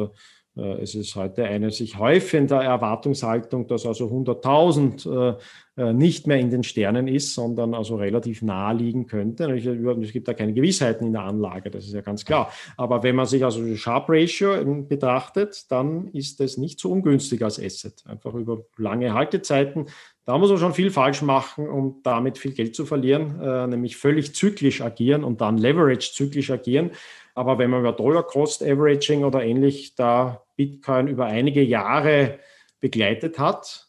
Äh, 0.57 0.83
es 0.83 0.95
ist 0.95 1.15
heute 1.15 1.45
eine 1.45 1.71
sich 1.71 1.99
häufende 1.99 2.57
Erwartungshaltung, 2.57 3.67
dass 3.67 3.87
also 3.87 4.07
100.000 4.07 5.37
äh, 5.37 5.37
äh, 5.77 5.93
nicht 5.93 6.27
mehr 6.27 6.39
in 6.39 6.51
den 6.51 6.63
Sternen 6.63 7.09
ist, 7.09 7.35
sondern 7.35 7.75
also 7.75 7.97
relativ 7.97 8.43
nahe 8.43 8.75
liegen 8.75 9.07
könnte. 9.07 9.45
Es 9.53 10.13
gibt 10.13 10.29
da 10.29 10.35
keine 10.35 10.55
Gewissheiten 10.55 11.07
in 11.07 11.13
der 11.13 11.23
Anlage, 11.23 11.71
das 11.71 11.85
ist 11.85 11.95
ja 11.95 12.01
ganz 12.01 12.25
klar. 12.25 12.51
Aber 12.77 13.03
wenn 13.03 13.17
man 13.17 13.27
sich 13.27 13.45
also 13.45 13.63
die 13.63 13.77
Sharp 13.77 14.07
Ratio 14.09 14.57
betrachtet, 14.83 15.71
dann 15.71 16.09
ist 16.09 16.41
es 16.41 16.57
nicht 16.57 16.81
so 16.81 16.91
ungünstig 16.91 17.43
als 17.43 17.63
Asset. 17.63 18.05
Einfach 18.07 18.35
über 18.35 18.65
lange 18.77 19.13
Haltezeiten. 19.13 19.87
Da 20.25 20.39
muss 20.39 20.51
man 20.51 20.59
schon 20.59 20.75
viel 20.75 20.91
falsch 20.91 21.23
machen, 21.23 21.69
um 21.69 22.01
damit 22.03 22.39
viel 22.39 22.53
Geld 22.53 22.75
zu 22.75 22.85
verlieren, 22.85 23.69
nämlich 23.71 23.97
völlig 23.97 24.35
zyklisch 24.35 24.81
agieren 24.81 25.23
und 25.23 25.41
dann 25.41 25.57
Leverage 25.57 26.11
zyklisch 26.13 26.51
agieren. 26.51 26.91
Aber 27.37 27.59
wenn 27.59 27.71
man 27.71 27.81
über 27.81 27.93
Dollar 27.93 28.25
Cost 28.25 28.63
Averaging 28.65 29.23
oder 29.23 29.45
ähnlich 29.45 29.95
da 29.95 30.46
Bitcoin 30.57 31.09
über 31.09 31.27
einige 31.27 31.63
Jahre 31.63 32.39
begleitet 32.81 33.39
hat, 33.39 33.89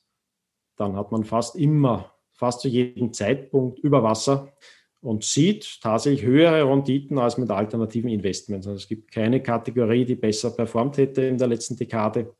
dann 0.75 0.95
hat 0.95 1.11
man 1.11 1.23
fast 1.23 1.55
immer, 1.55 2.13
fast 2.33 2.61
zu 2.61 2.67
jedem 2.67 3.13
Zeitpunkt 3.13 3.79
über 3.79 4.03
Wasser 4.03 4.53
und 5.01 5.23
sieht 5.23 5.79
tatsächlich 5.81 6.23
höhere 6.23 6.69
Renditen 6.69 7.17
als 7.17 7.37
mit 7.37 7.49
alternativen 7.49 8.09
Investments. 8.09 8.67
Also 8.67 8.77
es 8.77 8.87
gibt 8.87 9.11
keine 9.11 9.41
Kategorie, 9.41 10.05
die 10.05 10.15
besser 10.15 10.51
performt 10.51 10.97
hätte 10.97 11.23
in 11.23 11.37
der 11.37 11.47
letzten 11.47 11.77
Dekade. 11.77 12.35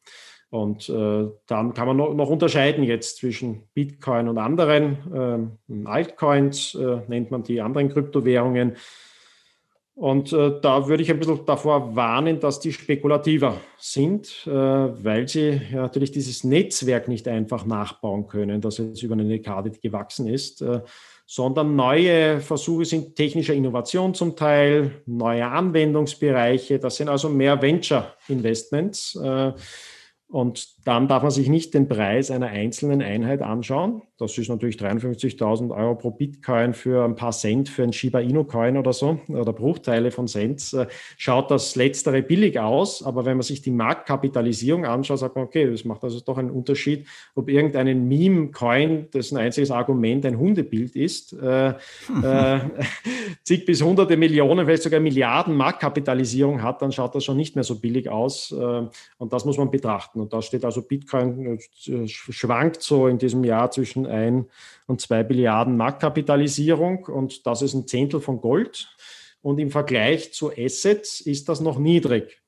Und 0.49 0.87
äh, 0.87 1.27
dann 1.45 1.73
kann 1.73 1.87
man 1.87 1.97
noch, 1.97 2.13
noch, 2.13 2.29
unterscheiden 2.29 2.83
jetzt 2.83 3.17
zwischen 3.17 3.63
Bitcoin 3.73 4.29
und 4.29 4.37
anderen. 4.37 5.57
Ähm, 5.69 5.87
Altcoins 5.87 6.73
äh, 6.75 7.01
nennt 7.07 7.31
man 7.31 7.43
die 7.43 7.59
anderen 7.59 7.89
Kryptowährungen. 7.89 8.77
Und 9.97 10.31
äh, 10.31 10.61
da 10.61 10.87
würde 10.87 11.01
ich 11.01 11.09
ein 11.09 11.17
bisschen 11.17 11.43
davor 11.47 11.95
warnen, 11.95 12.39
dass 12.39 12.59
die 12.59 12.71
spekulativer 12.71 13.59
sind, 13.79 14.45
äh, 14.45 14.51
weil 14.51 15.27
sie 15.27 15.59
ja, 15.71 15.81
natürlich 15.81 16.11
dieses 16.11 16.43
Netzwerk 16.43 17.07
nicht 17.07 17.27
einfach 17.27 17.65
nachbauen 17.65 18.27
können, 18.27 18.61
das 18.61 18.77
jetzt 18.77 19.01
über 19.01 19.15
eine 19.15 19.27
Dekade 19.27 19.71
gewachsen 19.71 20.27
ist, 20.27 20.61
äh, 20.61 20.81
sondern 21.25 21.75
neue 21.75 22.41
Versuche 22.41 22.85
sind 22.85 23.15
technischer 23.15 23.55
Innovation 23.55 24.13
zum 24.13 24.35
Teil, 24.35 25.01
neue 25.07 25.47
Anwendungsbereiche. 25.47 26.77
Das 26.77 26.97
sind 26.97 27.09
also 27.09 27.27
mehr 27.27 27.59
Venture-Investments. 27.59 29.15
Äh, 29.15 29.53
und 30.29 30.76
dann 30.87 31.09
darf 31.09 31.21
man 31.21 31.31
sich 31.31 31.49
nicht 31.49 31.73
den 31.73 31.89
Preis 31.89 32.31
einer 32.31 32.47
einzelnen 32.47 33.01
Einheit 33.01 33.41
anschauen. 33.41 34.03
Das 34.17 34.37
ist 34.37 34.47
natürlich 34.47 34.77
53.000 34.77 35.75
Euro 35.75 35.95
pro 35.95 36.11
Bitcoin 36.11 36.73
für 36.73 37.03
ein 37.03 37.15
paar 37.15 37.33
Cent 37.33 37.67
für 37.67 37.83
ein 37.83 37.91
Shiba 37.91 38.19
Inu 38.19 38.45
Coin 38.45 38.77
oder 38.77 38.93
so, 38.93 39.19
oder 39.27 39.51
Bruchteile 39.51 40.11
von 40.11 40.27
Cent. 40.27 40.73
Äh, 40.73 40.87
schaut 41.17 41.51
das 41.51 41.75
letztere 41.75 42.21
billig 42.21 42.57
aus, 42.57 43.03
aber 43.03 43.25
wenn 43.25 43.35
man 43.35 43.43
sich 43.43 43.61
die 43.61 43.69
Marktkapitalisierung 43.71 44.85
anschaut, 44.85 45.19
sagt 45.19 45.35
man, 45.35 45.43
okay, 45.43 45.69
das 45.69 45.83
macht 45.83 46.05
also 46.05 46.21
doch 46.21 46.37
einen 46.37 46.51
Unterschied, 46.51 47.05
ob 47.35 47.49
irgendeinen 47.49 48.07
Meme-Coin, 48.07 49.11
dessen 49.13 49.37
einziges 49.37 49.71
Argument 49.71 50.25
ein 50.25 50.39
Hundebild 50.39 50.95
ist, 50.95 51.33
äh, 51.33 51.73
äh, 52.23 52.59
zig 53.43 53.65
bis 53.65 53.83
hunderte 53.83 54.15
Millionen, 54.15 54.65
vielleicht 54.65 54.83
sogar 54.83 55.01
Milliarden 55.01 55.53
Marktkapitalisierung 55.53 56.63
hat, 56.63 56.81
dann 56.81 56.93
schaut 56.93 57.13
das 57.13 57.25
schon 57.25 57.37
nicht 57.37 57.55
mehr 57.55 57.65
so 57.65 57.75
billig 57.75 58.09
aus. 58.09 58.53
Äh, 58.53 58.87
und 59.17 59.33
das 59.33 59.43
muss 59.43 59.57
man 59.57 59.69
betrachten. 59.69 60.21
Und 60.21 60.31
da 60.31 60.41
steht 60.41 60.63
also 60.63 60.76
Bitcoin 60.81 61.59
äh, 61.87 62.07
schwankt 62.07 62.81
so 62.81 63.07
in 63.07 63.17
diesem 63.17 63.43
Jahr 63.43 63.71
zwischen 63.71 64.05
ein 64.05 64.45
und 64.85 65.01
zwei 65.01 65.23
Billiarden 65.23 65.77
Marktkapitalisierung 65.77 67.05
und 67.05 67.45
das 67.45 67.61
ist 67.61 67.73
ein 67.73 67.87
Zehntel 67.87 68.21
von 68.21 68.41
Gold. 68.41 68.89
Und 69.41 69.59
im 69.59 69.71
Vergleich 69.71 70.33
zu 70.33 70.51
Assets 70.51 71.21
ist 71.21 71.47
das 71.47 71.61
noch 71.61 71.79
niedrig. 71.79 72.41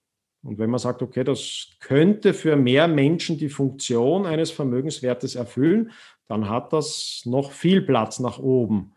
Und 0.44 0.58
wenn 0.58 0.70
man 0.70 0.80
sagt, 0.80 1.02
okay, 1.02 1.24
das 1.24 1.68
könnte 1.80 2.34
für 2.34 2.56
mehr 2.56 2.88
Menschen 2.88 3.38
die 3.38 3.50
Funktion 3.50 4.26
eines 4.26 4.52
Vermögenswertes 4.52 5.36
erfüllen, 5.36 5.92
dann 6.28 6.50
hat 6.50 6.72
das 6.74 7.24
noch 7.26 7.52
viel 7.52 7.82
Platz 7.82 8.20
nach 8.20 8.40
oben. 8.40 8.94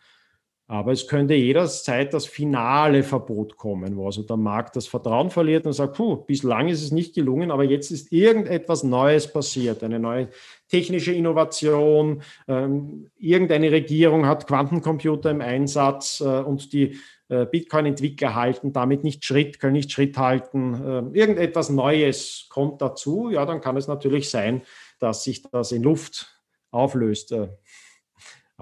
Aber 0.73 0.91
es 0.93 1.07
könnte 1.07 1.35
jederzeit 1.35 2.15
das 2.15 2.25
finale 2.25 3.03
Verbot 3.03 3.59
kommen, 3.59 3.95
wo 3.95 4.07
also 4.07 4.23
der 4.23 4.39
Markt 4.39 4.75
das 4.75 4.87
Vertrauen 4.87 5.29
verliert 5.29 5.67
und 5.67 5.75
sagt, 5.75 5.99
puh, 5.99 6.17
bislang 6.17 6.69
ist 6.69 6.83
es 6.83 6.93
nicht 6.93 7.15
gelungen, 7.15 7.51
aber 7.51 7.65
jetzt 7.65 7.91
ist 7.91 8.11
irgendetwas 8.11 8.83
Neues 8.83 9.31
passiert, 9.31 9.85
eine 9.85 9.99
neue 9.99 10.31
technische 10.71 11.13
Innovation, 11.13 12.23
ähm, 12.49 13.11
irgendeine 13.19 13.71
Regierung 13.71 14.25
hat 14.25 14.47
Quantencomputer 14.47 15.31
im 15.31 15.43
Einsatz 15.43 16.23
äh, 16.23 16.25
und 16.25 16.73
die 16.73 16.97
äh, 17.29 17.45
Bitcoin-Entwickler 17.45 18.35
halten 18.35 18.73
damit 18.73 19.05
nicht 19.05 19.27
Schritt, 19.27 19.61
können 19.61 19.75
nicht 19.75 19.93
Schritt 19.93 20.17
halten, 20.17 20.73
äh, 20.73 21.19
irgendetwas 21.19 21.69
Neues 21.69 22.47
kommt 22.49 22.81
dazu, 22.81 23.29
ja, 23.29 23.45
dann 23.45 23.61
kann 23.61 23.77
es 23.77 23.89
natürlich 23.89 24.31
sein, 24.31 24.63
dass 25.01 25.25
sich 25.25 25.43
das 25.43 25.71
in 25.71 25.83
Luft 25.83 26.35
auflöst. 26.71 27.35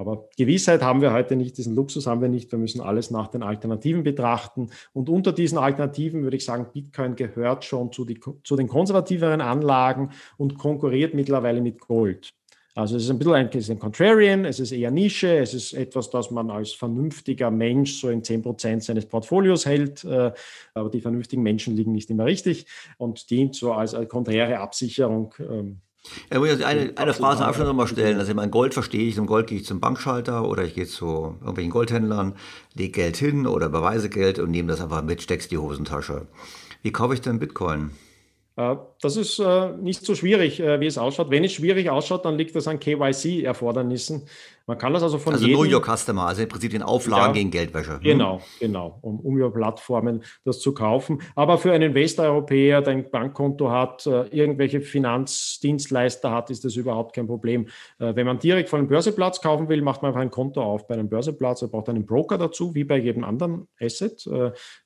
Aber 0.00 0.30
Gewissheit 0.38 0.82
haben 0.82 1.02
wir 1.02 1.12
heute 1.12 1.36
nicht, 1.36 1.58
diesen 1.58 1.74
Luxus 1.74 2.06
haben 2.06 2.22
wir 2.22 2.30
nicht. 2.30 2.50
Wir 2.50 2.58
müssen 2.58 2.80
alles 2.80 3.10
nach 3.10 3.28
den 3.28 3.42
Alternativen 3.42 4.02
betrachten. 4.02 4.70
Und 4.94 5.10
unter 5.10 5.30
diesen 5.32 5.58
Alternativen 5.58 6.22
würde 6.22 6.38
ich 6.38 6.44
sagen, 6.46 6.68
Bitcoin 6.72 7.16
gehört 7.16 7.66
schon 7.66 7.92
zu, 7.92 8.06
die, 8.06 8.18
zu 8.42 8.56
den 8.56 8.66
konservativeren 8.66 9.42
Anlagen 9.42 10.10
und 10.38 10.56
konkurriert 10.56 11.12
mittlerweile 11.12 11.60
mit 11.60 11.80
Gold. 11.80 12.32
Also 12.74 12.96
es 12.96 13.04
ist 13.04 13.10
ein 13.10 13.18
bisschen 13.18 13.34
ein, 13.34 13.48
ist 13.50 13.70
ein 13.70 13.78
Contrarian, 13.78 14.46
es 14.46 14.58
ist 14.58 14.72
eher 14.72 14.90
Nische, 14.90 15.36
es 15.36 15.52
ist 15.52 15.74
etwas, 15.74 16.08
das 16.08 16.30
man 16.30 16.50
als 16.50 16.72
vernünftiger 16.72 17.50
Mensch 17.50 18.00
so 18.00 18.08
in 18.08 18.22
10% 18.22 18.80
seines 18.80 19.04
Portfolios 19.04 19.66
hält, 19.66 20.02
äh, 20.04 20.32
aber 20.72 20.88
die 20.88 21.02
vernünftigen 21.02 21.42
Menschen 21.42 21.76
liegen 21.76 21.92
nicht 21.92 22.08
immer 22.08 22.24
richtig 22.24 22.66
und 22.96 23.28
dient 23.28 23.54
so 23.54 23.72
als, 23.72 23.92
als 23.92 24.08
konträre 24.08 24.60
Absicherung 24.60 25.34
ja, 26.32 26.42
ich 26.42 26.64
eine, 26.64 26.92
eine 26.96 27.14
Frage 27.14 27.36
zum 27.38 27.46
Abschluss 27.46 27.66
nochmal 27.66 27.86
stellen. 27.86 28.18
Also, 28.18 28.30
ich 28.30 28.36
meine, 28.36 28.50
Gold 28.50 28.74
verstehe 28.74 29.08
ich. 29.08 29.14
Zum 29.16 29.26
Gold 29.26 29.46
gehe 29.46 29.58
ich 29.58 29.64
zum 29.64 29.80
Bankschalter 29.80 30.48
oder 30.48 30.64
ich 30.64 30.74
gehe 30.74 30.86
zu 30.86 31.36
irgendwelchen 31.40 31.70
Goldhändlern, 31.70 32.34
lege 32.74 32.92
Geld 32.92 33.16
hin 33.16 33.46
oder 33.46 33.66
überweise 33.66 34.08
Geld 34.08 34.38
und 34.38 34.50
nehme 34.50 34.68
das 34.68 34.80
einfach 34.80 35.02
mit, 35.02 35.22
steck's 35.22 35.48
die 35.48 35.58
Hosentasche. 35.58 36.26
Wie 36.82 36.92
kaufe 36.92 37.14
ich 37.14 37.20
denn 37.20 37.38
Bitcoin? 37.38 37.90
Äh, 38.56 38.76
das 39.00 39.16
ist 39.16 39.38
äh, 39.38 39.72
nicht 39.76 40.04
so 40.04 40.14
schwierig, 40.14 40.60
äh, 40.60 40.80
wie 40.80 40.86
es 40.86 40.98
ausschaut. 40.98 41.30
Wenn 41.30 41.44
es 41.44 41.52
schwierig 41.52 41.90
ausschaut, 41.90 42.24
dann 42.24 42.36
liegt 42.36 42.54
das 42.54 42.68
an 42.68 42.80
KYC-Erfordernissen. 42.80 44.26
Man 44.70 44.78
kann 44.78 44.92
das 44.92 45.02
also 45.02 45.18
von 45.18 45.32
Also 45.32 45.46
jedem, 45.46 45.60
Know 45.60 45.78
Your 45.78 45.82
Customer, 45.82 46.28
also 46.28 46.42
im 46.42 46.48
Prinzip 46.48 46.70
den 46.70 46.84
Auflagen 46.84 47.34
ja, 47.34 47.40
gegen 47.40 47.50
Geldwäsche. 47.50 47.94
Hm. 47.94 48.02
Genau, 48.02 48.40
genau, 48.60 49.00
um, 49.02 49.18
um 49.18 49.36
über 49.36 49.50
Plattformen 49.52 50.22
das 50.44 50.60
zu 50.60 50.74
kaufen. 50.74 51.22
Aber 51.34 51.58
für 51.58 51.72
einen 51.72 51.92
Westeuropäer, 51.92 52.80
der 52.80 52.92
ein 52.92 53.10
Bankkonto 53.10 53.68
hat, 53.68 54.06
irgendwelche 54.06 54.80
Finanzdienstleister 54.80 56.30
hat, 56.30 56.50
ist 56.50 56.64
das 56.64 56.76
überhaupt 56.76 57.16
kein 57.16 57.26
Problem. 57.26 57.66
Wenn 57.98 58.24
man 58.24 58.38
direkt 58.38 58.68
von 58.68 58.78
einem 58.78 58.88
Börseplatz 58.88 59.40
kaufen 59.40 59.68
will, 59.68 59.82
macht 59.82 60.02
man 60.02 60.10
einfach 60.10 60.20
ein 60.20 60.30
Konto 60.30 60.62
auf 60.62 60.86
bei 60.86 60.94
einem 60.94 61.08
Börseplatz. 61.08 61.62
Er 61.62 61.68
braucht 61.68 61.88
einen 61.88 62.06
Broker 62.06 62.38
dazu, 62.38 62.72
wie 62.72 62.84
bei 62.84 62.98
jedem 62.98 63.24
anderen 63.24 63.66
Asset, 63.80 64.24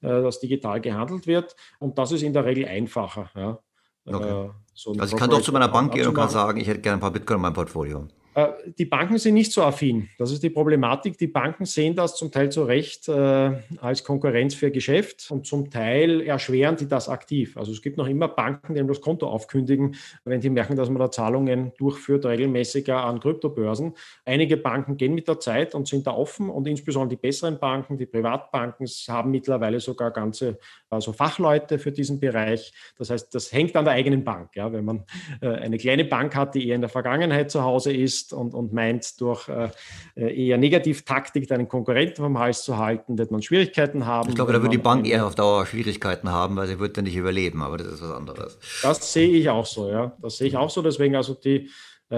das 0.01 0.41
digital 0.41 0.81
gehandelt 0.81 1.27
wird. 1.27 1.55
Und 1.79 1.99
das 1.99 2.11
ist 2.11 2.23
in 2.23 2.33
der 2.33 2.47
Regel 2.47 2.65
einfacher. 2.65 3.29
Ja. 3.35 3.59
Okay. 4.07 4.47
Äh, 4.47 4.51
so 4.73 4.93
also 4.93 5.15
ich 5.15 5.21
kann 5.21 5.31
doch 5.31 5.43
zu 5.43 5.53
meiner 5.53 5.69
Bank 5.69 5.93
gehen 5.93 6.07
und 6.07 6.15
kann 6.15 6.31
sagen, 6.31 6.59
ich 6.59 6.69
hätte 6.69 6.81
gerne 6.81 6.97
ein 6.97 7.01
paar 7.01 7.11
Bitcoin 7.11 7.37
in 7.37 7.43
meinem 7.43 7.53
Portfolio. 7.55 8.09
Äh, 8.35 8.49
die 8.79 8.85
Banken 8.85 9.19
sind 9.19 9.35
nicht 9.35 9.53
so 9.53 9.63
affin. 9.63 10.09
Das 10.19 10.33
ist 10.33 10.43
die 10.43 10.51
Problematik. 10.51 11.17
Die 11.19 11.29
Banken 11.29 11.65
sehen 11.65 11.95
das 11.95 12.17
zum 12.17 12.31
Teil 12.31 12.51
zu 12.51 12.65
Recht 12.65 13.09
äh, 13.09 13.53
als 13.81 14.03
Konkurrenz 14.03 14.55
für 14.55 14.71
Geschäft 14.71 15.31
und 15.31 15.47
zum 15.47 15.71
Teil 15.71 16.21
erschweren 16.21 16.77
die 16.77 16.89
das 16.89 17.09
aktiv. 17.09 17.57
Also 17.57 17.73
es 17.73 17.81
gibt 17.81 17.97
noch 17.97 18.09
immer 18.09 18.29
Banken, 18.29 18.75
die 18.75 18.85
das 18.85 19.01
Konto 19.01 19.29
aufkündigen, 19.29 19.97
wenn 20.25 20.41
die 20.41 20.51
merken, 20.51 20.77
dass 20.77 20.89
man 20.89 20.99
da 20.99 21.11
Zahlungen 21.11 21.73
durchführt, 21.79 22.27
regelmäßiger 22.27 23.05
an 23.05 23.21
Kryptobörsen. 23.21 23.95
Einige 24.25 24.57
Banken 24.57 24.97
gehen 24.97 25.15
mit 25.15 25.29
der 25.29 25.39
Zeit 25.39 25.75
und 25.75 25.87
sind 25.87 26.07
da 26.07 26.13
offen 26.13 26.51
und 26.51 26.67
insbesondere 26.67 27.17
die 27.17 27.23
besseren 27.23 27.59
Banken, 27.59 27.97
die 27.97 28.07
Privatbanken, 28.07 28.87
haben 29.09 29.31
mittlerweile 29.31 29.81
sogar 29.81 30.11
ganze 30.11 30.59
also 30.91 31.13
Fachleute 31.13 31.79
für 31.79 31.93
diesen 31.93 32.21
Bereich. 32.21 32.73
Das 32.99 33.11
heißt, 33.11 33.35
das 33.35 33.53
hängt 33.53 33.77
an 33.77 33.85
der 33.85 33.95
eigenen 33.95 34.25
Bank. 34.25 34.57
Ja? 34.57 34.73
Wenn 34.73 34.85
man 34.85 35.05
äh, 35.41 35.49
eine 35.49 35.79
kleine 35.79 36.05
Bank 36.05 36.35
hat, 36.35 36.55
die 36.55 36.69
eher 36.69 36.75
in 36.75 36.81
der 36.81 36.91
Vergangenheit 36.91 37.51
zu 37.51 37.63
Hause 37.63 37.93
ist 37.93 38.24
und, 38.33 38.55
und 38.55 38.73
meint, 38.73 39.21
durch 39.21 39.49
äh, 39.49 39.71
eher 40.15 40.59
Negativtaktik 40.59 41.51
einen 41.53 41.69
Konkurrenten 41.69 42.23
vom 42.23 42.39
Hals 42.39 42.63
zu 42.63 42.79
halten, 42.79 43.19
wird 43.19 43.31
man 43.31 43.43
Schwierigkeiten 43.43 44.07
haben. 44.07 44.29
Ich 44.31 44.35
glaube, 44.35 44.53
da 44.53 44.63
wird 44.63 44.73
die 44.73 44.79
Bank 44.79 45.07
eher 45.07 45.27
auf 45.27 45.35
Dauer 45.35 45.67
Schwierigkeiten 45.67 46.31
haben, 46.31 46.57
weil 46.57 46.67
sie 46.67 46.79
wird 46.79 46.97
dann 46.97 47.05
nicht 47.05 47.17
überleben, 47.17 47.63
aber 47.63 47.77
das 47.77 47.89
ist 47.89 48.03
was 48.03 48.13
anderes. 48.13 48.59
Das 48.83 49.13
sehe 49.13 49.29
ich 49.29 49.49
auch 49.49 49.67
so, 49.67 49.91
ja. 49.91 50.17
Das 50.21 50.39
sehe 50.39 50.49
ich 50.49 50.57
auch 50.57 50.71
so. 50.71 50.83
Deswegen 50.83 51.17
also 51.17 51.35
die 51.35 51.57
äh, 51.57 51.69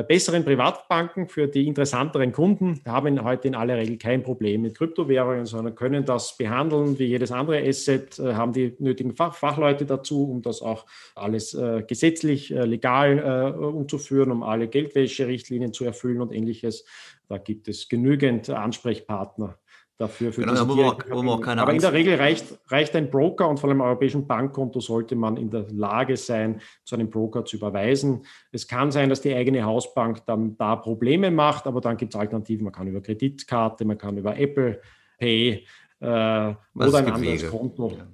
besseren 0.02 0.44
Privatbanken 0.44 1.28
für 1.28 1.48
die 1.48 1.66
interessanteren 1.66 2.32
Kunden 2.32 2.80
haben 2.86 3.22
heute 3.22 3.48
in 3.48 3.54
aller 3.54 3.76
Regel 3.76 3.98
kein 3.98 4.22
Problem 4.22 4.62
mit 4.62 4.76
Kryptowährungen, 4.76 5.46
sondern 5.46 5.74
können 5.74 6.04
das 6.04 6.36
behandeln 6.36 6.98
wie 6.98 7.04
jedes 7.04 7.32
andere 7.32 7.66
Asset, 7.66 8.18
äh, 8.18 8.34
haben 8.34 8.52
die 8.52 8.74
nötigen 8.78 9.14
Fach 9.14 9.34
Fachleute 9.34 9.86
dazu, 9.86 10.30
um 10.30 10.42
das 10.42 10.62
auch 10.62 10.86
alles 11.14 11.54
äh, 11.54 11.82
gesetzlich 11.86 12.52
äh, 12.54 12.64
legal 12.64 13.18
äh, 13.18 13.58
umzuführen, 13.58 14.30
um 14.30 14.42
alle 14.42 14.68
Geldwäscherichtlinien 14.68 15.72
zu 15.72 15.84
erfüllen 15.84 16.20
und 16.20 16.32
ähnliches. 16.32 16.84
Da 17.28 17.38
gibt 17.38 17.68
es 17.68 17.88
genügend 17.88 18.50
Ansprechpartner 18.50 19.58
dafür. 19.98 20.32
Für 20.32 20.42
genau, 20.42 20.68
wo 20.68 20.82
auch, 20.82 20.98
wo 21.08 21.30
auch 21.30 21.40
keine 21.40 21.62
Aber 21.62 21.72
Angst 21.72 21.84
in 21.84 21.90
der 21.90 21.98
Regel 21.98 22.14
reicht, 22.16 22.58
reicht 22.68 22.94
ein 22.96 23.10
Broker 23.10 23.48
und 23.48 23.58
von 23.58 23.70
einem 23.70 23.80
europäischen 23.80 24.26
Bankkonto 24.26 24.80
sollte 24.80 25.16
man 25.16 25.36
in 25.36 25.50
der 25.50 25.66
Lage 25.70 26.16
sein, 26.16 26.60
zu 26.84 26.94
einem 26.94 27.10
Broker 27.10 27.44
zu 27.44 27.56
überweisen. 27.56 28.24
Es 28.52 28.68
kann 28.68 28.90
sein, 28.90 29.08
dass 29.08 29.20
die 29.20 29.34
eigene 29.34 29.64
Hausbank 29.64 30.24
dann 30.26 30.56
da 30.56 30.76
Probleme 30.76 31.30
macht, 31.30 31.66
aber 31.66 31.80
dann 31.80 31.96
gibt 31.96 32.14
es 32.14 32.20
Alternativen. 32.20 32.64
Man 32.64 32.72
kann 32.72 32.86
über 32.86 33.00
Kreditkarte, 33.00 33.84
man 33.84 33.98
kann 33.98 34.16
über 34.16 34.36
Apple 34.36 34.80
Pay 35.18 35.66
äh, 36.00 36.04
oder 36.04 36.54
ein 36.74 36.84
anderes 36.84 37.20
Wege. 37.20 37.48
Konto. 37.48 37.92
Ja 37.96 38.06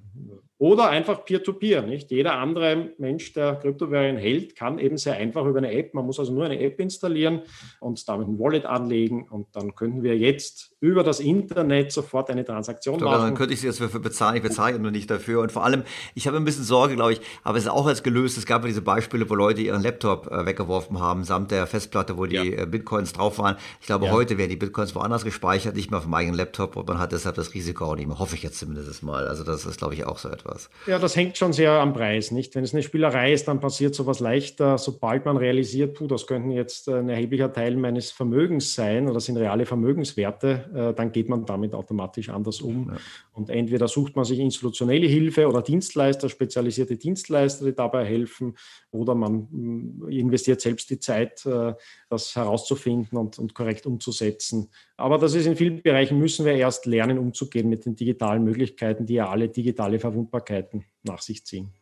Oder 0.63 0.91
einfach 0.91 1.25
Peer-to-Peer, 1.25 1.83
-Peer, 1.83 1.87
nicht? 1.89 2.13
Jeder 2.13 2.35
andere 2.35 2.93
Mensch, 2.97 3.33
der 3.33 3.57
Kryptowährungen 3.57 4.17
hält, 4.17 4.55
kann 4.55 4.79
eben 4.79 4.97
sehr 4.97 5.15
einfach 5.15 5.45
über 5.45 5.59
eine 5.59 5.73
App, 5.73 5.93
man 5.93 6.07
muss 6.07 6.21
also 6.21 6.33
nur 6.33 6.45
eine 6.45 6.61
App 6.61 6.79
installieren 6.79 7.43
und 7.81 8.09
damit 8.09 8.29
ein 8.29 8.39
Wallet 8.39 8.65
anlegen 8.65 9.27
und 9.29 9.49
dann 9.57 9.75
könnten 9.75 10.05
wir 10.05 10.17
jetzt 10.17 10.71
über 10.79 11.03
das 11.03 11.19
Internet 11.19 11.91
sofort 11.91 12.31
eine 12.31 12.45
Transaktion 12.45 13.01
Doch, 13.01 13.11
machen. 13.11 13.23
Dann 13.23 13.35
könnte 13.35 13.55
ich 13.55 13.61
sie 13.61 13.67
jetzt 13.67 13.81
dafür 13.81 13.99
bezahlen, 13.99 14.37
ich 14.37 14.43
bezahle 14.43 14.79
nur 14.79 14.93
nicht 14.93 15.11
dafür 15.11 15.41
und 15.41 15.51
vor 15.51 15.65
allem, 15.65 15.83
ich 16.15 16.29
habe 16.29 16.37
ein 16.37 16.45
bisschen 16.45 16.63
Sorge, 16.63 16.95
glaube 16.95 17.15
ich, 17.15 17.21
aber 17.43 17.59
es 17.59 17.65
ist 17.65 17.71
auch 17.71 17.87
als 17.87 18.05
gelöst, 18.05 18.39
es 18.39 18.47
gab 18.47 18.63
ja 18.63 18.69
diese 18.69 18.83
Beispiele, 18.83 19.29
wo 19.29 19.35
Leute 19.35 19.63
ihren 19.63 19.83
Laptop 19.83 20.31
äh, 20.31 20.47
weggeworfen 20.47 21.01
haben, 21.01 21.25
samt 21.25 21.51
der 21.51 21.67
Festplatte, 21.67 22.17
wo 22.17 22.27
die 22.27 22.37
ja. 22.37 22.45
Äh, 22.45 22.67
Bitcoins 22.67 23.13
drauf 23.13 23.41
waren. 23.41 23.57
Ich 23.81 23.89
glaube, 23.89 24.07
ja. 24.07 24.13
heute 24.13 24.39
werden 24.39 24.51
die 24.51 24.57
Bitcoins 24.57 24.95
woanders 24.95 25.25
gespeichert, 25.25 25.75
nicht 25.75 25.91
mehr 25.91 25.99
auf 25.99 26.05
dem 26.05 26.15
eigenen 26.15 26.37
Laptop 26.37 26.77
und 26.77 26.87
man 26.87 27.01
hat 27.01 27.11
deshalb 27.11 27.35
das 27.35 27.53
Risiko 27.53 27.87
auch 27.87 27.97
nicht 27.97 28.07
mehr, 28.07 28.21
hoffe 28.21 28.37
ich 28.37 28.45
jetzt 28.45 28.61
zumindest 28.61 29.03
mal. 29.03 29.27
Also 29.27 29.43
das 29.43 29.67
ist, 29.67 29.79
glaube 29.79 29.95
ich, 29.95 30.05
auch 30.05 30.19
so 30.19 30.29
etwas 30.29 30.52
etwas. 30.53 30.71
Ja, 30.87 30.99
das 30.99 31.17
hängt 31.17 31.37
schon 31.37 31.53
sehr 31.53 31.73
am 31.73 31.93
Preis, 31.93 32.31
nicht? 32.31 32.55
Wenn 32.55 32.65
es 32.65 32.73
eine 32.73 32.83
Spielerei 32.83 33.33
ist, 33.33 33.49
dann 33.49 33.61
passiert 33.61 33.95
sowas 33.95 34.21
leichter, 34.21 34.79
sobald 34.79 35.25
man 35.25 35.37
realisiert, 35.37 35.95
puh, 35.95 36.07
das 36.07 36.27
könnten 36.27 36.51
jetzt 36.51 36.89
ein 36.89 37.09
erheblicher 37.09 37.53
Teil 37.53 37.77
meines 37.77 38.11
Vermögens 38.11 38.75
sein 38.75 39.09
oder 39.09 39.21
sind 39.21 39.37
reale 39.37 39.67
Vermögenswerte, 39.67 40.71
äh, 40.75 40.95
dann 40.95 41.13
geht 41.13 41.29
man 41.29 41.47
damit 41.47 41.75
automatisch 41.75 42.29
anders 42.29 42.61
um. 42.61 42.91
Ja. 42.91 42.97
Und 43.33 43.51
entweder 43.51 43.89
sucht 43.89 44.17
man 44.17 44.25
sich 44.25 44.39
institutionelle 44.39 45.07
Hilfe 45.07 45.49
oder 45.49 45.63
Dienstleister, 45.63 46.29
spezialisierte 46.29 46.97
Dienstleister, 46.97 47.65
die 47.65 47.75
dabei 47.75 48.05
helfen, 48.05 48.57
oder 48.91 49.15
man 49.15 49.49
mm, 49.51 50.09
investiert 50.09 50.61
selbst 50.61 50.91
die 50.91 50.99
Zeit, 50.99 51.45
äh, 51.47 51.75
das 52.09 52.37
herauszufinden 52.37 53.19
und, 53.19 53.39
und 53.39 53.55
korrekt 53.55 53.87
umzusetzen. 53.87 54.69
Aber 54.97 55.19
das 55.19 55.35
ist 55.35 55.47
in 55.47 55.57
vielen 55.57 55.83
Bereichen, 55.83 56.19
müssen 56.19 56.45
wir 56.45 56.53
erst 56.53 56.87
lernen, 56.87 57.19
umzugehen 57.19 57.69
mit 57.69 57.87
den 57.87 57.97
digitalen 57.97 58.45
Möglichkeiten, 58.45 59.07
die 59.07 59.15
ja 59.15 59.29
alle 59.29 59.49
digitale 59.49 59.99
Verwundbarkeiten 60.43 60.85
nach 61.03 61.21
sich 61.21 61.45
ziehen. 61.45 61.73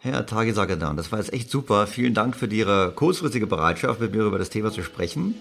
Herr 0.00 0.26
Tagesagedan, 0.26 0.96
das 0.96 1.10
war 1.10 1.18
jetzt 1.18 1.32
echt 1.32 1.50
super. 1.50 1.88
Vielen 1.88 2.14
Dank 2.14 2.36
für 2.36 2.46
Ihre 2.46 2.92
kurzfristige 2.92 3.48
Bereitschaft, 3.48 4.00
mit 4.00 4.14
mir 4.14 4.22
über 4.22 4.38
das 4.38 4.50
Thema 4.50 4.70
zu 4.70 4.82
sprechen. 4.82 5.34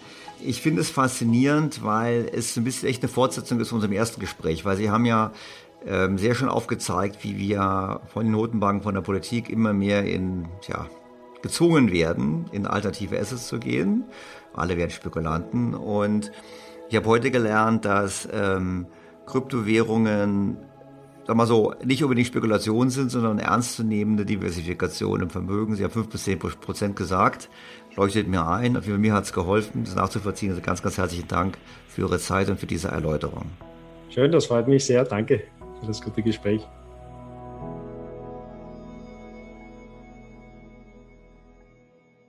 Ich 0.43 0.61
finde 0.61 0.81
es 0.81 0.89
faszinierend, 0.89 1.83
weil 1.83 2.29
es 2.33 2.57
ein 2.57 2.63
bisschen 2.63 2.89
echt 2.89 3.03
eine 3.03 3.09
Fortsetzung 3.09 3.59
ist 3.59 3.69
von 3.69 3.77
unserem 3.77 3.93
ersten 3.93 4.19
Gespräch, 4.19 4.65
weil 4.65 4.77
Sie 4.77 4.89
haben 4.89 5.05
ja 5.05 5.31
ähm, 5.85 6.17
sehr 6.17 6.33
schön 6.33 6.49
aufgezeigt, 6.49 7.23
wie 7.23 7.37
wir 7.37 8.01
von 8.07 8.25
den 8.25 8.31
Notenbanken, 8.31 8.81
von 8.81 8.95
der 8.95 9.01
Politik 9.01 9.49
immer 9.49 9.73
mehr 9.73 10.05
in, 10.05 10.47
ja, 10.67 10.87
gezwungen 11.43 11.91
werden, 11.91 12.47
in 12.51 12.65
alternative 12.65 13.19
Assets 13.19 13.47
zu 13.47 13.59
gehen. 13.59 14.05
Alle 14.53 14.75
werden 14.75 14.89
Spekulanten. 14.89 15.75
Und 15.75 16.31
ich 16.89 16.95
habe 16.95 17.05
heute 17.05 17.29
gelernt, 17.29 17.85
dass 17.85 18.27
ähm, 18.31 18.87
Kryptowährungen 19.27 20.57
sag 21.27 21.35
mal 21.35 21.45
so, 21.45 21.73
nicht 21.83 22.01
unbedingt 22.03 22.27
Spekulationen 22.27 22.89
sind, 22.89 23.11
sondern 23.11 23.37
ernstzunehmende 23.37 24.25
Diversifikation 24.25 25.21
im 25.21 25.29
Vermögen. 25.29 25.75
Sie 25.75 25.83
haben 25.83 25.91
5 25.91 26.07
bis 26.07 26.23
10 26.23 26.39
Prozent 26.39 26.95
gesagt. 26.95 27.49
Leuchtet 27.97 28.29
mir 28.29 28.47
ein. 28.47 28.81
Für 28.81 28.97
mir 28.97 29.13
hat 29.13 29.25
es 29.25 29.33
geholfen, 29.33 29.83
das 29.83 29.93
nachzuvollziehen. 29.93 30.51
Also 30.51 30.61
ganz, 30.61 30.81
ganz 30.81 30.97
herzlichen 30.97 31.27
Dank 31.27 31.57
für 31.89 32.03
Ihre 32.03 32.17
Zeit 32.19 32.49
und 32.49 32.61
für 32.61 32.65
diese 32.65 32.87
Erläuterung. 32.87 33.51
Schön, 34.09 34.31
das 34.31 34.45
freut 34.45 34.69
mich 34.69 34.85
sehr. 34.85 35.03
Danke 35.03 35.43
für 35.81 35.87
das 35.87 36.01
gute 36.01 36.23
Gespräch. 36.23 36.61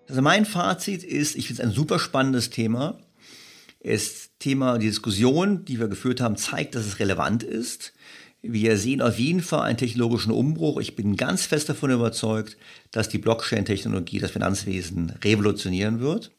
Also 0.09 0.23
mein 0.23 0.45
Fazit 0.45 1.05
ist, 1.05 1.37
ich 1.37 1.47
finde 1.47 1.63
es 1.63 1.69
ein 1.69 1.73
super 1.73 2.01
spannendes 2.01 2.51
Thema. 2.51 2.99
Das 3.81 4.31
Thema, 4.41 4.79
die 4.79 4.87
Diskussion, 4.87 5.65
die 5.65 5.79
wir 5.79 5.87
geführt 5.87 6.21
haben, 6.21 6.37
zeigt, 6.37 6.75
dass 6.75 6.85
es 6.85 6.99
relevant 6.99 7.45
ist. 7.45 7.93
Wir 8.51 8.79
sehen 8.79 9.03
auf 9.03 9.19
jeden 9.19 9.43
Fall 9.43 9.61
einen 9.61 9.77
technologischen 9.77 10.33
Umbruch. 10.33 10.81
Ich 10.81 10.97
bin 10.97 11.19
ganz 11.19 11.45
fest 11.45 11.69
davon 11.69 11.91
überzeugt, 11.91 12.57
dass 12.93 13.11
die 13.11 13.19
Blockchain-Technologie 13.19 14.21
das 14.21 14.31
Finanzwesen 14.31 15.11
revolutionieren 15.23 16.01
wird. 16.01 16.31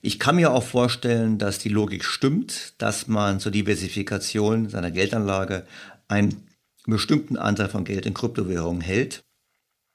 Ich 0.00 0.18
kann 0.18 0.36
mir 0.36 0.52
auch 0.52 0.62
vorstellen, 0.62 1.36
dass 1.36 1.58
die 1.58 1.68
Logik 1.68 2.02
stimmt, 2.02 2.72
dass 2.78 3.08
man 3.08 3.40
zur 3.40 3.52
Diversifikation 3.52 4.70
seiner 4.70 4.90
Geldanlage 4.90 5.66
einen 6.08 6.48
bestimmten 6.86 7.36
Anteil 7.36 7.68
von 7.68 7.84
Geld 7.84 8.06
in 8.06 8.14
Kryptowährungen 8.14 8.80
hält. 8.80 9.20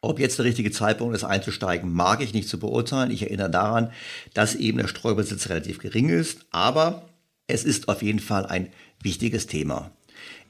Ob 0.01 0.19
jetzt 0.19 0.37
der 0.37 0.45
richtige 0.45 0.69
Zeitpunkt 0.69 1.15
ist, 1.15 1.23
einzusteigen, 1.23 1.91
mag 1.91 2.21
ich 2.21 2.35
nicht 2.35 2.47
zu 2.47 2.59
beurteilen. 2.59 3.09
Ich 3.09 3.23
erinnere 3.23 3.49
daran, 3.49 3.91
dass 4.35 4.53
eben 4.53 4.77
der 4.77 4.87
Streubesitz 4.87 5.49
relativ 5.49 5.79
gering 5.79 6.09
ist, 6.09 6.45
aber 6.51 7.09
es 7.47 7.63
ist 7.63 7.89
auf 7.89 8.03
jeden 8.03 8.19
Fall 8.19 8.45
ein 8.45 8.71
wichtiges 9.01 9.47
Thema. 9.47 9.89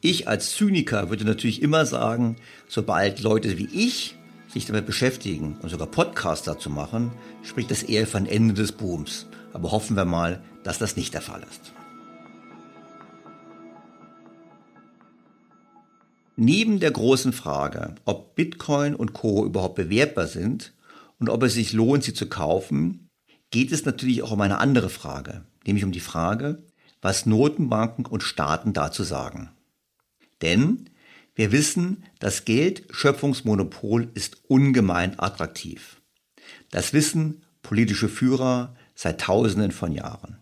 Ich 0.05 0.27
als 0.27 0.51
Zyniker 0.51 1.09
würde 1.09 1.23
natürlich 1.23 1.61
immer 1.61 1.85
sagen, 1.85 2.35
sobald 2.67 3.21
Leute 3.21 3.57
wie 3.57 3.69
ich 3.71 4.17
sich 4.49 4.65
damit 4.65 4.85
beschäftigen 4.85 5.55
und 5.61 5.69
sogar 5.69 5.87
Podcasts 5.87 6.45
dazu 6.45 6.69
machen, 6.69 7.13
spricht 7.41 7.71
das 7.71 7.83
eher 7.83 8.05
von 8.05 8.25
Ende 8.25 8.53
des 8.53 8.73
Booms. 8.73 9.27
Aber 9.53 9.71
hoffen 9.71 9.95
wir 9.95 10.03
mal, 10.03 10.43
dass 10.65 10.77
das 10.77 10.97
nicht 10.97 11.13
der 11.13 11.21
Fall 11.21 11.41
ist. 11.49 11.71
Neben 16.35 16.81
der 16.81 16.91
großen 16.91 17.31
Frage, 17.31 17.95
ob 18.03 18.35
Bitcoin 18.35 18.95
und 18.95 19.13
Co 19.13 19.45
überhaupt 19.45 19.75
bewertbar 19.75 20.27
sind 20.27 20.73
und 21.17 21.29
ob 21.29 21.43
es 21.43 21.53
sich 21.53 21.71
lohnt, 21.71 22.03
sie 22.03 22.13
zu 22.13 22.27
kaufen, 22.27 23.07
geht 23.51 23.71
es 23.71 23.85
natürlich 23.85 24.21
auch 24.21 24.31
um 24.31 24.41
eine 24.41 24.57
andere 24.57 24.89
Frage, 24.89 25.45
nämlich 25.65 25.85
um 25.85 25.93
die 25.93 26.01
Frage, 26.01 26.61
was 27.01 27.25
Notenbanken 27.25 28.05
und 28.05 28.21
Staaten 28.21 28.73
dazu 28.73 29.03
sagen. 29.03 29.51
Denn 30.43 30.89
wir 31.35 31.51
wissen, 31.51 32.03
das 32.19 32.45
Geldschöpfungsmonopol 32.45 34.11
ist 34.13 34.43
ungemein 34.47 35.17
attraktiv. 35.17 36.01
Das 36.69 36.93
wissen 36.93 37.43
politische 37.61 38.09
Führer 38.09 38.75
seit 38.93 39.21
Tausenden 39.21 39.71
von 39.71 39.93
Jahren. 39.93 40.37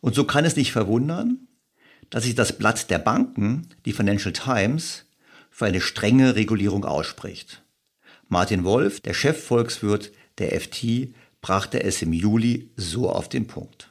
Und 0.00 0.14
so 0.14 0.24
kann 0.24 0.44
es 0.44 0.56
nicht 0.56 0.72
verwundern, 0.72 1.46
dass 2.10 2.24
sich 2.24 2.34
das 2.34 2.58
Blatt 2.58 2.90
der 2.90 2.98
Banken, 2.98 3.68
die 3.86 3.92
Financial 3.92 4.32
Times, 4.32 5.06
für 5.50 5.66
eine 5.66 5.80
strenge 5.80 6.34
Regulierung 6.34 6.84
ausspricht. 6.84 7.62
Martin 8.28 8.64
Wolf, 8.64 9.00
der 9.00 9.14
Chefvolkswirt 9.14 10.12
der 10.38 10.60
FT, 10.60 11.14
brachte 11.40 11.82
es 11.82 12.02
im 12.02 12.12
Juli 12.12 12.70
so 12.76 13.08
auf 13.08 13.28
den 13.28 13.46
Punkt. 13.46 13.89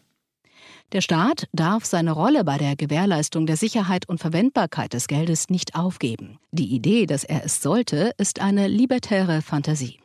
Der 0.92 1.02
Staat 1.02 1.48
darf 1.54 1.86
seine 1.86 2.12
Rolle 2.12 2.44
bei 2.44 2.58
der 2.58 2.76
Gewährleistung 2.76 3.46
der 3.46 3.58
Sicherheit 3.58 4.10
und 4.10 4.20
Verwendbarkeit 4.20 4.94
des 4.94 5.08
Geldes 5.08 5.50
nicht 5.50 5.76
aufgeben. 5.76 6.40
Die 6.52 6.74
Idee, 6.74 7.06
dass 7.06 7.24
er 7.24 7.46
es 7.46 7.62
sollte, 7.62 8.12
ist 8.18 8.42
eine 8.42 8.68
libertäre 8.68 9.44
Fantasie. 9.44 10.00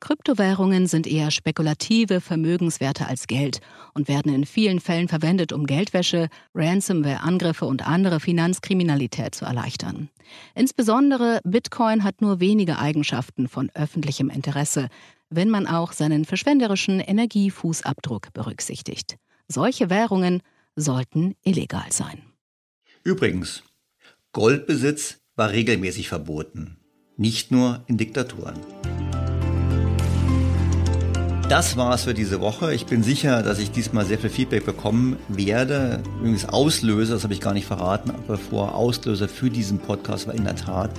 Kryptowährungen 0.00 0.86
sind 0.86 1.06
eher 1.06 1.30
spekulative 1.30 2.22
Vermögenswerte 2.22 3.06
als 3.06 3.26
Geld 3.26 3.60
und 3.92 4.08
werden 4.08 4.34
in 4.34 4.46
vielen 4.46 4.80
Fällen 4.80 5.08
verwendet, 5.08 5.52
um 5.52 5.66
Geldwäsche, 5.66 6.28
Ransomware-Angriffe 6.54 7.66
und 7.66 7.86
andere 7.86 8.18
Finanzkriminalität 8.18 9.34
zu 9.34 9.44
erleichtern. 9.44 10.08
Insbesondere 10.54 11.40
Bitcoin 11.44 12.04
hat 12.04 12.22
nur 12.22 12.40
wenige 12.40 12.78
Eigenschaften 12.78 13.48
von 13.48 13.70
öffentlichem 13.74 14.30
Interesse, 14.30 14.88
wenn 15.28 15.50
man 15.50 15.66
auch 15.66 15.92
seinen 15.92 16.24
verschwenderischen 16.24 17.00
Energiefußabdruck 17.00 18.32
berücksichtigt. 18.32 19.16
Solche 19.52 19.90
Währungen 19.90 20.42
sollten 20.76 21.34
illegal 21.42 21.92
sein. 21.92 22.22
Übrigens, 23.04 23.62
Goldbesitz 24.32 25.18
war 25.36 25.50
regelmäßig 25.50 26.08
verboten, 26.08 26.78
nicht 27.18 27.50
nur 27.50 27.84
in 27.86 27.98
Diktaturen. 27.98 28.58
Das 31.50 31.76
war's 31.76 32.04
für 32.04 32.14
diese 32.14 32.40
Woche. 32.40 32.72
Ich 32.72 32.86
bin 32.86 33.02
sicher, 33.02 33.42
dass 33.42 33.58
ich 33.58 33.70
diesmal 33.70 34.06
sehr 34.06 34.18
viel 34.18 34.30
Feedback 34.30 34.64
bekommen 34.64 35.18
werde. 35.28 36.02
Übrigens 36.20 36.46
Auslöser, 36.46 37.12
das 37.12 37.24
habe 37.24 37.34
ich 37.34 37.40
gar 37.42 37.52
nicht 37.52 37.66
verraten, 37.66 38.10
aber 38.10 38.38
vor 38.38 38.74
Auslöser 38.74 39.28
für 39.28 39.50
diesen 39.50 39.80
Podcast 39.80 40.28
war 40.28 40.34
in 40.34 40.44
der 40.44 40.56
Tat 40.56 40.92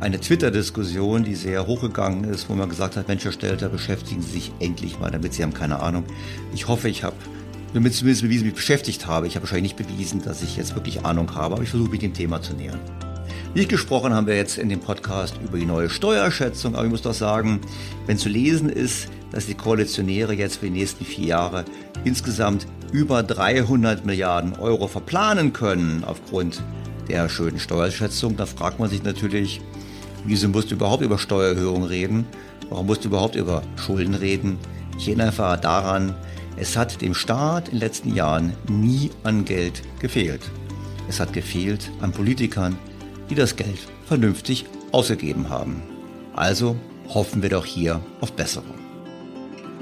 eine 0.00 0.18
Twitter-Diskussion, 0.18 1.22
die 1.22 1.36
sehr 1.36 1.68
hochgegangen 1.68 2.24
ist, 2.24 2.48
wo 2.48 2.54
man 2.54 2.68
gesagt 2.68 2.96
hat, 2.96 3.06
Mensch, 3.06 3.24
Erstellter, 3.24 3.68
beschäftigen 3.68 4.22
Sie 4.22 4.32
sich 4.32 4.52
endlich 4.58 4.98
mal 4.98 5.12
damit. 5.12 5.34
Sie 5.34 5.44
haben 5.44 5.54
keine 5.54 5.78
Ahnung. 5.78 6.02
Ich 6.52 6.66
hoffe, 6.66 6.88
ich 6.88 7.04
habe 7.04 7.14
damit 7.74 7.94
zumindest 7.94 8.22
bewiesen, 8.22 8.44
mich 8.46 8.54
beschäftigt 8.54 9.06
habe. 9.06 9.26
Ich 9.26 9.34
habe 9.34 9.44
wahrscheinlich 9.44 9.76
nicht 9.76 9.88
bewiesen, 9.88 10.22
dass 10.22 10.42
ich 10.42 10.56
jetzt 10.56 10.74
wirklich 10.74 11.04
Ahnung 11.04 11.34
habe, 11.34 11.54
aber 11.54 11.62
ich 11.62 11.70
versuche 11.70 11.90
mich 11.90 12.00
dem 12.00 12.14
Thema 12.14 12.42
zu 12.42 12.54
nähern. 12.54 12.80
Nicht 13.54 13.68
gesprochen 13.68 14.14
haben 14.14 14.26
wir 14.26 14.36
jetzt 14.36 14.56
in 14.56 14.68
dem 14.68 14.80
Podcast 14.80 15.34
über 15.44 15.58
die 15.58 15.66
neue 15.66 15.90
Steuerschätzung, 15.90 16.74
aber 16.74 16.84
ich 16.84 16.90
muss 16.90 17.02
doch 17.02 17.14
sagen, 17.14 17.60
wenn 18.06 18.16
zu 18.16 18.28
lesen 18.28 18.70
ist, 18.70 19.08
dass 19.30 19.46
die 19.46 19.54
Koalitionäre 19.54 20.32
jetzt 20.32 20.56
für 20.56 20.66
die 20.66 20.72
nächsten 20.72 21.04
vier 21.04 21.26
Jahre 21.26 21.64
insgesamt 22.04 22.66
über 22.92 23.22
300 23.22 24.06
Milliarden 24.06 24.54
Euro 24.54 24.88
verplanen 24.88 25.52
können 25.52 26.04
aufgrund 26.04 26.62
der 27.08 27.28
schönen 27.28 27.58
Steuerschätzung, 27.58 28.36
da 28.36 28.46
fragt 28.46 28.78
man 28.78 28.88
sich 28.88 29.02
natürlich, 29.02 29.60
wieso 30.24 30.48
musst 30.48 30.70
du 30.70 30.74
überhaupt 30.74 31.02
über 31.02 31.18
Steuererhöhungen 31.18 31.88
reden? 31.88 32.26
Warum 32.70 32.86
musst 32.86 33.04
du 33.04 33.08
überhaupt 33.08 33.36
über 33.36 33.62
Schulden 33.76 34.14
reden? 34.14 34.58
Ich 34.98 35.08
erinnere 35.08 35.26
einfach 35.28 35.60
daran, 35.60 36.14
es 36.56 36.76
hat 36.76 37.00
dem 37.00 37.14
Staat 37.14 37.68
in 37.68 37.74
den 37.74 37.80
letzten 37.80 38.14
Jahren 38.14 38.52
nie 38.68 39.10
an 39.24 39.44
Geld 39.44 39.82
gefehlt. 40.00 40.42
Es 41.08 41.20
hat 41.20 41.32
gefehlt 41.32 41.90
an 42.00 42.12
Politikern, 42.12 42.76
die 43.30 43.34
das 43.34 43.56
Geld 43.56 43.78
vernünftig 44.06 44.66
ausgegeben 44.92 45.48
haben. 45.48 45.82
Also 46.34 46.76
hoffen 47.08 47.42
wir 47.42 47.50
doch 47.50 47.64
hier 47.64 48.00
auf 48.20 48.32
Besserung. 48.32 48.74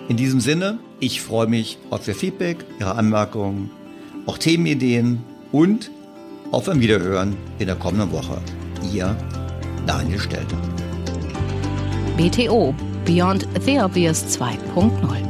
In 0.09 0.17
diesem 0.17 0.41
Sinne, 0.41 0.79
ich 0.99 1.21
freue 1.21 1.47
mich 1.47 1.79
auf 1.91 2.07
Ihr 2.09 2.15
Feedback, 2.15 2.59
Ihre 2.79 2.95
Anmerkungen, 2.95 3.71
auch 4.27 4.39
Themenideen 4.39 5.23
und 5.53 5.91
auf 6.51 6.69
ein 6.69 6.81
Wiederhören 6.81 7.37
in 7.59 7.67
der 7.67 7.77
kommenden 7.77 8.11
Woche. 8.13 8.39
Ihr 8.93 9.17
Daniel 9.87 10.19
Stelter. 10.19 10.57
BTO 12.17 12.75
Beyond 13.05 13.47
the 13.65 13.79
Obvious 13.79 14.25
2.0 14.39 15.30